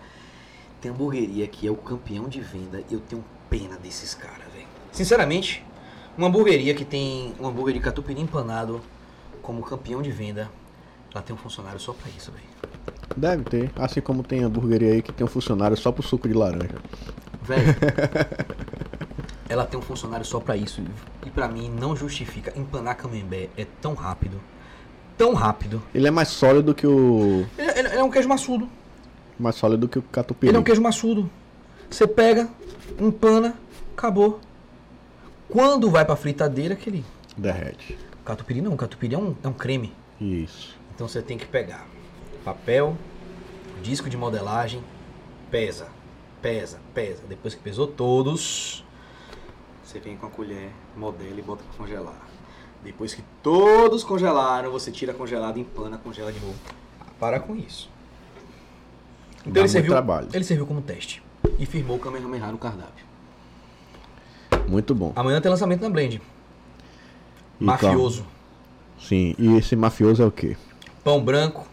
Tem 0.79 0.91
hamburgueria 0.91 1.47
que 1.47 1.67
é 1.67 1.71
o 1.71 1.75
campeão 1.75 2.29
de 2.29 2.39
venda 2.39 2.83
e 2.89 2.93
eu 2.93 2.99
tenho 3.01 3.23
pena 3.49 3.77
desses 3.77 4.13
caras, 4.13 4.45
velho. 4.53 4.67
Sinceramente, 4.91 5.63
uma 6.17 6.27
hamburgueria 6.27 6.73
que 6.73 6.83
tem 6.85 7.33
um 7.39 7.47
hambúrguer 7.47 7.73
de 7.73 7.79
catupiry 7.79 8.19
empanado 8.21 8.81
como 9.41 9.61
campeão 9.63 10.01
de 10.01 10.11
venda, 10.11 10.49
ela 11.13 11.23
tem 11.23 11.33
um 11.35 11.39
funcionário 11.39 11.79
só 11.79 11.93
pra 11.93 12.09
isso, 12.15 12.31
velho. 12.31 12.45
Deve 13.17 13.43
ter. 13.43 13.71
Assim 13.75 14.01
como 14.01 14.21
tem 14.23 14.43
hamburgueria 14.43 14.93
aí 14.93 15.01
que 15.01 15.11
tem 15.11 15.25
um 15.25 15.29
funcionário 15.29 15.75
só 15.75 15.91
pro 15.91 16.03
suco 16.03 16.27
de 16.27 16.33
laranja. 16.33 16.75
Velho, 17.41 17.75
ela 19.49 19.65
tem 19.65 19.79
um 19.79 19.81
funcionário 19.81 20.25
só 20.25 20.39
pra 20.39 20.55
isso. 20.55 20.81
E 21.25 21.29
pra 21.29 21.47
mim 21.47 21.69
não 21.69 21.95
justifica. 21.95 22.53
Empanar 22.57 22.95
camembert 22.97 23.49
é 23.57 23.65
tão 23.81 23.93
rápido. 23.93 24.39
Tão 25.17 25.33
rápido. 25.33 25.81
Ele 25.93 26.07
é 26.07 26.11
mais 26.11 26.29
sólido 26.29 26.73
que 26.73 26.85
o. 26.87 27.45
Ele, 27.57 27.71
ele- 27.71 27.87
ele 27.89 27.97
é 27.97 28.03
um 28.03 28.09
queijo 28.11 28.29
maçudo. 28.29 28.69
Mais 29.39 29.55
sólido 29.55 29.87
que 29.87 29.99
o 29.99 30.01
catupiry. 30.01 30.49
Ele 30.49 30.57
é 30.57 30.59
um 30.59 30.63
queijo 30.63 30.81
maçudo. 30.81 31.29
Você 31.89 32.07
pega, 32.07 32.47
empana, 32.99 33.55
acabou. 33.93 34.39
Quando 35.49 35.89
vai 35.89 36.05
pra 36.05 36.15
fritadeira, 36.15 36.75
aquele. 36.75 37.03
Derrete. 37.35 37.97
Catupiry 38.23 38.61
não, 38.61 38.77
catupiry 38.77 39.15
é 39.15 39.17
um, 39.17 39.35
é 39.43 39.47
um 39.47 39.53
creme. 39.53 39.91
Isso. 40.21 40.77
Então 40.93 41.07
você 41.07 41.21
tem 41.21 41.37
que 41.37 41.45
pegar 41.47 41.87
papel, 42.45 42.95
disco 43.81 44.09
de 44.09 44.15
modelagem, 44.15 44.83
pesa, 45.49 45.87
pesa, 46.41 46.79
pesa. 46.93 47.23
Depois 47.27 47.55
que 47.55 47.61
pesou 47.61 47.87
todos, 47.87 48.85
você 49.83 49.99
vem 49.99 50.15
com 50.15 50.27
a 50.27 50.29
colher, 50.29 50.69
modela 50.95 51.39
e 51.39 51.41
bota 51.41 51.63
pra 51.63 51.77
congelar. 51.77 52.27
Depois 52.83 53.13
que 53.15 53.23
todos 53.41 54.03
congelaram, 54.03 54.71
você 54.71 54.91
tira 54.91 55.13
congelado, 55.13 55.57
empana, 55.57 55.97
congela 55.97 56.31
de 56.31 56.39
novo. 56.39 56.55
Para 57.19 57.39
com 57.39 57.55
isso. 57.55 57.89
Então 59.41 59.53
Dá 59.53 59.61
ele 59.61 59.69
serviu, 59.69 59.91
trabalho. 59.91 60.27
ele 60.31 60.43
serviu 60.43 60.67
como 60.67 60.81
teste 60.81 61.23
e 61.59 61.65
firmou 61.65 61.97
o 61.97 61.99
Kamehameha 61.99 62.47
no 62.51 62.57
cardápio. 62.57 63.05
Muito 64.67 64.95
bom. 64.95 65.11
Amanhã 65.15 65.41
tem 65.41 65.49
lançamento 65.51 65.81
na 65.81 65.89
Blend. 65.89 66.21
E 67.59 67.63
Mafioso. 67.63 68.25
Sim, 68.99 69.35
e 69.37 69.55
esse 69.57 69.75
mafioso 69.75 70.21
é 70.21 70.25
o 70.25 70.31
quê? 70.31 70.55
Pão 71.03 71.21
branco, 71.23 71.65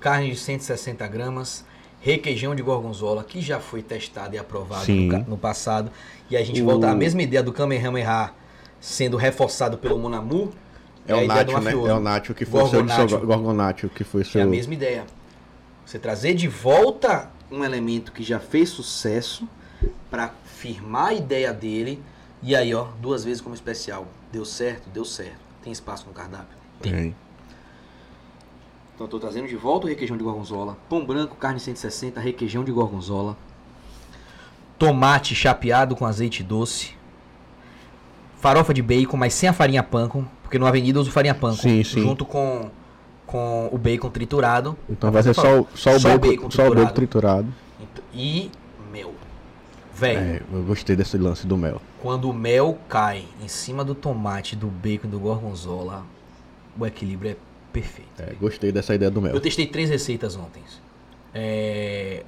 carne 0.00 0.30
de 0.30 0.36
160 0.36 1.06
gramas, 1.08 1.64
requeijão 2.00 2.54
de 2.54 2.62
gorgonzola, 2.62 3.24
que 3.24 3.40
já 3.40 3.58
foi 3.60 3.82
testado 3.82 4.34
e 4.34 4.38
aprovado 4.38 4.90
no, 4.90 5.18
no 5.20 5.36
passado. 5.38 5.90
E 6.30 6.36
a 6.36 6.42
gente 6.44 6.62
O- 6.62 6.64
volta 6.64 6.90
à 6.90 6.94
mesma 6.94 7.22
ideia 7.22 7.42
do 7.42 7.52
Kamehameha 7.52 8.30
sendo 8.80 9.16
reforçado 9.16 9.76
pelo 9.78 9.98
Monamu. 9.98 10.52
É, 11.06 11.14
o 11.14 11.26
Nacho, 11.26 11.60
né? 11.60 11.72
É 11.72 11.76
o 11.94 12.00
Nacho 12.00 12.34
que 12.34 12.44
foi 12.44 12.60
seu, 12.68 12.70
Gorgonacho. 12.84 13.08
seu 13.08 13.20
Gorgonacho, 13.26 13.88
que 13.88 14.04
foi 14.04 14.20
É 14.20 14.24
seu. 14.24 14.42
a 14.42 14.46
mesma 14.46 14.74
ideia. 14.74 15.04
Você 15.84 15.98
trazer 15.98 16.34
de 16.34 16.46
volta 16.46 17.30
um 17.50 17.64
elemento 17.64 18.12
que 18.12 18.22
já 18.22 18.38
fez 18.38 18.68
sucesso 18.68 19.48
para 20.10 20.32
firmar 20.44 21.08
a 21.08 21.14
ideia 21.14 21.52
dele. 21.52 22.02
E 22.42 22.54
aí, 22.54 22.74
ó, 22.74 22.88
duas 23.00 23.24
vezes 23.24 23.40
como 23.40 23.54
especial. 23.54 24.06
Deu 24.32 24.44
certo? 24.44 24.88
Deu 24.90 25.04
certo. 25.04 25.38
Tem 25.62 25.72
espaço 25.72 26.06
no 26.06 26.12
cardápio? 26.12 26.56
Tem. 26.80 27.14
Então 28.94 29.06
eu 29.06 29.10
tô 29.10 29.18
trazendo 29.20 29.46
de 29.46 29.56
volta 29.56 29.86
o 29.86 29.88
requeijão 29.88 30.16
de 30.16 30.24
gorgonzola, 30.24 30.76
pão 30.88 31.04
branco, 31.06 31.36
carne 31.36 31.60
160, 31.60 32.18
requeijão 32.20 32.64
de 32.64 32.72
gorgonzola, 32.72 33.36
tomate 34.76 35.36
chapeado 35.36 35.94
com 35.94 36.04
azeite 36.04 36.42
doce, 36.42 36.94
farofa 38.40 38.74
de 38.74 38.82
bacon, 38.82 39.16
mas 39.16 39.34
sem 39.34 39.48
a 39.48 39.52
farinha 39.52 39.84
panko, 39.84 40.26
porque 40.42 40.58
no 40.58 40.66
Avenida 40.66 40.98
eu 40.98 41.02
uso 41.02 41.12
farinha 41.12 41.32
panko, 41.34 41.62
Sim, 41.62 41.84
sim. 41.84 42.00
junto 42.00 42.24
com, 42.24 42.70
com 43.28 43.68
o 43.70 43.78
bacon 43.78 44.10
triturado 44.10 44.76
Então 44.90 45.12
vai 45.12 45.22
ser 45.22 45.34
só, 45.34 45.60
o- 45.60 45.68
só, 45.74 45.94
o 45.94 46.00
Só 46.00 46.08
bacon, 46.18 46.28
bacon 46.30 46.50
só 46.50 46.66
o 46.66 46.74
bacon 46.74 46.92
triturado. 46.92 46.94
triturado. 46.94 47.46
Ent- 47.80 48.02
e 48.12 48.50
mel. 48.90 49.12
Velho, 49.94 50.18
É, 50.18 50.42
eu 50.52 50.62
gostei 50.64 50.96
desse 50.96 51.16
lance 51.18 51.46
do 51.46 51.56
mel. 51.56 51.80
quando 52.00 52.28
o 52.30 52.32
mel 52.32 52.78
cai 52.88 53.24
em 53.42 53.48
cima 53.48 53.84
do 53.84 53.94
tomate, 53.94 54.56
do 54.56 54.66
bacon 54.68 55.06
e 55.08 55.10
do 55.10 55.18
gorgonzola, 55.20 56.04
o 56.78 56.86
equilíbrio 56.86 57.32
é 57.32 57.36
perfeito. 57.72 58.08
É, 58.18 58.32
gostei 58.40 58.72
dessa 58.72 58.94
ideia 58.94 59.10
do 59.10 59.20
mel. 59.20 59.34
Eu 59.34 59.40
testei 59.40 59.66
três 59.66 59.90
receitas 59.90 60.34
ontem. 60.36 60.62
É, 61.34 62.24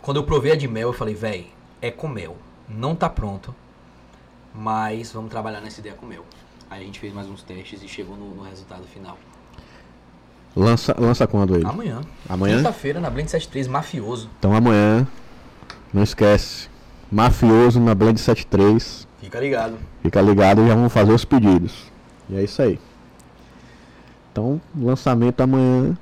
Quando 0.00 0.18
eu 0.18 0.24
provei 0.24 0.52
a 0.52 0.56
de 0.56 0.68
mel, 0.68 0.88
eu 0.90 0.92
falei, 0.92 1.14
véi, 1.14 1.50
é 1.82 1.90
com 1.90 2.06
mel. 2.06 2.36
Não 2.68 2.94
tá 2.94 3.08
pronto, 3.08 3.54
mas 4.54 5.10
vamos 5.12 5.30
trabalhar 5.30 5.60
nessa 5.60 5.80
ideia 5.80 5.94
com 5.94 6.04
mel. 6.06 6.24
Aí 6.70 6.82
a 6.82 6.84
gente 6.86 6.98
fez 7.00 7.12
mais 7.12 7.26
uns 7.28 7.42
testes 7.42 7.82
e 7.82 7.88
chegou 7.88 8.14
no, 8.16 8.34
no 8.34 8.42
resultado 8.42 8.84
final. 8.84 9.18
Lança, 10.56 10.94
lança 10.98 11.26
quando 11.26 11.56
ele? 11.56 11.66
Amanhã. 11.66 12.00
Amanhã? 12.28 12.58
Quinta-feira, 12.58 13.00
na 13.00 13.10
Blend 13.10 13.30
73, 13.30 13.66
mafioso. 13.66 14.30
Então 14.38 14.54
amanhã, 14.54 15.06
não 15.92 16.02
esquece. 16.02 16.68
Mafioso 17.10 17.80
na 17.80 17.94
Blend 17.94 18.20
73. 18.20 19.06
Fica 19.20 19.40
ligado. 19.40 19.78
Fica 20.02 20.20
ligado 20.20 20.62
e 20.62 20.68
já 20.68 20.74
vamos 20.74 20.92
fazer 20.92 21.12
os 21.12 21.24
pedidos. 21.24 21.92
E 22.28 22.36
é 22.36 22.42
isso 22.42 22.60
aí. 22.62 22.78
Então, 24.30 24.60
lançamento 24.76 25.40
amanhã. 25.40 25.96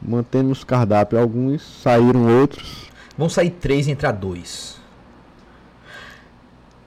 Mantendo 0.00 0.50
os 0.50 0.64
cardápios. 0.64 1.20
Alguns 1.20 1.62
saíram 1.82 2.40
outros. 2.40 2.90
Vão 3.16 3.28
sair 3.28 3.50
três 3.50 3.86
e 3.86 3.90
entrar 3.90 4.12
dois. 4.12 4.78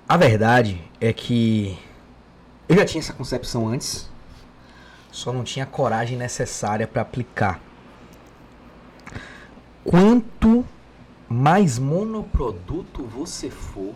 A 0.08 0.18
verdade 0.18 0.82
é 1.00 1.14
que 1.14 1.78
eu 2.68 2.76
já 2.76 2.84
tinha 2.86 3.00
essa 3.00 3.14
concepção 3.14 3.68
antes, 3.68 4.10
só 5.12 5.32
não 5.34 5.44
tinha 5.44 5.64
a 5.66 5.68
coragem 5.68 6.18
necessária 6.18 6.88
para 6.88 7.02
aplicar. 7.02 7.60
Quanto 9.84 10.66
mais 11.28 11.80
monoproduto 11.80 13.04
você 13.04 13.50
for, 13.50 13.94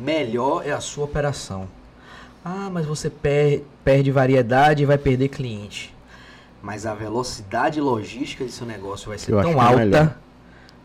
melhor 0.00 0.66
é 0.66 0.70
a 0.72 0.80
sua 0.80 1.04
operação. 1.04 1.68
Ah, 2.44 2.68
mas 2.70 2.86
você 2.86 3.08
per- 3.08 3.62
perde 3.82 4.10
variedade 4.10 4.82
e 4.82 4.86
vai 4.86 4.98
perder 4.98 5.28
cliente. 5.28 5.94
Mas 6.62 6.86
a 6.86 6.94
velocidade 6.94 7.80
logística 7.80 8.44
de 8.44 8.52
seu 8.52 8.66
negócio 8.66 9.08
vai 9.08 9.18
ser 9.18 9.32
Eu 9.32 9.42
tão 9.42 9.52
é 9.52 9.60
alta 9.64 9.76
melhor. 9.78 10.16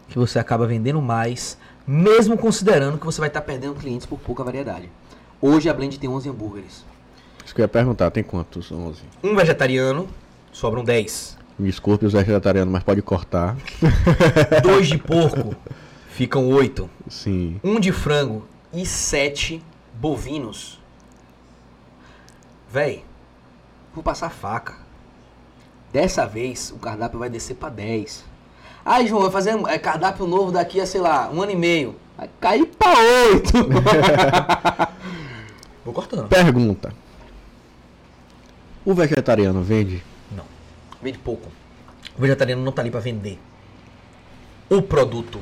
que 0.07 0.17
você 0.17 0.39
acaba 0.39 0.65
vendendo 0.65 1.01
mais, 1.01 1.57
mesmo 1.85 2.37
considerando 2.37 2.97
que 2.97 3.05
você 3.05 3.19
vai 3.19 3.29
estar 3.29 3.41
perdendo 3.41 3.75
clientes 3.75 4.05
por 4.05 4.19
pouca 4.19 4.43
variedade. 4.43 4.89
Hoje 5.41 5.69
a 5.69 5.73
Blend 5.73 5.97
tem 5.99 6.09
11 6.09 6.29
hambúrgueres. 6.29 6.83
Isso 7.45 7.55
que 7.55 7.61
eu 7.61 7.63
ia 7.63 7.67
perguntar, 7.67 8.11
tem 8.11 8.23
quantos? 8.23 8.71
11. 8.71 9.01
Um 9.23 9.35
vegetariano, 9.35 10.07
sobram 10.51 10.83
10. 10.83 11.37
Me 11.57 11.69
desculpe 11.69 12.05
os 12.05 12.13
vegetarianos, 12.13 12.71
mas 12.71 12.83
pode 12.83 13.01
cortar. 13.01 13.55
Dois 14.63 14.87
de 14.87 14.97
porco, 14.97 15.55
ficam 16.09 16.47
8. 16.47 16.89
Sim. 17.09 17.59
Um 17.63 17.79
de 17.79 17.91
frango 17.91 18.45
e 18.73 18.85
7 18.85 19.61
bovinos. 19.93 20.79
Véi, 22.71 23.03
vou 23.93 24.03
passar 24.03 24.29
faca. 24.29 24.75
Dessa 25.91 26.25
vez 26.25 26.71
o 26.71 26.77
cardápio 26.77 27.19
vai 27.19 27.29
descer 27.29 27.55
pra 27.55 27.69
10. 27.69 28.23
Ai, 28.85 29.07
João, 29.07 29.23
vai 29.23 29.31
fazer 29.31 29.59
é, 29.67 29.77
cardápio 29.77 30.27
novo 30.27 30.51
daqui 30.51 30.79
a, 30.79 30.85
sei 30.85 31.01
lá, 31.01 31.29
um 31.29 31.41
ano 31.41 31.51
e 31.51 31.55
meio. 31.55 31.95
Vai 32.17 32.29
cair 32.39 32.65
pra 32.67 32.93
8. 33.33 33.53
vou 35.83 35.93
cortando. 35.93 36.27
Pergunta. 36.27 36.93
O 38.85 38.93
vegetariano 38.93 39.61
vende? 39.61 40.03
Não. 40.31 40.45
Vende 41.01 41.17
pouco. 41.17 41.49
O 42.17 42.21
vegetariano 42.21 42.63
não 42.63 42.71
tá 42.71 42.81
ali 42.81 42.91
pra 42.91 42.99
vender 42.99 43.39
o 44.69 44.81
produto. 44.81 45.39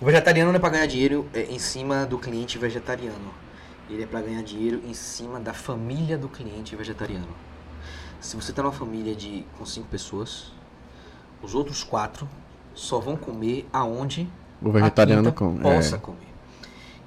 O 0.00 0.04
vegetariano 0.06 0.50
não 0.50 0.56
é 0.56 0.60
pra 0.60 0.70
ganhar 0.70 0.86
dinheiro 0.86 1.26
é, 1.34 1.42
em 1.42 1.58
cima 1.58 2.06
do 2.06 2.18
cliente 2.18 2.56
vegetariano. 2.58 3.32
Ele 3.90 4.02
é 4.02 4.06
pra 4.06 4.20
ganhar 4.20 4.42
dinheiro 4.42 4.80
em 4.86 4.94
cima 4.94 5.38
da 5.38 5.52
família 5.52 6.16
do 6.18 6.28
cliente 6.28 6.74
vegetariano. 6.74 7.28
Se 8.20 8.34
você 8.34 8.52
tá 8.52 8.62
numa 8.62 8.72
família 8.72 9.14
de 9.14 9.44
com 9.58 9.64
cinco 9.66 9.86
pessoas, 9.88 10.52
os 11.42 11.54
outros 11.54 11.84
quatro 11.84 12.28
só 12.74 12.98
vão 12.98 13.16
comer 13.16 13.66
aonde 13.72 14.28
O 14.62 14.70
vegetariano 14.70 15.32
come. 15.32 15.60
possa 15.60 15.96
É. 15.96 15.98
comer. 15.98 16.26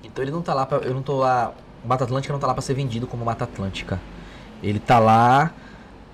Então 0.04 0.24
ele 0.24 0.32
não 0.32 0.42
tá 0.42 0.54
lá 0.54 0.66
pra, 0.66 0.78
eu 0.80 0.94
não 0.94 1.02
tô 1.02 1.18
lá, 1.18 1.54
o 1.84 1.88
Mata 1.88 2.04
Atlântica 2.06 2.32
não 2.32 2.40
tá 2.40 2.48
lá 2.48 2.54
para 2.54 2.62
ser 2.62 2.74
vendido 2.76 3.06
como 3.08 3.26
Mata 3.26 3.44
Atlântica. 3.44 4.00
Ele 4.62 4.80
tá 4.80 5.00
lá 5.00 5.54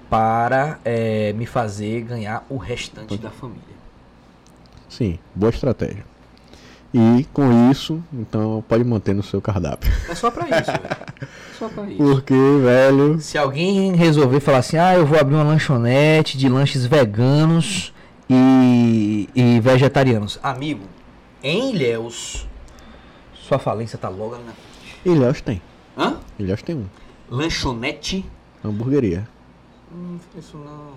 para 0.09 0.79
é, 0.85 1.33
me 1.33 1.45
fazer 1.45 2.01
ganhar 2.01 2.45
o 2.49 2.57
restante 2.57 3.17
da 3.17 3.29
família. 3.29 3.75
Sim, 4.87 5.19
boa 5.33 5.49
estratégia. 5.49 6.05
E 6.93 7.25
com 7.33 7.69
isso, 7.69 8.01
então 8.13 8.63
pode 8.69 8.83
manter 8.85 9.13
no 9.13 9.21
seu 9.21 9.41
cardápio. 9.41 9.91
É 10.07 10.15
só 10.15 10.31
pra 10.31 10.45
isso, 10.45 10.71
velho. 10.71 11.05
Só 11.59 11.69
pra 11.69 11.85
isso. 11.85 11.97
Porque, 11.97 12.33
velho. 12.33 13.19
Se 13.21 13.37
alguém 13.37 13.93
resolver 13.95 14.41
falar 14.41 14.57
assim, 14.57 14.77
ah, 14.77 14.93
eu 14.93 15.05
vou 15.05 15.17
abrir 15.17 15.35
uma 15.35 15.43
lanchonete 15.43 16.37
de 16.37 16.49
lanches 16.49 16.85
veganos 16.85 17.93
e, 18.29 19.29
e 19.33 19.59
vegetarianos. 19.61 20.37
Amigo, 20.43 20.83
em 21.41 21.71
Ilhéus, 21.71 22.45
sua 23.33 23.57
falência 23.57 23.97
tá 23.97 24.09
logo 24.09 24.35
ali 24.35 24.43
na 24.43 24.51
frente. 24.51 24.99
Ilhéus 25.05 25.41
tem. 25.41 25.61
Hã? 25.97 26.17
Ilhéus 26.37 26.61
tem 26.61 26.75
um. 26.75 26.85
Lanchonete? 27.29 28.25
Hamburgueria. 28.69 29.27
Hum, 29.93 30.17
isso 30.37 30.57
não. 30.57 30.93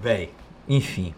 Véi, 0.00 0.30
enfim. 0.68 1.14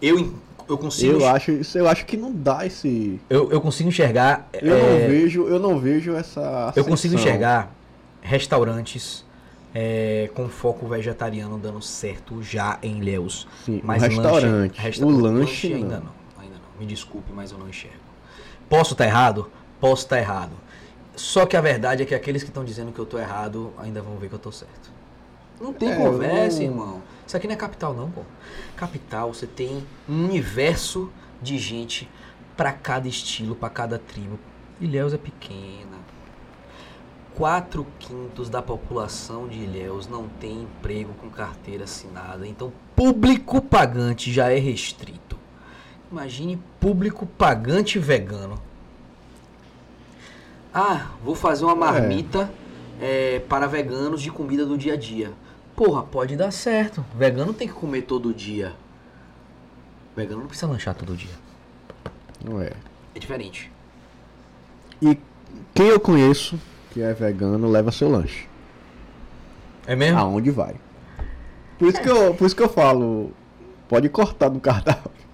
Eu, 0.00 0.34
eu 0.68 0.78
consigo. 0.78 1.20
Eu 1.20 1.28
acho, 1.28 1.50
isso- 1.52 1.78
eu 1.78 1.88
acho 1.88 2.04
que 2.06 2.16
não 2.16 2.32
dá 2.32 2.64
esse. 2.66 3.20
Eu, 3.28 3.50
eu 3.50 3.60
consigo 3.60 3.88
enxergar. 3.88 4.48
Eu 4.52 4.74
é, 4.74 4.80
não 5.00 5.08
vejo, 5.08 5.42
eu 5.48 5.58
não 5.58 5.78
vejo 5.78 6.14
essa. 6.14 6.72
Eu 6.74 6.84
consigo 6.84 7.14
ascensão. 7.14 7.18
enxergar 7.32 7.72
restaurantes 8.22 9.24
é, 9.74 10.30
com 10.34 10.48
foco 10.48 10.86
vegetariano 10.88 11.58
dando 11.58 11.80
certo 11.82 12.42
já 12.42 12.78
em 12.82 12.98
Ilhéus. 12.98 13.46
Sim, 13.64 13.80
Mas 13.84 14.02
restaurante. 14.02 14.78
resta- 14.78 15.04
o 15.04 15.10
lanche, 15.10 15.74
ainda 15.74 15.96
não. 15.98 16.04
não. 16.06 16.12
Ainda 16.42 16.54
não. 16.56 16.80
Me 16.80 16.86
desculpe, 16.86 17.30
mas 17.34 17.52
eu 17.52 17.58
não 17.58 17.68
enxergo. 17.68 17.96
Posso 18.68 18.92
estar 18.92 19.04
errado? 19.06 19.50
Posso 19.80 20.02
estar 20.04 20.18
errado. 20.18 20.52
Só 21.16 21.46
que 21.46 21.56
a 21.56 21.60
verdade 21.60 22.02
é 22.02 22.06
que 22.06 22.14
aqueles 22.14 22.42
que 22.42 22.50
estão 22.50 22.64
dizendo 22.64 22.92
que 22.92 22.98
eu 22.98 23.06
tô 23.06 23.18
errado 23.18 23.72
ainda 23.78 24.02
vão 24.02 24.16
ver 24.16 24.28
que 24.28 24.34
eu 24.34 24.38
tô 24.38 24.52
certo. 24.52 24.90
Não 25.60 25.72
tem 25.72 25.90
É, 25.90 25.96
conversa, 25.96 26.58
eu- 26.62 26.66
irmão. 26.70 27.02
Isso 27.26 27.36
aqui 27.36 27.46
não 27.46 27.54
é 27.54 27.56
capital, 27.56 27.94
não, 27.94 28.10
pô. 28.10 28.20
Capital, 28.76 29.32
você 29.32 29.46
tem 29.46 29.84
um 30.08 30.24
universo 30.26 31.10
de 31.40 31.58
gente 31.58 32.08
pra 32.56 32.70
cada 32.72 33.08
estilo, 33.08 33.56
pra 33.56 33.70
cada 33.70 33.98
tribo. 33.98 34.38
Ilhéus 34.78 35.14
é 35.14 35.18
pequena. 35.18 35.96
Quatro 37.34 37.86
quintos 37.98 38.48
da 38.48 38.62
população 38.62 39.46
de 39.46 39.58
Ilhéus 39.58 40.06
não 40.08 40.26
tem 40.26 40.62
emprego 40.62 41.12
com 41.20 41.28
carteira 41.28 41.84
assinada. 41.84 42.46
Então, 42.46 42.72
público 42.94 43.60
pagante 43.60 44.32
já 44.32 44.50
é 44.50 44.58
restrito. 44.58 45.36
Imagine 46.10 46.58
público 46.80 47.26
pagante 47.26 47.98
vegano. 47.98 48.58
Ah, 50.78 51.06
vou 51.24 51.34
fazer 51.34 51.64
uma 51.64 51.74
marmita 51.74 52.50
é, 53.00 53.38
para 53.48 53.66
veganos 53.66 54.20
de 54.20 54.30
comida 54.30 54.66
do 54.66 54.76
dia 54.76 54.92
a 54.92 54.96
dia. 54.98 55.32
Porra, 55.74 56.02
pode 56.02 56.36
dar 56.36 56.50
certo. 56.50 57.02
Vegano 57.14 57.54
tem 57.54 57.66
que 57.66 57.72
comer 57.72 58.02
todo 58.02 58.34
dia. 58.34 58.74
Vegano 60.14 60.40
não 60.40 60.48
precisa 60.48 60.66
lanchar 60.66 60.94
todo 60.94 61.16
dia. 61.16 61.32
Não 62.44 62.60
é. 62.60 62.72
É 63.14 63.18
diferente. 63.18 63.72
E 65.00 65.18
quem 65.74 65.86
eu 65.86 65.98
conheço 65.98 66.60
que 66.90 67.00
é 67.00 67.14
vegano 67.14 67.70
leva 67.70 67.90
seu 67.90 68.10
lanche. 68.10 68.46
É 69.86 69.96
mesmo? 69.96 70.18
Aonde 70.18 70.50
vai. 70.50 70.74
Por 71.78 71.88
isso, 71.88 72.02
que 72.02 72.10
eu, 72.10 72.34
por 72.34 72.44
isso 72.44 72.54
que 72.54 72.62
eu 72.62 72.68
falo, 72.68 73.32
pode 73.88 74.10
cortar 74.10 74.50
no 74.50 74.60
cardápio. 74.60 75.25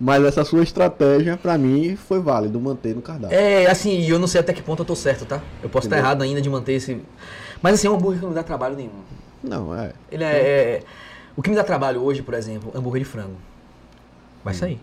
Mas 0.00 0.22
essa 0.24 0.44
sua 0.44 0.62
estratégia, 0.62 1.36
pra 1.36 1.58
mim, 1.58 1.96
foi 1.96 2.20
válido 2.20 2.60
manter 2.60 2.94
no 2.94 3.02
cardápio. 3.02 3.36
É, 3.36 3.66
assim, 3.66 3.98
e 3.98 4.08
eu 4.10 4.18
não 4.18 4.28
sei 4.28 4.40
até 4.40 4.52
que 4.52 4.62
ponto 4.62 4.82
eu 4.82 4.86
tô 4.86 4.94
certo, 4.94 5.24
tá? 5.26 5.40
Eu 5.62 5.68
posso 5.68 5.86
estar 5.86 5.96
Entendeu? 5.96 6.06
errado 6.10 6.22
ainda 6.22 6.40
de 6.40 6.48
manter 6.48 6.74
esse. 6.74 7.02
Mas 7.60 7.74
assim, 7.74 7.88
é 7.88 7.90
um 7.90 7.94
hambúrguer 7.96 8.20
que 8.20 8.26
não 8.26 8.32
dá 8.32 8.44
trabalho 8.44 8.76
nenhum. 8.76 8.92
Não, 9.42 9.74
é. 9.74 9.92
Ele 10.10 10.22
é, 10.22 10.28
é- 10.28 10.82
O 11.36 11.42
que 11.42 11.50
me 11.50 11.56
dá 11.56 11.64
trabalho 11.64 12.00
hoje, 12.02 12.22
por 12.22 12.34
exemplo, 12.34 12.70
hambúrguer 12.74 13.02
de 13.02 13.08
frango. 13.08 13.36
Vai 14.44 14.54
sair. 14.54 14.80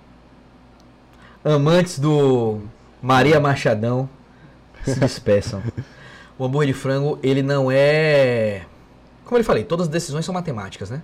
Amantes 1.44 2.00
do 2.00 2.60
Maria 3.02 3.40
Machadão 3.40 4.10
se 4.84 4.98
despeçam. 5.00 5.62
o 6.38 6.44
hambúrguer 6.46 6.68
de 6.74 6.74
frango, 6.74 7.20
ele 7.24 7.42
não 7.42 7.70
é. 7.72 8.64
Como 9.24 9.40
eu 9.40 9.44
falei, 9.44 9.64
todas 9.64 9.88
as 9.88 9.92
decisões 9.92 10.26
são 10.26 10.34
matemáticas, 10.34 10.90
né? 10.90 11.02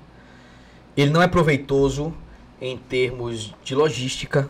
Ele 0.97 1.11
não 1.11 1.21
é 1.21 1.27
proveitoso 1.27 2.13
em 2.61 2.77
termos 2.77 3.53
de 3.63 3.73
logística. 3.73 4.49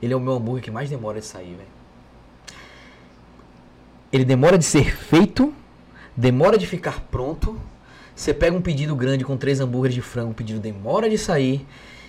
Ele 0.00 0.14
é 0.14 0.16
o 0.16 0.20
meu 0.20 0.32
hambúrguer 0.32 0.64
que 0.64 0.70
mais 0.70 0.88
demora 0.88 1.20
de 1.20 1.26
sair, 1.26 1.54
velho. 1.54 1.68
Ele 4.10 4.24
demora 4.24 4.58
de 4.58 4.64
ser 4.64 4.96
feito, 4.96 5.52
demora 6.16 6.56
de 6.56 6.66
ficar 6.66 7.00
pronto. 7.10 7.60
Você 8.16 8.34
pega 8.34 8.56
um 8.56 8.62
pedido 8.62 8.96
grande 8.96 9.24
com 9.24 9.36
três 9.36 9.60
hambúrgueres 9.60 9.94
de 9.94 10.02
frango, 10.02 10.32
o 10.32 10.34
pedido 10.34 10.58
demora 10.58 11.08
de 11.08 11.18
sair. 11.18 11.66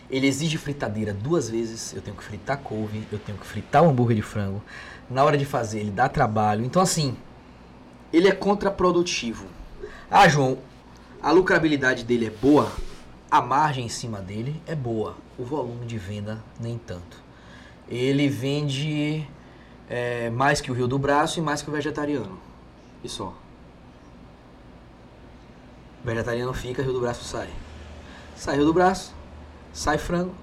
Ele 0.10 0.26
exige 0.26 0.58
fritadeira 0.58 1.14
duas 1.14 1.50
vezes. 1.50 1.94
Eu 1.94 2.02
tenho 2.02 2.16
que 2.16 2.24
fritar 2.24 2.58
couve, 2.58 3.04
eu 3.12 3.20
tenho 3.20 3.38
que 3.38 3.46
fritar 3.46 3.84
o 3.84 3.90
hambúrguer 3.90 4.16
de 4.16 4.22
frango. 4.22 4.62
Na 5.10 5.24
hora 5.24 5.38
de 5.38 5.46
fazer, 5.46 5.80
ele 5.80 5.92
dá 5.92 6.10
trabalho. 6.10 6.66
Então, 6.66 6.82
assim, 6.82 7.16
ele 8.12 8.28
é 8.28 8.32
contraprodutivo. 8.32 9.46
Ah, 10.10 10.28
João, 10.28 10.58
a 11.22 11.32
lucrabilidade 11.32 12.04
dele 12.04 12.26
é 12.26 12.30
boa, 12.30 12.72
a 13.32 13.42
margem 13.42 13.86
em 13.86 13.90
cima 13.90 14.20
dele 14.20 14.62
é 14.68 14.76
boa, 14.76 15.16
o 15.40 15.46
volume 15.46 15.86
de 15.86 15.98
venda 15.98 16.44
nem 16.60 16.78
tanto. 16.78 17.18
Ele 17.88 18.28
vende 18.28 19.26
é, 19.90 20.30
mais 20.30 20.60
que 20.60 20.70
o 20.70 20.74
Rio 20.74 20.88
do 20.88 21.00
Braço 21.00 21.40
e 21.40 21.42
mais 21.42 21.62
que 21.62 21.70
o 21.70 21.74
vegetariano. 21.74 22.38
E 23.02 23.08
só. 23.08 23.34
Vegetariano 26.04 26.54
fica, 26.54 26.84
Rio 26.84 26.92
do 26.92 27.00
Braço 27.00 27.24
sai. 27.24 27.50
Sai 28.36 28.58
Rio 28.58 28.66
do 28.66 28.74
Braço, 28.74 29.14
sai 29.72 29.98
frango 29.98 30.36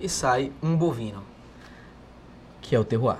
e 0.00 0.08
sai 0.08 0.50
um 0.62 0.74
bovino, 0.74 1.22
que 2.62 2.74
é 2.74 2.78
o 2.78 2.84
terroir. 2.84 3.18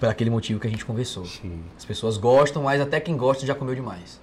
Por 0.00 0.08
aquele 0.08 0.30
motivo 0.30 0.60
que 0.60 0.66
a 0.66 0.70
gente 0.70 0.84
conversou. 0.84 1.26
Sim. 1.26 1.62
As 1.76 1.84
pessoas 1.84 2.16
gostam, 2.16 2.62
mas 2.62 2.80
até 2.80 3.00
quem 3.00 3.16
gosta 3.16 3.46
já 3.46 3.54
comeu 3.54 3.74
demais. 3.74 4.20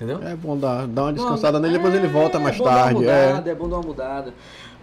Entendeu? 0.00 0.26
É 0.26 0.34
bom 0.34 0.56
dar, 0.56 0.86
dar 0.86 1.02
uma 1.04 1.12
descansada 1.12 1.60
nele, 1.60 1.74
depois 1.74 1.94
ele 1.94 2.08
volta 2.08 2.38
mais 2.38 2.54
é 2.54 2.58
bom 2.58 2.64
dar 2.64 2.70
uma 2.70 2.82
tarde. 2.84 3.06
É, 3.08 3.26
mudada, 3.28 3.50
é 3.50 3.54
bom 3.54 3.68
dar 3.68 3.76
uma 3.76 3.86
mudada. 3.86 4.34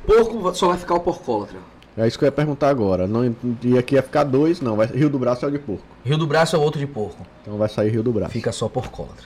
Porco 0.06 0.54
só 0.56 0.68
vai 0.68 0.78
ficar 0.78 0.94
o 0.96 1.00
porcólatra. 1.00 1.58
é 1.98 2.08
isso 2.08 2.18
que 2.20 2.24
eu 2.24 2.28
ia 2.28 2.32
perguntar 2.32 2.70
agora. 2.70 3.08
Não, 3.08 3.26
e 3.64 3.78
aqui 3.78 3.96
ia 3.96 4.04
ficar 4.04 4.24
dois, 4.24 4.62
não. 4.62 4.76
Vai, 4.76 4.86
Rio 4.86 5.10
do 5.10 5.18
Braço 5.18 5.44
é 5.44 5.48
o 5.48 5.52
de 5.52 5.58
porco. 5.60 5.84
Rio 6.06 6.18
do 6.18 6.28
Braço 6.28 6.56
é 6.56 6.60
outro 6.60 6.80
de 6.80 6.86
porco. 6.88 7.26
Então 7.42 7.58
vai 7.58 7.68
sair 7.68 7.90
Rio 7.90 8.04
do 8.04 8.12
Braço. 8.12 8.32
Fica 8.32 8.52
só 8.52 8.70
porcólatra. 8.70 9.26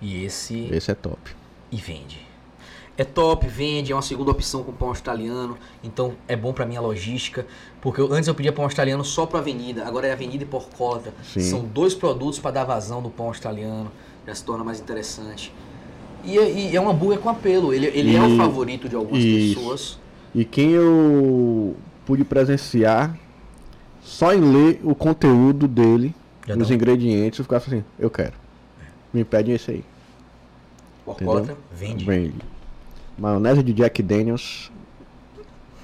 E 0.00 0.24
esse. 0.24 0.68
Esse 0.72 0.90
é 0.92 0.94
top. 0.94 1.18
E 1.72 1.76
vende. 1.76 2.20
É 2.96 3.04
top, 3.04 3.48
vende, 3.48 3.90
é 3.90 3.94
uma 3.96 4.02
segunda 4.02 4.30
opção 4.30 4.62
com 4.62 4.70
pão 4.72 4.88
australiano. 4.88 5.56
Então 5.82 6.12
é 6.28 6.36
bom 6.36 6.52
pra 6.52 6.64
minha 6.64 6.80
logística. 6.80 7.46
Porque 7.80 8.00
eu- 8.00 8.12
antes 8.12 8.28
eu 8.28 8.34
pedia 8.34 8.52
pão 8.52 8.64
australiano 8.64 9.04
só 9.04 9.26
pra 9.26 9.40
avenida. 9.40 9.84
Agora 9.86 10.06
é 10.06 10.12
avenida 10.12 10.44
e 10.44 10.46
porcólatra. 10.46 11.12
São 11.24 11.60
dois 11.64 11.94
produtos 11.94 12.38
pra 12.38 12.50
dar 12.50 12.64
vazão 12.64 13.02
do 13.02 13.10
pão 13.10 13.26
australiano. 13.26 13.90
Já 14.26 14.34
se 14.34 14.44
torna 14.44 14.62
mais 14.64 14.80
interessante. 14.80 15.52
E, 16.24 16.38
é- 16.38 16.52
e 16.52 16.76
é 16.76 16.80
um 16.80 16.88
hambúrguer 16.88 17.18
com 17.18 17.28
apelo. 17.28 17.72
Ele, 17.74 17.86
ele 17.86 18.14
é 18.16 18.20
o 18.22 18.28
E- 18.34 18.36
favorito 18.36 18.88
de 18.88 18.94
algumas 18.96 19.22
isso. 19.22 19.56
pessoas. 19.58 19.98
E 20.34 20.44
quem 20.44 20.70
eu 20.70 21.76
pude 22.06 22.24
presenciar, 22.24 23.16
só 24.02 24.32
em 24.32 24.40
ler 24.40 24.80
o 24.84 24.94
conteúdo 24.94 25.66
dele, 25.68 26.14
Já 26.46 26.56
os 26.56 26.70
ingredientes, 26.70 27.38
eu 27.38 27.44
ficava 27.44 27.64
assim, 27.64 27.84
eu 27.98 28.10
quero. 28.10 28.32
Me 29.12 29.24
pedem 29.24 29.54
esse 29.54 29.70
aí. 29.72 29.84
Entendeu? 31.06 31.56
vende. 31.72 32.04
Vende. 32.04 32.34
Maionese 33.18 33.62
de 33.62 33.72
Jack 33.72 34.02
Daniels. 34.02 34.70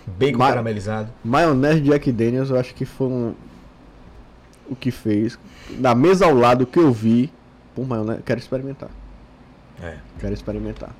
Bacon 0.06 0.38
Ma- 0.38 0.48
caramelizado. 0.48 1.10
Maionese 1.24 1.80
de 1.80 1.90
Jack 1.90 2.10
Daniels, 2.12 2.50
eu 2.50 2.58
acho 2.58 2.74
que 2.74 2.84
foi 2.84 3.06
um... 3.08 3.34
o 4.70 4.74
que 4.76 4.90
fez. 4.90 5.38
Na 5.78 5.94
mesa 5.94 6.24
ao 6.26 6.34
lado 6.34 6.66
que 6.66 6.78
eu 6.78 6.90
vi, 6.92 7.30
pô, 7.78 7.84
maionese, 7.84 8.22
quero 8.22 8.40
experimentar. 8.40 8.90
É. 9.82 9.96
Quero 10.18 10.34
experimentar. 10.34 10.90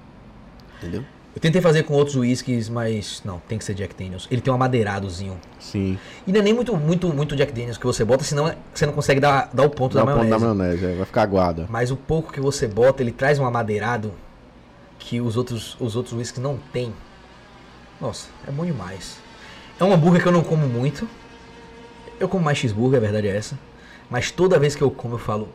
Entendeu? 0.79 1.05
Eu 1.35 1.41
tentei 1.41 1.61
fazer 1.61 1.83
com 1.85 1.95
outros 1.95 2.17
whiskies, 2.17 2.69
mas 2.69 3.23
não, 3.25 3.39
tem 3.41 3.59
que 3.59 3.65
ser 3.65 3.75
Jack 3.75 3.95
Daniels. 3.95 4.27
Ele 4.31 4.41
tem 4.41 4.53
um 4.53 4.57
amadeiradozinho. 4.57 5.39
Sim. 5.61 5.99
E 6.27 6.33
não 6.33 6.41
é 6.41 6.43
nem 6.43 6.53
muito, 6.55 6.77
muito, 6.77 7.09
muito 7.13 7.37
Jack 7.37 7.53
Daniels 7.53 7.77
que 7.79 7.87
você 7.87 8.05
bota, 8.05 8.25
senão 8.25 8.49
é- 8.49 8.57
você 8.75 8.87
não 8.87 8.93
consegue 8.93 9.21
dar, 9.21 9.49
dar 9.53 9.65
o 9.65 9.71
ponto 9.71 9.95
Dá 9.95 10.05
da 10.05 10.11
o 10.11 10.15
ponto 10.17 10.29
maionese. 10.29 10.45
da 10.45 10.55
maionese, 10.55 10.87
é, 10.87 10.95
vai 10.97 11.07
ficar 11.07 11.23
aguada. 11.23 11.67
Mas 11.69 11.91
o 11.91 11.97
pouco 11.97 12.33
que 12.33 12.41
você 12.41 12.67
bota, 12.67 13.03
ele 13.03 13.13
traz 13.13 13.39
um 13.39 13.47
amadeirado 13.47 14.13
que 14.99 15.21
os 15.21 15.37
outros, 15.37 15.77
os 15.79 15.95
outros 15.97 16.15
whiskies 16.15 16.43
não 16.43 16.59
tem. 16.73 16.93
Nossa, 18.01 18.29
é 18.47 18.51
bom 18.51 18.65
demais. 18.65 19.19
É 19.79 19.85
um 19.85 19.93
hambúrguer 19.93 20.23
que 20.23 20.29
eu 20.29 20.33
não 20.33 20.43
como 20.43 20.67
muito. 20.67 21.09
Eu 22.19 22.29
como 22.29 22.45
mais 22.45 22.59
cheeseburger, 22.59 22.99
a 22.99 23.01
verdade 23.01 23.29
é 23.29 23.37
essa. 23.37 23.57
Mas 24.11 24.31
toda 24.31 24.59
vez 24.59 24.75
que 24.75 24.83
eu 24.83 24.91
como, 24.91 25.15
eu 25.15 25.19
falo, 25.19 25.49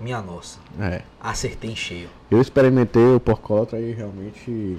minha 0.00 0.20
nossa, 0.22 0.58
É. 0.80 1.02
acertei 1.20 1.70
em 1.70 1.76
cheio. 1.76 2.08
Eu 2.30 2.40
experimentei 2.40 3.14
o 3.14 3.20
porcólatra 3.20 3.78
e 3.78 3.92
realmente. 3.92 4.78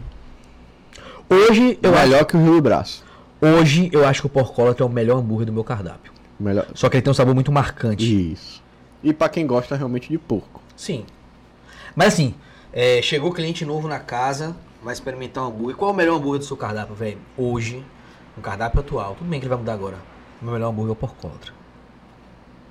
Hoje 1.30 1.80
eu, 1.82 1.94
acho, 1.94 2.02
melhor 2.10 2.26
que 2.26 2.36
o 2.36 2.44
Rio 2.44 2.54
do 2.56 2.62
Braço. 2.62 3.04
hoje 3.42 3.90
eu 3.94 4.06
acho 4.06 4.22
que 4.22 4.28
o 4.28 4.30
porcólatra 4.30 4.84
é 4.84 4.88
o 4.88 4.90
melhor 4.90 5.18
hambúrguer 5.20 5.46
do 5.46 5.54
meu 5.54 5.64
cardápio. 5.64 6.12
Melhor. 6.40 6.66
Só 6.74 6.90
que 6.90 6.98
ele 6.98 7.02
tem 7.04 7.12
um 7.12 7.14
sabor 7.14 7.34
muito 7.36 7.52
marcante. 7.52 8.32
Isso. 8.34 8.62
E 9.04 9.14
pra 9.14 9.30
quem 9.30 9.46
gosta 9.48 9.76
realmente 9.76 10.10
de 10.10 10.18
porco. 10.18 10.62
Sim. 10.76 11.06
Mas 11.96 12.10
assim, 12.14 12.34
é, 12.74 13.02
chegou 13.02 13.32
cliente 13.32 13.64
novo 13.66 13.88
na 13.88 14.00
casa, 14.00 14.56
vai 14.84 14.94
experimentar 14.94 15.44
um 15.44 15.48
hambúrguer. 15.48 15.76
Qual 15.76 15.92
é 15.92 15.94
o 15.94 15.98
melhor 15.98 16.16
hambúrguer 16.18 16.40
do 16.40 16.46
seu 16.46 16.58
cardápio, 16.58 16.96
velho? 16.96 17.18
Hoje, 17.38 17.84
no 18.36 18.42
cardápio 18.42 18.80
atual, 18.80 19.16
tudo 19.16 19.30
bem 19.30 19.40
que 19.40 19.46
ele 19.46 19.50
vai 19.50 19.58
mudar 19.60 19.74
agora. 19.74 19.98
O 20.42 20.46
meu 20.46 20.54
melhor 20.56 20.70
hambúrguer 20.70 20.90
é 20.90 20.94
o 20.94 20.96
porcólatra. 20.96 21.54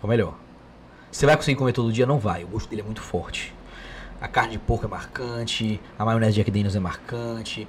É 0.02 0.06
o 0.06 0.08
melhor. 0.08 0.34
Você 1.10 1.26
vai 1.26 1.36
conseguir 1.36 1.56
comer 1.56 1.72
todo 1.72 1.92
dia? 1.92 2.06
Não 2.06 2.18
vai. 2.18 2.44
O 2.44 2.48
gosto 2.48 2.68
dele 2.68 2.82
é 2.82 2.84
muito 2.84 3.00
forte. 3.00 3.54
A 4.20 4.28
carne 4.28 4.52
de 4.52 4.58
porco 4.58 4.84
é 4.84 4.88
marcante, 4.88 5.80
a 5.98 6.04
maionese 6.04 6.34
Jack 6.34 6.50
Daniels 6.50 6.76
é 6.76 6.80
marcante, 6.80 7.66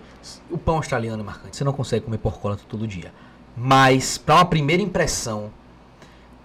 o 0.49 0.57
pão 0.57 0.75
australiano 0.75 1.23
é 1.23 1.25
marcante. 1.25 1.55
Você 1.55 1.63
não 1.63 1.71
consegue 1.71 2.03
comer 2.03 2.17
porcólatra 2.17 2.65
todo 2.67 2.85
dia. 2.85 3.13
Mas, 3.55 4.17
pra 4.17 4.35
uma 4.35 4.45
primeira 4.45 4.83
impressão, 4.83 5.49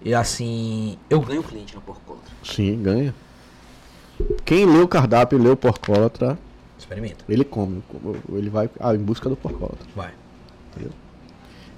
e 0.01 0.14
assim, 0.14 0.97
eu 1.10 1.20
ganho 1.20 1.43
cliente 1.43 1.74
no 1.74 1.81
porcólatra. 1.81 2.32
Sim, 2.44 2.81
ganha. 2.81 3.12
Quem 4.44 4.64
lê 4.64 4.78
o 4.78 4.86
cardápio 4.86 5.39
e 5.39 5.43
lê 5.43 5.48
o 5.51 5.56
porcólatra, 5.56 6.39
Experimenta. 6.78 7.24
ele 7.28 7.44
come. 7.44 7.82
Ele 8.32 8.48
vai 8.48 8.70
ah, 8.78 8.94
em 8.94 8.98
busca 8.98 9.28
do 9.28 9.36
porcólatra. 9.36 9.86
Vai. 9.94 10.12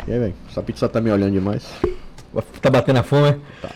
E 0.06 0.12
aí, 0.12 0.18
velho? 0.18 0.34
Essa 0.48 0.62
pizza 0.62 0.88
tá 0.88 1.00
me 1.00 1.10
olhando 1.10 1.32
demais. 1.32 1.66
Tá 2.60 2.68
batendo 2.68 2.98
a 2.98 3.02
fome? 3.02 3.40
Tá. 3.62 3.70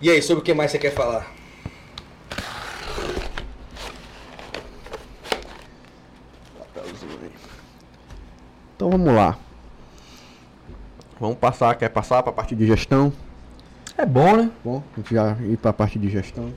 E 0.00 0.10
aí, 0.10 0.20
sobre 0.22 0.40
o 0.42 0.44
que 0.44 0.54
mais 0.54 0.70
você 0.70 0.78
quer 0.78 0.92
falar? 0.92 1.30
Então 8.76 8.90
vamos 8.90 9.14
lá. 9.14 9.36
Vamos 11.18 11.36
passar, 11.36 11.74
quer 11.74 11.90
passar 11.90 12.22
pra 12.22 12.32
parte 12.32 12.54
de 12.54 12.66
gestão? 12.66 13.12
É 13.96 14.06
bom, 14.06 14.36
né? 14.36 14.50
Bom, 14.64 14.82
a 14.94 15.00
gente 15.00 15.14
já 15.14 15.36
ir 15.42 15.56
pra 15.58 15.72
parte 15.72 15.98
de 15.98 16.08
gestão. 16.08 16.50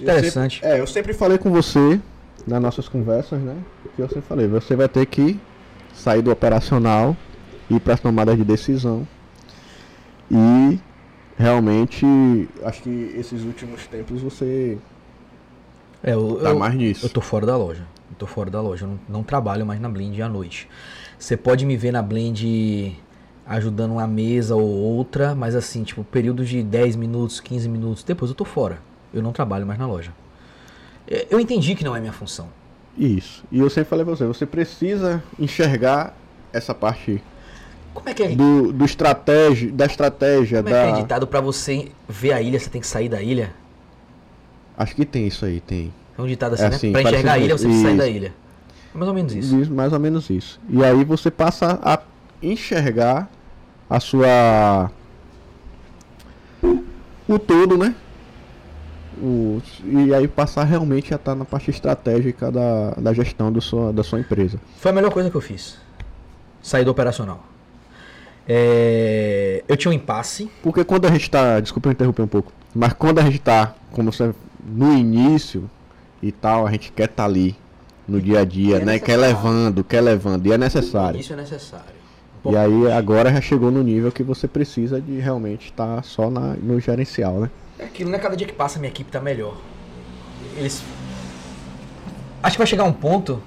Interessante. 0.00 0.56
Eu 0.62 0.68
sempre- 0.68 0.78
é, 0.78 0.80
eu 0.80 0.86
sempre 0.86 1.12
falei 1.14 1.38
com 1.38 1.50
você 1.50 2.00
nas 2.46 2.62
nossas 2.62 2.88
conversas, 2.88 3.40
né? 3.40 3.56
Que 3.96 4.02
eu 4.02 4.08
sempre 4.08 4.22
falei, 4.22 4.46
você 4.46 4.76
vai 4.76 4.88
ter 4.88 5.06
que 5.06 5.40
sair 5.92 6.22
do 6.22 6.30
operacional 6.30 7.16
e 7.68 7.76
ir 7.76 7.80
para 7.80 7.94
as 7.94 8.00
tomadas 8.00 8.36
de 8.36 8.44
decisão. 8.44 9.06
E 10.30 10.78
realmente 11.38 12.48
acho 12.62 12.82
que 12.82 13.12
esses 13.16 13.42
últimos 13.44 13.86
tempos 13.86 14.22
você 14.22 14.78
É, 16.02 16.12
eu, 16.14 16.38
tá 16.42 16.50
eu, 16.50 16.58
mais 16.58 16.74
nisso. 16.74 17.06
eu 17.06 17.10
tô 17.10 17.20
fora 17.20 17.46
da 17.46 17.56
loja. 17.56 17.82
Eu 18.10 18.16
tô 18.18 18.26
fora 18.26 18.50
da 18.50 18.60
loja. 18.60 18.84
Eu 18.84 18.88
não, 18.90 19.00
não 19.08 19.22
trabalho 19.22 19.64
mais 19.66 19.80
na 19.80 19.88
Blend 19.88 20.20
à 20.22 20.28
noite. 20.28 20.68
Você 21.18 21.36
pode 21.36 21.64
me 21.66 21.76
ver 21.76 21.92
na 21.92 22.02
Blend 22.02 22.96
ajudando 23.46 23.92
uma 23.92 24.06
mesa 24.06 24.54
ou 24.56 24.66
outra, 24.66 25.34
mas 25.34 25.54
assim, 25.54 25.82
tipo, 25.82 26.02
período 26.04 26.44
de 26.44 26.62
10 26.62 26.96
minutos, 26.96 27.40
15 27.40 27.68
minutos, 27.68 28.02
depois 28.04 28.30
eu 28.30 28.34
tô 28.34 28.44
fora. 28.44 28.78
Eu 29.12 29.22
não 29.22 29.32
trabalho 29.32 29.66
mais 29.66 29.78
na 29.78 29.86
loja. 29.86 30.12
É, 31.08 31.26
Eu 31.30 31.40
entendi 31.40 31.74
que 31.74 31.84
não 31.84 31.94
é 31.96 32.00
minha 32.00 32.12
função. 32.12 32.48
Isso. 32.96 33.42
E 33.50 33.58
eu 33.58 33.68
sempre 33.68 33.90
falei 33.90 34.04
pra 34.04 34.14
você, 34.14 34.24
você 34.26 34.46
precisa 34.46 35.22
enxergar 35.38 36.14
essa 36.52 36.72
parte 36.74 37.22
Como 37.94 38.08
é 38.08 38.14
que 38.14 38.22
é? 38.24 38.28
do, 38.28 38.72
do 38.72 38.84
estratégia, 38.84 39.70
da 39.70 39.86
estratégia, 39.86 40.62
Como 40.62 40.74
é 40.74 40.82
que 40.82 40.88
é 40.88 40.92
da... 40.92 40.98
editado 40.98 41.26
pra 41.26 41.40
você 41.40 41.90
ver 42.08 42.32
a 42.32 42.42
ilha, 42.42 42.58
você 42.58 42.68
tem 42.68 42.80
que 42.80 42.86
sair 42.86 43.08
da 43.08 43.22
ilha? 43.22 43.52
Acho 44.76 44.94
que 44.96 45.04
tem 45.06 45.26
isso 45.26 45.46
aí, 45.46 45.60
tem. 45.60 45.92
É 46.18 46.20
um 46.20 46.26
ditado 46.26 46.54
assim, 46.54 46.64
É 46.64 46.68
né? 46.68 46.76
assim, 46.76 46.92
pra 46.92 47.02
enxergar 47.02 47.32
a 47.32 47.38
ilha, 47.38 47.56
você 47.56 47.66
tem 47.66 47.76
que 47.76 47.82
sair 47.82 47.90
isso. 47.90 47.98
da 47.98 48.08
ilha. 48.08 48.34
É 48.94 48.98
mais 48.98 49.08
ou 49.08 49.14
menos 49.14 49.34
isso. 49.34 49.60
Isso, 49.60 49.72
mais 49.72 49.92
ou 49.92 50.00
menos 50.00 50.30
isso. 50.30 50.60
E 50.68 50.84
aí 50.84 51.04
você 51.04 51.30
passa 51.30 51.78
a 51.82 52.00
enxergar 52.42 53.28
a 53.88 54.00
sua. 54.00 54.90
O 57.28 57.38
todo, 57.38 57.78
né? 57.78 57.94
O... 59.20 59.62
E 59.84 60.12
aí 60.12 60.26
passar 60.26 60.64
realmente 60.64 61.12
a 61.14 61.16
estar 61.16 61.34
na 61.34 61.44
parte 61.44 61.70
estratégica 61.70 62.50
da, 62.50 62.90
da 62.92 63.12
gestão 63.12 63.52
do 63.52 63.60
sua, 63.60 63.92
da 63.92 64.02
sua 64.02 64.20
empresa. 64.20 64.60
Foi 64.78 64.90
a 64.90 64.94
melhor 64.94 65.12
coisa 65.12 65.30
que 65.30 65.36
eu 65.36 65.40
fiz. 65.40 65.78
Sair 66.60 66.84
do 66.84 66.90
operacional. 66.90 67.44
É, 68.46 69.64
Eu 69.66 69.76
tinha 69.76 69.90
um 69.90 69.94
impasse. 69.94 70.50
Porque 70.62 70.84
quando 70.84 71.06
a 71.06 71.10
gente 71.10 71.30
tá. 71.30 71.60
Desculpa 71.60 71.88
eu 71.88 71.92
interromper 71.92 72.22
um 72.22 72.28
pouco. 72.28 72.52
Mas 72.74 72.92
quando 72.92 73.18
a 73.18 73.22
gente 73.22 73.38
tá, 73.38 73.74
como 73.92 74.12
você. 74.12 74.34
No 74.66 74.94
início 74.94 75.68
e 76.22 76.32
tal, 76.32 76.66
a 76.66 76.70
gente 76.70 76.90
quer 76.90 77.08
estar 77.08 77.24
ali 77.24 77.54
no 78.08 78.20
dia 78.20 78.40
a 78.40 78.44
dia, 78.44 78.76
é 78.76 78.84
né? 78.84 78.98
Quer 78.98 79.18
necessário. 79.18 79.50
levando, 79.50 79.84
quer 79.84 80.00
levando. 80.00 80.46
E 80.46 80.52
é 80.52 80.58
necessário. 80.58 81.20
Isso 81.20 81.32
é 81.32 81.36
necessário. 81.36 81.94
E 82.46 82.56
aí 82.56 82.92
agora 82.92 83.32
já 83.32 83.40
chegou 83.40 83.70
no 83.70 83.82
nível 83.82 84.12
que 84.12 84.22
você 84.22 84.46
precisa 84.46 85.00
de 85.00 85.18
realmente 85.18 85.66
estar 85.66 86.04
só 86.04 86.30
na, 86.30 86.54
no 86.54 86.78
gerencial, 86.78 87.40
né? 87.40 87.50
É 87.78 87.84
aquilo, 87.84 88.10
né? 88.10 88.18
Cada 88.18 88.36
dia 88.36 88.46
que 88.46 88.52
passa, 88.52 88.78
minha 88.78 88.90
equipe 88.90 89.10
tá 89.10 89.20
melhor. 89.20 89.56
Eles. 90.56 90.82
Acho 92.42 92.56
que 92.56 92.58
vai 92.58 92.66
chegar 92.66 92.84
um 92.84 92.92
ponto 92.92 93.42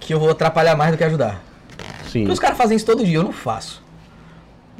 que 0.00 0.12
eu 0.12 0.18
vou 0.18 0.30
atrapalhar 0.30 0.76
mais 0.76 0.90
do 0.90 0.98
que 0.98 1.04
ajudar. 1.04 1.42
Sim. 2.08 2.20
Porque 2.20 2.32
os 2.32 2.38
caras 2.40 2.58
fazem 2.58 2.76
isso 2.76 2.84
todo 2.84 3.04
dia, 3.04 3.16
eu 3.16 3.22
não 3.22 3.32
faço. 3.32 3.82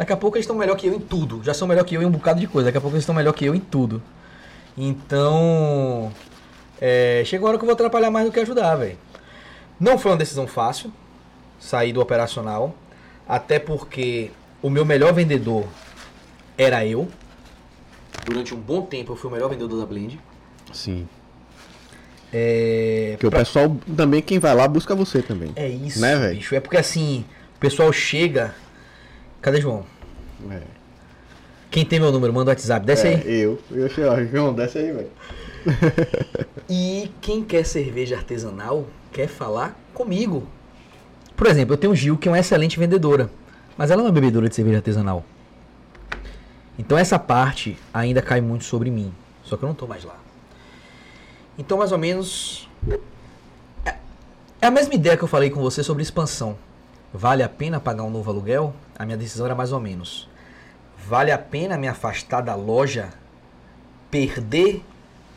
Daqui 0.02 0.12
a 0.12 0.16
pouco 0.16 0.36
eles 0.36 0.42
estão 0.42 0.56
melhor 0.56 0.76
que 0.76 0.88
eu 0.88 0.94
em 0.94 0.98
tudo. 0.98 1.40
Já 1.44 1.54
são 1.54 1.68
melhor 1.68 1.84
que 1.84 1.94
eu 1.94 2.02
em 2.02 2.04
um 2.04 2.10
bocado 2.10 2.40
de 2.40 2.48
coisa. 2.48 2.66
Daqui 2.66 2.78
a 2.78 2.80
pouco 2.80 2.96
eles 2.96 3.04
estão 3.04 3.14
melhor 3.14 3.32
que 3.32 3.44
eu 3.44 3.54
em 3.54 3.60
tudo. 3.60 4.02
Então. 4.76 6.12
É, 6.80 7.22
chega 7.24 7.44
uma 7.44 7.50
hora 7.50 7.56
que 7.56 7.62
eu 7.62 7.66
vou 7.68 7.74
atrapalhar 7.74 8.10
mais 8.10 8.26
do 8.26 8.32
que 8.32 8.40
ajudar, 8.40 8.74
velho. 8.74 8.98
Não 9.78 9.96
foi 9.96 10.10
uma 10.10 10.16
decisão 10.18 10.48
fácil 10.48 10.92
sair 11.60 11.92
do 11.92 12.00
operacional. 12.00 12.74
Até 13.28 13.60
porque 13.60 14.32
o 14.60 14.68
meu 14.68 14.84
melhor 14.84 15.12
vendedor 15.12 15.66
era 16.58 16.84
eu. 16.84 17.06
Durante 18.26 18.52
um 18.56 18.58
bom 18.58 18.82
tempo 18.82 19.12
eu 19.12 19.16
fui 19.16 19.30
o 19.30 19.32
melhor 19.32 19.50
vendedor 19.50 19.78
da 19.78 19.86
Blend. 19.86 20.18
Sim. 20.72 21.06
É, 22.32 23.10
Porque 23.12 23.28
o 23.28 23.30
pessoal 23.30 23.76
também, 23.96 24.20
quem 24.20 24.40
vai 24.40 24.52
lá, 24.52 24.66
busca 24.66 24.96
você 24.96 25.22
também. 25.22 25.52
é 25.54 25.68
isso, 25.68 26.00
Né, 26.00 26.30
bicho. 26.30 26.56
É 26.56 26.60
porque 26.60 26.76
assim, 26.76 27.24
o 27.54 27.60
pessoal 27.60 27.92
chega. 27.92 28.52
Cadê 29.40 29.60
João? 29.60 29.91
É. 30.50 30.60
Quem 31.70 31.84
tem 31.84 31.98
meu 31.98 32.12
número, 32.12 32.32
manda 32.32 32.50
o 32.50 32.52
WhatsApp, 32.52 32.84
desce 32.84 33.06
aí. 33.06 33.14
É, 33.14 33.44
eu. 33.44 33.58
Eu 33.70 33.88
ó, 34.10 34.24
João, 34.24 34.54
desce 34.54 34.78
aí, 34.78 34.92
velho. 34.92 35.10
E 36.68 37.10
quem 37.20 37.44
quer 37.44 37.64
cerveja 37.64 38.16
artesanal 38.16 38.86
quer 39.12 39.26
falar 39.26 39.78
comigo. 39.92 40.46
Por 41.36 41.46
exemplo, 41.46 41.74
eu 41.74 41.78
tenho 41.78 41.92
o 41.92 41.96
Gil, 41.96 42.16
que 42.16 42.28
é 42.28 42.30
uma 42.30 42.38
excelente 42.38 42.78
vendedora, 42.78 43.30
mas 43.76 43.90
ela 43.90 44.02
não 44.02 44.08
é 44.08 44.12
bebedora 44.12 44.48
de 44.48 44.54
cerveja 44.54 44.78
artesanal. 44.78 45.24
Então 46.78 46.96
essa 46.96 47.18
parte 47.18 47.76
ainda 47.92 48.22
cai 48.22 48.40
muito 48.40 48.64
sobre 48.64 48.90
mim. 48.90 49.12
Só 49.44 49.56
que 49.56 49.64
eu 49.64 49.66
não 49.66 49.74
tô 49.74 49.86
mais 49.86 50.04
lá. 50.04 50.16
Então, 51.58 51.78
mais 51.78 51.92
ou 51.92 51.98
menos. 51.98 52.68
É 53.84 53.94
é 54.62 54.66
a 54.68 54.70
mesma 54.70 54.94
ideia 54.94 55.16
que 55.16 55.24
eu 55.24 55.28
falei 55.28 55.50
com 55.50 55.60
você 55.60 55.82
sobre 55.82 56.04
expansão. 56.04 56.56
Vale 57.12 57.42
a 57.42 57.48
pena 57.48 57.80
pagar 57.80 58.04
um 58.04 58.10
novo 58.10 58.30
aluguel? 58.30 58.72
A 58.96 59.04
minha 59.04 59.16
decisão 59.16 59.44
era 59.44 59.56
mais 59.56 59.72
ou 59.72 59.80
menos. 59.80 60.28
Vale 61.06 61.32
a 61.32 61.38
pena 61.38 61.76
me 61.76 61.88
afastar 61.88 62.42
da 62.42 62.54
loja, 62.54 63.12
perder 64.10 64.82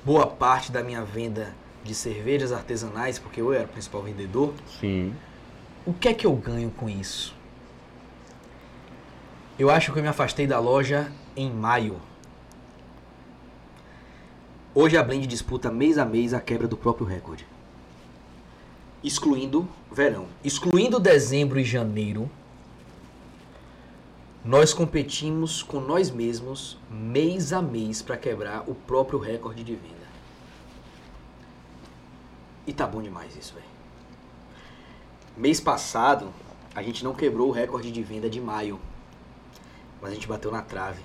boa 0.06 0.28
parte 0.28 0.72
da 0.72 0.84
minha 0.84 1.04
venda 1.04 1.56
de 1.84 1.96
cervejas 1.96 2.52
artesanais, 2.52 3.18
porque 3.18 3.42
eu 3.42 3.52
era 3.52 3.66
o 3.66 3.68
principal 3.68 4.04
vendedor? 4.04 4.54
Sim. 4.80 5.14
O 5.86 5.94
que 5.94 6.08
é 6.08 6.14
que 6.14 6.26
eu 6.26 6.36
ganho 6.36 6.70
com 6.70 6.88
isso? 6.88 7.36
Eu 9.58 9.70
acho 9.72 9.92
que 9.92 10.00
eu 10.00 10.04
me 10.04 10.10
afastei 10.10 10.46
da 10.46 10.60
loja 10.60 11.12
em 11.36 11.52
maio. 11.52 12.00
Hoje 14.74 14.98
a 14.98 15.04
Blend 15.04 15.26
disputa 15.26 15.72
mês 15.72 15.98
a 15.98 16.06
mês 16.06 16.34
a 16.34 16.40
quebra 16.40 16.68
do 16.68 16.78
próprio 16.78 17.08
recorde. 17.08 17.48
Excluindo 19.04 19.68
verão. 19.92 20.28
Excluindo 20.44 21.00
dezembro 21.00 21.60
e 21.60 21.64
janeiro, 21.64 22.30
nós 24.45 24.76
competimos 24.76 25.63
com 25.63 25.80
nós 25.80 26.11
mesmos 26.11 26.77
mês 26.88 27.51
a 27.51 27.63
mês 27.63 28.03
para 28.03 28.15
quebrar 28.15 28.69
o 28.69 28.76
próprio 28.76 29.17
recorde 29.17 29.63
de 29.63 29.73
venda. 29.73 29.95
E 32.67 32.72
tá 32.72 32.85
bom 32.85 33.01
demais 33.01 33.35
isso, 33.35 33.55
velho. 33.55 33.65
Mês 35.35 35.59
passado, 35.59 36.31
a 36.76 36.84
gente 36.84 37.03
não 37.03 37.15
quebrou 37.15 37.49
o 37.49 37.51
recorde 37.51 37.91
de 37.91 38.03
venda 38.03 38.30
de 38.30 38.39
maio, 38.39 38.80
mas 39.99 40.11
a 40.11 40.13
gente 40.13 40.27
bateu 40.27 40.51
na 40.51 40.61
trave. 40.61 41.01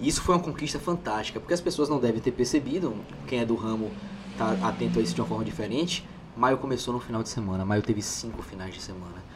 E 0.00 0.08
isso 0.08 0.22
foi 0.22 0.34
uma 0.34 0.42
conquista 0.42 0.78
fantástica, 0.78 1.38
porque 1.38 1.52
as 1.52 1.60
pessoas 1.60 1.90
não 1.90 2.00
devem 2.00 2.20
ter 2.20 2.32
percebido, 2.32 2.96
quem 3.26 3.40
é 3.40 3.44
do 3.44 3.56
ramo 3.56 3.90
tá 4.38 4.52
atento 4.66 4.98
a 4.98 5.02
isso 5.02 5.14
de 5.14 5.20
uma 5.20 5.28
forma 5.28 5.44
diferente. 5.44 6.08
Maio 6.34 6.56
começou 6.56 6.94
no 6.94 7.00
final 7.00 7.22
de 7.22 7.28
semana, 7.28 7.62
maio 7.64 7.82
teve 7.82 8.00
cinco 8.00 8.40
finais 8.42 8.72
de 8.72 8.80
semana. 8.80 9.27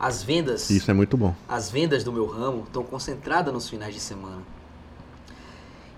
As 0.00 0.22
vendas 0.22 0.70
Isso 0.70 0.90
é 0.90 0.94
muito 0.94 1.14
bom. 1.14 1.34
as 1.46 1.70
vendas 1.70 2.02
do 2.02 2.10
meu 2.10 2.24
ramo 2.24 2.64
estão 2.64 2.82
concentradas 2.82 3.52
nos 3.52 3.68
finais 3.68 3.92
de 3.92 4.00
semana. 4.00 4.40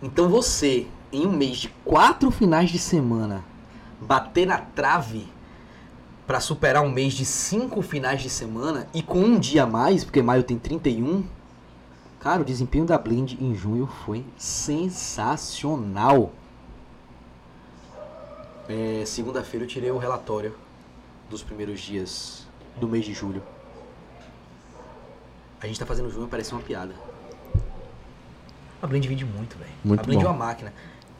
Então 0.03 0.29
você, 0.29 0.89
em 1.13 1.25
um 1.25 1.31
mês 1.31 1.59
de 1.59 1.69
quatro 1.85 2.29
finais 2.33 2.69
de 2.69 2.81
semana, 2.81 3.45
bater 4.01 4.45
na 4.45 4.59
trave 4.59 5.29
para 6.27 6.41
superar 6.41 6.83
um 6.83 6.91
mês 6.91 7.13
de 7.15 7.25
cinco 7.25 7.81
finais 7.81 8.21
de 8.21 8.29
semana 8.29 8.89
e 8.93 9.03
com 9.03 9.21
um 9.21 9.39
dia 9.39 9.63
a 9.63 9.67
mais, 9.67 10.03
porque 10.03 10.21
maio 10.21 10.43
tem 10.43 10.59
31, 10.59 11.25
cara, 12.19 12.43
o 12.43 12.45
desempenho 12.45 12.85
da 12.85 12.99
Blend 12.99 13.39
em 13.41 13.55
junho 13.55 13.87
foi 14.05 14.25
sensacional. 14.37 16.33
É, 18.69 19.05
Segunda-feira 19.07 19.65
eu 19.65 19.69
tirei 19.69 19.91
o 19.93 19.99
relatório 19.99 20.55
dos 21.31 21.43
primeiros 21.45 21.81
dias 21.81 22.47
do 22.81 22.89
mês 22.89 23.05
de 23.05 23.13
julho. 23.13 23.43
A 25.63 25.67
gente 25.67 25.79
tá 25.79 25.87
fazendo 25.87 26.11
junho 26.11 26.27
parecer 26.27 26.55
uma 26.55 26.63
piada. 26.63 26.93
A 28.83 28.87
Blend 28.87 29.07
vende 29.07 29.25
muito, 29.25 29.57
velho. 29.57 29.71
Muito 29.85 30.01
A 30.01 30.03
Blend 30.03 30.23
bom. 30.23 30.29
é 30.29 30.33
uma 30.33 30.47
máquina. 30.47 30.73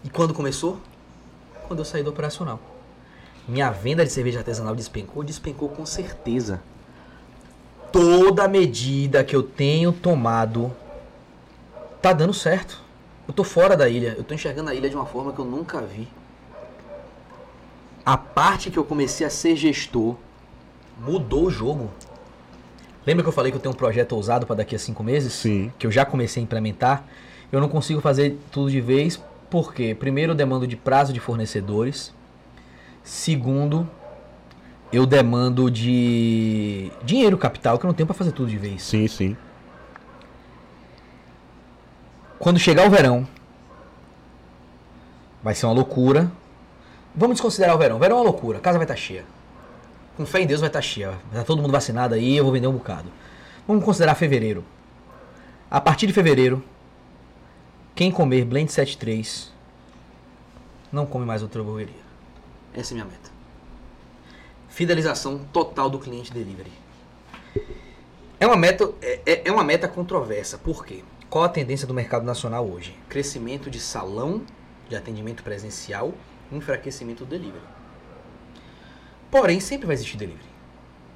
E 0.03 0.11
quando 0.11 0.35
começou? 0.35 0.81
Quando 1.69 1.79
eu 1.79 1.85
saí 1.85 2.03
do 2.03 2.11
operacional. 2.11 2.59
Minha 3.47 3.71
venda 3.71 4.05
de 4.05 4.11
cerveja 4.11 4.41
artesanal 4.41 4.75
despencou? 4.75 5.23
Despencou 5.23 5.69
com 5.69 5.87
certeza. 5.87 6.61
Toda 7.93 8.49
medida 8.49 9.23
que 9.23 9.37
eu 9.37 9.45
tenho 9.45 9.93
tomado 9.93 10.73
tá 12.01 12.13
dando 12.13 12.35
certo. 12.35 12.81
Eu 13.29 13.35
tô 13.35 13.45
fora 13.45 13.77
da 13.77 13.89
ilha. 13.89 14.15
Eu 14.19 14.25
tô 14.25 14.35
enxergando 14.35 14.71
a 14.71 14.75
ilha 14.75 14.91
de 14.91 14.97
uma 14.97 15.07
forma 15.07 15.33
que 15.33 15.39
eu 15.39 15.45
nunca 15.45 15.81
vi. 15.81 16.09
A 18.05 18.17
parte 18.17 18.73
que 18.73 18.79
eu 18.79 18.85
comecei 18.85 19.25
a 19.25 19.31
ser 19.31 19.55
gestor 19.55 20.17
mudou 20.99 21.45
o 21.45 21.51
jogo. 21.51 21.91
Lembra 23.07 23.23
que 23.23 23.29
eu 23.29 23.33
falei 23.33 23.51
que 23.51 23.57
eu 23.57 23.61
tenho 23.61 23.75
um 23.75 23.77
projeto 23.77 24.13
ousado 24.13 24.47
para 24.47 24.57
daqui 24.57 24.77
a 24.77 24.79
cinco 24.79 25.03
meses? 25.03 25.33
Sim. 25.33 25.73
Que 25.79 25.87
eu 25.87 25.91
já 25.91 26.05
comecei 26.05 26.41
a 26.41 26.45
implementar. 26.45 27.05
Eu 27.51 27.61
não 27.61 27.69
consigo 27.69 28.01
fazer 28.01 28.39
tudo 28.51 28.71
de 28.71 28.81
vez, 28.81 29.21
porque 29.51 29.95
primeiro 29.95 30.33
eu 30.33 30.37
demando 30.37 30.67
de 30.67 30.77
prazo 30.77 31.13
de 31.13 31.21
fornecedores. 31.21 32.15
Segundo, 33.03 33.89
eu 34.93 35.05
demando 35.05 35.71
de 35.71 36.93
dinheiro 37.03 37.37
capital 37.37 37.79
que 37.79 37.85
eu 37.85 37.89
não 37.89 37.95
tenho 37.95 38.07
para 38.07 38.15
fazer 38.15 38.33
tudo 38.33 38.49
de 38.49 38.59
vez. 38.59 38.83
Sim, 38.83 39.09
sim. 39.09 39.37
Quando 42.39 42.59
chegar 42.59 42.87
o 42.87 42.91
verão, 42.91 43.27
vai 45.43 45.55
ser 45.55 45.67
uma 45.67 45.75
loucura. 45.75 46.31
Vamos 47.15 47.37
desconsiderar 47.37 47.75
o 47.75 47.79
verão. 47.79 47.97
O 47.97 47.99
verão 47.99 48.17
é 48.17 48.21
uma 48.21 48.25
loucura. 48.25 48.59
A 48.59 48.61
casa 48.61 48.79
vai 48.79 48.85
estar 48.85 48.97
cheia. 48.97 49.25
Com 50.17 50.27
fé 50.27 50.41
em 50.43 50.47
Deus 50.47 50.61
vai 50.61 50.69
estar 50.69 50.83
cheia. 50.83 51.11
Vai 51.11 51.19
estar 51.33 51.45
todo 51.45 51.61
mundo 51.63 51.73
vacinado 51.73 52.15
aí, 52.15 52.37
eu 52.37 52.45
vou 52.45 52.53
vender 52.53 52.67
um 52.67 52.73
bocado. 52.75 53.11
Vamos 53.67 53.85
considerar 53.85 54.15
fevereiro. 54.15 54.65
A 55.71 55.81
partir 55.81 56.07
de 56.07 56.13
fevereiro, 56.13 56.63
quem 57.95 58.11
comer 58.11 58.45
Blend 58.45 58.71
73 58.71 59.51
não 60.91 61.07
come 61.07 61.25
mais 61.25 61.43
outra 61.43 61.63
hamburgueria. 61.63 62.03
Essa 62.75 62.93
é 62.93 62.95
minha 62.95 63.07
meta. 63.07 63.31
Fidelização 64.69 65.39
total 65.53 65.89
do 65.89 65.99
cliente 65.99 66.33
delivery. 66.33 66.73
É 68.39 68.47
uma 68.47 68.57
meta, 68.57 68.93
é, 69.01 69.21
é- 69.25 69.43
é 69.49 69.53
uma 69.53 69.63
meta 69.65 69.87
controversa. 69.89 70.59
Por 70.59 70.85
quê? 70.85 71.03
Qual 71.31 71.45
a 71.45 71.49
tendência 71.49 71.87
do 71.87 71.95
mercado 71.95 72.25
nacional 72.25 72.67
hoje? 72.69 72.95
Crescimento 73.09 73.71
de 73.71 73.79
salão 73.81 74.43
de 74.89 74.97
atendimento 74.97 75.43
presencial, 75.43 76.13
enfraquecimento 76.51 77.25
do 77.25 77.31
delivery. 77.31 77.63
Porém, 79.33 79.59
sempre 79.61 79.87
vai 79.87 79.95
existir 79.95 80.17
delivery. 80.19 80.45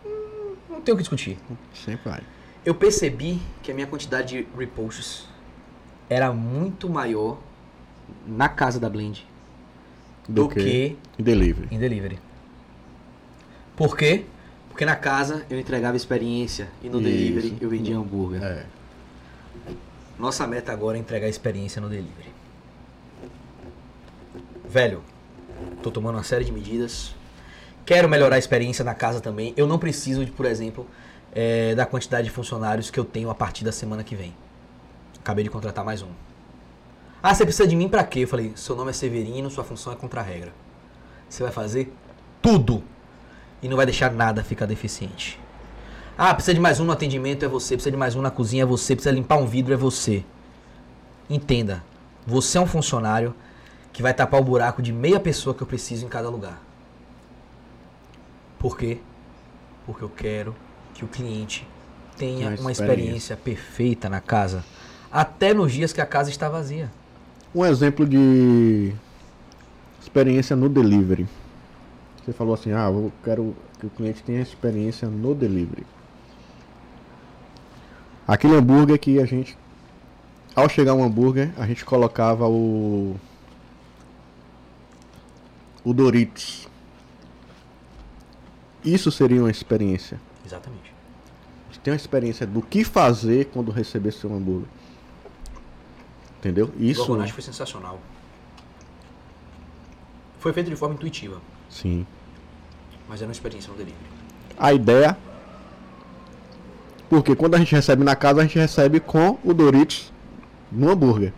Hum, 0.04 0.56
Não 0.70 0.80
tem 0.80 0.92
o 0.92 0.96
que 0.96 1.02
discutir. 1.02 1.38
Sempre 1.74 2.10
vai. 2.10 2.22
Eu 2.64 2.74
percebi 2.74 3.40
que 3.62 3.70
a 3.70 3.74
minha 3.74 3.86
quantidade 3.86 4.28
de 4.42 4.48
reposts 4.58 5.28
era 6.08 6.32
muito 6.32 6.88
maior 6.88 7.38
na 8.26 8.48
casa 8.48 8.80
da 8.80 8.88
Blend 8.88 9.24
do, 10.28 10.48
que, 10.48 10.96
Delivery. 11.18 11.68
em 11.70 11.78
delivery. 11.78 12.18
Por 13.76 13.96
quê? 13.96 14.24
Porque 14.70 14.84
na 14.86 14.96
casa 14.96 15.44
eu 15.50 15.58
entregava 15.60 15.96
experiência 15.96 16.68
e 16.82 16.88
no 16.88 17.00
Isso. 17.00 17.08
delivery 17.10 17.58
eu 17.60 17.68
vendia 17.68 17.96
hambúrguer. 17.98 18.42
É. 18.42 18.66
Nossa 20.18 20.46
meta 20.46 20.72
agora 20.72 20.96
é 20.96 21.00
entregar 21.00 21.28
experiência 21.28 21.80
no 21.82 21.88
delivery. 21.90 22.30
Velho, 24.68 25.02
tô 25.82 25.90
tomando 25.90 26.14
uma 26.16 26.22
série 26.24 26.44
de 26.44 26.52
medidas. 26.52 27.14
Quero 27.86 28.08
melhorar 28.08 28.34
a 28.34 28.38
experiência 28.38 28.84
na 28.84 28.94
casa 28.94 29.20
também. 29.20 29.54
Eu 29.56 29.64
não 29.64 29.78
preciso, 29.78 30.24
de, 30.24 30.32
por 30.32 30.44
exemplo, 30.44 30.84
eh, 31.32 31.72
da 31.76 31.86
quantidade 31.86 32.24
de 32.24 32.32
funcionários 32.32 32.90
que 32.90 32.98
eu 32.98 33.04
tenho 33.04 33.30
a 33.30 33.34
partir 33.34 33.64
da 33.64 33.70
semana 33.70 34.02
que 34.02 34.16
vem. 34.16 34.34
Acabei 35.20 35.44
de 35.44 35.50
contratar 35.50 35.84
mais 35.84 36.02
um. 36.02 36.08
Ah, 37.22 37.32
você 37.32 37.44
precisa 37.44 37.68
de 37.68 37.76
mim 37.76 37.88
pra 37.88 38.02
quê? 38.02 38.24
Eu 38.24 38.28
falei, 38.28 38.52
seu 38.56 38.74
nome 38.74 38.90
é 38.90 38.92
Severino, 38.92 39.48
sua 39.50 39.62
função 39.62 39.92
é 39.92 39.96
contra-regra. 39.96 40.52
Você 41.28 41.44
vai 41.44 41.52
fazer 41.52 41.92
tudo 42.42 42.82
e 43.62 43.68
não 43.68 43.76
vai 43.76 43.86
deixar 43.86 44.10
nada 44.10 44.42
ficar 44.42 44.66
deficiente. 44.66 45.38
Ah, 46.18 46.34
precisa 46.34 46.54
de 46.54 46.60
mais 46.60 46.80
um 46.80 46.84
no 46.84 46.92
atendimento, 46.92 47.44
é 47.44 47.48
você. 47.48 47.74
Precisa 47.74 47.92
de 47.92 47.96
mais 47.96 48.16
um 48.16 48.20
na 48.20 48.32
cozinha, 48.32 48.64
é 48.64 48.66
você. 48.66 48.96
Precisa 48.96 49.14
limpar 49.14 49.36
um 49.36 49.46
vidro, 49.46 49.72
é 49.72 49.76
você. 49.76 50.24
Entenda, 51.30 51.84
você 52.26 52.58
é 52.58 52.60
um 52.60 52.66
funcionário 52.66 53.32
que 53.92 54.02
vai 54.02 54.12
tapar 54.12 54.40
o 54.40 54.44
buraco 54.44 54.82
de 54.82 54.92
meia 54.92 55.20
pessoa 55.20 55.54
que 55.54 55.62
eu 55.62 55.66
preciso 55.68 56.04
em 56.04 56.08
cada 56.08 56.28
lugar. 56.28 56.65
Por 58.58 58.76
quê? 58.76 58.98
Porque 59.84 60.02
eu 60.02 60.08
quero 60.08 60.54
que 60.94 61.04
o 61.04 61.08
cliente 61.08 61.66
tenha 62.16 62.48
Uma 62.48 62.60
uma 62.60 62.72
experiência. 62.72 62.72
experiência 62.72 63.36
perfeita 63.36 64.08
na 64.08 64.20
casa, 64.20 64.64
até 65.12 65.52
nos 65.54 65.72
dias 65.72 65.92
que 65.92 66.00
a 66.00 66.06
casa 66.06 66.30
está 66.30 66.48
vazia. 66.48 66.90
Um 67.54 67.64
exemplo 67.64 68.06
de 68.06 68.92
experiência 70.00 70.56
no 70.56 70.68
delivery. 70.68 71.26
Você 72.24 72.32
falou 72.32 72.54
assim, 72.54 72.72
ah, 72.72 72.88
eu 72.90 73.12
quero 73.22 73.54
que 73.78 73.86
o 73.86 73.90
cliente 73.90 74.22
tenha 74.22 74.40
experiência 74.40 75.08
no 75.08 75.34
delivery. 75.34 75.86
Aquele 78.26 78.56
hambúrguer 78.56 78.98
que 78.98 79.20
a 79.20 79.24
gente, 79.24 79.56
ao 80.54 80.68
chegar 80.68 80.94
um 80.94 81.04
hambúrguer, 81.04 81.52
a 81.56 81.66
gente 81.66 81.84
colocava 81.84 82.48
o 82.48 83.16
o 85.84 85.94
Doritos. 85.94 86.66
Isso 88.86 89.10
seria 89.10 89.40
uma 89.42 89.50
experiência. 89.50 90.20
Exatamente. 90.44 90.94
Você 91.70 91.80
tem 91.82 91.92
uma 91.92 91.96
experiência 91.96 92.46
do 92.46 92.62
que 92.62 92.84
fazer 92.84 93.46
quando 93.46 93.72
receber 93.72 94.12
seu 94.12 94.32
hambúrguer. 94.32 94.68
Entendeu? 96.38 96.70
O 96.78 96.82
Isso. 96.82 97.04
Gorgonite 97.04 97.32
foi 97.32 97.42
sensacional. 97.42 97.98
Foi 100.38 100.52
feito 100.52 100.70
de 100.70 100.76
forma 100.76 100.94
intuitiva, 100.94 101.40
Sim. 101.68 102.06
mas 103.08 103.20
era 103.20 103.28
uma 103.28 103.32
experiência 103.32 103.68
no 103.70 103.76
delivery. 103.76 103.98
a 104.56 104.72
ideia. 104.72 105.16
Porque 107.10 107.34
quando 107.34 107.54
a 107.56 107.58
gente 107.58 107.74
recebe 107.74 108.04
na 108.04 108.14
casa, 108.14 108.40
a 108.40 108.42
gente 108.44 108.58
recebe 108.58 109.00
com 109.00 109.38
o 109.44 109.52
Doritos 109.52 110.12
no 110.70 110.90
hambúrguer. 110.90 111.32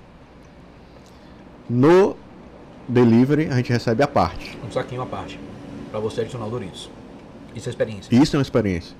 No 1.68 2.16
delivery, 2.86 3.46
a 3.48 3.56
gente 3.56 3.70
recebe 3.72 4.02
a 4.02 4.08
parte. 4.08 4.58
Um 4.66 4.70
saquinho 4.70 5.02
à 5.02 5.06
parte, 5.06 5.38
para 5.90 6.00
você 6.00 6.22
adicionar 6.22 6.46
o 6.46 6.50
Doritos. 6.50 6.90
Isso 7.58 7.68
é 7.68 7.70
experiência. 7.70 8.14
Isso 8.14 8.36
é 8.36 8.38
uma 8.38 8.42
experiência. 8.42 8.96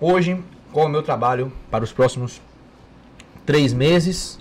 Hoje, 0.00 0.42
qual 0.72 0.86
é 0.86 0.88
o 0.88 0.90
meu 0.92 1.02
trabalho 1.02 1.52
para 1.70 1.84
os 1.84 1.92
próximos 1.92 2.40
três 3.44 3.72
meses, 3.74 4.38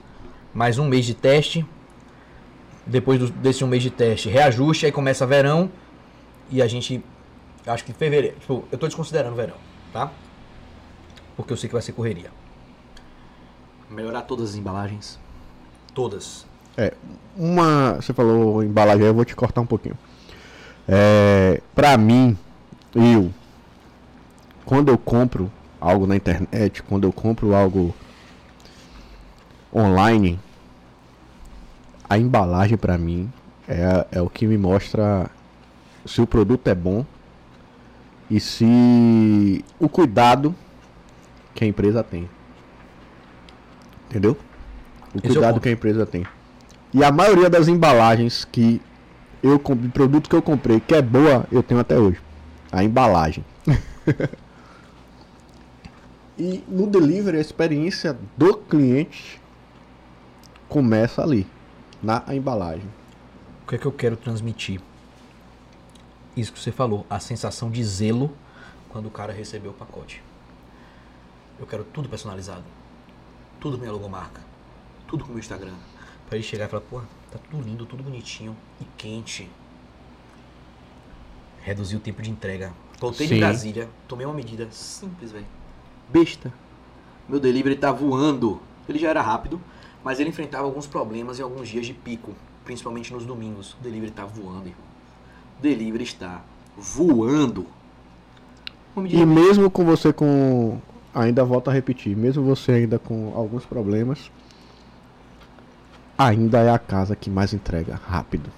mais 0.53 0.77
um 0.79 0.87
mês 0.87 1.05
de 1.05 1.13
teste. 1.13 1.65
Depois 2.85 3.19
do- 3.19 3.29
desse 3.29 3.63
um 3.63 3.67
mês 3.67 3.83
de 3.83 3.89
teste, 3.89 4.29
reajuste, 4.29 4.85
aí 4.85 4.91
começa 4.91 5.25
verão. 5.25 5.69
E 6.49 6.61
a 6.61 6.67
gente, 6.67 7.03
acho 7.67 7.83
que 7.83 7.93
fevereiro, 7.93 8.37
tipo, 8.39 8.65
eu 8.71 8.77
tô 8.77 8.87
desconsiderando 8.87 9.35
verão, 9.35 9.55
tá? 9.91 10.11
Porque 11.35 11.51
eu 11.53 11.57
sei 11.57 11.67
que 11.67 11.73
vai 11.73 11.81
ser 11.81 11.91
correria. 11.93 12.29
Melhorar 13.89 14.21
todas 14.23 14.51
as 14.51 14.55
embalagens. 14.55 15.19
Todas. 15.93 16.45
Uma. 17.37 17.95
Você 17.95 18.13
falou 18.13 18.63
embalagem, 18.63 19.03
aí 19.03 19.09
eu 19.09 19.13
vou 19.13 19.23
te 19.25 19.35
cortar 19.35 19.61
um 19.61 19.65
pouquinho. 19.65 19.97
É, 20.87 21.61
pra 21.73 21.97
mim, 21.97 22.37
eu. 22.95 23.31
Quando 24.65 24.89
eu 24.89 24.97
compro 24.97 25.51
algo 25.79 26.07
na 26.07 26.15
internet, 26.15 26.81
quando 26.83 27.05
eu 27.05 27.11
compro 27.11 27.53
algo 27.53 27.93
online, 29.73 30.39
a 32.09 32.17
embalagem 32.17 32.77
pra 32.77 32.97
mim 32.97 33.31
é, 33.67 34.07
é 34.11 34.21
o 34.21 34.29
que 34.29 34.45
me 34.45 34.57
mostra 34.57 35.29
se 36.05 36.21
o 36.21 36.27
produto 36.27 36.67
é 36.67 36.75
bom 36.75 37.05
e 38.29 38.39
se 38.39 39.63
o 39.79 39.89
cuidado 39.89 40.55
que 41.53 41.63
a 41.63 41.67
empresa 41.67 42.03
tem. 42.03 42.29
Entendeu? 44.09 44.37
O 45.13 45.17
Esse 45.17 45.27
é 45.27 45.29
o 45.29 45.33
cuidado 45.33 45.53
ponto. 45.53 45.63
que 45.63 45.69
a 45.69 45.71
empresa 45.71 46.05
tem. 46.05 46.25
E 46.93 47.03
a 47.03 47.11
maioria 47.11 47.49
das 47.49 47.67
embalagens 47.67 48.45
que 48.45 48.81
eu 49.41 49.59
comprei, 49.59 49.89
produto 49.89 50.29
que 50.29 50.35
eu 50.35 50.41
comprei, 50.41 50.79
que 50.79 50.93
é 50.93 51.01
boa, 51.01 51.45
eu 51.51 51.63
tenho 51.63 51.79
até 51.79 51.97
hoje. 51.97 52.19
A 52.73 52.83
embalagem. 52.83 53.45
e 56.37 56.63
no 56.67 56.87
delivery, 56.87 57.37
a 57.37 57.41
experiência 57.41 58.17
do 58.35 58.57
cliente 58.57 59.39
começa 60.67 61.21
ali, 61.21 61.45
na 62.01 62.23
embalagem. 62.29 62.89
O 63.63 63.67
que 63.67 63.75
é 63.75 63.77
que 63.77 63.85
eu 63.85 63.91
quero 63.91 64.17
transmitir? 64.17 64.81
Isso 66.35 66.51
que 66.51 66.59
você 66.59 66.71
falou, 66.71 67.05
a 67.07 67.19
sensação 67.19 67.69
de 67.69 67.83
zelo 67.83 68.35
quando 68.89 69.05
o 69.05 69.11
cara 69.11 69.31
recebeu 69.31 69.69
o 69.69 69.75
pacote. 69.75 70.23
Eu 71.59 71.67
quero 71.67 71.83
tudo 71.83 72.09
personalizado. 72.09 72.63
Tudo 73.59 73.77
com 73.77 73.81
minha 73.81 73.93
logomarca. 73.93 74.41
Tudo 75.07 75.23
com 75.23 75.29
meu 75.29 75.39
Instagram. 75.39 75.75
Pra 76.27 76.37
ele 76.37 76.43
chegar 76.43 76.65
e 76.65 76.67
falar, 76.69 76.81
pô, 76.81 77.01
tá 77.31 77.37
tudo 77.51 77.61
lindo, 77.63 77.85
tudo 77.85 78.01
bonitinho 78.01 78.57
e 78.81 78.85
quente. 78.97 79.47
Reduzir 81.63 81.95
o 81.95 81.99
tempo 81.99 82.21
de 82.21 82.29
entrega. 82.29 82.71
Voltei 82.99 83.27
de 83.27 83.33
Sim. 83.33 83.39
Brasília, 83.39 83.89
tomei 84.07 84.25
uma 84.25 84.35
medida 84.35 84.67
simples, 84.71 85.31
velho. 85.31 85.45
Besta. 86.09 86.53
Meu 87.27 87.39
delivery 87.39 87.75
tá 87.75 87.91
voando. 87.91 88.61
Ele 88.87 88.99
já 88.99 89.09
era 89.09 89.21
rápido, 89.21 89.59
mas 90.03 90.19
ele 90.19 90.29
enfrentava 90.29 90.65
alguns 90.65 90.85
problemas 90.85 91.39
em 91.39 91.41
alguns 91.43 91.69
dias 91.69 91.85
de 91.85 91.93
pico, 91.93 92.33
principalmente 92.65 93.13
nos 93.13 93.25
domingos. 93.25 93.73
O 93.79 93.83
delivery 93.83 94.11
tá 94.11 94.25
voando, 94.25 94.67
irmão. 94.67 94.85
O 95.57 95.61
delivery 95.61 96.03
está 96.03 96.41
voando. 96.77 97.65
E 98.97 99.25
mesmo 99.25 99.69
com 99.71 99.83
você 99.85 100.13
com. 100.13 100.79
Ainda 101.15 101.43
volto 101.45 101.69
a 101.69 101.73
repetir, 101.73 102.15
mesmo 102.15 102.43
você 102.43 102.71
ainda 102.71 102.97
com 102.97 103.33
alguns 103.35 103.65
problemas, 103.65 104.31
ainda 106.17 106.59
é 106.59 106.71
a 106.71 106.79
casa 106.79 107.15
que 107.15 107.29
mais 107.29 107.53
entrega 107.53 107.99
rápido 108.07 108.49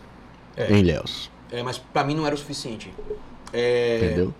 É. 0.55 0.71
em 0.73 0.79
Ilhéus. 0.79 1.29
É, 1.51 1.61
mas 1.63 1.77
pra 1.77 2.03
mim 2.03 2.15
não 2.15 2.25
era 2.25 2.35
o 2.35 2.37
suficiente. 2.37 2.93
É, 3.53 3.97
Entendeu? 4.03 4.33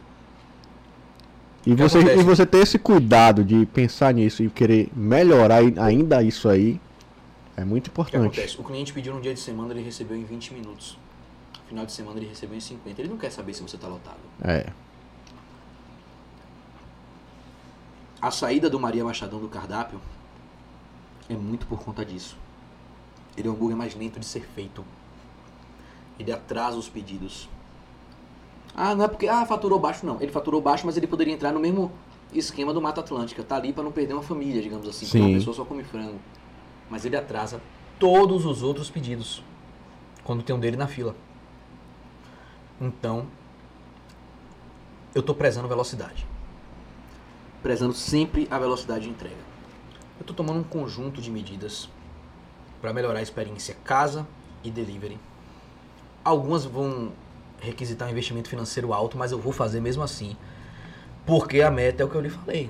E 1.66 1.74
você, 1.74 1.98
acontece? 2.00 2.20
e 2.20 2.24
você 2.24 2.46
ter 2.46 2.58
esse 2.60 2.78
cuidado 2.80 3.44
de 3.44 3.66
pensar 3.68 4.14
nisso 4.14 4.44
e 4.44 4.50
querer 4.50 4.90
melhorar 4.96 5.56
ai- 5.58 5.74
ainda 5.78 6.22
isso 6.22 6.48
aí 6.48 6.80
é 7.58 7.64
muito 7.66 7.88
O 7.88 7.90
importante. 7.90 8.22
acontece? 8.24 8.60
O 8.60 8.64
cliente 8.64 8.94
pediu 8.94 9.14
num 9.14 9.22
dia 9.22 9.34
de 9.34 9.40
semana, 9.40 9.74
ele 9.74 9.82
recebeu 9.82 10.16
em 10.18 10.24
20 10.24 10.54
minutos. 10.54 10.98
Final 11.68 11.86
de 11.86 11.92
semana 11.92 12.20
ele 12.20 12.28
recebeu 12.28 12.56
em 12.56 12.60
50. 12.60 13.02
Ele 13.02 13.10
não 13.10 13.18
quer 13.18 13.32
saber 13.32 13.54
se 13.56 13.64
você 13.64 13.78
tá 13.78 13.88
lotado. 13.88 14.20
É. 14.44 14.68
A 18.22 18.32
saída 18.32 18.70
do 18.70 18.80
Maria 18.80 19.04
Machadão 19.04 19.40
do 19.40 19.48
cardápio 19.48 20.00
é 21.30 21.34
muito 21.36 21.66
por 21.68 21.80
conta 21.82 22.04
disso. 22.06 22.38
Ele 23.38 23.48
é 23.48 23.52
o 23.52 23.54
hambúrguer 23.54 23.76
mais 23.78 23.96
lento 23.96 24.20
de 24.20 24.26
ser 24.26 24.46
feito. 24.56 24.84
Ele 26.20 26.32
atrasa 26.32 26.78
os 26.78 26.90
pedidos. 26.90 27.50
Ah, 28.76 28.94
não 28.96 29.06
é 29.06 29.08
porque 29.08 29.28
ah, 29.28 29.46
faturou 29.46 29.80
baixo, 29.80 30.06
não. 30.06 30.22
Ele 30.22 30.32
faturou 30.32 30.62
baixo, 30.62 30.86
mas 30.86 30.98
ele 30.98 31.08
poderia 31.08 31.34
entrar 31.34 31.52
no 31.52 31.60
mesmo 31.60 31.92
esquema 32.34 32.74
do 32.74 32.82
Mata 32.82 33.02
Atlântica. 33.02 33.44
Tá 33.44 33.56
ali 33.56 33.72
para 33.72 33.84
não 33.84 33.92
perder 33.92 34.14
uma 34.14 34.24
família, 34.24 34.62
digamos 34.62 34.88
assim. 34.88 35.06
Porque 35.06 35.18
Sim. 35.18 35.26
uma 35.26 35.38
pessoa 35.38 35.56
só 35.56 35.66
come 35.66 35.84
frango. 35.84 36.20
Mas 36.90 37.06
ele 37.06 37.16
atrasa 37.16 37.62
todos 38.00 38.46
os 38.46 38.62
outros 38.62 38.90
pedidos. 38.90 39.44
Quando 40.24 40.44
tem 40.44 40.56
um 40.56 40.60
dele 40.60 40.78
na 40.78 40.88
fila. 40.88 41.16
Então, 42.80 43.26
eu 45.14 45.24
tô 45.24 45.34
prezando 45.34 45.68
velocidade 45.68 46.26
prezando 47.66 47.96
sempre 47.96 48.48
a 48.52 48.60
velocidade 48.60 49.06
de 49.06 49.10
entrega. 49.10 49.44
Eu 50.20 50.22
estou 50.22 50.36
tomando 50.36 50.60
um 50.60 50.64
conjunto 50.64 51.20
de 51.20 51.32
medidas 51.32 51.90
para 52.80 52.94
melhorar 52.94 53.18
a 53.18 53.22
experiência 53.24 53.76
casa 53.84 54.28
e 54.64 54.70
delivery. 54.70 55.18
Algumas 56.26 56.66
vão 56.66 57.12
requisitar 57.62 58.08
um 58.08 58.12
investimento 58.12 58.50
financeiro 58.50 58.92
alto, 58.92 59.18
mas 59.18 59.32
eu 59.32 59.40
vou 59.40 59.54
fazer 59.54 59.80
mesmo 59.80 60.04
assim. 60.04 60.36
Porque 61.26 61.62
a 61.62 61.72
meta 61.72 62.04
é 62.04 62.06
o 62.06 62.10
que 62.10 62.16
eu 62.16 62.22
lhe 62.22 62.30
falei. 62.30 62.70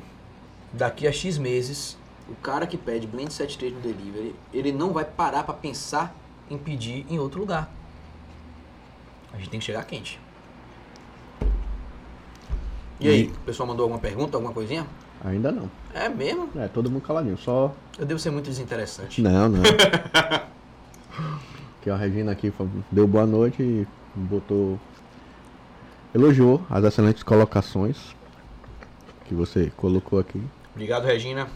daqui 0.73 1.07
a 1.07 1.11
X 1.11 1.37
meses, 1.37 1.97
o 2.27 2.35
cara 2.35 2.67
que 2.67 2.77
pede 2.77 3.07
Blend 3.07 3.31
73 3.31 3.73
no 3.73 3.79
delivery, 3.79 4.35
ele 4.53 4.73
não 4.73 4.91
vai 4.91 5.05
parar 5.05 5.43
para 5.43 5.53
pensar 5.53 6.13
em 6.51 6.57
pedir 6.57 7.05
em 7.09 7.17
outro 7.17 7.39
lugar. 7.39 7.71
A 9.33 9.37
gente 9.37 9.49
tem 9.49 9.59
que 9.59 9.65
chegar 9.65 9.83
quente. 9.85 10.19
E 12.99 13.07
aí, 13.09 13.27
o 13.27 13.39
pessoal 13.45 13.67
mandou 13.67 13.83
alguma 13.83 13.99
pergunta, 13.99 14.35
alguma 14.37 14.53
coisinha? 14.53 14.85
Ainda 15.23 15.51
não. 15.51 15.69
É 15.93 16.09
mesmo? 16.09 16.49
É, 16.55 16.67
todo 16.67 16.89
mundo 16.91 17.01
caladinho, 17.01 17.37
só. 17.37 17.73
Eu 17.97 18.05
devo 18.05 18.19
ser 18.19 18.31
muito 18.31 18.49
desinteressante. 18.49 19.21
Não, 19.21 19.47
não. 19.49 19.61
que 21.85 21.89
a 21.91 21.95
Regina 21.95 22.31
aqui 22.31 22.51
deu 22.91 23.07
boa 23.07 23.27
noite 23.27 23.61
e 23.61 23.87
botou. 24.15 24.79
Elogiou 26.15 26.65
as 26.67 26.83
excelentes 26.83 27.21
colocações 27.21 28.15
que 29.25 29.35
você 29.35 29.71
colocou 29.77 30.17
aqui. 30.17 30.41
Obrigado, 30.73 31.03
Regina. 31.03 31.47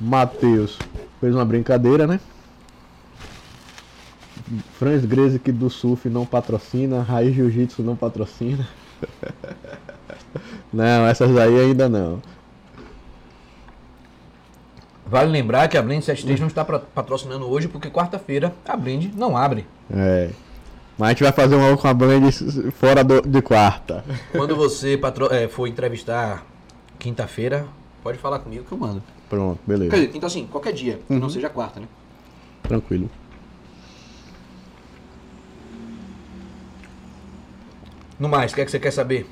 Matheus 0.00 0.78
fez 1.18 1.34
uma 1.34 1.44
brincadeira, 1.44 2.06
né? 2.06 2.20
Franz 4.78 5.04
Greze 5.04 5.38
do 5.38 5.68
Surf 5.68 6.08
não 6.08 6.24
patrocina, 6.24 7.02
Raiz 7.02 7.34
Jiu-Jitsu 7.34 7.82
não 7.82 7.96
patrocina. 7.96 8.68
não, 10.72 11.04
essas 11.08 11.36
aí 11.36 11.58
ainda 11.58 11.88
não. 11.88 12.22
Vale 15.12 15.30
lembrar 15.30 15.68
que 15.68 15.76
a 15.76 15.82
Blend 15.82 16.02
73 16.02 16.40
não 16.40 16.46
está 16.46 16.64
patrocinando 16.64 17.46
hoje 17.46 17.68
porque 17.68 17.90
quarta-feira 17.90 18.50
a 18.66 18.74
Blend 18.74 19.12
não 19.14 19.36
abre. 19.36 19.66
É. 19.94 20.30
Mas 20.96 21.06
a 21.06 21.10
gente 21.10 21.22
vai 21.22 21.32
fazer 21.32 21.54
uma 21.54 21.76
com 21.76 21.86
a 21.86 21.92
Blend 21.92 22.32
fora 22.72 23.04
do, 23.04 23.20
de 23.20 23.42
quarta. 23.42 24.02
Quando 24.32 24.56
você 24.56 24.96
patro, 24.96 25.30
é, 25.30 25.48
for 25.48 25.66
entrevistar 25.66 26.42
quinta-feira, 26.98 27.66
pode 28.02 28.16
falar 28.16 28.38
comigo 28.38 28.64
que 28.64 28.72
eu 28.72 28.78
mando. 28.78 29.02
Pronto, 29.28 29.60
beleza. 29.66 29.90
Quer 29.90 29.96
dizer, 29.96 30.16
então 30.16 30.26
assim, 30.26 30.46
qualquer 30.46 30.72
dia, 30.72 30.98
que 31.06 31.12
não 31.12 31.24
uhum. 31.24 31.28
seja 31.28 31.50
quarta, 31.50 31.78
né? 31.78 31.86
Tranquilo. 32.62 33.10
No 38.18 38.30
mais, 38.30 38.50
o 38.52 38.54
que 38.54 38.62
é 38.62 38.64
que 38.64 38.70
você 38.70 38.80
quer 38.80 38.92
saber? 38.92 39.26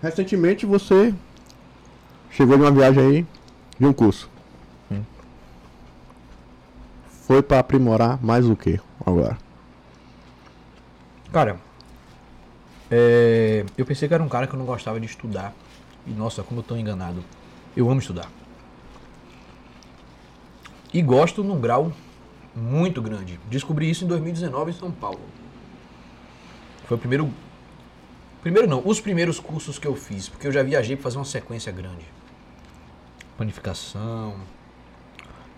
Recentemente 0.00 0.64
você 0.64 1.12
chegou 2.30 2.56
de 2.56 2.62
uma 2.62 2.70
viagem 2.70 3.02
aí 3.04 3.26
de 3.80 3.86
um 3.86 3.92
curso. 3.94 4.28
Hum. 4.92 5.02
Foi 7.26 7.42
para 7.42 7.58
aprimorar 7.58 8.22
mais 8.22 8.46
o 8.46 8.54
que 8.54 8.78
agora? 9.04 9.38
Cara, 11.32 11.58
é, 12.90 13.64
eu 13.78 13.86
pensei 13.86 14.06
que 14.06 14.12
era 14.12 14.22
um 14.22 14.28
cara 14.28 14.46
que 14.46 14.54
eu 14.54 14.58
não 14.58 14.66
gostava 14.66 15.00
de 15.00 15.06
estudar. 15.06 15.54
E 16.06 16.10
nossa, 16.10 16.42
como 16.42 16.60
eu 16.60 16.64
tô 16.64 16.76
enganado. 16.76 17.24
Eu 17.74 17.88
amo 17.88 18.00
estudar. 18.00 18.28
E 20.92 21.00
gosto 21.00 21.42
num 21.42 21.58
grau 21.58 21.92
muito 22.54 23.00
grande. 23.00 23.40
Descobri 23.48 23.88
isso 23.88 24.04
em 24.04 24.08
2019 24.08 24.72
em 24.72 24.74
São 24.74 24.90
Paulo. 24.90 25.20
Foi 26.84 26.96
o 26.96 27.00
primeiro. 27.00 27.32
Primeiro 28.42 28.68
não, 28.68 28.82
os 28.84 29.00
primeiros 29.00 29.38
cursos 29.38 29.78
que 29.78 29.86
eu 29.86 29.94
fiz, 29.94 30.28
porque 30.28 30.46
eu 30.46 30.52
já 30.52 30.62
viajei 30.62 30.96
para 30.96 31.04
fazer 31.04 31.18
uma 31.18 31.24
sequência 31.24 31.70
grande. 31.70 32.04
Panificação, 33.40 34.34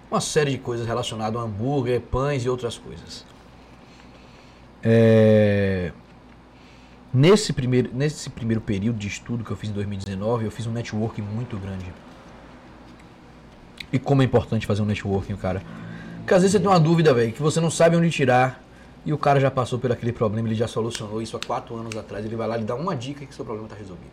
uma 0.08 0.20
série 0.20 0.52
de 0.52 0.58
coisas 0.58 0.86
relacionadas 0.86 1.40
a 1.40 1.44
hambúrguer, 1.44 2.00
pães 2.00 2.44
e 2.44 2.48
outras 2.48 2.78
coisas. 2.78 3.26
É... 4.84 5.90
Nesse, 7.12 7.52
primeiro, 7.52 7.90
nesse 7.92 8.30
primeiro 8.30 8.60
período 8.60 9.00
de 9.00 9.08
estudo 9.08 9.42
que 9.42 9.50
eu 9.50 9.56
fiz 9.56 9.68
em 9.68 9.72
2019, 9.72 10.44
eu 10.44 10.50
fiz 10.52 10.64
um 10.64 10.70
networking 10.70 11.22
muito 11.22 11.56
grande. 11.56 11.92
E 13.92 13.98
como 13.98 14.22
é 14.22 14.24
importante 14.24 14.64
fazer 14.64 14.82
um 14.82 14.86
networking, 14.86 15.34
cara. 15.34 15.60
Porque 16.18 16.34
às 16.34 16.42
vezes 16.42 16.52
você 16.52 16.60
tem 16.60 16.68
uma 16.68 16.78
dúvida, 16.78 17.12
velho, 17.12 17.32
que 17.32 17.42
você 17.42 17.60
não 17.60 17.68
sabe 17.68 17.96
onde 17.96 18.12
tirar 18.12 18.62
e 19.04 19.12
o 19.12 19.18
cara 19.18 19.40
já 19.40 19.50
passou 19.50 19.80
por 19.80 19.90
aquele 19.90 20.12
problema, 20.12 20.46
ele 20.46 20.54
já 20.54 20.68
solucionou 20.68 21.20
isso 21.20 21.36
há 21.36 21.40
quatro 21.44 21.76
anos 21.76 21.96
atrás. 21.96 22.24
Ele 22.24 22.36
vai 22.36 22.46
lá 22.46 22.58
e 22.58 22.62
dá 22.62 22.76
uma 22.76 22.94
dica 22.94 23.26
que 23.26 23.34
seu 23.34 23.44
problema 23.44 23.66
está 23.66 23.76
resolvido. 23.76 24.12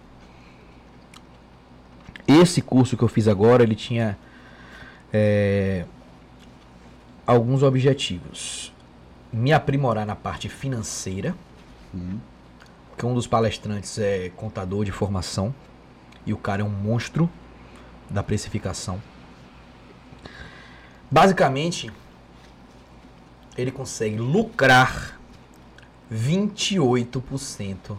Esse 2.41 2.61
curso 2.61 2.95
que 2.95 3.03
eu 3.03 3.09
fiz 3.09 3.27
agora, 3.27 3.63
ele 3.63 3.75
tinha 3.75 4.17
é, 5.11 5.85
alguns 7.27 7.63
objetivos. 7.63 8.73
Me 9.31 9.51
aprimorar 9.51 10.05
na 10.05 10.15
parte 10.15 10.47
financeira, 10.47 11.35
uhum. 11.93 12.17
que 12.97 13.05
um 13.05 13.13
dos 13.13 13.27
palestrantes 13.27 13.99
é 13.99 14.31
contador 14.37 14.85
de 14.85 14.91
formação, 14.91 15.53
e 16.25 16.31
o 16.31 16.37
cara 16.37 16.61
é 16.61 16.65
um 16.65 16.69
monstro 16.69 17.29
da 18.09 18.23
precificação. 18.23 19.01
Basicamente, 21.11 21.91
ele 23.57 23.71
consegue 23.71 24.15
lucrar 24.15 25.19
28% 26.09 27.97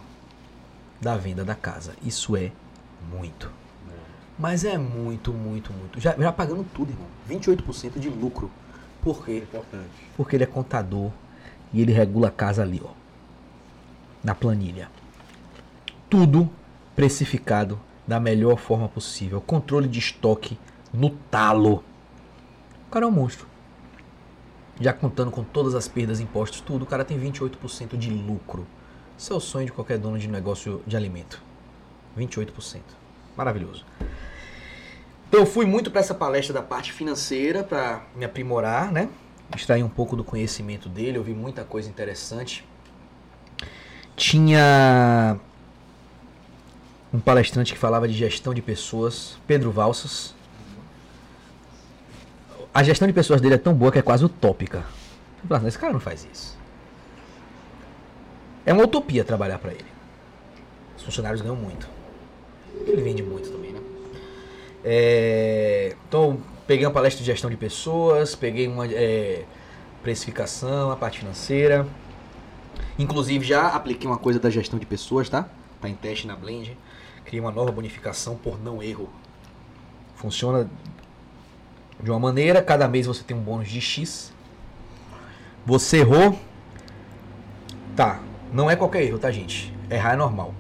da 0.99 1.17
venda 1.17 1.45
da 1.45 1.55
casa. 1.55 1.95
Isso 2.03 2.35
é 2.37 2.51
muito. 3.13 3.60
Mas 4.41 4.65
é 4.65 4.79
muito, 4.79 5.33
muito, 5.33 5.73
muito. 5.73 6.01
Já, 6.01 6.17
já 6.17 6.33
pagando 6.33 6.65
tudo, 6.75 6.91
irmão. 6.91 7.07
28% 7.29 7.99
de 7.99 8.09
lucro. 8.09 8.51
Por 9.03 9.25
quê? 9.25 9.39
Importante. 9.39 9.91
Porque 10.17 10.35
ele 10.35 10.45
é 10.45 10.47
contador 10.47 11.11
e 11.73 11.81
ele 11.81 11.93
regula 11.93 12.29
a 12.29 12.31
casa 12.33 12.63
ali, 12.63 12.81
ó. 12.85 12.91
Na 14.25 14.35
planilha. 14.35 14.89
Tudo 16.09 16.51
precificado 16.97 17.79
da 18.07 18.19
melhor 18.19 18.57
forma 18.57 18.89
possível. 18.89 19.41
Controle 19.41 19.87
de 19.87 19.99
estoque 19.99 20.59
no 20.93 21.11
talo. 21.11 21.85
O 22.89 22.91
cara 22.91 23.05
é 23.05 23.09
um 23.09 23.13
monstro 23.13 23.51
já 24.81 24.95
contando 24.95 25.31
com 25.31 25.45
todas 25.45 25.75
as 25.75 25.87
perdas, 25.87 26.21
impostos, 26.21 26.61
tudo, 26.63 26.83
o 26.83 26.87
cara 26.87 27.05
tem 27.05 27.21
28% 27.21 27.99
de 27.99 28.11
lucro. 28.11 28.67
Esse 29.19 29.31
é 29.31 29.35
o 29.35 29.41
sonho 29.41 29.67
de 29.67 29.73
qualquer 29.73 29.99
dono 29.99 30.19
de 30.19 30.27
negócio 30.27 30.83
de 30.87 30.97
alimento. 30.97 31.43
28%. 32.19 32.81
Maravilhoso. 33.41 33.87
Então 35.27 35.41
eu 35.41 35.47
fui 35.47 35.65
muito 35.65 35.91
para 35.91 36.01
essa 36.01 36.15
palestra 36.15 36.53
da 36.53 36.61
parte 36.61 36.93
financeira 36.93 37.65
para 37.65 38.03
me 38.15 38.23
aprimorar, 38.23 38.93
né? 38.93 39.09
Extrair 39.57 39.83
um 39.83 39.89
pouco 39.89 40.15
do 40.15 40.23
conhecimento 40.23 40.91
dele, 40.91 41.17
eu 41.17 41.23
vi 41.23 41.33
muita 41.33 41.65
coisa 41.65 41.89
interessante. 41.89 42.69
Tinha 44.15 45.39
um 47.11 47.19
palestrante 47.19 47.73
que 47.73 47.79
falava 47.79 48.07
de 48.07 48.13
gestão 48.13 48.53
de 48.53 48.61
pessoas, 48.61 49.39
Pedro 49.47 49.71
Valsas, 49.71 50.35
a 52.75 52.83
gestão 52.83 53.09
de 53.09 53.15
pessoas 53.15 53.41
dele 53.41 53.55
é 53.55 53.59
tão 53.59 53.73
boa 53.73 53.91
que 53.91 53.99
é 53.99 54.03
quase 54.03 54.23
utópica. 54.23 54.85
Esse 55.67 55.79
cara 55.79 55.95
não 55.95 56.01
faz 56.01 56.29
isso. 56.31 56.59
É 58.67 58.73
uma 58.75 58.85
utopia 58.85 59.25
trabalhar 59.25 59.59
para 59.59 59.73
ele. 59.73 59.91
Os 60.99 61.05
funcionários 61.05 61.41
ganham 61.41 61.57
muito. 61.57 62.00
Ele 62.87 63.03
vende 63.03 63.23
muito 63.23 63.51
também, 63.51 63.73
né? 63.73 63.81
É, 64.85 65.95
então, 66.09 66.41
peguei 66.67 66.87
uma 66.87 66.93
palestra 66.93 67.21
de 67.21 67.27
gestão 67.27 67.51
de 67.51 67.57
pessoas, 67.57 68.35
peguei 68.35 68.67
uma 68.67 68.87
é, 68.87 69.45
precificação, 70.03 70.91
a 70.91 70.97
parte 70.97 71.19
financeira. 71.19 71.87
Inclusive, 72.99 73.45
já 73.45 73.69
apliquei 73.69 74.09
uma 74.09 74.19
coisa 74.19 74.39
da 74.39 74.51
gestão 74.51 74.79
de 74.79 74.87
pessoas, 74.87 75.29
tá? 75.29 75.49
Tá 75.81 75.89
em 75.89 75.95
teste 75.95 76.27
na 76.27 76.37
Blend. 76.37 76.77
Criei 77.25 77.41
uma 77.41 77.53
nova 77.53 77.71
bonificação 77.73 78.37
por 78.37 78.63
não 78.63 78.83
erro. 78.83 79.09
Funciona 80.15 80.71
de 82.03 82.11
uma 82.11 82.19
maneira, 82.19 82.63
cada 82.63 82.89
mês 82.89 83.07
você 83.07 83.23
tem 83.23 83.37
um 83.37 83.41
bônus 83.41 83.69
de 83.69 83.81
X. 83.81 84.33
Você 85.65 85.99
errou. 85.99 86.39
Tá, 87.95 88.21
não 88.53 88.71
é 88.71 88.77
qualquer 88.77 89.03
erro, 89.03 89.19
tá, 89.19 89.31
gente? 89.31 89.75
Errar 89.91 90.15
é 90.15 90.17
normal. 90.17 90.55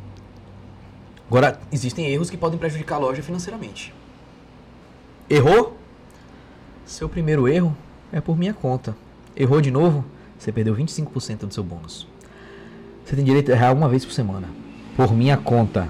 Agora, 1.30 1.60
existem 1.70 2.06
erros 2.08 2.28
que 2.28 2.36
podem 2.36 2.58
prejudicar 2.58 2.96
a 2.96 2.98
loja 2.98 3.22
financeiramente. 3.22 3.94
Errou? 5.28 5.78
Seu 6.84 7.08
primeiro 7.08 7.46
erro 7.46 7.76
é 8.10 8.20
por 8.20 8.36
minha 8.36 8.52
conta. 8.52 8.96
Errou 9.36 9.60
de 9.60 9.70
novo? 9.70 10.04
Você 10.36 10.50
perdeu 10.50 10.74
25% 10.74 11.46
do 11.46 11.54
seu 11.54 11.62
bônus. 11.62 12.04
Você 13.04 13.14
tem 13.14 13.24
direito 13.24 13.52
a 13.52 13.54
errar 13.54 13.72
uma 13.72 13.88
vez 13.88 14.04
por 14.04 14.10
semana. 14.10 14.48
Por 14.96 15.14
minha 15.14 15.36
conta. 15.36 15.88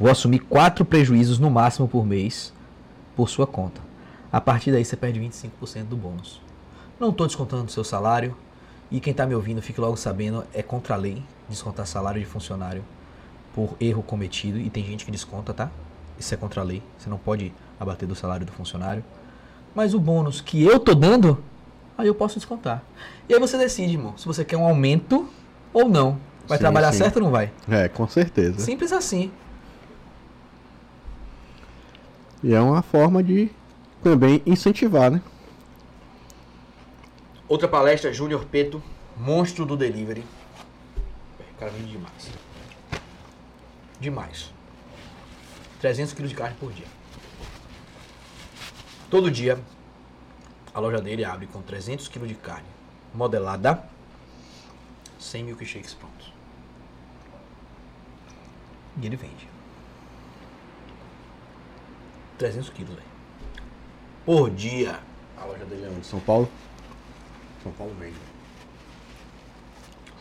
Vou 0.00 0.10
assumir 0.10 0.40
quatro 0.40 0.84
prejuízos 0.84 1.38
no 1.38 1.48
máximo 1.48 1.86
por 1.86 2.04
mês 2.04 2.52
por 3.14 3.28
sua 3.28 3.46
conta. 3.46 3.80
A 4.32 4.40
partir 4.40 4.72
daí 4.72 4.84
você 4.84 4.96
perde 4.96 5.20
25% 5.20 5.84
do 5.84 5.96
bônus. 5.96 6.42
Não 6.98 7.10
estou 7.10 7.28
descontando 7.28 7.66
o 7.66 7.70
seu 7.70 7.84
salário. 7.84 8.36
E 8.90 8.98
quem 8.98 9.12
está 9.12 9.26
me 9.26 9.34
ouvindo, 9.36 9.62
fique 9.62 9.80
logo 9.80 9.96
sabendo, 9.96 10.44
é 10.52 10.60
contra 10.60 10.94
a 10.94 10.98
lei 10.98 11.22
descontar 11.48 11.86
salário 11.86 12.20
de 12.20 12.26
funcionário 12.26 12.82
por 13.54 13.76
erro 13.80 14.02
cometido. 14.02 14.58
E 14.58 14.70
tem 14.70 14.84
gente 14.84 15.04
que 15.04 15.10
desconta, 15.10 15.52
tá? 15.52 15.70
Isso 16.18 16.32
é 16.34 16.36
contra 16.36 16.60
a 16.60 16.64
lei. 16.64 16.82
Você 16.98 17.08
não 17.08 17.18
pode 17.18 17.52
abater 17.78 18.08
do 18.08 18.14
salário 18.14 18.46
do 18.46 18.52
funcionário. 18.52 19.04
Mas 19.74 19.94
o 19.94 20.00
bônus 20.00 20.40
que 20.40 20.62
eu 20.62 20.78
tô 20.78 20.94
dando, 20.94 21.42
aí 21.96 22.06
eu 22.06 22.14
posso 22.14 22.36
descontar. 22.36 22.82
E 23.28 23.34
aí 23.34 23.40
você 23.40 23.56
decide, 23.56 23.94
irmão, 23.94 24.16
se 24.16 24.26
você 24.26 24.44
quer 24.44 24.56
um 24.56 24.64
aumento 24.64 25.28
ou 25.72 25.88
não. 25.88 26.18
Vai 26.46 26.58
sim, 26.58 26.62
trabalhar 26.62 26.92
sim. 26.92 26.98
certo 26.98 27.16
ou 27.16 27.22
não 27.22 27.30
vai? 27.30 27.50
É, 27.68 27.88
com 27.88 28.06
certeza. 28.06 28.60
Simples 28.60 28.92
assim. 28.92 29.30
E 32.42 32.52
é 32.52 32.60
uma 32.60 32.82
forma 32.82 33.22
de 33.22 33.50
também 34.02 34.42
incentivar, 34.44 35.10
né? 35.10 35.22
Outra 37.48 37.68
palestra, 37.68 38.12
Júnior 38.12 38.44
Peto, 38.44 38.82
monstro 39.16 39.64
do 39.64 39.76
delivery. 39.76 40.24
O 41.38 41.60
cara 41.60 41.70
vende 41.70 41.92
demais. 41.92 42.30
Demais. 44.02 44.52
300 45.80 46.12
quilos 46.12 46.30
de 46.32 46.36
carne 46.36 46.56
por 46.58 46.72
dia. 46.72 46.88
Todo 49.08 49.30
dia, 49.30 49.62
a 50.74 50.80
loja 50.80 51.00
dele 51.00 51.24
abre 51.24 51.46
com 51.46 51.62
300 51.62 52.08
quilos 52.08 52.28
de 52.28 52.34
carne 52.34 52.66
modelada, 53.14 53.88
100 55.20 55.44
milkshakes 55.44 55.94
prontos. 55.94 56.32
E 59.00 59.06
ele 59.06 59.14
vende. 59.14 59.48
300 62.38 62.70
quilos, 62.70 62.96
velho. 62.96 63.06
Por 64.26 64.50
dia. 64.50 64.98
A 65.40 65.44
loja 65.44 65.64
dele 65.64 65.84
é 65.84 65.88
onde? 65.88 66.04
São 66.04 66.18
Paulo? 66.18 66.50
São 67.62 67.70
Paulo 67.70 67.94
vende. 68.00 68.16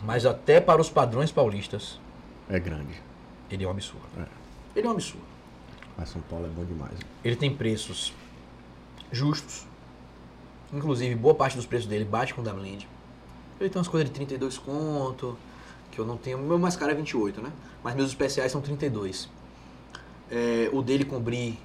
Mas 0.03 0.23
até 0.23 0.61
para 0.61 0.79
os 0.79 0.89
padrões 0.91 1.31
paulistas, 1.31 1.99
É 2.47 2.59
grande. 2.59 3.10
Ele 3.55 3.63
é 3.63 3.67
um 3.67 3.71
absurdo. 3.71 4.05
É. 4.17 4.25
Ele 4.75 4.87
é 4.87 4.89
um 4.89 4.93
absurdo. 4.93 5.25
Mas 5.97 6.09
São 6.09 6.21
Paulo 6.21 6.45
é 6.45 6.49
bom 6.49 6.63
demais. 6.63 6.97
Ele 7.23 7.35
tem 7.35 7.53
preços 7.53 8.13
justos. 9.11 9.65
Inclusive, 10.73 11.15
boa 11.15 11.35
parte 11.35 11.57
dos 11.57 11.65
preços 11.65 11.87
dele 11.87 12.05
bate 12.05 12.33
com 12.33 12.41
o 12.41 12.43
da 12.43 12.53
Blend. 12.53 12.87
Ele 13.59 13.69
tem 13.69 13.77
umas 13.77 13.87
coisas 13.87 14.09
de 14.09 14.15
32 14.15 14.57
conto, 14.57 15.37
que 15.91 15.99
eu 15.99 16.05
não 16.05 16.17
tenho. 16.17 16.37
Meu 16.37 16.57
mais 16.57 16.75
caro 16.75 16.91
é 16.91 16.95
28, 16.95 17.41
né? 17.41 17.51
Mas 17.83 17.93
meus 17.93 18.09
especiais 18.09 18.51
são 18.51 18.61
32. 18.61 19.29
É, 20.29 20.69
o 20.71 20.81
dele 20.81 21.03
com 21.03 21.19
Brie 21.19 21.59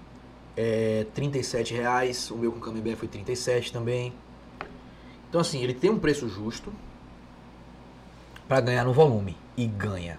é 0.57 1.07
37 1.15 1.73
reais. 1.73 2.31
O 2.31 2.37
meu 2.37 2.51
com 2.51 2.61
Camembert 2.61 2.97
foi 2.97 3.09
37 3.09 3.73
também. 3.73 4.13
Então, 5.29 5.41
assim, 5.41 5.63
ele 5.63 5.73
tem 5.73 5.91
um 5.91 5.99
preço 5.99 6.29
justo 6.29 6.73
para 8.49 8.61
ganhar 8.61 8.85
no 8.85 8.93
volume. 8.93 9.37
E 9.57 9.67
ganha. 9.67 10.19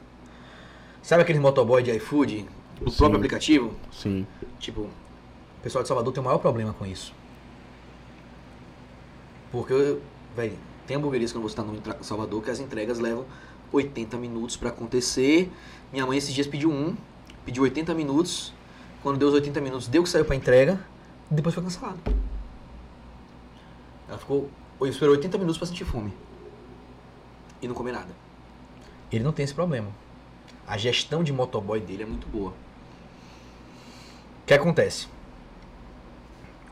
Sabe 1.07 1.21
aquele 1.21 1.39
motoboy 1.39 1.81
de 1.81 1.89
iFood? 1.95 2.45
O 2.85 2.91
Sim. 2.91 2.97
próprio 2.97 3.15
aplicativo? 3.15 3.73
Sim. 3.93 4.27
Tipo, 4.59 4.81
o 4.81 4.89
pessoal 5.63 5.81
de 5.81 5.87
Salvador 5.87 6.11
tem 6.11 6.19
o 6.19 6.25
maior 6.25 6.37
problema 6.37 6.73
com 6.73 6.85
isso. 6.85 7.13
Porque, 9.49 9.99
velho, 10.35 10.57
tem 10.85 10.97
hamburguerias 10.97 11.31
que 11.31 11.37
eu 11.37 11.39
não 11.39 11.43
vou 11.43 11.49
citar 11.49 11.63
no 11.63 11.75
em 11.75 12.03
Salvador 12.03 12.43
que 12.43 12.51
as 12.51 12.59
entregas 12.59 12.99
levam 12.99 13.23
80 13.71 14.17
minutos 14.17 14.57
pra 14.57 14.67
acontecer. 14.67 15.49
Minha 15.93 16.05
mãe 16.05 16.17
esses 16.17 16.33
dias 16.33 16.45
pediu 16.45 16.69
um, 16.69 16.93
pediu 17.45 17.63
80 17.63 17.93
minutos. 17.93 18.51
Quando 19.01 19.17
deu 19.17 19.29
os 19.29 19.33
80 19.33 19.61
minutos, 19.61 19.87
deu 19.87 20.03
que 20.03 20.09
saiu 20.09 20.25
pra 20.25 20.35
entrega, 20.35 20.77
e 21.31 21.35
depois 21.35 21.55
foi 21.55 21.63
cancelado. 21.63 21.99
Ela 24.09 24.17
ficou, 24.17 24.49
ou 24.77 24.85
esperou 24.85 25.15
80 25.15 25.37
minutos 25.37 25.57
pra 25.57 25.67
sentir 25.67 25.85
fome. 25.85 26.13
E 27.61 27.67
não 27.67 27.73
comer 27.73 27.93
nada. 27.93 28.13
Ele 29.09 29.23
não 29.23 29.31
tem 29.31 29.45
esse 29.45 29.53
problema. 29.53 29.87
A 30.67 30.77
gestão 30.77 31.23
de 31.23 31.31
motoboy 31.31 31.79
dele 31.79 32.03
é 32.03 32.05
muito 32.05 32.27
boa. 32.27 32.49
O 32.49 34.45
que 34.45 34.53
acontece? 34.53 35.07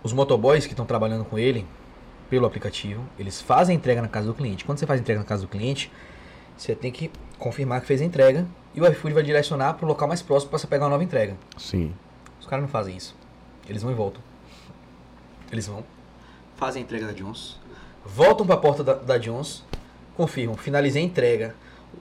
Os 0.03 0.11
motoboys 0.11 0.65
que 0.65 0.73
estão 0.73 0.85
trabalhando 0.85 1.23
com 1.23 1.39
ele, 1.39 1.65
pelo 2.29 2.45
aplicativo, 2.45 3.03
eles 3.17 3.41
fazem 3.41 3.75
a 3.75 3.77
entrega 3.77 4.01
na 4.01 4.07
casa 4.07 4.27
do 4.27 4.33
cliente. 4.33 4.65
Quando 4.65 4.77
você 4.77 4.85
faz 4.85 4.99
a 4.99 5.01
entrega 5.01 5.19
na 5.19 5.25
casa 5.25 5.43
do 5.43 5.47
cliente, 5.47 5.91
você 6.57 6.75
tem 6.75 6.91
que 6.91 7.09
confirmar 7.39 7.81
que 7.81 7.87
fez 7.87 8.01
a 8.01 8.05
entrega 8.05 8.45
e 8.73 8.81
o 8.81 8.87
iFood 8.87 9.13
vai 9.13 9.23
direcionar 9.23 9.73
para 9.75 9.85
o 9.85 9.87
local 9.87 10.07
mais 10.07 10.21
próximo 10.21 10.49
para 10.49 10.59
você 10.59 10.67
pegar 10.67 10.85
uma 10.85 10.91
nova 10.91 11.03
entrega. 11.03 11.37
Sim. 11.57 11.93
Os 12.39 12.45
caras 12.45 12.63
não 12.63 12.69
fazem 12.69 12.95
isso. 12.95 13.15
Eles 13.67 13.81
vão 13.81 13.91
e 13.91 13.95
voltam. 13.95 14.21
Eles 15.51 15.67
vão, 15.67 15.85
fazem 16.55 16.81
a 16.81 16.85
entrega 16.85 17.07
da 17.07 17.13
Jones, 17.13 17.59
voltam 18.05 18.45
para 18.45 18.55
a 18.55 18.57
porta 18.57 18.83
da, 18.83 18.93
da 18.93 19.17
Jones, 19.17 19.63
confirmam, 20.15 20.57
finalizei 20.57 21.01
a 21.01 21.05
entrega. 21.05 21.55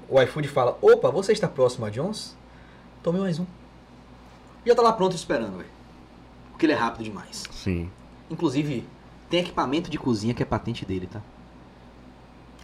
O 0.09 0.21
iFood 0.21 0.49
fala: 0.49 0.79
opa, 0.81 1.11
você 1.11 1.33
está 1.33 1.49
próximo 1.49 1.87
a 1.87 1.91
Jones? 1.91 2.37
Tome 3.03 3.19
mais 3.19 3.39
um. 3.39 3.47
Já 4.65 4.75
tá 4.75 4.83
lá 4.83 4.93
pronto 4.93 5.15
esperando, 5.15 5.59
velho. 5.59 5.71
Porque 6.51 6.67
ele 6.67 6.73
é 6.73 6.77
rápido 6.77 7.05
demais. 7.05 7.45
Sim. 7.51 7.91
Inclusive, 8.31 8.87
tem 9.29 9.41
equipamento 9.41 9.91
de 9.91 9.99
cozinha 9.99 10.33
que 10.33 10.43
é 10.43 10.47
patente 10.47 10.85
dele, 10.85 11.07
tá? 11.07 11.21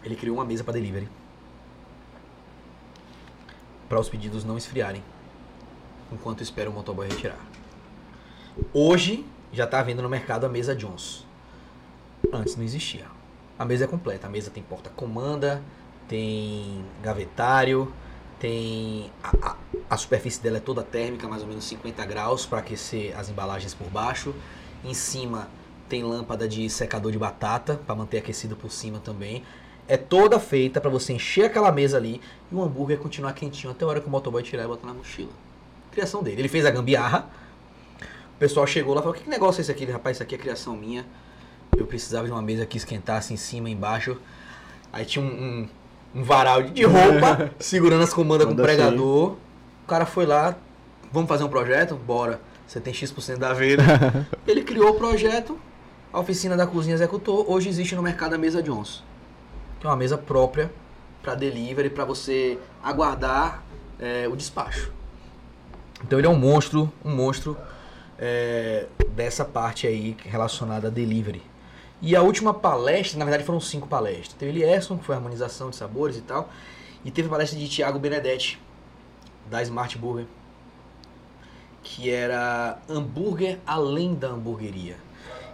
Ele 0.02 0.16
criou 0.16 0.36
uma 0.36 0.44
mesa 0.44 0.64
para 0.64 0.74
delivery. 0.74 1.08
Para 3.88 4.00
os 4.00 4.08
pedidos 4.08 4.44
não 4.44 4.56
esfriarem. 4.56 5.02
Enquanto 6.12 6.42
espera 6.42 6.70
o 6.70 6.72
motoboy 6.72 7.08
retirar. 7.08 7.38
Hoje 8.72 9.26
já 9.52 9.66
tá 9.66 9.82
vendo 9.82 10.00
no 10.02 10.08
mercado 10.08 10.46
a 10.46 10.48
mesa 10.48 10.74
Jones. 10.74 11.26
Antes 12.32 12.56
não 12.56 12.64
existia. 12.64 13.06
A 13.58 13.64
mesa 13.64 13.84
é 13.84 13.86
completa. 13.88 14.26
A 14.26 14.30
mesa 14.30 14.50
tem 14.50 14.62
porta-comanda, 14.62 15.62
tem 16.10 16.84
gavetário, 17.00 17.92
tem 18.40 19.12
a, 19.22 19.50
a, 19.50 19.56
a 19.90 19.96
superfície 19.96 20.42
dela 20.42 20.56
é 20.56 20.60
toda 20.60 20.82
térmica, 20.82 21.28
mais 21.28 21.42
ou 21.42 21.48
menos 21.48 21.62
50 21.66 22.04
graus 22.04 22.44
para 22.44 22.58
aquecer 22.58 23.16
as 23.16 23.30
embalagens 23.30 23.74
por 23.74 23.88
baixo. 23.88 24.34
Em 24.84 24.92
cima 24.92 25.48
tem 25.88 26.02
lâmpada 26.02 26.48
de 26.48 26.68
secador 26.68 27.12
de 27.12 27.18
batata 27.18 27.80
para 27.86 27.94
manter 27.94 28.18
aquecido 28.18 28.56
por 28.56 28.72
cima 28.72 28.98
também. 28.98 29.44
É 29.86 29.96
toda 29.96 30.40
feita 30.40 30.80
para 30.80 30.90
você 30.90 31.12
encher 31.12 31.44
aquela 31.44 31.70
mesa 31.70 31.96
ali 31.96 32.20
e 32.50 32.54
o 32.56 32.60
hambúrguer 32.60 32.98
continuar 32.98 33.32
quentinho 33.32 33.70
até 33.70 33.84
a 33.84 33.88
hora 33.88 34.00
que 34.00 34.08
o 34.08 34.10
motoboy 34.10 34.42
tirar 34.42 34.64
e 34.64 34.66
botar 34.66 34.88
na 34.88 34.94
mochila. 34.94 35.30
Criação 35.92 36.24
dele. 36.24 36.40
Ele 36.40 36.48
fez 36.48 36.66
a 36.66 36.72
gambiarra. 36.72 37.30
O 38.34 38.38
pessoal 38.40 38.66
chegou 38.66 38.94
lá 38.94 39.00
e 39.00 39.04
falou: 39.04 39.16
Que 39.16 39.30
negócio 39.30 39.60
é 39.60 39.62
esse 39.62 39.70
aqui? 39.70 39.84
Rapaz, 39.84 40.16
isso 40.16 40.24
aqui 40.24 40.34
é 40.34 40.38
criação 40.38 40.76
minha. 40.76 41.06
Eu 41.76 41.86
precisava 41.86 42.26
de 42.26 42.32
uma 42.32 42.42
mesa 42.42 42.66
que 42.66 42.76
esquentasse 42.76 43.32
em 43.32 43.36
cima 43.36 43.68
e 43.68 43.72
embaixo. 43.72 44.16
Aí 44.92 45.04
tinha 45.04 45.24
um, 45.24 45.28
um, 45.28 45.68
um 46.14 46.22
varal 46.22 46.62
de 46.62 46.84
roupa 46.84 47.50
segurando 47.58 48.02
as 48.02 48.12
comandas 48.12 48.46
com 48.46 48.52
o 48.52 48.56
Manda 48.56 48.68
assim. 48.68 48.76
pregador. 48.76 49.36
O 49.84 49.86
cara 49.86 50.06
foi 50.06 50.26
lá, 50.26 50.56
vamos 51.12 51.28
fazer 51.28 51.44
um 51.44 51.48
projeto? 51.48 51.94
Bora. 51.94 52.40
Você 52.66 52.78
tem 52.78 52.94
X% 52.94 53.36
da 53.36 53.52
venda. 53.52 53.82
Ele 54.46 54.62
criou 54.62 54.90
o 54.90 54.94
projeto, 54.94 55.58
a 56.12 56.20
oficina 56.20 56.56
da 56.56 56.66
cozinha 56.66 56.94
executou. 56.94 57.44
Hoje 57.48 57.68
existe 57.68 57.96
no 57.96 58.02
mercado 58.02 58.34
a 58.34 58.38
mesa 58.38 58.62
Jones. 58.62 59.02
Que 59.80 59.86
é 59.86 59.90
uma 59.90 59.96
mesa 59.96 60.16
própria 60.16 60.70
para 61.20 61.34
delivery, 61.34 61.90
para 61.90 62.04
você 62.04 62.58
aguardar 62.82 63.64
é, 63.98 64.28
o 64.28 64.36
despacho. 64.36 64.92
Então 66.04 66.18
ele 66.18 66.26
é 66.26 66.30
um 66.30 66.38
monstro, 66.38 66.92
um 67.04 67.14
monstro 67.14 67.56
é, 68.18 68.86
dessa 69.10 69.44
parte 69.44 69.86
aí 69.86 70.16
relacionada 70.24 70.86
a 70.88 70.90
delivery. 70.90 71.42
E 72.02 72.16
a 72.16 72.22
última 72.22 72.54
palestra, 72.54 73.18
na 73.18 73.24
verdade 73.24 73.44
foram 73.44 73.60
cinco 73.60 73.86
palestras. 73.86 74.32
Teve 74.32 74.52
Elierson, 74.52 74.96
que 74.96 75.04
foi 75.04 75.14
harmonização 75.14 75.70
de 75.70 75.76
sabores 75.76 76.16
e 76.16 76.22
tal. 76.22 76.48
E 77.04 77.10
teve 77.10 77.28
a 77.28 77.30
palestra 77.30 77.58
de 77.58 77.68
Thiago 77.68 77.98
Benedetti, 77.98 78.60
da 79.50 79.62
Smart 79.62 79.96
Burger. 79.98 80.26
Que 81.82 82.10
era 82.10 82.78
hambúrguer 82.88 83.58
além 83.66 84.14
da 84.14 84.28
hamburgueria. 84.28 84.96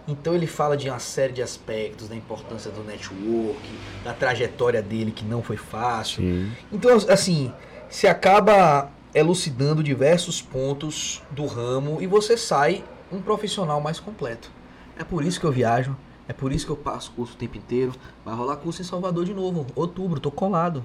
Então 0.07 0.33
ele 0.33 0.47
fala 0.47 0.77
de 0.77 0.89
uma 0.89 0.99
série 0.99 1.33
de 1.33 1.41
aspectos, 1.41 2.07
da 2.07 2.15
importância 2.15 2.71
do 2.71 2.81
network, 2.81 3.59
da 4.05 4.13
trajetória 4.13 4.81
dele 4.81 5.11
que 5.11 5.25
não 5.25 5.43
foi 5.43 5.57
fácil. 5.57 6.23
Sim. 6.23 6.51
Então, 6.71 6.95
assim, 7.09 7.53
se 7.89 8.07
acaba 8.07 8.89
elucidando 9.13 9.83
diversos 9.83 10.41
pontos 10.41 11.21
do 11.31 11.45
ramo 11.45 12.01
e 12.01 12.07
você 12.07 12.37
sai 12.37 12.85
um 13.11 13.21
profissional 13.21 13.81
mais 13.81 13.99
completo. 13.99 14.49
É 14.97 15.03
por 15.03 15.23
isso 15.23 15.39
que 15.39 15.45
eu 15.45 15.51
viajo, 15.51 15.95
é 16.27 16.33
por 16.33 16.51
isso 16.51 16.65
que 16.65 16.71
eu 16.71 16.75
passo 16.75 17.11
curso 17.15 17.33
o 17.33 17.37
tempo 17.37 17.57
inteiro. 17.57 17.93
Vai 18.25 18.35
rolar 18.35 18.57
curso 18.57 18.81
em 18.81 18.85
Salvador 18.85 19.25
de 19.25 19.33
novo, 19.33 19.65
outubro, 19.75 20.19
tô 20.19 20.29
colado. 20.31 20.83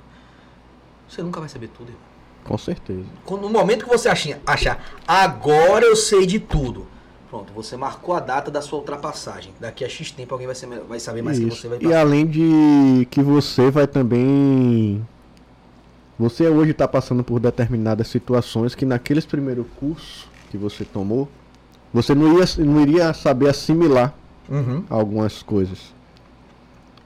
Você 1.09 1.23
nunca 1.23 1.41
vai 1.41 1.49
saber 1.49 1.69
tudo, 1.69 1.89
irmão. 1.89 2.03
Com 2.45 2.59
certeza. 2.59 3.05
Quando- 3.25 3.43
No 3.43 3.49
momento 3.51 3.85
que 3.85 3.89
você 3.91 4.09
achar, 4.09 4.39
achar, 4.47 4.85
agora 5.07 5.85
eu 5.85 5.95
sei 5.97 6.27
de 6.27 6.41
tudo. 6.41 6.87
Pronto, 7.31 7.53
você 7.55 7.77
marcou 7.77 8.15
a 8.15 8.21
data 8.21 8.51
da 8.51 8.61
sua 8.61 8.79
ultrapassagem. 8.81 9.55
Daqui 9.59 9.85
a 9.85 9.89
X 9.89 10.11
tempo 10.11 10.35
alguém 10.35 10.47
vai, 10.47 10.55
ser- 10.57 10.67
vai 10.89 11.01
saber 11.01 11.23
mais 11.23 11.39
que 11.39 11.47
Isso. 11.47 11.57
você 11.63 11.69
vai 11.69 11.79
E 11.79 11.83
passar. 11.85 12.01
além 12.01 12.27
de 12.27 13.07
que 13.11 13.23
você 13.23 13.71
vai 13.71 13.87
também. 13.87 15.07
Você 16.19 16.47
hoje 16.47 16.73
está 16.73 16.87
passando 16.87 17.25
por 17.25 17.41
determinadas 17.41 18.07
situações 18.09 18.75
que 18.75 18.85
naqueles 18.85 19.25
primeiros 19.25 19.67
cursos 19.77 20.27
que 20.51 20.59
você 20.59 20.85
tomou, 20.85 21.29
você 21.93 22.15
não, 22.15 22.39
ia, 22.39 22.45
não 22.59 22.81
iria 22.83 23.13
saber 23.15 23.49
assimilar 23.49 24.15
Uhum. 24.49 24.85
algumas 24.91 25.43
coisas. 25.43 25.95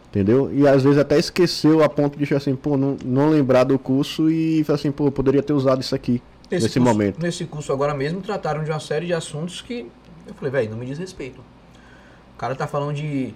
Entendeu? 0.08 0.50
E 0.52 0.66
às 0.66 0.82
vezes 0.82 0.98
até 0.98 1.18
esqueceu 1.18 1.82
a 1.82 1.88
ponto 1.88 2.18
de 2.18 2.34
assim, 2.34 2.56
pô, 2.56 2.76
não, 2.76 2.96
não 3.04 3.28
lembrar 3.28 3.64
do 3.64 3.78
curso 3.78 4.30
e 4.30 4.64
falar 4.64 4.78
assim, 4.78 4.90
pô, 4.90 5.10
poderia 5.10 5.42
ter 5.42 5.52
usado 5.52 5.82
isso 5.82 5.94
aqui 5.94 6.22
nesse 6.50 6.66
curso, 6.66 6.80
momento. 6.80 7.20
Nesse 7.20 7.44
curso 7.44 7.72
agora 7.72 7.92
mesmo 7.92 8.20
trataram 8.22 8.64
de 8.64 8.70
uma 8.70 8.80
série 8.80 9.06
de 9.06 9.12
assuntos 9.12 9.60
que 9.60 9.86
eu 10.26 10.34
falei, 10.34 10.50
velho, 10.50 10.70
não 10.70 10.78
me 10.78 10.86
diz 10.86 10.98
respeito. 10.98 11.40
O 12.34 12.38
cara 12.38 12.54
tá 12.54 12.66
falando 12.66 12.94
de, 12.94 13.34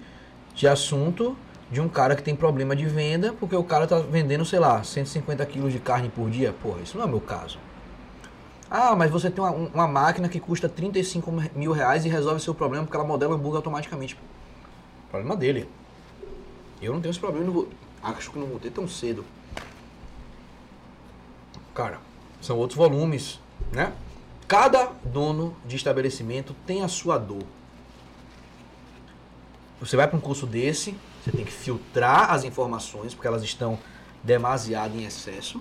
de 0.55 0.66
assunto 0.66 1.36
de 1.70 1.81
um 1.81 1.89
cara 1.89 2.16
que 2.16 2.22
tem 2.22 2.35
problema 2.35 2.74
de 2.74 2.85
venda, 2.86 3.32
porque 3.39 3.55
o 3.55 3.62
cara 3.62 3.86
tá 3.86 3.98
vendendo, 3.98 4.44
sei 4.44 4.59
lá, 4.59 4.82
150 4.82 5.44
quilos 5.47 5.72
de 5.72 5.78
carne 5.78 6.09
por 6.09 6.28
dia. 6.28 6.55
Porra, 6.62 6.81
isso 6.82 6.97
não 6.97 7.05
é 7.05 7.06
o 7.06 7.10
meu 7.10 7.20
caso. 7.20 7.59
Ah, 8.71 8.95
mas 8.95 9.11
você 9.11 9.29
tem 9.29 9.43
uma, 9.43 9.51
uma 9.51 9.89
máquina 9.89 10.29
que 10.29 10.39
custa 10.39 10.69
35 10.69 11.33
mil 11.57 11.73
reais 11.73 12.05
e 12.05 12.09
resolve 12.09 12.41
seu 12.41 12.55
problema 12.55 12.85
porque 12.85 12.97
ela 12.97 13.07
modela 13.07 13.35
hambúrguer 13.35 13.57
automaticamente. 13.57 14.17
Problema 15.11 15.37
dele. 15.37 15.69
Eu 16.81 16.95
não 16.95 17.01
tenho 17.01 17.11
esse 17.11 17.19
problema, 17.19 17.45
não 17.45 17.53
vou, 17.53 17.69
acho 18.01 18.31
que 18.31 18.39
não 18.39 18.47
vou 18.47 18.61
ter 18.61 18.71
tão 18.71 18.87
cedo. 18.87 19.25
Cara, 21.75 21.99
são 22.41 22.57
outros 22.57 22.77
volumes, 22.77 23.41
né? 23.73 23.93
Cada 24.47 24.93
dono 25.05 25.57
de 25.67 25.75
estabelecimento 25.75 26.55
tem 26.65 26.83
a 26.83 26.89
sua 26.89 27.19
dor. 27.19 27.43
Você 29.81 29.97
vai 29.97 30.07
para 30.07 30.17
um 30.17 30.21
curso 30.21 30.47
desse, 30.47 30.97
você 31.25 31.33
tem 31.33 31.45
que 31.45 31.53
filtrar 31.53 32.33
as 32.33 32.45
informações, 32.45 33.15
porque 33.15 33.27
elas 33.27 33.43
estão 33.43 33.79
demasiado 34.23 34.97
em 34.97 35.05
excesso. 35.05 35.61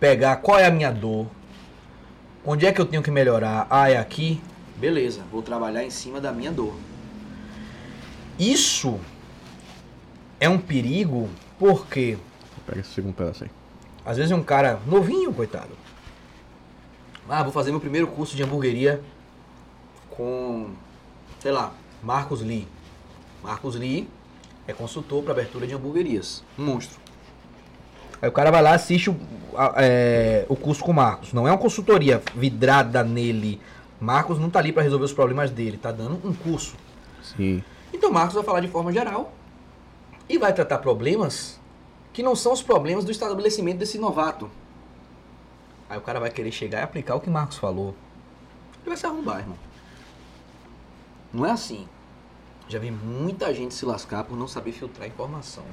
Pegar 0.00 0.36
qual 0.36 0.58
é 0.58 0.66
a 0.66 0.70
minha 0.70 0.92
dor, 0.92 1.26
onde 2.44 2.66
é 2.66 2.72
que 2.72 2.80
eu 2.80 2.86
tenho 2.86 3.02
que 3.02 3.10
melhorar. 3.10 3.66
Ah, 3.68 3.90
é 3.90 3.96
aqui? 3.96 4.40
Beleza, 4.76 5.22
vou 5.30 5.42
trabalhar 5.42 5.82
em 5.84 5.90
cima 5.90 6.20
da 6.20 6.30
minha 6.32 6.52
dor. 6.52 6.74
Isso 8.38 9.00
é 10.38 10.48
um 10.48 10.58
perigo 10.58 11.28
porque 11.58 12.16
Pega 12.66 12.80
esse 12.80 12.90
segundo 12.90 13.14
pedaço 13.14 13.44
aí. 13.44 13.50
às 14.04 14.16
vezes 14.16 14.30
é 14.30 14.36
um 14.36 14.42
cara 14.42 14.78
novinho, 14.86 15.32
coitado. 15.32 15.76
Ah, 17.28 17.42
vou 17.42 17.52
fazer 17.52 17.70
meu 17.72 17.80
primeiro 17.80 18.06
curso 18.06 18.36
de 18.36 18.42
hamburgueria 18.42 19.02
com, 20.10 20.70
sei 21.40 21.50
lá, 21.50 21.72
Marcos 22.02 22.40
Lee. 22.40 22.66
Marcos 23.42 23.74
Lee 23.74 24.08
é 24.66 24.72
consultor 24.72 25.22
para 25.22 25.32
abertura 25.32 25.66
de 25.66 25.74
hamburguerias. 25.74 26.42
Um 26.58 26.64
monstro. 26.64 26.98
Aí 28.20 28.28
o 28.28 28.32
cara 28.32 28.50
vai 28.50 28.62
lá 28.62 28.72
assiste 28.72 29.10
o, 29.10 29.16
é, 29.76 30.44
o 30.48 30.56
curso 30.56 30.82
com 30.82 30.90
o 30.90 30.94
Marcos. 30.94 31.32
Não 31.32 31.46
é 31.46 31.50
uma 31.50 31.58
consultoria 31.58 32.22
vidrada 32.34 33.04
nele. 33.04 33.60
Marcos 34.00 34.38
não 34.38 34.50
tá 34.50 34.58
ali 34.58 34.72
para 34.72 34.82
resolver 34.82 35.04
os 35.04 35.12
problemas 35.12 35.50
dele, 35.50 35.76
tá 35.76 35.90
dando 35.90 36.20
um 36.24 36.32
curso. 36.32 36.76
Sim. 37.22 37.62
Então 37.92 38.10
Marcos 38.10 38.34
vai 38.34 38.44
falar 38.44 38.60
de 38.60 38.68
forma 38.68 38.92
geral 38.92 39.32
e 40.28 40.38
vai 40.38 40.52
tratar 40.52 40.78
problemas 40.78 41.58
que 42.12 42.22
não 42.22 42.34
são 42.34 42.52
os 42.52 42.62
problemas 42.62 43.04
do 43.04 43.10
estabelecimento 43.10 43.78
desse 43.78 43.98
novato. 43.98 44.50
Aí 45.88 45.96
o 45.96 46.02
cara 46.02 46.20
vai 46.20 46.30
querer 46.30 46.52
chegar 46.52 46.80
e 46.80 46.82
aplicar 46.82 47.14
o 47.14 47.20
que 47.20 47.30
Marcos 47.30 47.56
falou. 47.56 47.94
Ele 48.80 48.88
vai 48.88 48.96
se 48.96 49.06
arrombar, 49.06 49.40
irmão. 49.40 49.56
Não 51.32 51.46
é 51.46 51.50
assim. 51.50 51.86
Já 52.68 52.78
vi 52.78 52.90
muita 52.90 53.52
gente 53.54 53.74
se 53.74 53.86
lascar 53.86 54.24
por 54.24 54.36
não 54.36 54.46
saber 54.46 54.72
filtrar 54.72 55.08
informação. 55.08 55.64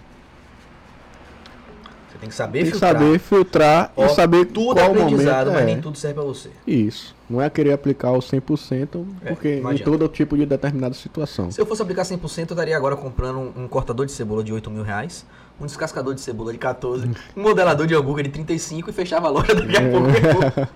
Você 2.16 2.20
tem 2.20 2.30
que 2.30 2.36
saber 2.36 2.64
Tem 2.64 2.72
filtrar. 2.72 2.94
saber 2.94 3.20
filtrar 3.20 3.92
Ó, 3.98 4.06
e 4.06 4.10
saber 4.10 4.46
tudo 4.46 4.80
é 4.80 4.84
qual 4.84 4.92
aprendizado, 4.96 5.48
momento 5.48 5.54
mas 5.54 5.62
é. 5.62 5.66
nem 5.66 5.82
tudo 5.82 5.98
serve 5.98 6.14
pra 6.14 6.24
você. 6.24 6.50
Isso. 6.66 7.14
Não 7.30 7.42
é 7.42 7.50
querer 7.50 7.74
aplicar 7.74 8.12
o 8.12 8.20
100%, 8.20 9.06
É, 9.22 9.30
porque 9.30 9.60
não 9.60 9.74
em 9.74 9.78
todo 9.80 10.08
tipo 10.08 10.38
de 10.38 10.46
determinada 10.46 10.94
situação. 10.94 11.52
Se 11.52 11.60
eu 11.60 11.66
fosse 11.66 11.82
aplicar 11.82 12.04
100%, 12.04 12.38
eu 12.38 12.44
estaria 12.54 12.78
agora 12.78 12.96
comprando 12.96 13.40
um, 13.40 13.64
um 13.64 13.68
cortador 13.68 14.06
de 14.06 14.14
cebola 14.14 14.44
de 14.44 14.54
8 14.54 14.72
mil 14.72 14.84
reais, 14.84 15.26
um 15.60 15.66
descascador 15.66 16.14
de 16.14 16.22
cebola 16.22 16.54
de 16.54 16.58
14, 16.58 17.10
um 17.36 17.42
modelador 17.42 17.86
de 17.86 17.94
hambúrguer 17.94 18.24
de 18.24 18.32
35 18.32 18.90
e 18.90 18.94
fechava 18.94 19.28
a 19.28 19.32
loja 19.32 19.54
daqui 19.54 19.76
a 19.76 19.82
pouco. 19.90 20.72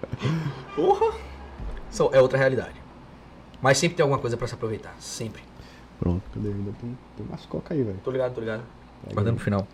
Porra! 0.76 1.16
Isso 1.90 2.10
é 2.11 2.22
outra 2.22 2.38
realidade. 2.38 2.76
Mas 3.61 3.78
sempre 3.78 3.95
tem 3.95 4.03
alguma 4.03 4.20
coisa 4.20 4.36
pra 4.36 4.45
se 4.45 4.53
aproveitar. 4.56 4.94
Sempre. 4.99 5.41
Pronto, 5.99 6.22
cadê? 6.34 6.49
Ainda 6.49 6.72
tem, 6.82 6.98
tem 7.16 7.26
mais 7.26 7.45
coca 7.45 7.74
aí, 7.74 7.82
velho. 7.82 7.99
Tô 8.03 8.11
ligado, 8.11 8.34
tô 8.34 8.41
ligado. 8.41 8.64
Guardando 9.14 9.36
pro 9.36 9.44
final. 9.44 9.68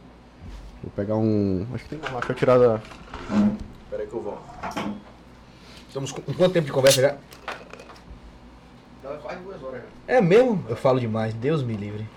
Vou 0.83 0.91
pegar 0.95 1.15
um. 1.15 1.65
Acho 1.73 1.83
que 1.83 1.89
tem 1.91 1.99
uma 1.99 2.11
marca 2.11 2.33
tirada. 2.33 2.81
Pera 3.89 4.03
aí 4.03 4.07
que 4.07 4.13
eu 4.13 4.21
volto. 4.21 4.41
Estamos 5.87 6.11
com 6.11 6.21
com 6.21 6.33
quanto 6.33 6.53
tempo 6.53 6.65
de 6.65 6.71
conversa 6.71 7.01
já? 7.01 7.17
Quase 9.21 9.41
duas 9.41 9.63
horas. 9.63 9.81
É 10.07 10.21
mesmo? 10.21 10.63
Eu 10.69 10.75
falo 10.75 10.99
demais. 10.99 11.33
Deus 11.33 11.63
me 11.63 11.75
livre. 11.75 12.07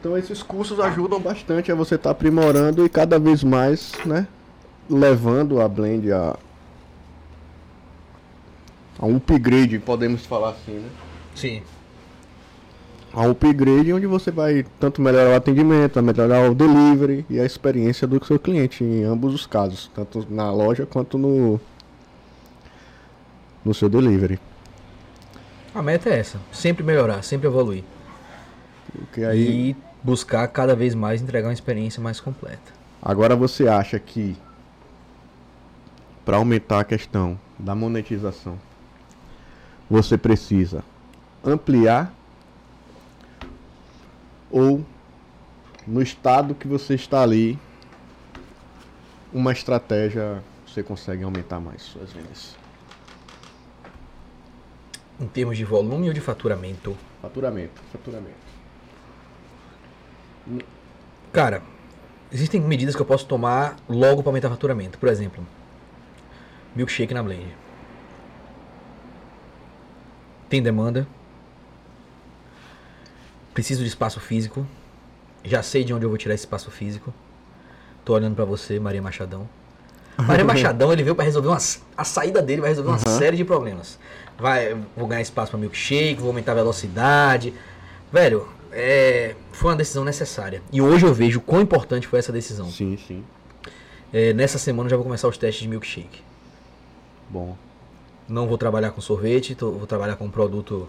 Então 0.00 0.16
esses 0.16 0.42
cursos 0.42 0.80
ajudam 0.80 1.20
bastante 1.20 1.70
a 1.70 1.74
você 1.74 1.96
estar 1.96 2.10
aprimorando 2.10 2.86
e 2.86 2.88
cada 2.88 3.18
vez 3.18 3.44
mais, 3.44 3.92
né? 4.06 4.26
Levando 4.88 5.60
a 5.60 5.68
blend 5.68 6.10
a. 6.10 6.38
a 8.98 9.06
um 9.06 9.16
upgrade, 9.16 9.78
podemos 9.78 10.24
falar 10.24 10.50
assim, 10.50 10.72
né? 10.72 10.88
Sim. 11.34 11.62
A 13.12 13.20
um 13.26 13.32
upgrade 13.32 13.92
onde 13.92 14.06
você 14.06 14.30
vai 14.30 14.64
tanto 14.78 15.02
melhorar 15.02 15.32
o 15.32 15.36
atendimento, 15.36 16.02
melhorar 16.02 16.50
o 16.50 16.54
delivery 16.54 17.26
e 17.28 17.38
a 17.38 17.44
experiência 17.44 18.06
do 18.06 18.24
seu 18.24 18.38
cliente 18.38 18.82
em 18.82 19.04
ambos 19.04 19.34
os 19.34 19.46
casos, 19.46 19.90
tanto 19.94 20.26
na 20.30 20.50
loja 20.50 20.86
quanto 20.86 21.18
no 21.18 21.60
no 23.62 23.74
seu 23.74 23.90
delivery. 23.90 24.40
A 25.74 25.82
meta 25.82 26.08
é 26.08 26.18
essa. 26.18 26.40
Sempre 26.50 26.82
melhorar, 26.82 27.22
sempre 27.22 27.46
evoluir. 27.46 27.84
Porque 28.92 29.22
aí 29.22 29.70
E 29.70 29.89
buscar 30.02 30.46
cada 30.48 30.74
vez 30.74 30.94
mais 30.94 31.22
entregar 31.22 31.48
uma 31.48 31.54
experiência 31.54 32.02
mais 32.02 32.20
completa. 32.20 32.72
Agora 33.02 33.34
você 33.34 33.68
acha 33.68 33.98
que 33.98 34.36
para 36.24 36.36
aumentar 36.36 36.80
a 36.80 36.84
questão 36.84 37.38
da 37.58 37.74
monetização, 37.74 38.58
você 39.88 40.16
precisa 40.16 40.84
ampliar 41.44 42.12
ou 44.50 44.84
no 45.86 46.02
estado 46.02 46.54
que 46.54 46.68
você 46.68 46.94
está 46.94 47.22
ali, 47.22 47.58
uma 49.32 49.52
estratégia 49.52 50.42
você 50.66 50.82
consegue 50.82 51.24
aumentar 51.24 51.58
mais 51.58 51.82
suas 51.82 52.12
vendas? 52.12 52.56
Em 55.18 55.26
termos 55.26 55.56
de 55.56 55.64
volume 55.64 56.08
ou 56.08 56.14
de 56.14 56.20
faturamento? 56.20 56.96
Faturamento, 57.20 57.80
faturamento. 57.92 58.49
Cara, 61.32 61.62
existem 62.32 62.60
medidas 62.60 62.94
que 62.96 63.02
eu 63.02 63.06
posso 63.06 63.26
tomar 63.26 63.76
logo 63.88 64.22
para 64.22 64.30
aumentar 64.30 64.48
o 64.48 64.50
faturamento. 64.50 64.98
Por 64.98 65.08
exemplo, 65.08 65.46
milkshake 66.74 67.14
na 67.14 67.22
blend. 67.22 67.46
Tem 70.48 70.62
demanda. 70.62 71.06
Preciso 73.54 73.82
de 73.82 73.88
espaço 73.88 74.20
físico. 74.20 74.66
Já 75.44 75.62
sei 75.62 75.84
de 75.84 75.92
onde 75.94 76.04
eu 76.04 76.08
vou 76.08 76.18
tirar 76.18 76.34
esse 76.34 76.44
espaço 76.44 76.70
físico. 76.70 77.12
Tô 78.04 78.14
olhando 78.14 78.34
para 78.34 78.44
você, 78.44 78.78
Maria 78.80 79.00
Machadão. 79.02 79.48
Maria 80.18 80.44
Machadão, 80.44 80.92
ele 80.92 81.02
veio 81.02 81.14
para 81.14 81.24
resolver 81.24 81.48
uma, 81.48 81.56
a 81.96 82.04
saída 82.04 82.42
dele 82.42 82.60
vai 82.60 82.70
resolver 82.70 82.90
uma 82.90 82.96
Uhum. 82.98 83.18
série 83.18 83.36
de 83.36 83.44
problemas. 83.44 83.98
Vai, 84.38 84.74
vou 84.96 85.06
ganhar 85.06 85.20
espaço 85.22 85.50
para 85.52 85.60
milkshake, 85.60 86.16
vou 86.20 86.28
aumentar 86.28 86.52
a 86.52 86.56
velocidade. 86.56 87.54
Velho, 88.12 88.48
é, 88.72 89.34
foi 89.52 89.70
uma 89.70 89.76
decisão 89.76 90.04
necessária. 90.04 90.62
E 90.72 90.80
hoje 90.80 91.04
eu 91.06 91.12
vejo 91.14 91.40
quão 91.40 91.60
importante 91.62 92.06
foi 92.06 92.18
essa 92.18 92.32
decisão. 92.32 92.68
Sim, 92.70 92.96
sim. 92.96 93.24
É, 94.12 94.32
nessa 94.32 94.58
semana 94.58 94.86
eu 94.86 94.90
já 94.90 94.96
vou 94.96 95.04
começar 95.04 95.28
os 95.28 95.38
testes 95.38 95.62
de 95.62 95.68
milkshake. 95.68 96.22
Bom. 97.28 97.56
Não 98.28 98.46
vou 98.46 98.58
trabalhar 98.58 98.90
com 98.90 99.00
sorvete, 99.00 99.54
tô- 99.54 99.72
vou 99.72 99.86
trabalhar 99.86 100.16
com 100.16 100.24
um 100.26 100.30
produto 100.30 100.88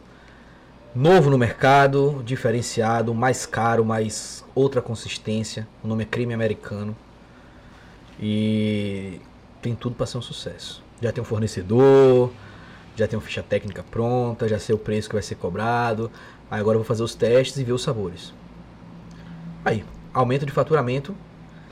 novo 0.93 1.29
no 1.29 1.37
mercado, 1.37 2.21
diferenciado, 2.25 3.13
mais 3.13 3.45
caro, 3.45 3.83
mais 3.85 4.43
outra 4.53 4.81
consistência. 4.81 5.67
O 5.83 5.87
nome 5.87 6.03
é 6.03 6.05
creme 6.05 6.33
americano. 6.33 6.95
E 8.19 9.19
tem 9.61 9.75
tudo 9.75 9.95
para 9.95 10.05
ser 10.05 10.17
um 10.17 10.21
sucesso. 10.21 10.83
Já 11.01 11.11
tem 11.11 11.21
um 11.21 11.25
fornecedor, 11.25 12.31
já 12.95 13.07
tem 13.07 13.17
uma 13.17 13.25
ficha 13.25 13.41
técnica 13.41 13.83
pronta, 13.89 14.47
já 14.47 14.59
sei 14.59 14.75
o 14.75 14.77
preço 14.77 15.09
que 15.09 15.15
vai 15.15 15.23
ser 15.23 15.35
cobrado. 15.35 16.11
Aí 16.51 16.59
agora 16.59 16.75
eu 16.75 16.79
vou 16.81 16.85
fazer 16.85 17.01
os 17.01 17.15
testes 17.15 17.57
e 17.57 17.63
ver 17.63 17.71
os 17.71 17.81
sabores. 17.81 18.33
Aí, 19.63 19.85
aumento 20.13 20.45
de 20.45 20.51
faturamento 20.51 21.15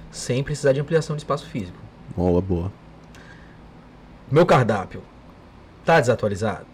sem 0.09 0.41
precisar 0.41 0.71
de 0.71 0.79
ampliação 0.79 1.17
de 1.17 1.21
espaço 1.21 1.45
físico. 1.45 1.77
Boa, 2.15 2.41
boa. 2.41 2.71
Meu 4.31 4.45
cardápio. 4.45 5.01
Tá 5.83 5.99
desatualizado? 5.99 6.65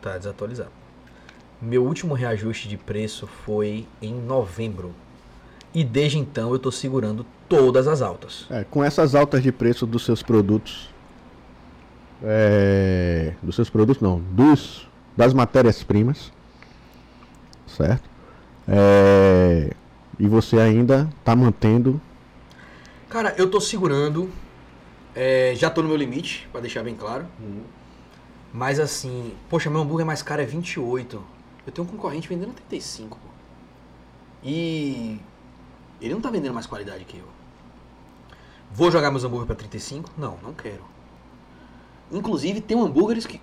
Tá 0.00 0.16
desatualizado. 0.16 0.70
Meu 1.60 1.84
último 1.84 2.14
reajuste 2.14 2.68
de 2.68 2.76
preço 2.76 3.26
foi 3.26 3.86
em 4.00 4.14
novembro. 4.14 4.94
E 5.74 5.82
desde 5.82 6.18
então 6.18 6.52
eu 6.52 6.58
tô 6.58 6.70
segurando 6.70 7.26
todas 7.48 7.88
as 7.88 8.02
altas. 8.02 8.46
É, 8.50 8.64
com 8.64 8.84
essas 8.84 9.14
altas 9.14 9.42
de 9.42 9.50
preço 9.50 9.86
dos 9.86 10.04
seus 10.04 10.22
produtos. 10.22 10.90
É, 12.22 13.34
dos 13.42 13.56
seus 13.56 13.68
produtos 13.68 14.00
não, 14.00 14.20
dos 14.20 14.88
das 15.16 15.34
matérias-primas, 15.34 16.32
certo? 17.72 18.08
É, 18.68 19.70
e 20.18 20.28
você 20.28 20.58
ainda 20.58 21.08
tá 21.24 21.34
mantendo 21.34 22.00
Cara, 23.08 23.34
eu 23.36 23.50
tô 23.50 23.60
segurando. 23.60 24.30
é, 25.14 25.52
já 25.56 25.68
tô 25.68 25.82
no 25.82 25.88
meu 25.88 25.96
limite, 25.96 26.48
pra 26.50 26.60
deixar 26.60 26.82
bem 26.82 26.94
claro. 26.94 27.26
Mas 28.52 28.78
assim, 28.80 29.34
poxa, 29.50 29.68
meu 29.68 29.80
hambúrguer 29.80 30.06
mais 30.06 30.22
caro 30.22 30.40
é 30.42 30.46
28. 30.46 31.22
Eu 31.66 31.72
tenho 31.72 31.86
um 31.86 31.90
concorrente 31.90 32.28
vendendo 32.28 32.52
35. 32.54 33.18
pô. 33.18 33.28
E 34.42 35.18
ele 36.00 36.14
não 36.14 36.20
tá 36.20 36.30
vendendo 36.30 36.54
mais 36.54 36.66
qualidade 36.66 37.04
que 37.04 37.18
eu. 37.18 37.24
Vou 38.72 38.90
jogar 38.90 39.10
meus 39.10 39.24
hambúrguer 39.24 39.46
pra 39.46 39.56
35? 39.56 40.10
Não, 40.16 40.38
não 40.42 40.52
quero. 40.54 40.82
Inclusive, 42.10 42.60
tem 42.60 42.78
hambúrgueres 42.78 43.26
que 43.26 43.40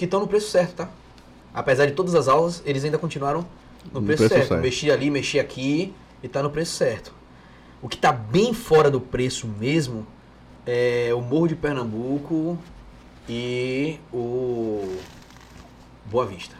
estão 0.00 0.20
no 0.20 0.28
preço 0.28 0.50
certo, 0.50 0.76
tá? 0.76 0.88
Apesar 1.52 1.86
de 1.86 1.92
todas 1.92 2.14
as 2.14 2.28
aulas, 2.28 2.62
eles 2.64 2.84
ainda 2.84 2.98
continuaram 2.98 3.44
no, 3.92 4.00
No 4.00 4.06
preço, 4.06 4.22
preço 4.22 4.34
certo. 4.34 4.48
certo. 4.48 4.62
Mexi 4.62 4.90
ali, 4.90 5.10
mexi 5.10 5.38
aqui 5.38 5.94
e 6.22 6.28
tá 6.28 6.42
no 6.42 6.50
preço 6.50 6.72
certo. 6.72 7.12
O 7.80 7.88
que 7.88 7.96
tá 7.96 8.12
bem 8.12 8.52
fora 8.52 8.90
do 8.90 9.00
preço 9.00 9.46
mesmo 9.46 10.06
é 10.66 11.10
o 11.14 11.20
Morro 11.20 11.48
de 11.48 11.56
Pernambuco 11.56 12.58
e 13.28 13.98
o 14.12 14.96
Boa 16.06 16.26
Vista. 16.26 16.56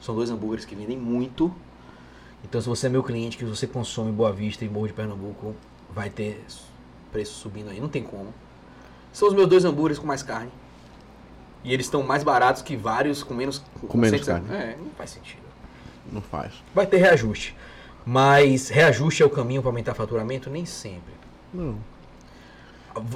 São 0.00 0.14
dois 0.14 0.30
hambúrgueres 0.30 0.64
que 0.64 0.74
vendem 0.74 0.96
muito. 0.96 1.52
Então, 2.44 2.60
se 2.60 2.68
você 2.68 2.86
é 2.86 2.90
meu 2.90 3.02
cliente, 3.02 3.36
que 3.36 3.44
você 3.44 3.66
consome 3.66 4.10
Boa 4.10 4.32
Vista 4.32 4.64
e 4.64 4.68
Morro 4.68 4.88
de 4.88 4.92
Pernambuco, 4.92 5.54
vai 5.90 6.10
ter 6.10 6.44
preço 7.10 7.34
subindo 7.34 7.70
aí. 7.70 7.80
Não 7.80 7.88
tem 7.88 8.02
como. 8.02 8.32
São 9.12 9.28
os 9.28 9.34
meus 9.34 9.48
dois 9.48 9.64
hambúrgueres 9.64 9.98
com 9.98 10.06
mais 10.06 10.22
carne. 10.22 10.50
E 11.62 11.72
eles 11.72 11.86
estão 11.86 12.02
mais 12.02 12.24
baratos 12.24 12.62
que 12.62 12.76
vários 12.76 13.22
com 13.22 13.34
menos... 13.34 13.62
Com 13.86 13.98
menos 13.98 14.20
100%. 14.20 14.24
carne. 14.24 14.48
É, 14.50 14.76
não 14.76 14.90
faz 14.96 15.10
sentido. 15.10 15.41
Não 16.10 16.20
faz. 16.20 16.52
Vai 16.74 16.86
ter 16.86 16.98
reajuste. 16.98 17.54
Mas 18.04 18.68
reajuste 18.68 19.22
é 19.22 19.26
o 19.26 19.30
caminho 19.30 19.62
para 19.62 19.68
aumentar 19.70 19.94
faturamento? 19.94 20.50
Nem 20.50 20.64
sempre. 20.64 21.12
Não. 21.52 21.76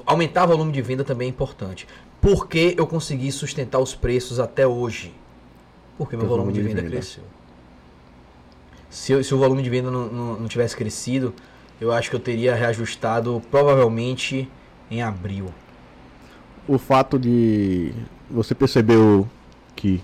Aumentar 0.06 0.44
o 0.44 0.48
volume 0.48 0.72
de 0.72 0.80
venda 0.80 1.04
também 1.04 1.26
é 1.26 1.30
importante. 1.30 1.86
Por 2.20 2.48
que 2.48 2.74
eu 2.78 2.86
consegui 2.86 3.30
sustentar 3.32 3.78
os 3.78 3.94
preços 3.94 4.38
até 4.40 4.66
hoje? 4.66 5.12
Porque 5.98 6.16
meu 6.16 6.26
Teu 6.26 6.36
volume 6.36 6.52
de 6.52 6.62
venda, 6.62 6.82
cresceu. 6.82 7.24
Se, 8.88 9.12
eu- 9.12 9.22
se 9.24 9.34
o 9.34 9.38
volume 9.38 9.62
de 9.62 9.68
venda 9.70 9.90
não, 9.90 10.06
não, 10.06 10.40
não 10.40 10.48
tivesse 10.48 10.76
crescido, 10.76 11.34
eu 11.80 11.92
acho 11.92 12.08
que 12.08 12.16
eu 12.16 12.20
teria 12.20 12.54
reajustado 12.54 13.42
provavelmente 13.50 14.48
em 14.90 15.02
abril. 15.02 15.52
O 16.66 16.78
fato 16.78 17.18
de 17.18 17.92
você 18.30 18.54
percebeu 18.54 19.28
que 19.74 20.02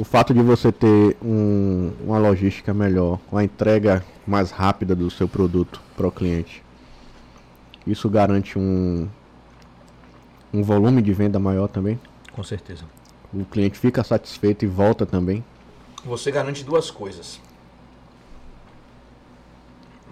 o 0.00 0.04
fato 0.04 0.32
de 0.32 0.40
você 0.40 0.72
ter 0.72 1.14
um- 1.22 1.92
uma 2.02 2.18
logística 2.18 2.72
melhor, 2.72 3.20
uma 3.30 3.44
entrega 3.44 4.02
mais 4.26 4.50
rápida 4.50 4.96
do 4.96 5.10
seu 5.10 5.28
produto 5.28 5.78
para 5.94 6.06
o 6.08 6.10
cliente, 6.10 6.64
isso 7.86 8.08
garante 8.08 8.58
um 8.58 9.06
um 10.52 10.64
volume 10.64 11.00
de 11.00 11.12
venda 11.12 11.38
maior 11.38 11.68
também. 11.68 12.00
Com 12.32 12.42
certeza. 12.42 12.84
O 13.32 13.44
cliente 13.44 13.78
fica 13.78 14.02
satisfeito 14.02 14.64
e 14.64 14.68
volta 14.68 15.06
também. 15.06 15.44
Você 16.04 16.28
garante 16.32 16.64
duas 16.64 16.90
coisas. 16.90 17.40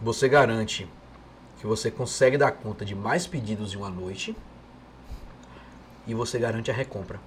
Você 0.00 0.28
garante 0.28 0.86
que 1.58 1.66
você 1.66 1.90
consegue 1.90 2.38
dar 2.38 2.52
conta 2.52 2.84
de 2.84 2.94
mais 2.94 3.26
pedidos 3.26 3.74
em 3.74 3.78
uma 3.78 3.90
noite 3.90 4.36
e 6.06 6.14
você 6.14 6.38
garante 6.38 6.70
a 6.70 6.74
recompra. 6.74 7.18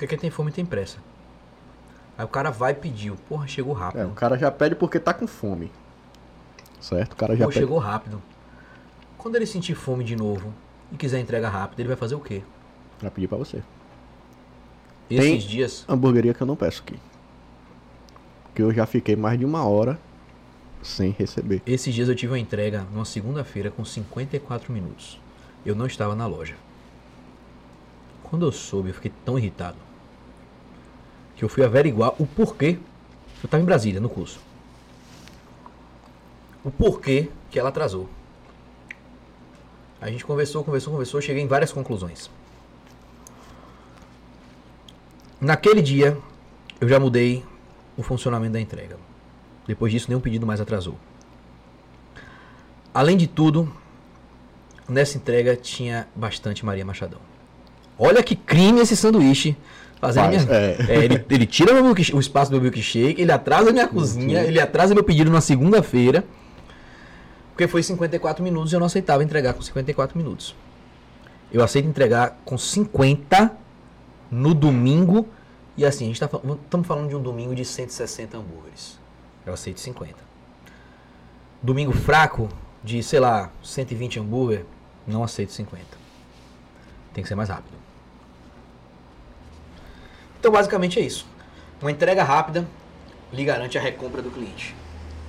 Porque 0.00 0.06
quem 0.06 0.18
tem 0.18 0.30
fome 0.30 0.50
tem 0.50 0.64
pressa. 0.64 0.96
Aí 2.16 2.24
o 2.24 2.28
cara 2.28 2.50
vai 2.50 2.72
e 2.72 2.74
pediu. 2.74 3.16
Porra, 3.28 3.46
chegou 3.46 3.74
É, 3.74 3.76
o 3.76 3.78
rápido. 3.78 4.10
cara 4.14 4.38
já 4.38 4.50
pede 4.50 4.74
porque 4.74 4.98
tá 4.98 5.12
com 5.12 5.26
fome. 5.26 5.70
Certo? 6.80 7.12
O 7.12 7.16
cara 7.16 7.36
já 7.36 7.44
Pô, 7.44 7.50
pede. 7.50 7.60
chegou 7.60 7.78
rápido. 7.78 8.22
Quando 9.18 9.36
ele 9.36 9.44
sentir 9.44 9.74
fome 9.74 10.02
de 10.02 10.16
novo 10.16 10.54
e 10.90 10.96
quiser 10.96 11.20
entrega 11.20 11.50
rápida, 11.50 11.82
ele 11.82 11.88
vai 11.88 11.98
fazer 11.98 12.14
o 12.14 12.20
quê? 12.20 12.40
Pra 12.98 13.10
pedir 13.10 13.28
pra 13.28 13.36
você. 13.36 13.62
Esses 15.10 15.22
Tem- 15.26 15.38
dias. 15.38 15.84
Hamburgueria 15.86 16.32
que 16.32 16.40
eu 16.40 16.46
não 16.46 16.56
peço 16.56 16.80
aqui. 16.80 16.98
Porque 18.44 18.62
eu 18.62 18.72
já 18.72 18.86
fiquei 18.86 19.16
mais 19.16 19.38
de 19.38 19.44
uma 19.44 19.64
hora 19.68 19.98
sem 20.82 21.10
receber. 21.10 21.60
Esses 21.66 21.94
dias 21.94 22.08
eu 22.08 22.14
tive 22.16 22.32
uma 22.32 22.38
entrega 22.38 22.86
numa 22.90 23.04
segunda-feira 23.04 23.70
com 23.70 23.84
54 23.84 24.72
minutos. 24.72 25.20
Eu 25.62 25.74
não 25.74 25.84
estava 25.84 26.14
na 26.14 26.26
loja. 26.26 26.54
Quando 28.22 28.46
eu 28.46 28.52
soube, 28.52 28.88
eu 28.88 28.94
fiquei 28.94 29.12
tão 29.26 29.38
irritado 29.38 29.76
que 31.40 31.44
eu 31.46 31.48
fui 31.48 31.64
averiguar 31.64 32.12
o 32.18 32.26
porquê. 32.26 32.78
Eu 33.42 33.46
estava 33.46 33.62
em 33.62 33.64
Brasília 33.64 33.98
no 33.98 34.10
curso. 34.10 34.38
O 36.62 36.70
porquê 36.70 37.30
que 37.50 37.58
ela 37.58 37.70
atrasou. 37.70 38.10
A 39.98 40.10
gente 40.10 40.22
conversou, 40.22 40.62
conversou, 40.62 40.92
conversou, 40.92 41.18
cheguei 41.22 41.42
em 41.42 41.46
várias 41.46 41.72
conclusões. 41.72 42.30
Naquele 45.40 45.80
dia, 45.80 46.18
eu 46.78 46.86
já 46.86 47.00
mudei 47.00 47.42
o 47.96 48.02
funcionamento 48.02 48.52
da 48.52 48.60
entrega. 48.60 48.98
Depois 49.66 49.90
disso, 49.90 50.08
nenhum 50.10 50.20
pedido 50.20 50.46
mais 50.46 50.60
atrasou. 50.60 50.98
Além 52.92 53.16
de 53.16 53.26
tudo, 53.26 53.74
nessa 54.86 55.16
entrega 55.16 55.56
tinha 55.56 56.06
bastante 56.14 56.66
Maria 56.66 56.84
Machadão. 56.84 57.20
Olha 57.98 58.22
que 58.22 58.36
crime 58.36 58.80
esse 58.80 58.94
sanduíche. 58.94 59.56
Fazendo 60.00 60.32
Faz, 60.32 60.44
minha... 60.46 60.56
é. 60.56 60.76
É, 60.88 61.04
ele, 61.04 61.24
ele 61.28 61.46
tira 61.46 61.74
o 61.82 62.20
espaço 62.20 62.50
do 62.50 62.54
meu 62.54 62.62
milkshake, 62.62 63.20
ele 63.20 63.30
atrasa 63.30 63.70
minha 63.70 63.86
cozinha, 63.86 64.42
ele 64.42 64.58
atrasa 64.58 64.94
meu 64.94 65.04
pedido 65.04 65.30
na 65.30 65.40
segunda-feira. 65.40 66.24
Porque 67.50 67.68
foi 67.68 67.82
54 67.82 68.42
minutos 68.42 68.72
e 68.72 68.76
eu 68.76 68.80
não 68.80 68.86
aceitava 68.86 69.22
entregar 69.22 69.52
com 69.52 69.60
54 69.60 70.16
minutos. 70.16 70.54
Eu 71.52 71.62
aceito 71.62 71.86
entregar 71.86 72.40
com 72.44 72.56
50 72.56 73.52
no 74.30 74.54
domingo. 74.54 75.28
E 75.76 75.84
assim, 75.84 76.04
a 76.04 76.06
gente 76.08 76.20
tá, 76.20 76.30
estamos 76.64 76.86
falando 76.86 77.08
de 77.08 77.16
um 77.16 77.20
domingo 77.20 77.54
de 77.54 77.64
160 77.64 78.38
hambúrgueres. 78.38 78.98
Eu 79.44 79.52
aceito 79.52 79.80
50. 79.80 80.14
Domingo 81.62 81.92
fraco, 81.92 82.48
de 82.82 83.02
sei 83.02 83.20
lá, 83.20 83.50
120 83.62 84.20
hambúrguer, 84.20 84.64
não 85.06 85.22
aceito 85.22 85.52
50. 85.52 85.84
Tem 87.12 87.22
que 87.22 87.28
ser 87.28 87.34
mais 87.34 87.50
rápido. 87.50 87.79
Então, 90.40 90.50
basicamente 90.50 90.98
é 90.98 91.02
isso. 91.02 91.26
Uma 91.80 91.90
entrega 91.90 92.24
rápida 92.24 92.66
lhe 93.30 93.44
garante 93.44 93.76
a 93.76 93.80
recompra 93.80 94.22
do 94.22 94.30
cliente. 94.30 94.74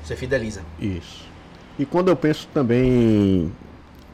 Você 0.03 0.15
fideliza. 0.15 0.61
Isso. 0.79 1.29
E 1.77 1.85
quando 1.85 2.07
eu 2.07 2.15
penso 2.15 2.47
também, 2.53 3.51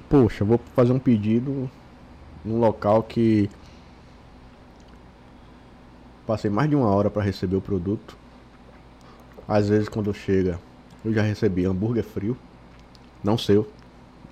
poxa, 0.09 0.43
vou 0.43 0.59
fazer 0.75 0.91
um 0.91 0.99
pedido 0.99 1.69
num 2.43 2.59
local 2.59 3.03
que 3.03 3.49
passei 6.25 6.49
mais 6.49 6.69
de 6.69 6.75
uma 6.75 6.89
hora 6.89 7.09
para 7.09 7.21
receber 7.21 7.55
o 7.55 7.61
produto. 7.61 8.17
Às 9.47 9.69
vezes 9.69 9.87
quando 9.87 10.13
chega, 10.13 10.59
eu 11.05 11.13
já 11.13 11.21
recebi 11.21 11.65
hambúrguer 11.65 12.03
frio, 12.03 12.37
não 13.23 13.37
seu, 13.37 13.71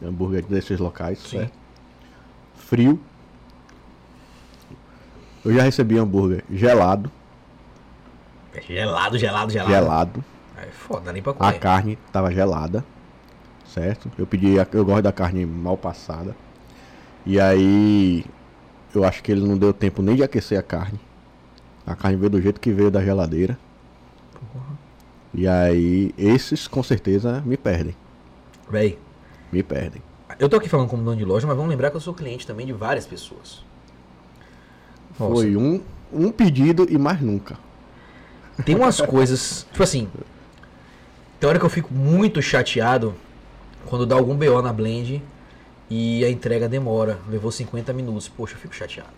hambúrguer 0.04 0.46
desses 0.46 0.80
locais? 0.80 1.32
Frio. 2.56 3.00
Eu 5.46 5.54
já 5.54 5.62
recebi 5.64 5.98
hambúrguer 5.98 6.44
gelado, 6.52 7.12
gelado, 8.68 9.18
gelado, 9.18 9.52
gelado. 9.52 9.70
gelado. 9.72 10.24
É 10.58 10.66
foda, 10.68 11.12
nem 11.14 11.22
pra 11.22 11.32
A 11.34 11.36
comer. 11.36 11.60
carne 11.60 12.00
estava 12.08 12.32
gelada, 12.32 12.84
certo? 13.68 14.10
Eu 14.18 14.26
pedi, 14.26 14.60
a- 14.60 14.68
eu 14.72 14.86
gosto 14.86 15.04
da 15.04 15.12
carne 15.12 15.46
mal 15.46 15.78
passada. 15.78 16.36
E 17.26 17.40
aí, 17.40 18.26
eu 18.94 19.04
acho 19.04 19.22
que 19.22 19.32
ele 19.32 19.46
não 19.46 19.58
deu 19.58 19.74
tempo 19.74 20.02
nem 20.02 20.16
de 20.16 20.24
aquecer 20.24 20.58
a 20.58 20.64
carne. 20.64 21.00
A 21.86 21.96
carne 21.96 22.18
veio 22.18 22.30
do 22.30 22.42
jeito 22.42 22.60
que 22.60 22.72
veio 22.72 22.90
da 22.90 23.04
geladeira. 23.04 23.58
E 25.34 25.48
aí, 25.48 26.14
esses 26.18 26.68
com 26.68 26.82
certeza 26.82 27.44
me 27.46 27.58
perdem. 27.58 27.96
Véi, 28.70 28.98
Me 29.52 29.62
perdem. 29.62 30.02
eu 30.40 30.48
tô 30.48 30.56
aqui 30.56 30.70
falando 30.70 30.88
como 30.88 31.04
dono 31.04 31.18
de 31.18 31.26
loja, 31.26 31.46
mas 31.46 31.56
vamos 31.58 31.70
lembrar 31.70 31.92
que 31.92 31.98
eu 31.98 32.02
sou 32.02 32.14
cliente 32.14 32.48
também 32.48 32.66
de 32.66 32.72
várias 32.74 33.06
pessoas. 33.06 33.65
Nossa. 35.20 35.34
Foi 35.34 35.56
um, 35.56 35.82
um 36.12 36.32
pedido 36.32 36.88
e 36.90 36.98
mais 36.98 37.22
nunca. 37.22 37.58
Tem 38.66 38.76
umas 38.76 39.02
coisas, 39.02 39.66
tipo 39.72 39.84
assim, 39.84 40.10
tem 41.40 41.50
hora 41.50 41.60
que 41.60 41.66
eu 41.66 41.70
fico 41.70 41.94
muito 41.94 42.42
chateado 42.42 43.14
quando 43.86 44.06
dá 44.06 44.16
algum 44.16 44.36
BO 44.36 44.62
na 44.62 44.72
blend 44.72 45.22
e 45.90 46.24
a 46.26 46.30
entrega 46.30 46.68
demora, 46.68 47.20
levou 47.30 47.52
50 47.52 47.94
minutos. 47.94 48.28
Poxa, 48.28 48.56
eu 48.56 48.60
fico 48.60 48.74
chateado. 48.74 49.14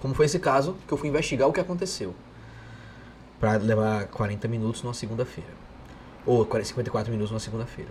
Como 0.00 0.14
foi 0.14 0.26
esse 0.26 0.38
caso 0.38 0.76
que 0.86 0.92
eu 0.92 0.98
fui 0.98 1.08
investigar 1.08 1.48
o 1.48 1.52
que 1.52 1.60
aconteceu. 1.60 2.14
Pra 3.40 3.56
levar 3.56 4.06
40 4.06 4.48
minutos 4.48 4.82
numa 4.82 4.94
segunda-feira. 4.94 5.50
Ou 6.24 6.44
40, 6.44 6.68
54 6.68 7.10
minutos 7.10 7.30
numa 7.30 7.40
segunda-feira. 7.40 7.90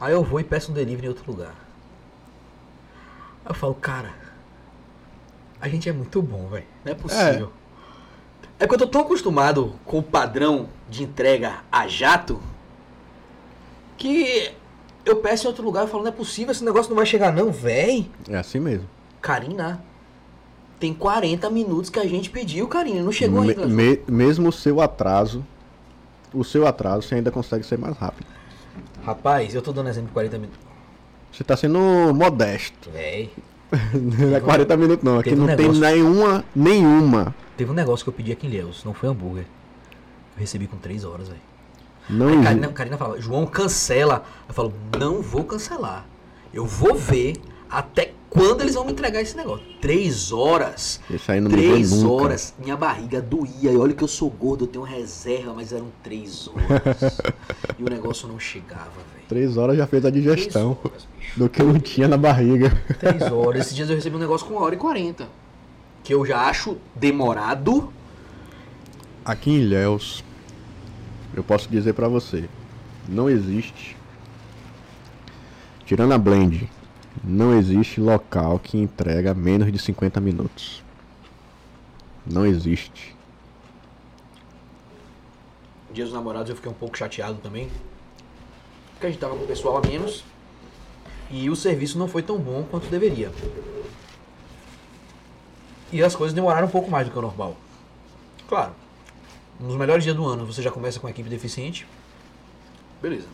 Aí 0.00 0.12
eu 0.12 0.22
vou 0.22 0.40
e 0.40 0.44
peço 0.44 0.70
um 0.70 0.74
delivery 0.74 1.06
em 1.06 1.08
outro 1.10 1.30
lugar. 1.30 1.54
Aí 3.44 3.50
eu 3.50 3.54
falo, 3.54 3.74
cara, 3.74 4.14
a 5.60 5.68
gente 5.68 5.88
é 5.88 5.92
muito 5.92 6.20
bom, 6.22 6.48
velho. 6.48 6.64
Não 6.84 6.92
é 6.92 6.94
possível. 6.94 7.52
É. 8.58 8.66
porque 8.66 8.74
eu 8.74 8.78
tô 8.78 8.86
tão 8.88 9.00
acostumado 9.02 9.74
com 9.84 9.98
o 9.98 10.02
padrão 10.02 10.68
de 10.88 11.02
entrega 11.04 11.60
a 11.70 11.86
jato 11.86 12.40
que 13.96 14.52
eu 15.04 15.16
peço 15.16 15.44
em 15.44 15.48
outro 15.48 15.64
lugar 15.64 15.86
e 15.86 15.90
falo, 15.90 16.02
não 16.04 16.10
é 16.10 16.14
possível, 16.14 16.52
esse 16.52 16.64
negócio 16.64 16.88
não 16.90 16.96
vai 16.96 17.06
chegar 17.06 17.32
não, 17.32 17.50
véi. 17.50 18.10
É 18.28 18.36
assim 18.36 18.60
mesmo. 18.60 18.86
Karina, 19.20 19.82
tem 20.78 20.94
40 20.94 21.50
minutos 21.50 21.90
que 21.90 21.98
a 21.98 22.06
gente 22.06 22.30
pediu, 22.30 22.68
Karina, 22.68 23.02
não 23.02 23.12
chegou 23.12 23.42
Me- 23.42 23.50
ainda. 23.50 23.66
me- 23.66 24.00
mesmo 24.06 24.48
o 24.48 24.52
seu 24.52 24.80
atraso, 24.80 25.44
o 26.32 26.44
seu 26.44 26.66
atraso, 26.66 27.02
você 27.08 27.16
ainda 27.16 27.30
consegue 27.30 27.64
ser 27.64 27.78
mais 27.78 27.96
rápido. 27.96 28.26
Rapaz, 29.04 29.54
eu 29.54 29.62
tô 29.62 29.72
dando 29.72 29.88
exemplo 29.88 30.08
de 30.08 30.12
40 30.14 30.38
minutos. 30.38 30.60
Você 31.32 31.42
tá 31.42 31.56
sendo 31.56 31.78
modesto. 32.14 32.90
Véi, 32.90 33.30
Não 33.92 34.34
é 34.34 34.40
40 34.40 34.76
minutos 34.76 35.04
não, 35.04 35.18
aqui 35.18 35.30
teve 35.30 35.40
um 35.42 35.46
não 35.46 35.56
tem 35.56 35.70
nenhuma, 35.72 36.44
nenhuma. 36.54 37.34
teve 37.56 37.70
um 37.70 37.74
negócio 37.74 38.04
que 38.04 38.08
eu 38.08 38.14
pedi 38.14 38.32
aqui 38.32 38.46
em 38.46 38.50
Ilhéus, 38.50 38.82
não 38.84 38.94
foi 38.94 39.08
hambúrguer. 39.08 39.44
Eu 40.36 40.40
recebi 40.40 40.66
com 40.66 40.76
3 40.76 41.04
horas, 41.04 41.28
velho. 41.28 41.40
Não 42.08 42.28
Aí. 42.28 42.42
Karina, 42.42 42.68
Karina 42.68 42.96
fala, 42.96 43.20
João, 43.20 43.46
cancela. 43.46 44.24
Eu 44.48 44.54
falo, 44.54 44.72
não 44.98 45.20
vou 45.20 45.44
cancelar. 45.44 46.06
Eu 46.52 46.64
vou 46.64 46.94
ver 46.94 47.34
até 47.70 48.12
quando 48.30 48.62
eles 48.62 48.74
vão 48.74 48.84
me 48.84 48.92
entregar 48.92 49.20
esse 49.20 49.36
negócio. 49.36 49.64
Três 49.80 50.32
horas. 50.32 51.00
Esse 51.10 51.32
aí 51.32 51.40
não 51.40 51.50
Três 51.50 52.02
horas. 52.02 52.54
Minha 52.58 52.76
barriga 52.76 53.20
doía. 53.20 53.72
E 53.72 53.76
olha 53.76 53.92
que 53.92 54.02
eu 54.02 54.08
sou 54.08 54.30
gordo, 54.30 54.64
eu 54.64 54.68
tenho 54.68 54.84
reserva, 54.84 55.52
mas 55.54 55.72
eram 55.72 55.88
três 56.02 56.48
horas. 56.48 57.20
e 57.78 57.82
o 57.82 57.88
negócio 57.88 58.28
não 58.28 58.38
chegava, 58.38 58.90
velho. 59.12 59.26
Três 59.28 59.56
horas 59.56 59.76
já 59.76 59.86
fez 59.86 60.04
a 60.04 60.10
Três 60.10 60.24
digestão 60.24 60.78
horas, 60.82 61.06
bicho. 61.16 61.17
Do 61.36 61.48
que 61.48 61.62
não 61.62 61.78
tinha 61.78 62.08
na 62.08 62.16
barriga. 62.16 62.70
Três 62.98 63.22
horas. 63.30 63.62
Esses 63.62 63.76
dias 63.76 63.88
eu 63.88 63.96
recebi 63.96 64.16
um 64.16 64.20
negócio 64.20 64.46
com 64.46 64.54
uma 64.54 64.62
hora 64.62 64.74
e 64.74 64.78
quarenta. 64.78 65.28
Que 66.02 66.14
eu 66.14 66.24
já 66.24 66.48
acho 66.48 66.76
demorado. 66.94 67.92
Aqui 69.24 69.50
em 69.50 69.56
Ilhéus, 69.60 70.24
eu 71.34 71.44
posso 71.44 71.68
dizer 71.68 71.92
pra 71.92 72.08
você, 72.08 72.48
não 73.06 73.28
existe, 73.28 73.96
tirando 75.84 76.12
a 76.12 76.18
Blend, 76.18 76.68
não 77.22 77.56
existe 77.56 78.00
local 78.00 78.58
que 78.58 78.78
entrega 78.78 79.34
menos 79.34 79.70
de 79.70 79.78
50 79.78 80.20
minutos. 80.20 80.82
Não 82.26 82.46
existe. 82.46 83.14
Dia 85.92 86.04
dos 86.04 86.12
namorados 86.12 86.50
eu 86.50 86.56
fiquei 86.56 86.70
um 86.70 86.74
pouco 86.74 86.96
chateado 86.96 87.38
também. 87.42 87.68
Porque 88.92 89.06
a 89.06 89.10
gente 89.10 89.20
tava 89.20 89.34
com 89.36 89.44
o 89.44 89.46
pessoal 89.46 89.78
a 89.78 89.86
menos. 89.86 90.24
E 91.30 91.50
o 91.50 91.56
serviço 91.56 91.98
não 91.98 92.08
foi 92.08 92.22
tão 92.22 92.38
bom 92.38 92.64
quanto 92.70 92.88
deveria. 92.88 93.30
E 95.92 96.02
as 96.02 96.14
coisas 96.14 96.34
demoraram 96.34 96.66
um 96.66 96.70
pouco 96.70 96.90
mais 96.90 97.06
do 97.06 97.12
que 97.12 97.18
o 97.18 97.22
normal. 97.22 97.56
Claro. 98.48 98.72
Nos 99.60 99.76
melhores 99.76 100.04
dias 100.04 100.16
do 100.16 100.24
ano 100.26 100.46
você 100.46 100.62
já 100.62 100.70
começa 100.70 101.00
com 101.00 101.06
a 101.06 101.10
equipe 101.10 101.28
deficiente. 101.28 101.86
Beleza. 103.02 103.26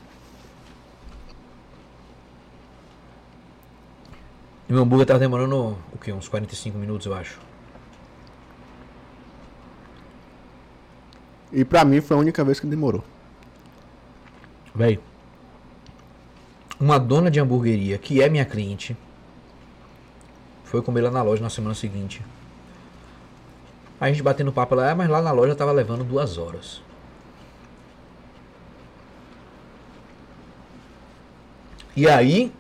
E 4.69 4.73
meu 4.73 4.83
hambúrguer 4.83 5.07
tava 5.07 5.19
demorando 5.19 5.77
o 5.93 5.99
quê? 5.99 6.13
Uns 6.13 6.29
45 6.29 6.79
minutos, 6.79 7.07
eu 7.07 7.15
acho. 7.15 7.39
E 11.53 11.65
pra 11.65 11.85
mim 11.85 12.01
foi 12.01 12.17
a 12.17 12.21
única 12.21 12.43
vez 12.43 12.59
que 12.59 12.67
demorou. 12.67 13.05
Véi, 14.75 14.99
uma 16.85 16.99
dona 16.99 17.31
de 17.31 17.41
hamburgueria, 17.41 17.97
que 17.97 18.21
é 18.21 18.29
minha 18.29 18.45
cliente, 18.45 18.95
foi 20.65 20.83
comer 20.83 21.01
lá 21.01 21.11
na 21.11 21.23
loja 21.23 21.43
na 21.43 21.49
semana 21.49 21.75
seguinte. 21.75 22.21
A 23.99 24.09
gente 24.09 24.23
batendo 24.23 24.53
papo 24.53 24.75
lá, 24.75 24.95
mas 24.95 25.09
lá 25.09 25.23
na 25.23 25.33
loja 25.33 25.55
tava 25.55 25.73
levando 25.73 26.05
duas 26.05 26.37
horas. 26.37 26.83
E 31.97 32.07
aí 32.07 32.53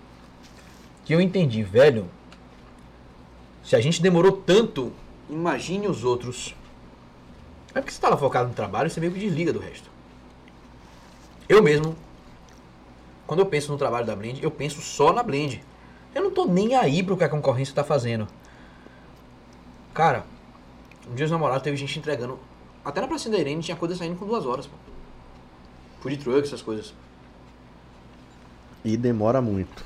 que 1.05 1.14
eu 1.14 1.20
entendi, 1.20 1.62
velho. 1.62 2.09
Se 3.62 3.76
a 3.76 3.80
gente 3.80 4.01
demorou 4.01 4.32
tanto, 4.32 4.90
imagine 5.28 5.86
os 5.86 6.02
outros. 6.02 6.55
É 7.74 7.80
porque 7.80 7.92
você 7.92 8.01
tava 8.01 8.16
focado 8.16 8.48
no 8.48 8.55
trabalho, 8.55 8.88
você 8.88 9.01
meio 9.01 9.12
que 9.12 9.20
desliga 9.20 9.52
do 9.52 9.59
resto. 9.59 9.90
Eu 11.46 11.62
mesmo, 11.62 11.94
quando 13.26 13.40
eu 13.40 13.46
penso 13.46 13.72
no 13.72 13.78
trabalho 13.78 14.06
da 14.06 14.14
Blend, 14.14 14.42
eu 14.42 14.51
penso 14.51 14.80
só 14.80 15.12
na 15.12 15.22
Blend. 15.22 15.62
Eu 16.14 16.22
não 16.22 16.30
tô 16.30 16.44
nem 16.44 16.74
aí 16.74 17.02
pro 17.02 17.16
que 17.16 17.24
a 17.24 17.28
concorrência 17.28 17.74
tá 17.74 17.82
fazendo. 17.82 18.26
Cara, 19.92 20.24
um 21.10 21.14
dia 21.14 21.24
os 21.24 21.30
namorados 21.30 21.62
teve 21.62 21.76
gente 21.76 21.98
entregando. 21.98 22.38
Até 22.84 23.01
na 23.01 23.09
Praça 23.09 23.30
da 23.30 23.38
Irene 23.38 23.62
tinha 23.62 23.76
coisa 23.76 23.96
saindo 23.96 24.16
com 24.16 24.26
duas 24.26 24.44
horas, 24.44 24.66
pô. 24.66 24.76
Food 26.01 26.18
truck, 26.18 26.46
essas 26.46 26.60
coisas. 26.60 26.92
E 28.84 28.96
demora 28.96 29.40
muito. 29.40 29.84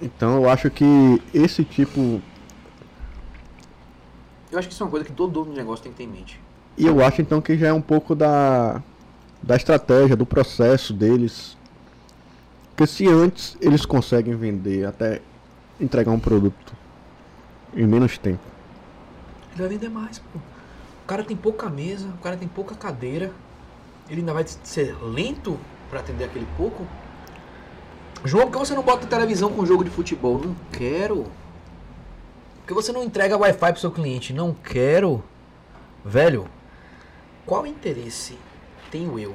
Então 0.00 0.42
eu 0.42 0.48
acho 0.48 0.70
que 0.70 0.84
esse 1.32 1.64
tipo. 1.64 2.22
Eu 4.50 4.58
acho 4.58 4.68
que 4.68 4.74
isso 4.74 4.82
é 4.82 4.86
uma 4.86 4.90
coisa 4.90 5.04
que 5.04 5.12
todo 5.12 5.32
dono 5.32 5.50
de 5.50 5.56
negócio 5.56 5.82
tem 5.82 5.92
que 5.92 5.98
ter 5.98 6.04
em 6.04 6.08
mente. 6.08 6.40
E 6.76 6.86
eu 6.86 7.04
acho 7.04 7.20
então 7.20 7.40
que 7.40 7.56
já 7.56 7.68
é 7.68 7.72
um 7.72 7.82
pouco 7.82 8.14
da, 8.14 8.82
da 9.42 9.56
estratégia, 9.56 10.16
do 10.16 10.24
processo 10.24 10.92
deles. 10.94 11.56
Porque 12.74 12.88
se 12.88 13.06
antes 13.06 13.56
eles 13.60 13.86
conseguem 13.86 14.34
vender 14.34 14.84
até 14.84 15.22
entregar 15.80 16.10
um 16.10 16.18
produto 16.18 16.72
em 17.72 17.86
menos 17.86 18.18
tempo. 18.18 18.42
Ele 19.52 19.62
vai 19.62 19.68
vender 19.68 19.88
mais, 19.88 20.18
pô. 20.18 20.38
O 20.38 21.06
cara 21.06 21.22
tem 21.22 21.36
pouca 21.36 21.68
mesa, 21.70 22.08
o 22.08 22.22
cara 22.22 22.36
tem 22.36 22.48
pouca 22.48 22.74
cadeira. 22.74 23.30
Ele 24.08 24.20
ainda 24.20 24.34
vai 24.34 24.44
ser 24.64 24.96
lento 25.04 25.58
pra 25.88 26.00
atender 26.00 26.24
aquele 26.24 26.46
pouco. 26.56 26.84
João, 28.24 28.46
por 28.46 28.52
que 28.52 28.58
você 28.58 28.74
não 28.74 28.82
bota 28.82 29.06
televisão 29.06 29.52
com 29.52 29.64
jogo 29.64 29.84
de 29.84 29.90
futebol? 29.90 30.38
Não 30.38 30.56
quero. 30.72 31.24
Por 32.60 32.68
que 32.68 32.74
você 32.74 32.90
não 32.90 33.04
entrega 33.04 33.36
Wi-Fi 33.36 33.72
pro 33.72 33.80
seu 33.80 33.92
cliente? 33.92 34.32
Não 34.32 34.52
quero. 34.52 35.22
Velho, 36.04 36.48
qual 37.46 37.66
interesse 37.66 38.36
tenho 38.90 39.16
eu 39.18 39.34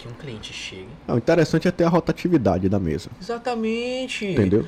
que 0.00 0.08
um 0.08 0.12
cliente 0.12 0.52
chegue? 0.52 0.88
O 1.06 1.16
interessante 1.16 1.68
é 1.68 1.70
ter 1.70 1.84
a 1.84 1.88
rotatividade 1.88 2.68
da 2.68 2.78
mesa. 2.78 3.10
Exatamente. 3.20 4.26
Entendeu? 4.26 4.66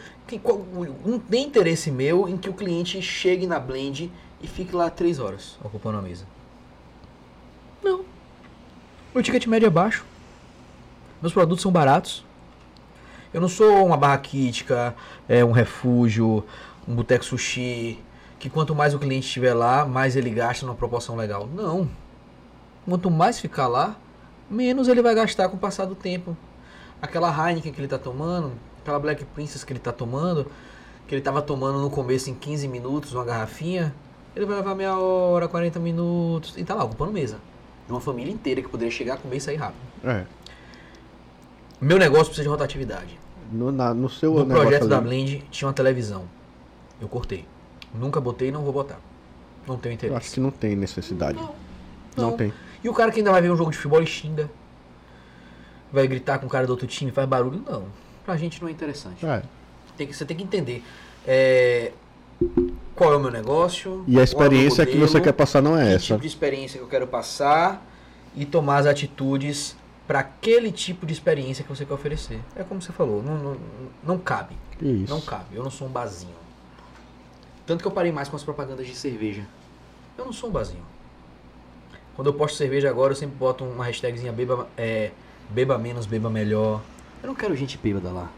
Não 1.04 1.18
tem 1.18 1.46
interesse 1.46 1.90
meu 1.90 2.28
em 2.28 2.36
que 2.36 2.48
o 2.48 2.52
cliente 2.52 3.00
chegue 3.00 3.46
na 3.46 3.58
blend 3.58 4.10
e 4.42 4.46
fique 4.46 4.74
lá 4.74 4.90
três 4.90 5.18
horas 5.18 5.56
ocupando 5.64 5.98
a 5.98 6.02
mesa. 6.02 6.26
Não. 7.82 8.04
Meu 9.14 9.22
ticket 9.22 9.46
médio 9.46 9.66
é 9.66 9.70
baixo. 9.70 10.04
Meus 11.20 11.32
produtos 11.32 11.62
são 11.62 11.72
baratos. 11.72 12.24
Eu 13.32 13.40
não 13.40 13.48
sou 13.48 13.86
uma 13.86 13.96
barra 13.96 14.18
quítica, 14.18 14.94
é, 15.26 15.42
um 15.42 15.52
refúgio, 15.52 16.44
um 16.86 16.94
boteco 16.94 17.24
sushi, 17.24 17.98
que 18.38 18.50
quanto 18.50 18.74
mais 18.74 18.92
o 18.92 18.98
cliente 18.98 19.26
estiver 19.26 19.54
lá, 19.54 19.86
mais 19.86 20.16
ele 20.16 20.28
gasta 20.28 20.66
numa 20.66 20.74
proporção 20.74 21.16
legal. 21.16 21.48
Não. 21.54 21.88
Quanto 22.84 23.10
mais 23.10 23.40
ficar 23.40 23.68
lá, 23.68 23.96
menos 24.52 24.88
ele 24.88 25.02
vai 25.02 25.14
gastar 25.14 25.48
com 25.48 25.56
o 25.56 25.58
passar 25.58 25.84
do 25.86 25.94
tempo. 25.94 26.36
Aquela 27.00 27.28
Heineken 27.30 27.72
que 27.72 27.80
ele 27.80 27.88
tá 27.88 27.98
tomando, 27.98 28.52
aquela 28.80 28.98
Black 28.98 29.24
Princess 29.24 29.64
que 29.64 29.72
ele 29.72 29.80
tá 29.80 29.90
tomando, 29.92 30.46
que 31.08 31.14
ele 31.14 31.22
tava 31.22 31.42
tomando 31.42 31.80
no 31.80 31.90
começo 31.90 32.30
em 32.30 32.34
15 32.34 32.68
minutos, 32.68 33.12
uma 33.14 33.24
garrafinha, 33.24 33.92
ele 34.36 34.46
vai 34.46 34.56
levar 34.56 34.74
meia 34.74 34.96
hora, 34.96 35.48
40 35.48 35.80
minutos, 35.80 36.54
e 36.56 36.64
tá 36.64 36.74
lá 36.74 36.84
ocupando 36.84 37.10
mesa. 37.12 37.38
De 37.86 37.92
uma 37.92 38.00
família 38.00 38.32
inteira 38.32 38.62
que 38.62 38.68
poderia 38.68 38.92
chegar, 38.92 39.16
comer 39.18 39.36
e 39.36 39.40
sair 39.40 39.56
rápido. 39.56 39.80
É. 40.04 40.24
Meu 41.80 41.98
negócio 41.98 42.26
precisa 42.26 42.44
de 42.44 42.48
rotatividade. 42.48 43.18
No, 43.50 43.72
na- 43.72 43.92
no 43.92 44.08
seu 44.08 44.32
No 44.34 44.46
projeto 44.46 44.86
da 44.86 45.00
Blend 45.00 45.44
tinha 45.50 45.66
uma 45.66 45.74
televisão. 45.74 46.24
Eu 47.00 47.08
cortei. 47.08 47.44
Nunca 47.92 48.20
botei 48.20 48.48
e 48.48 48.52
não 48.52 48.62
vou 48.62 48.72
botar. 48.72 48.98
Não 49.66 49.76
tenho 49.76 49.92
Eu 49.92 49.94
interesse. 49.96 50.16
acho 50.16 50.30
que 50.32 50.40
não 50.40 50.50
tem 50.50 50.74
necessidade. 50.76 51.38
Não, 51.38 51.54
Não, 52.16 52.30
não. 52.30 52.36
tem. 52.36 52.52
E 52.82 52.88
o 52.88 52.94
cara 52.94 53.10
que 53.10 53.18
ainda 53.20 53.30
vai 53.30 53.40
ver 53.40 53.50
um 53.50 53.56
jogo 53.56 53.70
de 53.70 53.76
futebol 53.76 54.02
e 54.02 54.06
xinga. 54.06 54.50
Vai 55.92 56.06
gritar 56.06 56.38
com 56.38 56.46
o 56.46 56.48
cara 56.48 56.66
do 56.66 56.70
outro 56.70 56.86
time, 56.86 57.10
faz 57.10 57.28
barulho. 57.28 57.62
Não. 57.68 57.84
Pra 58.24 58.36
gente 58.36 58.60
não 58.60 58.68
é 58.68 58.72
interessante. 58.72 59.24
É. 59.24 59.42
Tem 59.96 60.06
que, 60.06 60.14
você 60.14 60.24
tem 60.24 60.36
que 60.36 60.42
entender 60.42 60.82
é, 61.26 61.92
qual 62.94 63.12
é 63.12 63.16
o 63.16 63.20
meu 63.20 63.30
negócio. 63.30 64.04
E 64.06 64.16
é 64.16 64.18
a 64.18 64.20
o 64.20 64.24
experiência 64.24 64.84
meu 64.84 64.92
que 64.92 64.98
você 64.98 65.18
modelo, 65.18 65.24
quer 65.24 65.32
passar 65.32 65.62
não 65.62 65.76
é 65.76 65.84
que 65.84 65.94
essa. 65.94 66.06
tipo 66.06 66.20
de 66.20 66.26
experiência 66.26 66.78
que 66.78 66.84
eu 66.84 66.88
quero 66.88 67.06
passar 67.06 67.84
e 68.34 68.44
tomar 68.44 68.78
as 68.78 68.86
atitudes 68.86 69.76
para 70.06 70.20
aquele 70.20 70.72
tipo 70.72 71.06
de 71.06 71.12
experiência 71.12 71.62
que 71.62 71.68
você 71.68 71.84
quer 71.84 71.94
oferecer. 71.94 72.40
É 72.56 72.62
como 72.62 72.80
você 72.80 72.92
falou, 72.92 73.22
não, 73.22 73.36
não, 73.36 73.56
não 74.02 74.18
cabe. 74.18 74.56
Isso. 74.80 75.12
Não 75.12 75.20
cabe. 75.20 75.54
Eu 75.54 75.62
não 75.62 75.70
sou 75.70 75.86
um 75.86 75.90
bazinho. 75.90 76.34
Tanto 77.66 77.82
que 77.82 77.86
eu 77.86 77.92
parei 77.92 78.10
mais 78.10 78.28
com 78.28 78.36
as 78.36 78.42
propagandas 78.42 78.86
de 78.86 78.94
cerveja. 78.94 79.46
Eu 80.18 80.24
não 80.24 80.32
sou 80.32 80.50
um 80.50 80.52
bazinho. 80.52 80.84
Quando 82.14 82.26
eu 82.28 82.34
posto 82.34 82.56
cerveja 82.56 82.88
agora, 82.90 83.12
eu 83.12 83.16
sempre 83.16 83.36
boto 83.36 83.64
uma 83.64 83.84
hashtagzinha 83.84 84.32
beba, 84.32 84.68
é, 84.76 85.10
beba 85.50 85.78
menos, 85.78 86.06
beba 86.06 86.28
melhor. 86.28 86.80
Eu 87.22 87.28
não 87.28 87.34
quero 87.34 87.56
gente 87.56 87.78
bêbada 87.78 88.10
lá. 88.10 88.30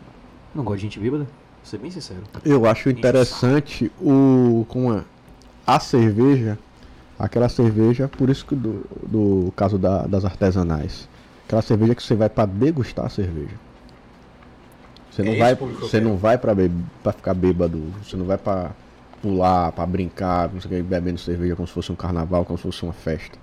Eu 0.54 0.58
não 0.58 0.64
gosto 0.64 0.76
de 0.78 0.82
gente 0.82 1.00
bêbada. 1.00 1.24
Vou 1.24 1.64
ser 1.64 1.78
bem 1.78 1.90
sincero. 1.90 2.20
Eu 2.44 2.66
acho 2.66 2.88
interessante 2.88 3.90
o 4.00 4.64
com 4.68 4.92
a, 4.92 5.02
a 5.66 5.80
cerveja, 5.80 6.58
aquela 7.18 7.48
cerveja, 7.48 8.06
por 8.08 8.30
isso 8.30 8.44
que 8.46 8.54
do, 8.54 8.84
do 9.06 9.52
caso 9.56 9.78
da- 9.78 10.06
das 10.06 10.24
artesanais. 10.24 11.08
Aquela 11.46 11.62
cerveja 11.62 11.94
que 11.94 12.02
você 12.02 12.14
vai 12.14 12.28
pra 12.28 12.46
degustar 12.46 13.06
a 13.06 13.08
cerveja. 13.08 13.54
Você 15.10 15.22
É 15.22 15.24
não 15.24 15.32
esse 15.32 15.40
vai, 15.40 15.54
você 15.54 16.00
não 16.00 16.16
vai 16.16 16.38
para 16.38 16.54
para 17.02 17.12
ficar 17.12 17.34
bêbado, 17.34 17.78
você 18.02 18.16
não 18.16 18.24
vai 18.24 18.36
pra 18.38 18.70
pular, 19.22 19.72
pra 19.72 19.86
brincar, 19.86 20.50
não 20.52 20.60
sei 20.60 20.70
o 20.70 20.74
que, 20.74 20.82
bebendo 20.82 21.18
cerveja 21.18 21.56
como 21.56 21.66
se 21.66 21.72
fosse 21.74 21.90
um 21.92 21.96
carnaval, 21.96 22.44
como 22.44 22.58
se 22.58 22.62
fosse 22.64 22.82
uma 22.82 22.92
festa. 22.92 23.38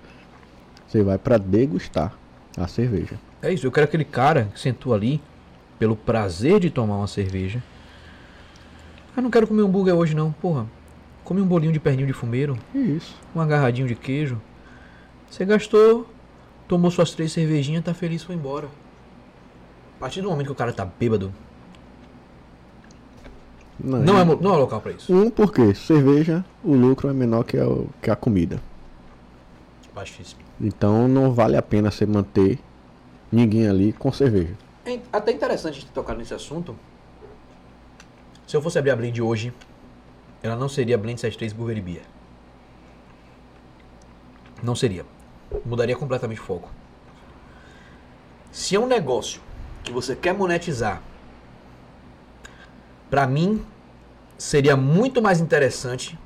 Você 0.92 1.02
vai 1.02 1.16
pra 1.16 1.38
degustar 1.38 2.12
a 2.54 2.66
cerveja. 2.68 3.18
É 3.40 3.50
isso, 3.50 3.66
eu 3.66 3.72
quero 3.72 3.84
aquele 3.84 4.04
cara 4.04 4.50
que 4.52 4.60
sentou 4.60 4.92
ali 4.92 5.22
pelo 5.78 5.96
prazer 5.96 6.60
de 6.60 6.68
tomar 6.68 6.96
uma 6.98 7.06
cerveja. 7.06 7.62
Ah, 9.16 9.22
não 9.22 9.30
quero 9.30 9.46
comer 9.46 9.62
um 9.62 9.66
hambúrguer 9.68 9.94
hoje 9.94 10.14
não, 10.14 10.30
porra. 10.32 10.66
Come 11.24 11.40
um 11.40 11.46
bolinho 11.46 11.72
de 11.72 11.80
perninho 11.80 12.06
de 12.06 12.12
fumeiro, 12.12 12.58
Isso. 12.74 13.16
um 13.34 13.40
agarradinho 13.40 13.88
de 13.88 13.94
queijo. 13.94 14.38
Você 15.30 15.46
gastou, 15.46 16.06
tomou 16.68 16.90
suas 16.90 17.12
três 17.12 17.32
cervejinhas, 17.32 17.82
tá 17.82 17.94
feliz, 17.94 18.22
foi 18.22 18.34
embora. 18.34 18.66
A 19.96 20.00
partir 20.00 20.20
do 20.20 20.28
momento 20.28 20.46
que 20.48 20.52
o 20.52 20.56
cara 20.56 20.74
tá 20.74 20.84
bêbado, 20.84 21.32
não 23.82 24.18
é, 24.18 24.24
mo- 24.24 24.36
não 24.36 24.54
é 24.54 24.58
local 24.58 24.82
pra 24.82 24.92
isso. 24.92 25.10
Um 25.10 25.30
porque 25.30 25.74
cerveja, 25.74 26.44
o 26.62 26.74
lucro 26.74 27.08
é 27.08 27.14
menor 27.14 27.44
que 27.44 27.56
a, 27.56 27.64
que 28.02 28.10
a 28.10 28.16
comida. 28.16 28.60
Baixíssimo. 29.94 30.41
Então 30.60 31.08
não 31.08 31.32
vale 31.32 31.56
a 31.56 31.62
pena 31.62 31.90
você 31.90 32.06
manter 32.06 32.58
ninguém 33.30 33.68
ali 33.68 33.92
com 33.92 34.12
cerveja. 34.12 34.56
É 34.84 34.98
até 35.12 35.32
interessante 35.32 35.86
tocar 35.86 36.14
nesse 36.14 36.34
assunto. 36.34 36.76
Se 38.46 38.56
eu 38.56 38.62
fosse 38.62 38.78
abrir 38.78 38.90
a 38.90 38.96
blend 38.96 39.22
hoje, 39.22 39.52
ela 40.42 40.56
não 40.56 40.68
seria 40.68 40.98
Blend 40.98 41.20
73 41.20 41.52
Burger 41.52 41.82
Beer. 41.82 42.02
Não 44.62 44.74
seria. 44.74 45.06
Mudaria 45.64 45.96
completamente 45.96 46.40
o 46.40 46.44
foco. 46.44 46.68
Se 48.50 48.76
é 48.76 48.80
um 48.80 48.86
negócio 48.86 49.40
que 49.82 49.92
você 49.92 50.14
quer 50.14 50.34
monetizar, 50.34 51.00
pra 53.08 53.26
mim 53.26 53.64
seria 54.36 54.76
muito 54.76 55.22
mais 55.22 55.40
interessante 55.40 56.18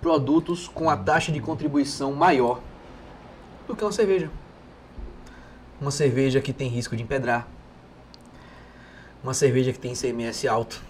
produtos 0.00 0.68
com 0.68 0.90
a 0.90 0.96
taxa 0.96 1.32
de 1.32 1.40
contribuição 1.40 2.12
maior 2.12 2.60
do 3.66 3.76
que 3.76 3.84
uma 3.84 3.92
cerveja. 3.92 4.30
Uma 5.80 5.90
cerveja 5.90 6.40
que 6.40 6.52
tem 6.52 6.68
risco 6.68 6.96
de 6.96 7.02
empedrar. 7.02 7.48
Uma 9.22 9.34
cerveja 9.34 9.72
que 9.72 9.78
tem 9.78 9.92
ICMS 9.92 10.48
alto. 10.48 10.82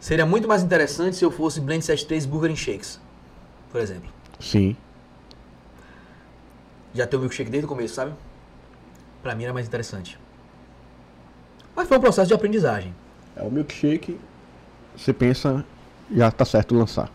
Seria 0.00 0.26
muito 0.26 0.46
mais 0.46 0.62
interessante 0.62 1.16
se 1.16 1.24
eu 1.24 1.30
fosse 1.30 1.60
Blend 1.60 1.84
73 1.84 2.26
Burger 2.26 2.50
and 2.52 2.56
Shakes, 2.56 3.00
por 3.72 3.80
exemplo. 3.80 4.08
Sim. 4.38 4.76
Já 6.94 7.06
tem 7.06 7.18
o 7.18 7.20
milkshake 7.20 7.50
desde 7.50 7.66
o 7.66 7.68
começo, 7.68 7.94
sabe? 7.94 8.12
Pra 9.22 9.34
mim 9.34 9.44
era 9.44 9.52
mais 9.52 9.66
interessante. 9.66 10.18
Mas 11.74 11.88
foi 11.88 11.98
um 11.98 12.00
processo 12.00 12.28
de 12.28 12.34
aprendizagem. 12.34 12.94
É 13.34 13.42
o 13.42 13.50
milkshake. 13.50 14.18
Você 14.96 15.12
pensa, 15.12 15.64
já 16.10 16.30
tá 16.30 16.44
certo 16.44 16.74
lançar. 16.74 17.10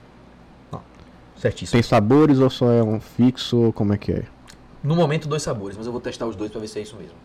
Certíssimo. 1.42 1.72
Tem 1.72 1.82
sabores 1.82 2.38
ou 2.38 2.52
só 2.52 2.72
é 2.72 2.84
um 2.84 3.02
fixo 3.02 3.58
ou 3.58 3.74
como 3.74 3.94
é 3.94 3.98
que 3.98 4.12
é? 4.12 4.26
No 4.84 4.96
momento, 4.96 5.28
dois 5.28 5.42
sabores, 5.42 5.76
mas 5.76 5.88
eu 5.88 5.92
vou 5.92 6.00
testar 6.00 6.28
os 6.28 6.36
dois 6.36 6.52
pra 6.52 6.62
ver 6.62 6.68
se 6.68 6.78
é 6.78 6.84
isso 6.84 6.96
mesmo. 6.96 7.18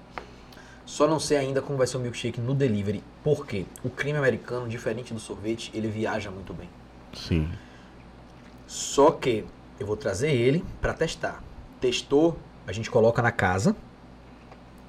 Só 0.86 1.06
não 1.06 1.20
sei 1.20 1.36
ainda 1.36 1.60
como 1.60 1.76
vai 1.76 1.86
ser 1.86 1.98
o 1.98 2.00
milkshake 2.00 2.40
no 2.40 2.54
delivery, 2.54 3.04
porque 3.22 3.66
o 3.84 3.90
creme 3.90 4.16
americano, 4.16 4.66
diferente 4.68 5.12
do 5.12 5.20
sorvete, 5.20 5.70
ele 5.74 5.88
viaja 5.88 6.30
muito 6.30 6.54
bem. 6.54 6.70
Sim. 7.12 7.46
Só 8.66 9.10
que 9.10 9.44
eu 9.78 9.86
vou 9.86 9.98
trazer 9.98 10.30
ele 10.30 10.64
para 10.80 10.94
testar. 10.94 11.44
Testou, 11.78 12.38
a 12.66 12.72
gente 12.72 12.90
coloca 12.90 13.20
na 13.20 13.30
casa 13.30 13.76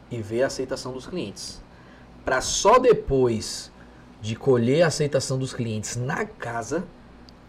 e 0.10 0.22
vê 0.22 0.42
a 0.42 0.48
aceitação 0.48 0.94
dos 0.94 1.06
clientes. 1.06 1.62
Para 2.24 2.40
só 2.40 2.80
depois 2.80 3.74
de 4.22 4.38
colher 4.38 4.84
a 4.84 4.88
aceitação 4.88 5.38
dos 5.38 5.52
clientes 5.52 5.98
na 5.98 6.24
casa, 6.24 6.86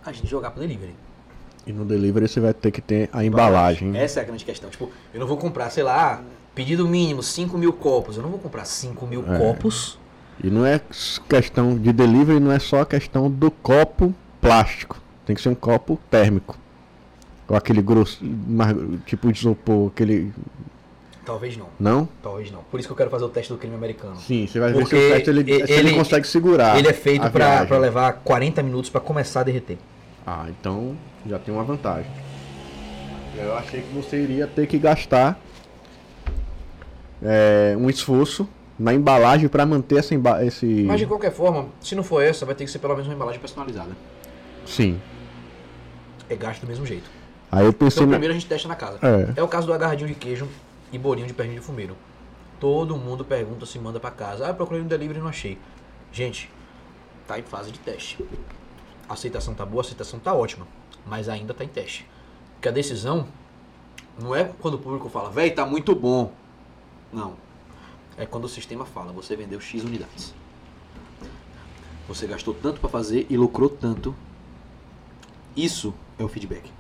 a 0.05 0.11
gente 0.11 0.27
jogar 0.27 0.51
pro 0.51 0.61
delivery. 0.61 0.97
E 1.69 1.73
no 1.73 1.85
delivery 1.85 2.27
você 2.27 2.41
vai 2.41 2.55
ter 2.55 2.71
que 2.71 2.81
ter 2.81 3.11
a 3.13 3.23
embalagem. 3.23 3.95
Essa 3.95 4.21
é 4.21 4.23
a 4.23 4.27
grande 4.27 4.43
questão. 4.43 4.71
Tipo, 4.71 4.91
eu 5.13 5.21
não 5.21 5.27
vou 5.27 5.37
comprar, 5.37 5.69
sei 5.69 5.83
lá, 5.83 6.23
pedido 6.55 6.89
mínimo 6.89 7.23
5 7.23 7.59
mil 7.59 7.75
copos. 7.75 8.17
Eu 8.17 8.23
não 8.23 8.31
vou 8.31 8.39
comprar 8.39 8.65
5 8.65 9.07
mil 9.07 9.23
É. 9.31 9.39
copos. 9.39 9.99
E 10.43 10.49
não 10.49 10.65
é 10.65 10.81
questão 11.29 11.77
de 11.77 11.93
delivery, 11.93 12.41
não 12.41 12.51
é 12.51 12.59
só 12.59 12.81
a 12.81 12.87
questão 12.87 13.31
do 13.31 13.51
copo 13.51 14.15
plástico. 14.41 14.97
Tem 15.27 15.37
que 15.37 15.43
ser 15.43 15.51
um 15.51 15.55
copo 15.55 15.99
térmico. 16.11 16.57
Com 17.47 17.55
aquele 17.55 17.83
grosso, 17.83 18.19
tipo 19.05 19.31
de 19.31 19.39
isopor, 19.39 19.89
aquele. 19.89 20.33
Talvez 21.25 21.55
não. 21.59 21.67
Não? 21.79 22.09
Talvez 22.23 22.51
não. 22.51 22.61
Por 22.71 22.81
isso 22.81 22.89
que 22.89 22.93
eu 22.93 22.97
quero 22.97 23.11
fazer 23.11 23.25
o 23.25 23.29
teste 23.29 23.53
do 23.53 23.59
creme 23.59 23.75
americano. 23.75 24.17
Sim, 24.17 24.47
você 24.47 24.59
vai 24.59 24.73
ver 24.73 24.79
Porque 24.81 24.97
se 24.99 25.07
o 25.07 25.11
teste 25.13 25.31
ele, 25.31 25.41
ele 25.53 25.73
ele- 25.73 25.95
consegue 25.95 26.27
segurar. 26.27 26.79
Ele 26.79 26.89
é 26.89 26.93
feito 26.95 27.29
para 27.31 27.77
levar 27.79 28.15
40 28.25 28.63
minutos 28.63 28.89
para 28.89 29.01
começar 29.03 29.41
a 29.41 29.43
derreter. 29.43 29.77
Ah, 30.31 30.45
então 30.51 30.95
já 31.27 31.39
tem 31.39 31.55
uma 31.55 31.65
vantagem. 31.65 32.11
Eu 33.35 33.57
achei 33.57 33.81
que 33.81 33.89
você 33.95 34.21
iria 34.23 34.47
ter 34.47 34.67
que 34.67 34.79
gastar 34.79 35.41
é, 37.23 37.75
um 37.79 37.89
esforço 37.89 38.47
na 38.79 38.93
embalagem 38.93 39.49
para 39.49 39.65
manter 39.65 40.01
essa 40.01 40.15
emba 40.15 40.45
esse. 40.45 40.67
Mas 40.87 41.01
de 41.01 41.07
qualquer 41.07 41.33
forma, 41.33 41.69
se 41.81 41.95
não 41.95 42.03
for 42.03 42.23
essa, 42.23 42.45
vai 42.45 42.55
ter 42.55 42.65
que 42.67 42.71
ser 42.71 42.79
pelo 42.79 42.93
menos 42.93 43.09
uma 43.09 43.15
embalagem 43.15 43.41
personalizada. 43.41 43.93
Sim. 44.67 45.01
É 46.29 46.37
gasto 46.37 46.61
do 46.61 46.67
mesmo 46.67 46.85
jeito. 46.85 47.09
Aí 47.51 47.65
eu 47.65 47.73
pensei. 47.73 48.03
Então 48.03 48.07
na- 48.09 48.13
primeiro 48.19 48.35
a 48.35 48.39
gente 48.39 48.47
testa 48.47 48.69
na 48.69 48.77
casa. 48.77 48.99
É. 49.03 49.41
É 49.41 49.43
o 49.43 49.49
caso 49.49 49.67
do 49.67 49.73
agarradinho 49.73 50.09
de 50.09 50.15
queijo 50.15 50.47
e 50.93 50.99
bolinho 50.99 51.27
de 51.27 51.33
perninho 51.33 51.61
de 51.61 51.65
fumeiro. 51.67 51.97
Todo 52.61 52.95
mundo 52.99 53.25
pergunta 53.25 53.65
se 53.65 53.79
manda 53.79 53.99
pra 53.99 54.11
casa. 54.11 54.45
Ah, 54.45 54.49
eu 54.51 54.55
procurei 54.55 54.83
no 54.83 54.89
delivery 54.91 55.21
e 55.21 55.23
não 55.23 55.29
achei. 55.31 55.57
Gente, 56.13 56.51
tá 57.27 57.39
em 57.39 57.43
fase 57.43 57.71
de 57.73 57.79
teste. 57.79 58.23
A 59.09 59.15
aceitação 59.15 59.55
tá 59.55 59.65
boa, 59.65 59.83
a 59.83 59.85
aceitação 59.87 60.19
tá 60.19 60.35
ótima. 60.35 60.67
Mas 61.07 61.29
ainda 61.29 61.55
tá 61.55 61.65
em 61.65 61.69
teste. 61.69 62.07
Porque 62.55 62.69
a 62.69 62.73
decisão 62.73 63.27
não 64.21 64.35
é 64.35 64.45
quando 64.61 64.75
o 64.75 64.79
público 64.79 65.09
fala, 65.09 65.31
véi, 65.31 65.51
tá 65.51 65.65
muito 65.65 65.95
bom. 65.95 66.33
Não. 67.13 67.35
É 68.17 68.27
quando 68.27 68.45
o 68.45 68.49
sistema 68.49 68.85
fala, 68.85 69.13
você 69.13 69.37
vendeu 69.37 69.61
X 69.61 69.83
unidades. 69.85 70.35
Você 72.09 72.27
gastou 72.27 72.53
tanto 72.55 72.81
pra 72.81 72.89
fazer 72.89 73.27
e 73.31 73.37
lucrou 73.37 73.69
tanto. 73.69 74.15
Isso 75.57 75.95
é 76.19 76.25
o 76.25 76.29
feedback. 76.29 76.71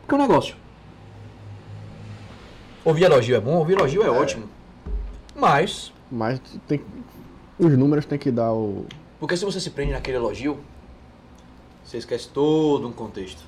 Porque 0.00 0.14
é 0.14 0.18
um 0.18 0.20
negócio. 0.20 0.56
Ouvir 2.84 3.04
elogio 3.04 3.36
é 3.36 3.40
bom, 3.40 3.56
ouvir 3.56 3.74
elogio 3.74 4.02
é, 4.02 4.10
ótimo. 4.10 4.48
Mas, 5.34 5.92
Mas 6.10 6.40
tem... 6.66 6.80
os 7.58 7.76
números 7.76 8.04
tem 8.04 8.18
que 8.18 8.30
dar 8.30 8.52
o. 8.52 8.86
porque 9.20 9.36
se 9.36 9.44
você 9.44 9.60
se 9.60 9.70
prende 9.70 9.92
naquele 9.92 10.16
elogio, 10.16 10.58
você 11.84 11.98
esquece 11.98 12.28
todo 12.28 12.86
um 12.86 12.92
contexto. 12.92 13.42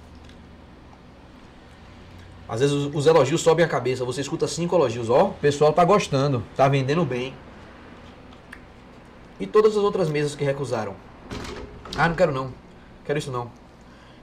Às 2.49 2.61
vezes 2.61 2.75
os, 2.75 2.95
os 2.95 3.07
elogios 3.07 3.41
sobem 3.41 3.65
a 3.65 3.69
cabeça, 3.69 4.05
você 4.05 4.21
escuta 4.21 4.47
cinco 4.47 4.77
elogios, 4.77 5.09
ó, 5.09 5.29
o 5.29 5.35
pessoal 5.35 5.73
tá 5.73 5.85
gostando, 5.85 6.43
tá 6.57 6.69
vendendo 6.69 7.05
bem. 7.05 7.35
E 9.41 9.47
todas 9.47 9.77
as 9.77 9.83
outras 9.83 10.09
mesas 10.09 10.35
que 10.35 10.45
recusaram. 10.45 10.95
Ah, 11.97 12.09
não 12.09 12.15
quero 12.15 12.33
não, 12.33 12.53
quero 13.05 13.19
isso 13.19 13.31
não. 13.31 13.51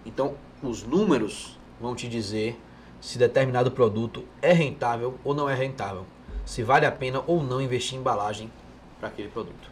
Então, 0.05 0.35
os 0.61 0.83
números 0.83 1.57
vão 1.79 1.95
te 1.95 2.07
dizer 2.07 2.59
se 3.01 3.17
determinado 3.17 3.71
produto 3.71 4.23
é 4.41 4.53
rentável 4.53 5.15
ou 5.23 5.33
não 5.33 5.49
é 5.49 5.55
rentável. 5.55 6.05
Se 6.45 6.61
vale 6.61 6.85
a 6.85 6.91
pena 6.91 7.23
ou 7.25 7.41
não 7.41 7.59
investir 7.59 7.95
em 7.95 8.01
embalagem 8.01 8.51
para 8.99 9.09
aquele 9.09 9.29
produto. 9.29 9.71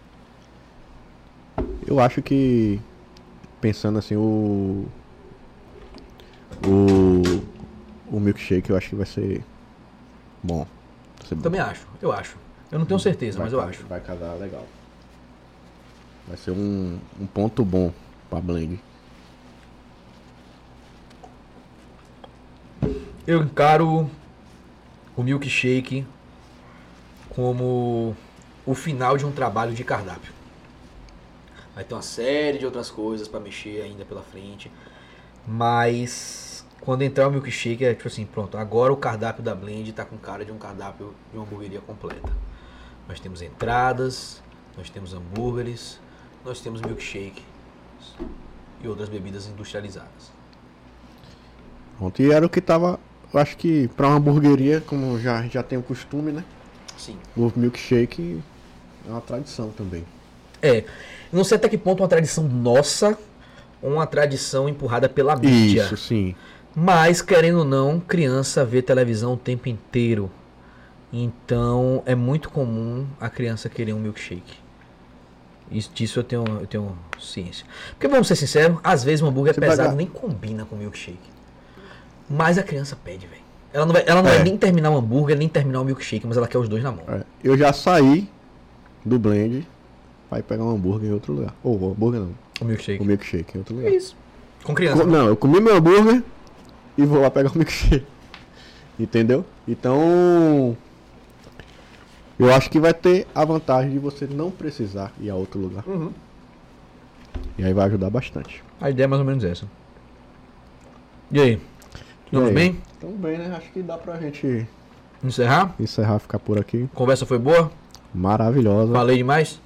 Eu 1.86 2.00
acho 2.00 2.22
que. 2.22 2.80
Pensando 3.62 4.00
assim, 4.00 4.16
o. 4.16 4.86
O. 6.66 7.50
O 8.12 8.20
milkshake 8.20 8.70
eu 8.70 8.78
acho 8.78 8.90
que 8.90 8.96
vai 8.96 9.06
ser. 9.06 9.44
Bom. 10.42 10.66
Vai 11.20 11.28
ser 11.28 11.36
bom. 11.36 11.42
Também 11.42 11.62
acho, 11.62 11.86
eu 12.02 12.12
acho. 12.12 12.38
Eu 12.72 12.80
não 12.80 12.86
tenho 12.86 13.00
certeza, 13.00 13.38
Vai 13.38 13.46
mas 13.46 13.54
eu 13.54 13.62
acho. 13.62 13.86
Vai 13.86 14.00
casar 14.00 14.34
legal. 14.36 14.66
Vai 16.28 16.38
ser 16.38 16.52
um, 16.52 17.00
um 17.20 17.26
ponto 17.26 17.66
bom 17.66 17.92
pra 18.30 18.40
blend. 18.40 18.80
Eu 23.26 23.44
encaro 23.44 24.10
o 25.16 25.24
milkshake 25.24 26.06
como 27.30 28.16
o 28.66 28.74
final 28.74 29.18
de 29.18 29.26
um 29.26 29.32
trabalho 29.32 29.74
de 29.74 29.84
cardápio. 29.84 30.39
Vai 31.80 31.86
ter 31.86 31.96
uma 31.96 32.02
série 32.02 32.58
de 32.58 32.66
outras 32.66 32.92
coisas 32.92 33.26
pra 33.26 33.40
mexer 33.40 33.82
ainda 33.82 34.04
pela 34.04 34.22
frente. 34.22 34.70
Mas 35.48 36.66
quando 36.82 37.04
entrar 37.04 37.30
o 37.30 37.32
milkshake 37.32 37.86
é 37.86 37.94
tipo 37.94 38.10
assim, 38.10 38.26
pronto, 38.26 38.58
agora 38.58 38.92
o 38.92 38.98
cardápio 38.98 39.42
da 39.42 39.56
Blend 39.56 39.94
tá 39.94 40.04
com 40.04 40.18
cara 40.18 40.44
de 40.44 40.52
um 40.52 40.58
cardápio 40.58 41.16
de 41.32 41.38
uma 41.38 41.46
hamburgueria 41.46 41.80
completa. 41.80 42.34
Nós 43.08 43.22
temos 43.22 43.42
entradas, 43.42 44.44
nós 44.76 44.90
temos 44.90 45.14
hambúrgueres, 45.14 46.02
nós 46.44 46.60
temos 46.60 46.82
milkshake 46.82 47.42
e 48.84 48.88
outras 48.90 49.08
bebidas 49.08 49.48
industrializadas. 49.48 50.34
Pronto, 51.98 52.22
e 52.22 52.30
era 52.30 52.46
o 52.46 52.50
que 52.50 52.60
tava, 52.60 53.00
eu 53.34 53.40
acho 53.40 53.56
que 53.56 53.88
pra 53.96 54.10
uma 54.10 54.18
hamburgueria, 54.18 54.82
como 54.82 55.18
já, 55.18 55.48
já 55.48 55.64
tem 55.64 55.80
o 55.80 55.84
costume, 55.84 56.34
né? 56.34 56.44
Sim. 56.98 57.18
O 57.38 57.50
milkshake 57.56 58.44
é 59.08 59.12
uma 59.12 59.22
tradição 59.22 59.70
também. 59.70 60.04
É. 60.62 60.84
Não 61.32 61.44
sei 61.44 61.58
até 61.58 61.70
que 61.70 61.78
ponto 61.78 62.02
uma 62.02 62.10
tradição 62.10 62.44
nossa 62.44 63.18
ou 63.82 63.94
uma 63.94 64.06
tradição 64.08 64.68
empurrada 64.68 65.08
pela 65.08 65.36
mídia. 65.36 65.84
Isso, 65.84 65.98
sim. 65.98 66.36
Mas, 66.76 67.22
querendo 67.22 67.60
ou 67.60 67.66
não, 67.66 68.00
criança 68.00 68.64
vê 68.66 68.82
televisão 68.82 69.34
o 69.34 69.38
tempo 69.38 69.70
inteiro. 69.70 70.30
Então 71.12 72.04
é 72.06 72.14
muito 72.16 72.50
comum 72.50 73.06
a 73.20 73.30
criança 73.30 73.68
querer 73.70 73.94
um 73.94 74.00
milkshake. 74.00 74.58
Isso, 75.72 75.92
disso 75.94 76.20
eu 76.20 76.24
tenho, 76.24 76.44
eu 76.62 76.68
tenho 76.68 76.98
ciência. 77.20 77.66
Porque 77.92 78.08
vamos 78.08 78.28
ser 78.28 78.36
sinceros, 78.36 78.78
às 78.84 79.04
vezes 79.04 79.22
um 79.22 79.28
hambúrguer 79.28 79.54
Você 79.54 79.62
pesado 79.62 79.84
pagar- 79.84 79.96
nem 79.96 80.08
combina 80.08 80.66
com 80.66 80.76
milkshake. 80.76 81.18
Mas 82.30 82.58
a 82.58 82.64
criança 82.64 82.96
pede, 83.04 83.26
velho. 83.28 83.42
Ela 83.72 83.86
não, 83.86 83.94
vai, 83.94 84.04
ela 84.06 84.22
não 84.24 84.30
É. 84.30 84.36
vai 84.36 84.44
nem 84.44 84.58
terminar 84.58 84.90
o 84.92 84.98
hambúrguer, 84.98 85.38
nem 85.38 85.48
terminar 85.48 85.82
o 85.82 85.86
milkshake, 85.86 86.26
mas 86.26 86.38
ela 86.38 86.48
quer 86.48 86.58
os 86.58 86.68
dois 86.68 86.84
na 86.84 86.92
mão. 86.92 87.04
É, 87.08 87.24
Eu 87.44 87.56
já 87.58 87.72
saí 87.72 88.28
do 89.06 89.20
blend 89.20 89.68
ir 90.38 90.44
pegar 90.44 90.64
um 90.64 90.70
hambúrguer 90.76 91.10
em 91.10 91.14
outro 91.14 91.34
lugar. 91.34 91.56
Ou 91.64 91.76
hambúrguer 91.92 92.20
não, 92.22 92.30
O 92.62 92.66
milkshake. 92.66 93.02
o 93.02 93.06
milkshake 93.06 93.56
em 93.56 93.60
outro 93.60 93.74
É 93.76 93.78
lugar. 93.78 93.92
isso. 93.94 94.16
Com 94.64 94.76
criança. 94.76 95.04
Co- 95.04 95.10
Não, 95.10 95.26
eu 95.28 95.36
comi 95.36 95.60
meu 95.60 95.76
hambúrguer 95.78 96.22
e 96.98 97.06
vou 97.06 97.22
lá 97.22 97.32
pegar 97.32 97.50
o 97.52 97.54
milkshake. 97.58 98.06
Entendeu? 99.00 99.44
Então. 99.68 100.78
Eu 102.38 102.54
acho 102.54 102.70
que 102.70 102.80
vai 102.80 102.94
ter 102.94 103.28
a 103.34 103.44
vantagem 103.44 103.92
de 103.92 104.00
você 104.00 104.26
não 104.26 104.50
precisar 104.52 105.12
ir 105.20 105.30
a 105.30 105.36
outro 105.36 105.60
lugar. 105.60 105.84
Uhum. 105.88 106.12
E 107.58 107.64
aí 107.64 107.74
vai 107.74 107.86
ajudar 107.88 108.10
bastante. 108.10 108.64
A 108.80 108.90
ideia 108.90 109.06
é 109.06 109.08
mais 109.08 109.20
ou 109.20 109.26
menos 109.26 109.44
essa. 109.44 109.66
E 111.32 111.40
aí? 111.40 111.62
Estamos 112.26 112.52
bem? 112.54 112.78
Então 112.98 113.12
bem, 113.12 113.38
né? 113.38 113.54
Acho 113.58 113.70
que 113.72 113.82
dá 113.82 113.98
pra 113.98 114.18
gente 114.18 114.66
Encerrar? 115.24 115.76
encerrar, 115.80 116.20
ficar 116.20 116.40
por 116.40 116.58
aqui. 116.58 116.88
Conversa 116.94 117.26
foi 117.26 117.38
boa? 117.38 117.70
Maravilhosa. 118.14 118.94
Falei 118.94 119.18
demais? 119.18 119.60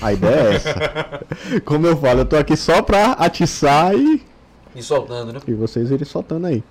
A 0.00 0.12
ideia 0.12 0.34
é 0.34 0.54
essa. 0.54 0.74
Como 1.64 1.86
eu 1.86 1.96
falo, 1.96 2.20
eu 2.20 2.24
tô 2.26 2.36
aqui 2.36 2.56
só 2.56 2.82
pra 2.82 3.12
atiçar 3.12 3.94
e, 3.94 4.22
E 4.74 4.82
soltando, 4.82 5.32
né? 5.32 5.40
e 5.46 5.52
vocês 5.54 5.90
irem 5.90 6.04
soltando 6.04 6.46
aí. 6.46 6.62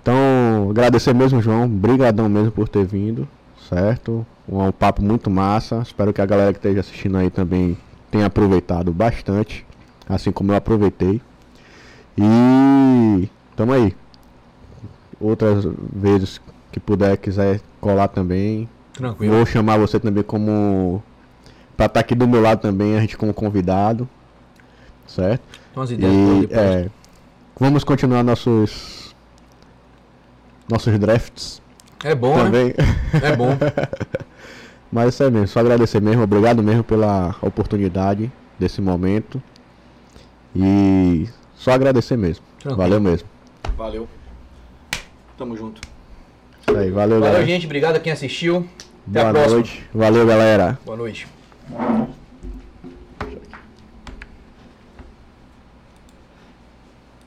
Então, 0.00 0.68
agradecer 0.70 1.14
mesmo, 1.14 1.40
João. 1.40 1.68
Brigadão 1.68 2.28
mesmo 2.28 2.50
por 2.50 2.68
ter 2.68 2.84
vindo, 2.84 3.28
certo? 3.68 4.26
Um, 4.48 4.62
um 4.66 4.72
papo 4.72 5.02
muito 5.02 5.30
massa. 5.30 5.80
Espero 5.82 6.12
que 6.12 6.20
a 6.20 6.26
galera 6.26 6.52
que 6.52 6.58
esteja 6.58 6.80
assistindo 6.80 7.16
aí 7.18 7.30
também 7.30 7.76
tenha 8.10 8.26
aproveitado 8.26 8.92
bastante, 8.92 9.64
assim 10.08 10.32
como 10.32 10.52
eu 10.52 10.56
aproveitei. 10.56 11.20
E 12.18 13.28
tamo 13.56 13.72
aí. 13.72 13.94
Outras 15.20 15.64
vezes 15.94 16.40
que 16.72 16.80
puder, 16.80 17.16
quiser 17.16 17.60
colar 17.80 18.08
também, 18.08 18.68
Tranquilo. 18.92 19.34
Vou 19.36 19.46
chamar 19.46 19.78
você 19.78 19.98
também 19.98 20.22
como. 20.22 21.02
Pra 21.82 21.86
estar 21.88 21.98
aqui 22.00 22.14
do 22.14 22.28
meu 22.28 22.40
lado 22.40 22.60
também, 22.60 22.96
a 22.96 23.00
gente 23.00 23.16
como 23.16 23.34
convidado. 23.34 24.08
Certo? 25.04 25.42
Então 25.72 25.82
as 25.82 25.90
ideias 25.90 26.14
E 26.14 26.40
depois. 26.46 26.60
é, 26.60 26.88
vamos 27.58 27.82
continuar 27.82 28.22
nossos. 28.22 29.12
Nossos 30.70 30.96
drafts 30.96 31.60
É 32.04 32.14
bom, 32.14 32.36
né? 32.36 32.44
também. 32.44 32.74
É 33.20 33.34
bom. 33.34 33.58
Mas 34.92 35.08
isso 35.14 35.24
aí 35.24 35.30
mesmo, 35.32 35.48
só 35.48 35.58
agradecer 35.58 36.00
mesmo, 36.00 36.22
obrigado 36.22 36.62
mesmo 36.62 36.84
pela 36.84 37.34
oportunidade 37.42 38.30
desse 38.60 38.80
momento. 38.80 39.42
E 40.54 41.28
só 41.56 41.72
agradecer 41.72 42.16
mesmo. 42.16 42.44
Tranquilo. 42.60 42.76
Valeu 42.76 43.00
mesmo. 43.00 43.28
Valeu. 43.76 44.08
Tamo 45.36 45.56
junto. 45.56 45.80
Isso 46.60 46.78
aí, 46.78 46.90
valeu, 46.92 47.18
Valeu, 47.18 47.20
galera. 47.22 47.44
gente. 47.44 47.66
Obrigado 47.66 47.96
a 47.96 48.00
quem 48.00 48.12
assistiu. 48.12 48.68
Até 49.10 49.18
Boa 49.18 49.28
a 49.30 49.32
próxima. 49.32 49.54
noite. 49.54 49.84
Valeu, 49.92 50.24
galera. 50.24 50.78
Boa 50.84 50.96
noite. 50.96 51.26
Thank 51.70 52.08
you. 52.08 52.21